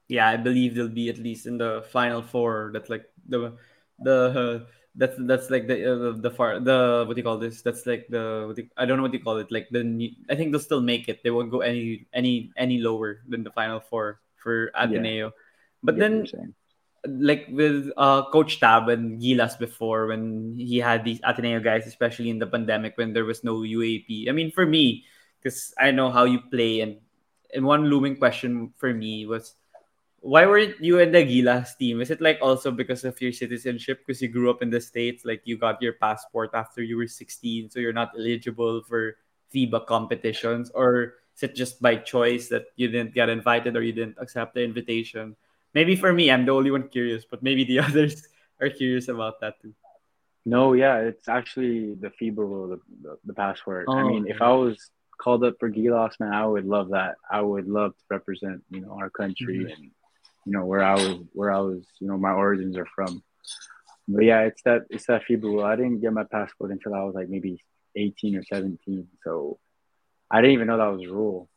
Yeah, 0.07 0.27
I 0.30 0.38
believe 0.38 0.75
they'll 0.75 0.89
be 0.89 1.09
at 1.09 1.17
least 1.17 1.45
in 1.45 1.57
the 1.57 1.86
final 1.91 2.21
four. 2.21 2.71
That's 2.73 2.89
like 2.89 3.05
the 3.27 3.57
the 3.99 4.17
uh, 4.34 4.57
that's 4.95 5.15
that's 5.17 5.49
like 5.49 5.67
the 5.67 5.77
uh, 5.86 6.13
the 6.17 6.32
far 6.32 6.59
the 6.59 7.05
what 7.07 7.15
do 7.15 7.19
you 7.19 7.23
call 7.23 7.38
this? 7.38 7.61
That's 7.61 7.86
like 7.86 8.07
the 8.09 8.53
you, 8.57 8.69
I 8.77 8.86
don't 8.86 8.97
know 8.97 9.03
what 9.03 9.13
you 9.13 9.21
call 9.21 9.38
it. 9.38 9.51
Like 9.51 9.69
the 9.69 9.82
I 10.30 10.36
think 10.36 10.51
they'll 10.51 10.61
still 10.61 10.82
make 10.82 11.09
it. 11.09 11.21
They 11.23 11.30
won't 11.30 11.51
go 11.51 11.61
any 11.61 12.07
any 12.13 12.51
any 12.57 12.80
lower 12.80 13.21
than 13.27 13.43
the 13.43 13.51
final 13.51 13.80
four 13.80 14.21
for 14.41 14.71
Ateneo. 14.75 15.27
Yeah. 15.27 15.37
But 15.83 15.97
then 15.97 16.27
like 17.07 17.47
with 17.51 17.87
uh 17.95 18.27
coach 18.31 18.59
tab 18.59 18.89
and 18.89 19.21
gilas 19.21 19.57
before 19.57 20.07
when 20.07 20.55
he 20.59 20.75
had 20.77 21.05
these 21.05 21.21
ateneo 21.23 21.59
guys 21.59 21.87
especially 21.87 22.29
in 22.29 22.39
the 22.39 22.45
pandemic 22.45 22.97
when 22.97 23.13
there 23.13 23.23
was 23.23 23.41
no 23.41 23.63
UAAP 23.63 24.27
i 24.27 24.33
mean 24.33 24.51
for 24.51 24.65
me 24.65 25.05
because 25.39 25.73
i 25.79 25.91
know 25.91 26.11
how 26.11 26.25
you 26.25 26.43
play 26.51 26.81
and 26.81 26.99
and 27.55 27.63
one 27.63 27.85
looming 27.85 28.17
question 28.17 28.73
for 28.75 28.93
me 28.93 29.25
was 29.25 29.55
why 30.21 30.45
weren't 30.45 30.79
you 30.83 30.99
in 30.99 31.11
the 31.11 31.23
Gilas 31.23 31.77
team? 31.77 32.01
Is 32.01 32.11
it 32.11 32.21
like 32.21 32.39
also 32.41 32.71
because 32.71 33.03
of 33.03 33.19
your 33.21 33.31
citizenship? 33.31 34.03
Because 34.05 34.21
you 34.21 34.27
grew 34.27 34.49
up 34.49 34.61
in 34.61 34.69
the 34.69 34.81
States, 34.81 35.23
like 35.23 35.41
you 35.45 35.57
got 35.57 35.81
your 35.81 35.93
passport 35.93 36.51
after 36.53 36.83
you 36.83 36.97
were 36.97 37.07
16, 37.07 37.69
so 37.69 37.79
you're 37.79 37.93
not 37.93 38.11
eligible 38.17 38.83
for 38.83 39.15
FIBA 39.53 39.85
competitions? 39.87 40.71
Or 40.75 41.15
is 41.39 41.49
it 41.49 41.55
just 41.55 41.81
by 41.81 41.95
choice 41.95 42.49
that 42.49 42.65
you 42.75 42.89
didn't 42.89 43.13
get 43.13 43.29
invited 43.29 43.77
or 43.77 43.81
you 43.81 43.93
didn't 43.93 44.17
accept 44.19 44.55
the 44.55 44.63
invitation? 44.63 45.37
Maybe 45.73 45.95
for 45.95 46.11
me, 46.11 46.29
I'm 46.29 46.45
the 46.45 46.51
only 46.51 46.69
one 46.69 46.89
curious, 46.89 47.23
but 47.23 47.41
maybe 47.41 47.63
the 47.63 47.79
others 47.87 48.27
are 48.59 48.69
curious 48.69 49.07
about 49.07 49.39
that 49.39 49.61
too. 49.61 49.73
No, 50.45 50.73
yeah, 50.73 50.97
it's 50.97 51.29
actually 51.29 51.95
the 51.95 52.11
rule, 52.31 52.67
the, 52.67 52.79
the, 53.01 53.17
the 53.23 53.33
passport. 53.33 53.85
Oh, 53.87 53.93
I 53.93 54.03
mean, 54.03 54.23
okay. 54.23 54.33
if 54.33 54.41
I 54.41 54.51
was 54.51 54.89
called 55.17 55.45
up 55.45 55.55
for 55.59 55.69
Gilas, 55.69 56.19
man, 56.19 56.33
I 56.33 56.45
would 56.45 56.65
love 56.65 56.89
that. 56.89 57.15
I 57.31 57.41
would 57.41 57.67
love 57.67 57.91
to 57.91 58.03
represent, 58.09 58.63
you 58.69 58.81
know, 58.81 58.97
our 58.99 59.09
country 59.09 59.59
mm-hmm. 59.59 59.71
and 59.71 59.91
you 60.45 60.53
know 60.53 60.65
where 60.65 60.83
I 60.83 60.95
was 60.95 61.17
where 61.33 61.51
I 61.51 61.59
was 61.59 61.85
you 61.99 62.07
know 62.07 62.17
my 62.17 62.31
origins 62.31 62.75
are 62.75 62.87
from. 62.95 63.23
But 64.07 64.25
yeah, 64.25 64.41
it's 64.41 64.61
that 64.63 64.83
it's 64.89 65.05
that 65.05 65.23
FIBA 65.29 65.63
I 65.63 65.75
didn't 65.75 66.01
get 66.01 66.11
my 66.11 66.23
passport 66.23 66.71
until 66.71 66.95
I 66.95 67.03
was 67.03 67.15
like 67.15 67.29
maybe 67.29 67.63
18 67.95 68.35
or 68.35 68.43
17. 68.43 69.07
So 69.23 69.59
I 70.32 70.41
didn't 70.41 70.53
even 70.53 70.67
know 70.67 70.77
that 70.77 70.97
was 70.97 71.07
a 71.07 71.11
rule. 71.11 71.49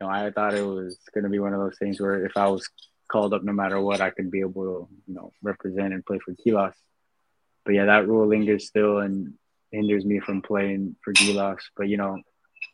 You 0.00 0.06
know, 0.06 0.12
I 0.12 0.30
thought 0.30 0.54
it 0.54 0.66
was 0.66 0.98
gonna 1.14 1.28
be 1.28 1.38
one 1.38 1.52
of 1.54 1.60
those 1.60 1.78
things 1.78 2.00
where 2.00 2.24
if 2.24 2.36
I 2.36 2.48
was 2.48 2.68
called 3.08 3.34
up 3.34 3.42
no 3.42 3.52
matter 3.52 3.80
what, 3.80 4.00
I 4.00 4.10
could 4.10 4.30
be 4.30 4.40
able 4.40 4.62
to, 4.64 4.88
you 5.06 5.14
know, 5.14 5.32
represent 5.42 5.94
and 5.94 6.04
play 6.04 6.18
for 6.18 6.32
Gilas. 6.32 6.74
But 7.64 7.74
yeah, 7.74 7.86
that 7.86 8.06
rule 8.06 8.26
lingers 8.26 8.66
still 8.66 8.98
and 8.98 9.34
hinders 9.72 10.04
me 10.04 10.20
from 10.20 10.42
playing 10.42 10.96
for 11.02 11.12
Gilas. 11.12 11.60
But 11.76 11.88
you 11.88 11.96
know, 11.96 12.20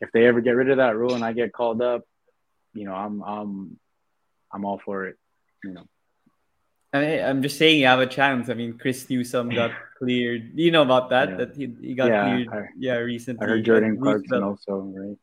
if 0.01 0.11
they 0.12 0.26
ever 0.26 0.40
get 0.40 0.53
rid 0.53 0.70
of 0.70 0.78
that 0.78 0.97
rule 0.97 1.14
and 1.14 1.24
I 1.24 1.32
get 1.32 1.53
called 1.53 1.82
up, 1.82 2.03
you 2.74 2.84
know, 2.84 2.95
I'm 2.95 3.22
I'm 3.22 3.78
I'm 4.53 4.64
all 4.64 4.80
for 4.84 5.07
it 5.07 5.16
you 5.64 5.72
know. 5.72 5.86
I 6.93 7.20
I'm 7.20 7.43
just 7.43 7.59
saying 7.59 7.80
you 7.80 7.86
have 7.86 8.01
a 8.01 8.07
chance. 8.07 8.51
I 8.51 8.55
mean, 8.55 8.78
Chris 8.78 9.09
Newsome 9.09 9.49
got 9.51 9.70
cleared. 9.98 10.52
You 10.55 10.70
know 10.70 10.82
about 10.82 11.10
that? 11.10 11.31
Yeah. 11.31 11.36
That 11.36 11.56
he, 11.56 11.73
he 11.81 11.94
got 11.94 12.09
yeah, 12.09 12.24
cleared. 12.24 12.48
I, 12.48 12.69
yeah, 12.78 12.94
recently. 12.97 13.47
I 13.47 13.48
heard 13.48 13.64
Jordan 13.64 13.98
Clarkson 13.98 14.43
also, 14.43 14.93
right? 14.94 15.16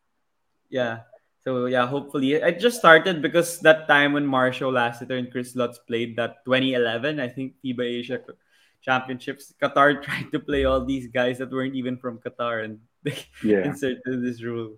Yeah. 0.70 1.00
So 1.42 1.66
yeah, 1.66 1.88
hopefully 1.88 2.44
I 2.44 2.52
just 2.52 2.78
started 2.78 3.22
because 3.22 3.60
that 3.62 3.88
time 3.88 4.14
when 4.14 4.28
Marcio 4.28 4.72
Lassiter 4.72 5.16
and 5.16 5.32
Chris 5.32 5.56
Lutz 5.56 5.80
played 5.80 6.16
that 6.18 6.44
2011, 6.46 7.20
I 7.20 7.30
think 7.30 7.56
FIBA 7.64 7.86
Asia 8.04 8.20
Championships, 8.82 9.54
Qatar 9.62 10.04
tried 10.06 10.32
to 10.32 10.40
play 10.40 10.66
all 10.66 10.84
these 10.84 11.08
guys 11.08 11.38
that 11.40 11.52
weren't 11.52 11.76
even 11.76 11.98
from 11.98 12.20
Qatar, 12.20 12.64
and 12.64 12.80
they 13.04 13.18
yeah. 13.44 13.64
inserted 13.68 14.22
this 14.22 14.44
rule. 14.44 14.78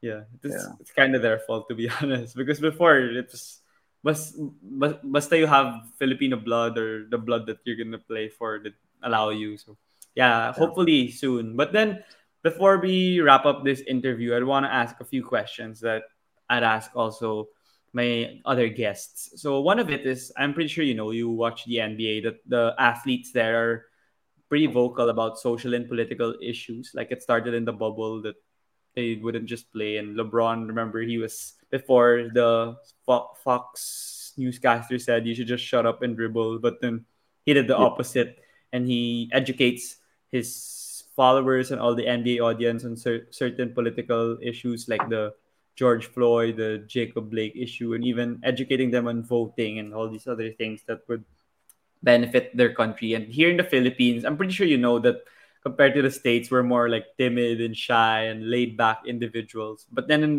Yeah, 0.00 0.24
it's, 0.42 0.56
yeah. 0.56 0.72
it's 0.80 0.92
kind 0.92 1.14
of 1.14 1.20
their 1.20 1.40
fault 1.40 1.68
to 1.68 1.74
be 1.74 1.88
honest, 2.00 2.34
because 2.34 2.60
before 2.60 2.98
it 2.98 3.28
was 3.30 3.60
bas, 4.02 4.32
bas, 4.62 4.94
basta 5.04 5.36
you 5.36 5.46
have 5.46 5.84
Filipino 5.98 6.36
blood 6.36 6.78
or 6.78 7.06
the 7.08 7.18
blood 7.18 7.46
that 7.46 7.60
you're 7.64 7.76
gonna 7.76 8.00
play 8.00 8.28
for 8.28 8.58
that 8.64 8.72
allow 9.02 9.28
you. 9.28 9.56
So 9.56 9.76
yeah, 10.14 10.52
hopefully 10.52 11.10
soon. 11.10 11.56
But 11.56 11.72
then 11.72 12.02
before 12.42 12.78
we 12.78 13.20
wrap 13.20 13.44
up 13.46 13.64
this 13.64 13.80
interview, 13.82 14.34
I'd 14.34 14.44
want 14.44 14.64
to 14.66 14.72
ask 14.72 14.96
a 15.00 15.04
few 15.04 15.24
questions 15.24 15.80
that 15.80 16.02
I'd 16.48 16.62
ask 16.62 16.90
also 16.94 17.48
my 17.92 18.40
other 18.44 18.68
guests. 18.68 19.40
So 19.40 19.60
one 19.60 19.78
of 19.78 19.90
it 19.90 20.06
is 20.06 20.32
I'm 20.36 20.54
pretty 20.54 20.68
sure 20.68 20.84
you 20.84 20.94
know 20.94 21.10
you 21.10 21.28
watch 21.28 21.64
the 21.64 21.76
NBA 21.76 22.22
that 22.24 22.38
the 22.46 22.74
athletes 22.78 23.32
there 23.32 23.56
are 23.62 23.86
pretty 24.48 24.66
vocal 24.66 25.08
about 25.08 25.38
social 25.38 25.74
and 25.74 25.88
political 25.88 26.34
issues. 26.42 26.92
Like 26.94 27.10
it 27.10 27.22
started 27.22 27.54
in 27.54 27.64
the 27.64 27.72
bubble 27.72 28.22
that 28.22 28.36
they 28.94 29.14
wouldn't 29.16 29.46
just 29.46 29.72
play. 29.72 29.98
And 29.98 30.16
LeBron, 30.16 30.66
remember, 30.66 31.00
he 31.02 31.18
was 31.18 31.54
before 31.70 32.30
the 32.34 32.76
Fox 33.06 34.32
newscaster 34.36 34.98
said 34.98 35.26
you 35.26 35.34
should 35.34 35.46
just 35.46 35.64
shut 35.64 35.86
up 35.86 36.02
and 36.02 36.16
dribble, 36.16 36.58
but 36.58 36.80
then 36.80 37.04
he 37.44 37.54
did 37.54 37.68
the 37.68 37.76
yeah. 37.78 37.84
opposite 37.84 38.38
and 38.72 38.86
he 38.86 39.30
educates 39.32 39.96
his 40.30 40.79
followers 41.20 41.68
and 41.68 41.76
all 41.76 41.92
the 41.92 42.08
NBA 42.08 42.40
audience 42.40 42.88
on 42.88 42.96
cer- 42.96 43.28
certain 43.28 43.76
political 43.76 44.40
issues 44.40 44.88
like 44.88 45.04
the 45.12 45.36
George 45.76 46.08
Floyd, 46.08 46.56
the 46.56 46.80
Jacob 46.88 47.28
Blake 47.28 47.52
issue, 47.52 47.92
and 47.92 48.00
even 48.08 48.40
educating 48.40 48.88
them 48.90 49.04
on 49.04 49.20
voting 49.22 49.76
and 49.78 49.92
all 49.92 50.08
these 50.08 50.24
other 50.24 50.48
things 50.56 50.80
that 50.88 51.04
would 51.08 51.24
benefit 52.00 52.56
their 52.56 52.72
country. 52.72 53.12
And 53.12 53.28
here 53.28 53.52
in 53.52 53.60
the 53.60 53.68
Philippines, 53.68 54.24
I'm 54.24 54.40
pretty 54.40 54.56
sure 54.56 54.66
you 54.66 54.80
know 54.80 54.96
that 55.04 55.28
compared 55.60 55.92
to 55.92 56.00
the 56.00 56.10
states 56.10 56.48
we're 56.48 56.64
more 56.64 56.88
like 56.88 57.04
timid 57.20 57.60
and 57.60 57.76
shy 57.76 58.32
and 58.32 58.48
laid 58.48 58.80
back 58.80 59.04
individuals 59.04 59.84
but 59.92 60.08
then 60.08 60.24
in 60.24 60.34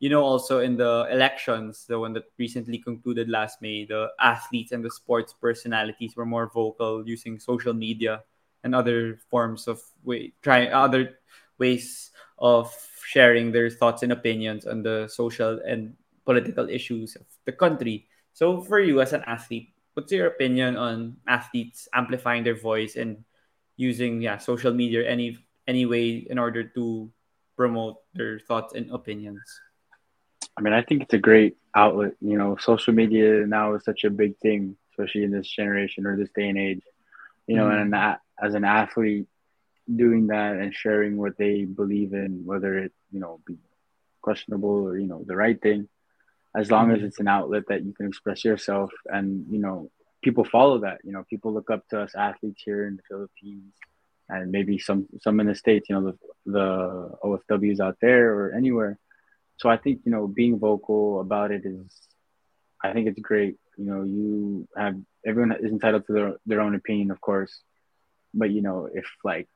you 0.00 0.08
know, 0.08 0.22
also 0.22 0.60
in 0.60 0.76
the 0.76 1.08
elections, 1.10 1.84
the 1.88 1.98
one 1.98 2.12
that 2.12 2.30
recently 2.38 2.78
concluded 2.78 3.28
last 3.28 3.60
May, 3.60 3.84
the 3.84 4.10
athletes 4.20 4.70
and 4.72 4.84
the 4.84 4.90
sports 4.90 5.34
personalities 5.34 6.14
were 6.16 6.26
more 6.26 6.48
vocal 6.54 7.02
using 7.06 7.38
social 7.38 7.74
media 7.74 8.22
and 8.64 8.74
other 8.74 9.18
forms 9.30 9.68
of 9.68 9.80
way 10.04 10.32
try 10.42 10.66
other 10.68 11.18
ways 11.58 12.10
of 12.38 12.72
sharing 13.04 13.52
their 13.52 13.70
thoughts 13.70 14.02
and 14.02 14.12
opinions 14.12 14.66
on 14.66 14.82
the 14.82 15.08
social 15.08 15.60
and 15.66 15.94
political 16.24 16.68
issues 16.68 17.16
of 17.16 17.24
the 17.46 17.52
country. 17.52 18.06
So 18.32 18.60
for 18.60 18.78
you 18.80 19.00
as 19.00 19.12
an 19.12 19.24
athlete, 19.26 19.72
what's 19.94 20.12
your 20.12 20.28
opinion 20.28 20.76
on 20.76 21.16
athletes 21.26 21.88
amplifying 21.94 22.44
their 22.44 22.58
voice 22.58 22.96
and 22.96 23.24
using 23.78 24.20
yeah 24.20 24.36
social 24.36 24.74
media 24.74 25.08
any 25.08 25.38
any 25.66 25.86
way 25.86 26.26
in 26.28 26.38
order 26.38 26.64
to 26.64 27.10
promote 27.56 27.96
their 28.14 28.38
thoughts 28.38 28.74
and 28.74 28.90
opinions? 28.90 29.40
I 30.56 30.60
mean, 30.60 30.74
I 30.74 30.82
think 30.82 31.02
it's 31.02 31.14
a 31.14 31.18
great 31.18 31.56
outlet. 31.74 32.12
You 32.20 32.36
know, 32.36 32.56
social 32.60 32.92
media 32.92 33.46
now 33.46 33.74
is 33.74 33.84
such 33.84 34.04
a 34.04 34.10
big 34.10 34.36
thing, 34.38 34.76
especially 34.92 35.24
in 35.24 35.30
this 35.30 35.48
generation 35.48 36.06
or 36.06 36.16
this 36.16 36.30
day 36.34 36.48
and 36.48 36.58
age. 36.58 36.82
You 37.46 37.56
know, 37.56 37.66
mm-hmm. 37.66 37.94
and 37.94 37.94
as 38.42 38.54
an 38.54 38.64
athlete, 38.64 39.26
doing 39.94 40.28
that 40.28 40.56
and 40.56 40.74
sharing 40.74 41.16
what 41.16 41.36
they 41.36 41.64
believe 41.64 42.12
in, 42.12 42.44
whether 42.44 42.78
it 42.78 42.92
you 43.10 43.20
know 43.20 43.40
be 43.46 43.56
questionable 44.20 44.70
or 44.70 44.98
you 44.98 45.06
know 45.06 45.24
the 45.26 45.36
right 45.36 45.60
thing, 45.60 45.88
as 46.56 46.70
long 46.70 46.88
mm-hmm. 46.88 46.96
as 46.96 47.02
it's 47.02 47.20
an 47.20 47.28
outlet 47.28 47.64
that 47.68 47.84
you 47.84 47.92
can 47.92 48.06
express 48.06 48.44
yourself, 48.44 48.90
and 49.06 49.46
you 49.50 49.58
know 49.58 49.90
people 50.22 50.44
follow 50.44 50.80
that. 50.80 50.98
You 51.04 51.12
know, 51.12 51.24
people 51.28 51.52
look 51.52 51.70
up 51.70 51.86
to 51.88 52.00
us 52.00 52.14
athletes 52.14 52.62
here 52.64 52.86
in 52.86 52.96
the 52.96 53.02
Philippines, 53.08 53.74
and 54.28 54.50
maybe 54.50 54.78
some 54.78 55.06
some 55.20 55.40
in 55.40 55.46
the 55.46 55.54
states. 55.54 55.88
You 55.88 55.96
know, 55.96 56.12
the 56.12 56.18
the 56.50 57.10
OFWs 57.24 57.80
out 57.80 57.96
there 58.00 58.34
or 58.34 58.52
anywhere. 58.52 58.98
So 59.56 59.68
I 59.68 59.76
think 59.76 60.00
you 60.04 60.12
know 60.12 60.26
being 60.26 60.58
vocal 60.58 61.20
about 61.20 61.50
it 61.50 61.62
is, 61.64 61.86
I 62.82 62.92
think 62.92 63.08
it's 63.08 63.20
great. 63.20 63.56
You 63.76 63.84
know, 63.84 64.02
you 64.02 64.68
have 64.76 64.96
everyone 65.26 65.52
is 65.52 65.72
entitled 65.72 66.06
to 66.06 66.12
their 66.12 66.36
their 66.46 66.60
own 66.60 66.74
opinion, 66.74 67.10
of 67.10 67.20
course, 67.20 67.60
but 68.38 68.50
you 68.50 68.62
know 68.62 68.88
if 68.92 69.06
like 69.24 69.48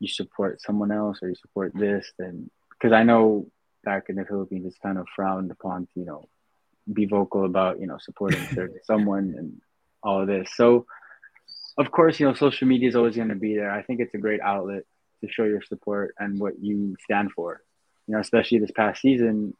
you 0.00 0.08
support 0.08 0.60
someone 0.60 0.90
else 0.90 1.18
or 1.22 1.28
you 1.28 1.34
support 1.36 1.72
this, 1.74 2.10
then 2.18 2.50
because 2.70 2.92
I 2.92 3.04
know 3.04 3.46
back 3.84 4.04
in 4.08 4.16
the 4.16 4.24
Philippines 4.24 4.66
it's 4.66 4.78
kind 4.78 4.98
of 4.98 5.06
frowned 5.14 5.50
upon 5.50 5.86
to, 5.86 6.00
you 6.00 6.06
know, 6.06 6.28
be 6.90 7.04
vocal 7.04 7.44
about, 7.44 7.80
you 7.80 7.86
know, 7.86 7.98
supporting 7.98 8.40
someone 8.84 9.34
and 9.36 9.60
all 10.02 10.22
of 10.22 10.26
this. 10.26 10.50
So 10.54 10.86
of 11.78 11.90
course, 11.90 12.18
you 12.18 12.26
know, 12.26 12.34
social 12.34 12.66
media 12.66 12.88
is 12.88 12.96
always 12.96 13.16
going 13.16 13.28
to 13.28 13.34
be 13.34 13.54
there. 13.54 13.70
I 13.70 13.82
think 13.82 14.00
it's 14.00 14.14
a 14.14 14.18
great 14.18 14.40
outlet 14.40 14.84
to 15.22 15.30
show 15.30 15.44
your 15.44 15.62
support 15.62 16.14
and 16.18 16.40
what 16.40 16.54
you 16.60 16.96
stand 17.04 17.32
for. 17.32 17.62
You 18.06 18.14
know, 18.14 18.20
especially 18.20 18.58
this 18.58 18.72
past 18.72 19.02
season, 19.02 19.54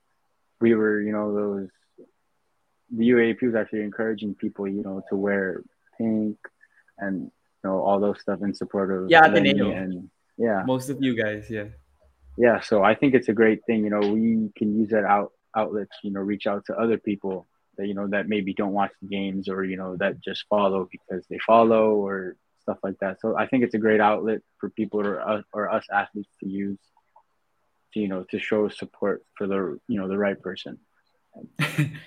we 0.60 0.74
were, 0.74 1.01
you 1.01 1.12
know, 1.12 1.34
those 1.34 1.68
the 2.92 3.10
UAAP 3.10 3.42
was 3.42 3.55
actually 3.55 3.82
encouraging 3.82 4.34
people, 4.34 4.66
you 4.66 4.82
know, 4.82 5.02
to 5.10 5.16
wear 5.16 5.62
pink 5.97 6.38
and 6.98 7.30
you 7.62 7.70
know 7.70 7.80
all 7.80 8.00
those 8.00 8.20
stuff 8.20 8.40
in 8.42 8.54
support 8.54 8.90
of 8.90 9.10
yeah, 9.10 9.24
and 9.24 10.10
yeah. 10.38 10.62
Most 10.66 10.88
of 10.88 10.98
you 11.00 11.14
guys 11.14 11.50
yeah. 11.50 11.64
Yeah 12.36 12.60
so 12.60 12.82
i 12.82 12.94
think 12.94 13.14
it's 13.14 13.28
a 13.28 13.32
great 13.32 13.60
thing 13.66 13.84
you 13.84 13.90
know 13.90 14.00
we 14.00 14.50
can 14.56 14.78
use 14.78 14.90
that 14.90 15.04
out 15.04 15.32
outlets 15.54 15.96
you 16.02 16.10
know 16.12 16.20
reach 16.20 16.46
out 16.46 16.64
to 16.66 16.74
other 16.74 16.96
people 16.96 17.46
that 17.76 17.86
you 17.86 17.94
know 17.94 18.06
that 18.08 18.28
maybe 18.28 18.54
don't 18.54 18.72
watch 18.72 18.92
the 19.02 19.08
games 19.08 19.48
or 19.48 19.64
you 19.64 19.76
know 19.76 19.96
that 19.96 20.20
just 20.20 20.44
follow 20.48 20.88
because 20.90 21.26
they 21.28 21.38
follow 21.46 21.94
or 21.94 22.36
stuff 22.60 22.78
like 22.82 22.98
that. 23.00 23.20
So 23.20 23.36
i 23.36 23.46
think 23.46 23.64
it's 23.64 23.74
a 23.74 23.78
great 23.78 24.00
outlet 24.00 24.40
for 24.58 24.70
people 24.70 25.00
or 25.00 25.20
us, 25.20 25.44
or 25.52 25.70
us 25.70 25.86
athletes 25.92 26.34
to 26.40 26.48
use 26.48 26.78
to, 27.94 28.00
you 28.00 28.08
know 28.08 28.24
to 28.30 28.38
show 28.38 28.68
support 28.68 29.24
for 29.36 29.46
the 29.46 29.78
you 29.88 29.98
know 29.98 30.08
the 30.08 30.18
right 30.18 30.40
person. 30.40 30.78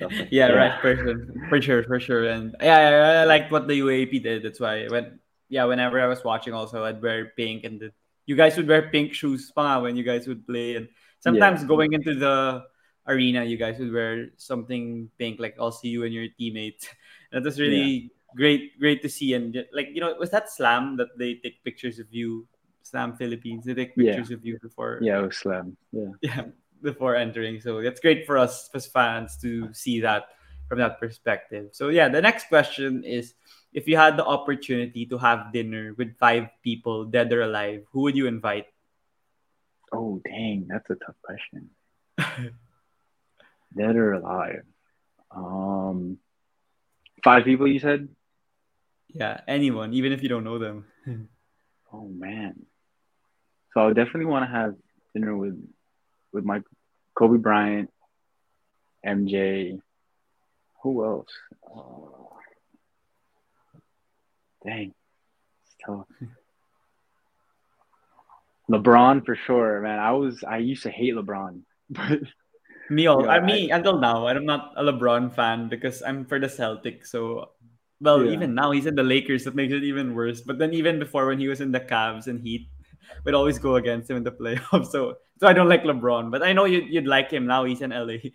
Like 0.01 0.27
yeah, 0.31 0.47
right 0.47 0.80
person. 0.81 1.47
For 1.49 1.61
sure 1.61 1.84
for 1.84 1.99
sure. 1.99 2.25
And 2.25 2.55
yeah 2.61 2.77
I, 2.77 3.21
I 3.21 3.23
liked 3.23 3.51
what 3.51 3.67
the 3.67 3.80
UAAP 3.80 4.21
did. 4.21 4.43
That's 4.43 4.59
why 4.59 4.88
when 4.88 5.19
yeah 5.49 5.65
whenever 5.65 6.02
i 6.02 6.07
was 6.07 6.24
watching 6.24 6.53
also 6.53 6.84
i'd 6.86 7.02
wear 7.02 7.34
pink 7.36 7.64
and 7.64 7.80
the 7.80 7.91
you 8.26 8.36
guys 8.36 8.56
would 8.57 8.68
wear 8.68 8.90
pink 8.90 9.14
shoes 9.14 9.52
pa 9.52 9.80
when 9.80 9.95
you 9.95 10.03
guys 10.03 10.28
would 10.28 10.45
play. 10.48 10.76
And 10.76 10.88
sometimes 11.20 11.61
yeah. 11.61 11.68
going 11.68 11.94
into 11.94 12.15
the 12.15 12.64
arena 13.06 13.44
you 13.44 13.57
guys 13.57 13.80
would 13.80 13.91
wear 13.91 14.30
something 14.38 15.10
pink 15.18 15.38
like 15.40 15.56
I'll 15.60 15.76
see 15.76 15.90
you 15.90 16.03
and 16.03 16.14
your 16.14 16.28
teammates. 16.38 16.88
That 17.34 17.41
was 17.41 17.60
really 17.60 18.14
yeah. 18.14 18.36
great 18.36 18.80
great 18.80 19.02
to 19.02 19.10
see. 19.10 19.34
And 19.34 19.65
like 19.74 19.90
you 19.91 20.02
know 20.02 20.14
was 20.14 20.30
that 20.30 20.52
slam 20.52 20.98
that 20.98 21.18
they 21.18 21.41
take 21.41 21.64
pictures 21.64 21.98
of 21.98 22.06
you? 22.14 22.45
Slam 22.84 23.15
philippines 23.15 23.65
they 23.65 23.74
take 23.74 23.95
pictures 23.95 24.30
yeah. 24.30 24.36
of 24.36 24.45
you 24.45 24.60
before 24.61 24.99
yeah 25.02 25.18
it 25.18 25.26
was 25.26 25.38
slam. 25.38 25.76
Yeah. 25.91 26.14
Yeah 26.22 26.45
before 26.84 27.15
entering. 27.15 27.61
So 27.61 27.82
that's 27.82 28.02
great 28.02 28.28
for 28.28 28.38
us 28.38 28.70
as 28.76 28.86
fans 28.86 29.38
to 29.38 29.74
see 29.74 30.02
that 30.02 30.36
from 30.68 30.78
that 30.78 30.99
perspective. 30.99 31.70
So 31.74 31.90
yeah 31.90 32.07
the 32.07 32.22
next 32.22 32.49
question 32.49 33.03
is 33.03 33.34
if 33.74 33.88
you 33.88 33.98
had 33.98 34.18
the 34.18 34.26
opportunity 34.26 35.06
to 35.08 35.18
have 35.18 35.52
dinner 35.52 35.94
with 35.98 36.18
five 36.18 36.50
people, 36.64 37.06
dead 37.06 37.34
or 37.34 37.41
alive, 37.41 37.84
who 37.91 38.02
would 38.02 38.16
you 38.16 38.28
invite? 38.28 38.68
Oh, 39.91 40.22
dang, 40.24 40.68
that's 40.70 40.90
a 40.90 40.95
tough 40.95 41.16
question. 41.22 41.70
dead 43.78 43.95
or 43.95 44.14
alive? 44.14 44.64
Um, 45.32 46.18
five 47.24 47.45
people, 47.45 47.68
you 47.68 47.80
said? 47.80 48.10
Yeah, 49.10 49.41
anyone, 49.48 49.94
even 49.94 50.12
if 50.12 50.24
you 50.24 50.30
don't 50.30 50.44
know 50.44 50.60
them. 50.60 50.86
oh 51.94 52.08
man, 52.08 52.66
so 53.74 53.88
I 53.88 53.94
definitely 53.94 54.26
want 54.26 54.45
to 54.45 54.52
have 54.52 54.76
dinner 55.14 55.36
with 55.38 55.58
with 56.32 56.45
my 56.45 56.62
Kobe 57.16 57.38
Bryant, 57.38 57.91
MJ. 59.06 59.80
Who 60.82 61.06
else? 61.06 61.30
Uh, 61.64 62.23
Dang, 64.65 64.94
it's 65.65 65.76
tough. 65.85 66.07
LeBron 68.72 69.26
for 69.26 69.35
sure, 69.35 69.81
man. 69.81 69.99
I 69.99 70.11
was 70.11 70.44
I 70.44 70.57
used 70.57 70.84
to 70.84 70.90
hate 70.90 71.14
LeBron, 71.15 71.61
but 71.90 72.19
me, 72.90 73.07
all, 73.07 73.30
I 73.30 73.40
mean, 73.40 73.72
until 73.72 73.99
now, 73.99 74.27
I'm 74.27 74.45
not 74.45 74.73
a 74.76 74.84
LeBron 74.84 75.35
fan 75.35 75.69
because 75.69 76.02
I'm 76.02 76.26
for 76.26 76.40
the 76.40 76.48
Celtics. 76.48 77.07
So, 77.07 77.52
well, 78.02 78.26
yeah. 78.26 78.31
even 78.31 78.56
now 78.56 78.72
he's 78.72 78.85
in 78.85 78.95
the 78.95 79.03
Lakers. 79.03 79.45
That 79.45 79.56
makes 79.56 79.73
it 79.73 79.84
even 79.84 80.14
worse. 80.14 80.41
But 80.41 80.60
then 80.60 80.73
even 80.73 80.99
before 80.99 81.27
when 81.27 81.40
he 81.40 81.48
was 81.48 81.61
in 81.61 81.72
the 81.72 81.80
Cavs 81.80 82.27
and 82.27 82.41
Heat, 82.41 82.68
would 83.26 83.34
always 83.34 83.60
go 83.60 83.76
against 83.76 84.10
him 84.10 84.18
in 84.18 84.23
the 84.23 84.31
playoffs. 84.31 84.88
So, 84.91 85.15
so 85.40 85.48
I 85.48 85.53
don't 85.53 85.69
like 85.69 85.84
LeBron. 85.84 86.31
But 86.31 86.44
I 86.44 86.53
know 86.53 86.65
you'd, 86.65 86.88
you'd 86.88 87.07
like 87.07 87.31
him 87.31 87.45
now. 87.48 87.64
He's 87.64 87.81
in 87.81 87.91
LA. 87.91 88.31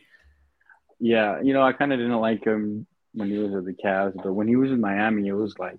Yeah, 0.99 1.41
you 1.43 1.53
know, 1.53 1.63
I 1.63 1.73
kind 1.73 1.93
of 1.93 1.99
didn't 1.99 2.21
like 2.21 2.45
him 2.45 2.87
when 3.13 3.31
he 3.31 3.39
was 3.39 3.55
at 3.55 3.65
the 3.65 3.75
Cavs, 3.75 4.15
but 4.23 4.33
when 4.33 4.49
he 4.49 4.57
was 4.57 4.71
in 4.71 4.81
Miami, 4.81 5.29
it 5.29 5.33
was 5.33 5.59
like 5.59 5.79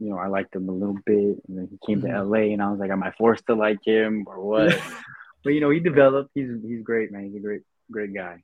you 0.00 0.08
know, 0.08 0.16
I 0.16 0.28
liked 0.28 0.56
him 0.56 0.68
a 0.68 0.72
little 0.72 0.98
bit, 1.04 1.36
and 1.46 1.58
then 1.58 1.68
he 1.70 1.78
came 1.86 2.02
mm-hmm. 2.02 2.14
to 2.14 2.24
LA, 2.24 2.52
and 2.52 2.62
I 2.62 2.70
was 2.70 2.80
like, 2.80 2.90
am 2.90 3.02
I 3.02 3.12
forced 3.12 3.46
to 3.46 3.54
like 3.54 3.84
him 3.84 4.24
or 4.26 4.40
what? 4.40 4.80
but 5.44 5.52
you 5.52 5.60
know, 5.60 5.70
he 5.70 5.78
developed. 5.78 6.30
He's 6.34 6.50
he's 6.66 6.82
great, 6.82 7.12
man. 7.12 7.26
He's 7.26 7.36
a 7.36 7.40
great 7.40 7.62
great 7.90 8.14
guy. 8.14 8.42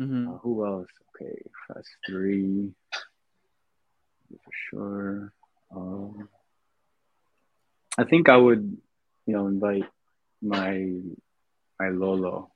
Mm-hmm. 0.00 0.28
Uh, 0.28 0.38
who 0.38 0.66
else? 0.66 0.88
Okay, 1.14 1.40
that's 1.68 1.88
three 2.06 2.72
for 4.30 4.52
sure. 4.70 5.32
Um, 5.74 6.28
I 7.98 8.04
think 8.04 8.28
I 8.28 8.36
would, 8.36 8.76
you 9.26 9.34
know, 9.34 9.46
invite 9.46 9.84
my 10.42 10.90
my 11.78 11.88
Lolo 11.88 12.50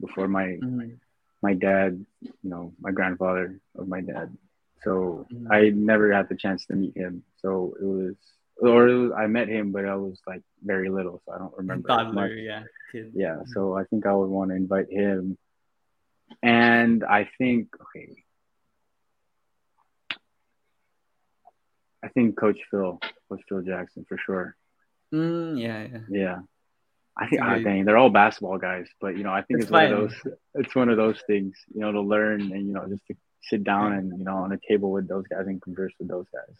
before 0.00 0.28
my 0.28 0.44
mm-hmm. 0.44 0.94
my 1.42 1.54
dad, 1.54 2.04
you 2.20 2.32
know, 2.42 2.72
my 2.80 2.90
grandfather 2.90 3.60
of 3.76 3.88
my 3.88 4.00
dad. 4.00 4.36
So 4.86 5.26
mm-hmm. 5.32 5.50
I 5.50 5.70
never 5.70 6.12
had 6.12 6.28
the 6.28 6.36
chance 6.36 6.64
to 6.66 6.74
meet 6.74 6.96
him. 6.96 7.24
So 7.42 7.74
it 7.80 7.84
was, 7.84 8.14
or 8.58 8.88
it 8.88 8.94
was, 8.96 9.12
I 9.18 9.26
met 9.26 9.48
him, 9.48 9.72
but 9.72 9.84
I 9.84 9.96
was 9.96 10.20
like 10.26 10.42
very 10.62 10.88
little, 10.88 11.20
so 11.26 11.32
I 11.32 11.38
don't 11.38 11.56
remember. 11.56 11.88
Toddler, 11.88 12.32
yeah. 12.32 12.62
Kid. 12.92 13.10
Yeah. 13.14 13.38
So 13.46 13.76
I 13.76 13.84
think 13.84 14.06
I 14.06 14.12
would 14.12 14.30
want 14.30 14.50
to 14.50 14.56
invite 14.56 14.90
him. 14.90 15.36
And 16.42 17.04
I 17.04 17.28
think, 17.36 17.68
okay. 17.80 18.12
I 22.04 22.08
think 22.08 22.38
Coach 22.38 22.60
Phil, 22.70 23.00
Coach 23.28 23.42
Phil 23.48 23.62
Jackson 23.62 24.06
for 24.08 24.18
sure. 24.24 24.56
Mm, 25.12 25.60
yeah, 25.60 25.86
yeah. 25.90 26.00
Yeah. 26.08 26.38
I 27.18 27.26
think, 27.28 27.42
oh, 27.42 27.58
dang, 27.62 27.84
they're 27.84 27.96
all 27.96 28.10
basketball 28.10 28.58
guys, 28.58 28.86
but 29.00 29.16
you 29.16 29.24
know, 29.24 29.32
I 29.32 29.42
think 29.42 29.62
it's, 29.62 29.64
it's 29.64 29.72
one 29.72 29.84
of 29.84 29.90
those. 29.90 30.14
It's 30.54 30.74
one 30.74 30.88
of 30.90 30.96
those 30.98 31.20
things, 31.26 31.56
you 31.74 31.80
know, 31.80 31.90
to 31.90 32.02
learn 32.02 32.42
and 32.52 32.66
you 32.66 32.74
know, 32.74 32.86
just 32.88 33.06
to 33.06 33.16
sit 33.48 33.64
down 33.64 33.92
and 33.92 34.18
you 34.18 34.24
know 34.24 34.36
on 34.36 34.52
a 34.52 34.58
table 34.68 34.90
with 34.90 35.08
those 35.08 35.26
guys 35.28 35.46
and 35.46 35.60
converse 35.62 35.92
with 35.98 36.08
those 36.08 36.26
guys. 36.32 36.56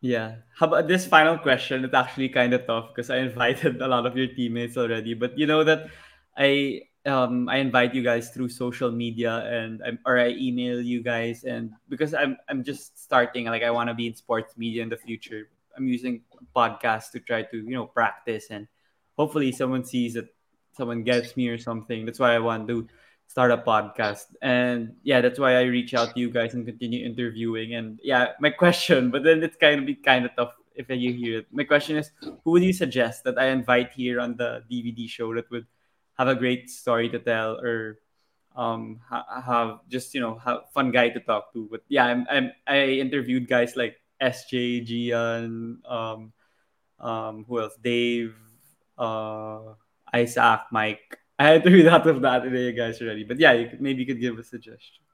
Yeah. 0.00 0.46
How 0.54 0.66
about 0.66 0.86
this 0.86 1.06
final 1.06 1.38
question? 1.38 1.84
It's 1.84 1.94
actually 1.94 2.28
kind 2.28 2.54
of 2.54 2.66
tough 2.66 2.94
because 2.94 3.10
I 3.10 3.18
invited 3.28 3.82
a 3.82 3.88
lot 3.88 4.06
of 4.06 4.16
your 4.16 4.28
teammates 4.28 4.76
already, 4.76 5.14
but 5.14 5.38
you 5.38 5.46
know 5.46 5.64
that 5.64 5.90
I 6.36 6.82
um 7.06 7.48
I 7.48 7.58
invite 7.58 7.94
you 7.94 8.02
guys 8.02 8.30
through 8.30 8.50
social 8.50 8.90
media 8.90 9.42
and 9.46 9.82
I, 9.82 9.98
or 10.06 10.18
I 10.18 10.30
email 10.30 10.80
you 10.80 11.02
guys 11.02 11.44
and 11.44 11.72
because 11.88 12.14
I'm 12.14 12.36
I'm 12.48 12.62
just 12.62 12.98
starting 13.02 13.46
like 13.46 13.62
I 13.62 13.70
want 13.70 13.88
to 13.88 13.94
be 13.94 14.06
in 14.06 14.14
sports 14.14 14.56
media 14.56 14.82
in 14.82 14.88
the 14.88 14.96
future. 14.96 15.50
I'm 15.76 15.88
using 15.88 16.22
podcasts 16.54 17.10
to 17.12 17.20
try 17.20 17.42
to 17.42 17.56
you 17.56 17.74
know 17.74 17.86
practice 17.86 18.46
and 18.50 18.68
hopefully 19.16 19.50
someone 19.52 19.84
sees 19.84 20.14
that 20.14 20.28
someone 20.76 21.02
gets 21.02 21.36
me 21.36 21.48
or 21.48 21.58
something. 21.58 22.06
That's 22.06 22.18
why 22.18 22.34
I 22.34 22.38
want 22.38 22.68
to 22.68 22.86
start 23.28 23.52
a 23.52 23.58
podcast. 23.58 24.34
And 24.42 24.96
yeah, 25.04 25.20
that's 25.20 25.38
why 25.38 25.56
I 25.56 25.68
reach 25.68 25.94
out 25.94 26.14
to 26.14 26.20
you 26.20 26.30
guys 26.30 26.54
and 26.54 26.66
continue 26.66 27.04
interviewing. 27.06 27.74
And 27.74 28.00
yeah, 28.02 28.32
my 28.40 28.50
question, 28.64 29.10
but 29.10 29.22
then 29.22 29.44
it's 29.44 29.56
kind 29.56 29.78
of 29.78 29.86
be 29.86 29.94
kind 29.94 30.24
of 30.24 30.34
tough 30.34 30.54
if 30.74 30.88
you 30.88 31.12
hear 31.12 31.38
it. 31.40 31.46
My 31.52 31.64
question 31.64 31.96
is, 31.96 32.10
who 32.22 32.50
would 32.56 32.64
you 32.64 32.72
suggest 32.72 33.24
that 33.24 33.38
I 33.38 33.48
invite 33.52 33.92
here 33.92 34.18
on 34.18 34.36
the 34.36 34.64
DVD 34.70 35.06
show 35.08 35.34
that 35.34 35.50
would 35.50 35.66
have 36.18 36.28
a 36.28 36.34
great 36.34 36.70
story 36.70 37.08
to 37.10 37.18
tell 37.20 37.60
or 37.60 38.00
um 38.56 38.98
ha- 39.06 39.28
have 39.44 39.78
just 39.88 40.14
you 40.14 40.20
know 40.20 40.34
have 40.42 40.66
fun 40.72 40.90
guy 40.90 41.10
to 41.10 41.20
talk 41.20 41.52
to? 41.52 41.68
But 41.70 41.82
yeah, 41.88 42.06
I'm, 42.06 42.26
I'm 42.30 42.52
I 42.66 42.98
interviewed 43.02 43.46
guys 43.46 43.76
like 43.76 44.00
SJ, 44.20 44.80
Gian, 44.82 45.78
um, 45.86 46.32
um, 46.98 47.44
who 47.46 47.60
else? 47.60 47.76
Dave, 47.82 48.34
uh, 48.96 49.74
Isaac, 50.12 50.60
Mike. 50.72 51.18
I 51.38 51.48
had 51.48 51.62
to 51.64 51.70
read 51.70 51.86
out 51.86 52.06
of 52.06 52.20
that 52.22 52.42
today, 52.42 52.72
guys, 52.72 53.00
already. 53.00 53.24
But 53.24 53.38
yeah, 53.38 53.52
you 53.52 53.68
could, 53.68 53.80
maybe 53.80 54.00
you 54.00 54.06
could 54.06 54.20
give 54.20 54.38
a 54.38 54.42
suggestion. 54.42 55.04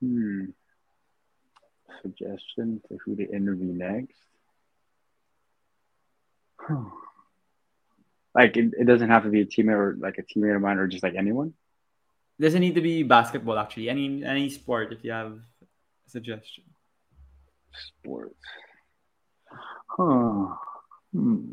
Hmm. 0.00 0.44
Suggestion 2.02 2.82
to 2.88 2.98
who 3.04 3.16
to 3.16 3.24
interview 3.24 3.72
next. 3.72 4.18
like 8.34 8.56
it, 8.56 8.74
it 8.78 8.84
doesn't 8.84 9.08
have 9.08 9.22
to 9.22 9.30
be 9.30 9.40
a 9.40 9.46
teammate 9.46 9.76
or 9.76 9.96
like 9.98 10.18
a 10.18 10.22
teammate 10.22 10.54
of 10.54 10.60
mine 10.62 10.78
or 10.78 10.86
just 10.86 11.02
like 11.02 11.14
anyone. 11.14 11.54
Doesn't 12.38 12.60
need 12.60 12.74
to 12.74 12.82
be 12.82 13.02
basketball 13.02 13.58
actually. 13.58 13.88
Any 13.88 14.22
any 14.22 14.50
sport 14.50 14.92
if 14.92 15.02
you 15.02 15.12
have 15.12 15.32
a 15.32 15.40
suggestion. 16.06 16.64
Sports. 17.72 18.44
Huh. 19.88 20.54
Hmm. 21.12 21.52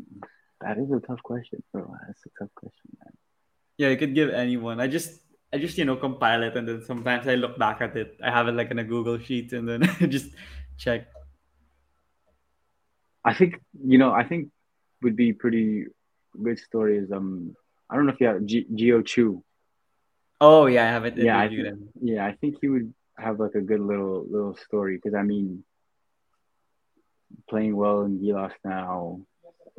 That 0.60 0.78
is 0.78 0.90
a 0.90 1.00
tough 1.00 1.22
question, 1.22 1.62
bro. 1.72 1.94
That's 2.06 2.24
a 2.26 2.30
tough 2.38 2.54
question, 2.54 2.90
man. 2.98 3.12
Yeah, 3.76 3.88
you 3.88 3.96
could 3.96 4.14
give 4.14 4.30
anyone. 4.30 4.80
I 4.80 4.86
just 4.86 5.20
I 5.52 5.58
just 5.58 5.76
you 5.78 5.84
know 5.84 5.96
compile 5.96 6.42
it 6.42 6.56
and 6.56 6.66
then 6.66 6.82
sometimes 6.84 7.28
I 7.28 7.34
look 7.34 7.58
back 7.58 7.80
at 7.80 7.96
it. 7.96 8.18
I 8.22 8.30
have 8.30 8.48
it 8.48 8.52
like 8.52 8.70
in 8.70 8.78
a 8.78 8.84
Google 8.84 9.18
sheet 9.18 9.52
and 9.52 9.68
then 9.68 9.82
I 9.82 10.06
just 10.16 10.30
check. 10.78 11.06
I 13.24 13.34
think 13.34 13.60
you 13.86 13.98
know. 13.98 14.12
I 14.12 14.24
think 14.24 14.50
would 15.02 15.16
be 15.16 15.32
pretty 15.32 15.86
good 16.42 16.58
story 16.58 16.98
is 16.98 17.10
um. 17.12 17.56
I 17.90 17.96
don't 17.96 18.06
know 18.06 18.12
if 18.12 18.20
you 18.20 18.26
have 18.26 18.44
G- 18.44 18.66
Geo 18.74 19.02
Chiu. 19.02 19.44
Oh 20.40 20.66
yeah, 20.66 20.84
I 20.84 20.88
have 20.88 21.04
it. 21.04 21.16
Yeah, 21.16 21.38
I 21.38 21.48
think, 21.48 21.78
yeah. 22.00 22.26
I 22.26 22.32
think 22.32 22.56
he 22.60 22.68
would 22.68 22.92
have 23.18 23.38
like 23.38 23.54
a 23.54 23.60
good 23.60 23.80
little 23.80 24.26
little 24.28 24.56
story 24.56 24.96
because 24.96 25.14
I 25.14 25.22
mean, 25.22 25.64
playing 27.48 27.76
well 27.76 28.02
in 28.02 28.18
Gilas 28.18 28.52
now, 28.64 29.20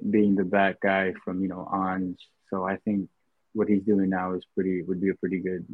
being 0.10 0.36
the 0.36 0.44
bad 0.44 0.78
guy 0.82 1.14
from 1.24 1.42
you 1.42 1.48
know 1.48 1.68
Ange. 1.74 2.20
So 2.50 2.64
I 2.64 2.78
think 2.78 3.10
what 3.54 3.70
he's 3.70 3.84
doing 3.84 4.10
now 4.10 4.34
is 4.34 4.44
pretty 4.54 4.82
would 4.84 5.02
be 5.02 5.10
a 5.10 5.16
pretty 5.16 5.40
good, 5.40 5.66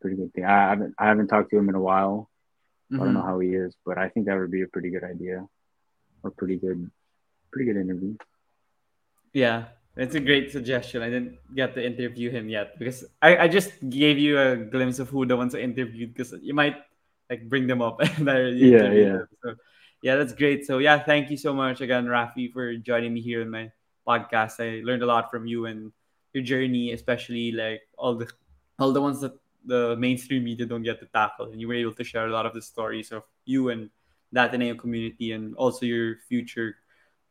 pretty 0.00 0.16
good 0.16 0.32
thing. 0.34 0.44
I 0.44 0.70
haven't 0.70 0.94
I 0.98 1.06
haven't 1.06 1.28
talked 1.28 1.50
to 1.50 1.58
him 1.58 1.68
in 1.68 1.74
a 1.74 1.80
while. 1.80 2.30
Mm-hmm. 2.90 3.02
I 3.02 3.04
don't 3.04 3.14
know 3.14 3.20
mm-hmm. 3.20 3.28
how 3.28 3.38
he 3.40 3.48
is, 3.54 3.74
but 3.84 3.98
I 3.98 4.08
think 4.08 4.26
that 4.26 4.38
would 4.38 4.50
be 4.50 4.62
a 4.62 4.68
pretty 4.68 4.90
good 4.90 5.04
idea, 5.04 5.46
or 6.22 6.30
pretty 6.30 6.56
good, 6.56 6.90
pretty 7.52 7.70
good 7.70 7.80
interview. 7.80 8.16
Yeah, 9.32 9.66
it's 9.96 10.14
a 10.14 10.20
great 10.20 10.50
suggestion. 10.52 11.02
I 11.02 11.10
didn't 11.10 11.36
get 11.54 11.74
to 11.74 11.84
interview 11.84 12.30
him 12.30 12.48
yet 12.48 12.78
because 12.78 13.04
I, 13.20 13.36
I 13.36 13.48
just 13.48 13.72
gave 13.88 14.18
you 14.18 14.40
a 14.40 14.56
glimpse 14.56 15.00
of 15.00 15.10
who 15.10 15.26
the 15.26 15.36
ones 15.36 15.54
I 15.54 15.58
interviewed 15.58 16.14
because 16.14 16.32
you 16.40 16.54
might 16.54 16.76
like 17.28 17.48
bring 17.48 17.66
them 17.66 17.82
up 17.82 18.00
and 18.16 18.30
I 18.30 18.48
yeah 18.54 18.92
yeah. 18.92 19.18
So 19.42 19.54
yeah, 20.02 20.16
that's 20.16 20.32
great. 20.32 20.66
So 20.66 20.78
yeah, 20.78 20.98
thank 20.98 21.30
you 21.30 21.36
so 21.36 21.52
much 21.52 21.80
again, 21.80 22.06
Raffy, 22.06 22.52
for 22.52 22.74
joining 22.76 23.14
me 23.14 23.20
here 23.20 23.42
in 23.42 23.50
my 23.50 23.70
podcast. 24.06 24.60
I 24.60 24.84
learned 24.84 25.02
a 25.02 25.06
lot 25.06 25.30
from 25.30 25.46
you 25.46 25.66
and 25.66 25.92
your 26.32 26.44
journey, 26.44 26.92
especially 26.92 27.52
like 27.52 27.82
all 27.96 28.14
the 28.14 28.28
all 28.78 28.92
the 28.92 29.02
ones 29.02 29.20
that 29.20 29.34
the 29.64 29.96
mainstream 29.96 30.44
media 30.44 30.66
don't 30.66 30.82
get 30.82 31.00
to 31.00 31.06
tackle. 31.06 31.50
And 31.50 31.60
you 31.60 31.68
were 31.68 31.74
able 31.74 31.94
to 31.94 32.04
share 32.04 32.26
a 32.26 32.32
lot 32.32 32.46
of 32.46 32.54
the 32.54 32.62
stories 32.62 33.12
of 33.12 33.24
you 33.44 33.70
and 33.70 33.90
the 34.32 34.44
Ateneo 34.44 34.74
community 34.74 35.32
and 35.32 35.54
also 35.56 35.84
your 35.84 36.16
future 36.28 36.76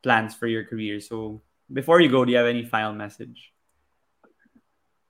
plans 0.04 0.36
for 0.36 0.48
your 0.48 0.66
career. 0.66 1.00
So 1.00 1.42
before 1.72 2.02
you 2.02 2.10
go, 2.10 2.26
do 2.26 2.32
you 2.32 2.38
have 2.38 2.48
any 2.48 2.66
final 2.66 2.94
message? 2.94 3.54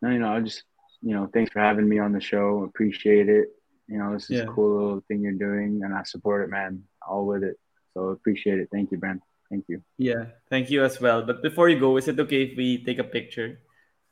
No, 0.01 0.09
you 0.09 0.19
know, 0.19 0.33
I 0.33 0.41
just 0.41 0.63
you 1.01 1.13
know, 1.13 1.29
thanks 1.33 1.51
for 1.51 1.59
having 1.59 1.87
me 1.87 1.99
on 1.99 2.11
the 2.11 2.21
show. 2.21 2.63
Appreciate 2.63 3.29
it. 3.29 3.49
You 3.87 3.97
know, 3.97 4.13
this 4.13 4.29
is 4.29 4.37
yeah. 4.37 4.43
a 4.43 4.47
cool 4.47 4.73
little 4.75 5.03
thing 5.07 5.21
you're 5.21 5.31
doing, 5.31 5.81
and 5.83 5.93
I 5.93 6.03
support 6.03 6.43
it, 6.43 6.49
man. 6.49 6.83
All 7.07 7.25
with 7.25 7.43
it. 7.43 7.57
So 7.93 8.09
appreciate 8.09 8.59
it. 8.59 8.69
Thank 8.71 8.91
you, 8.91 8.97
Ben. 8.97 9.21
Thank 9.49 9.65
you. 9.67 9.81
Yeah, 9.97 10.35
thank 10.49 10.69
you 10.69 10.83
as 10.83 10.99
well. 10.99 11.23
But 11.23 11.41
before 11.41 11.69
you 11.69 11.79
go, 11.79 11.97
is 11.97 12.07
it 12.07 12.19
okay 12.19 12.43
if 12.43 12.57
we 12.57 12.83
take 12.83 12.99
a 12.99 13.07
picture? 13.07 13.59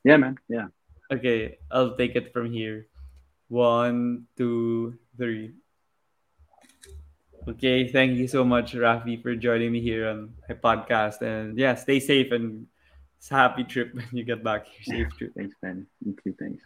Yeah, 0.02 0.16
man. 0.16 0.38
Yeah. 0.48 0.68
Okay, 1.12 1.58
I'll 1.70 1.96
take 1.96 2.16
it 2.16 2.32
from 2.32 2.50
here. 2.50 2.88
One, 3.48 4.26
two, 4.36 4.98
three. 5.16 5.52
Okay, 7.46 7.86
thank 7.86 8.18
you 8.18 8.26
so 8.26 8.42
much, 8.42 8.74
Raffy, 8.74 9.22
for 9.22 9.36
joining 9.36 9.70
me 9.70 9.80
here 9.80 10.08
on 10.08 10.34
my 10.48 10.56
podcast. 10.56 11.22
And 11.22 11.56
yeah, 11.56 11.76
stay 11.76 12.00
safe 12.00 12.32
and 12.32 12.66
happy 13.30 13.64
trip 13.64 13.94
when 13.94 14.08
you 14.12 14.24
get 14.24 14.42
back 14.42 14.66
here. 14.66 14.82
Safe 15.06 15.18
trip. 15.18 15.32
Thanks, 15.36 15.54
man. 15.62 15.86
You 16.04 16.16
too. 16.22 16.34
Thanks. 16.38 16.54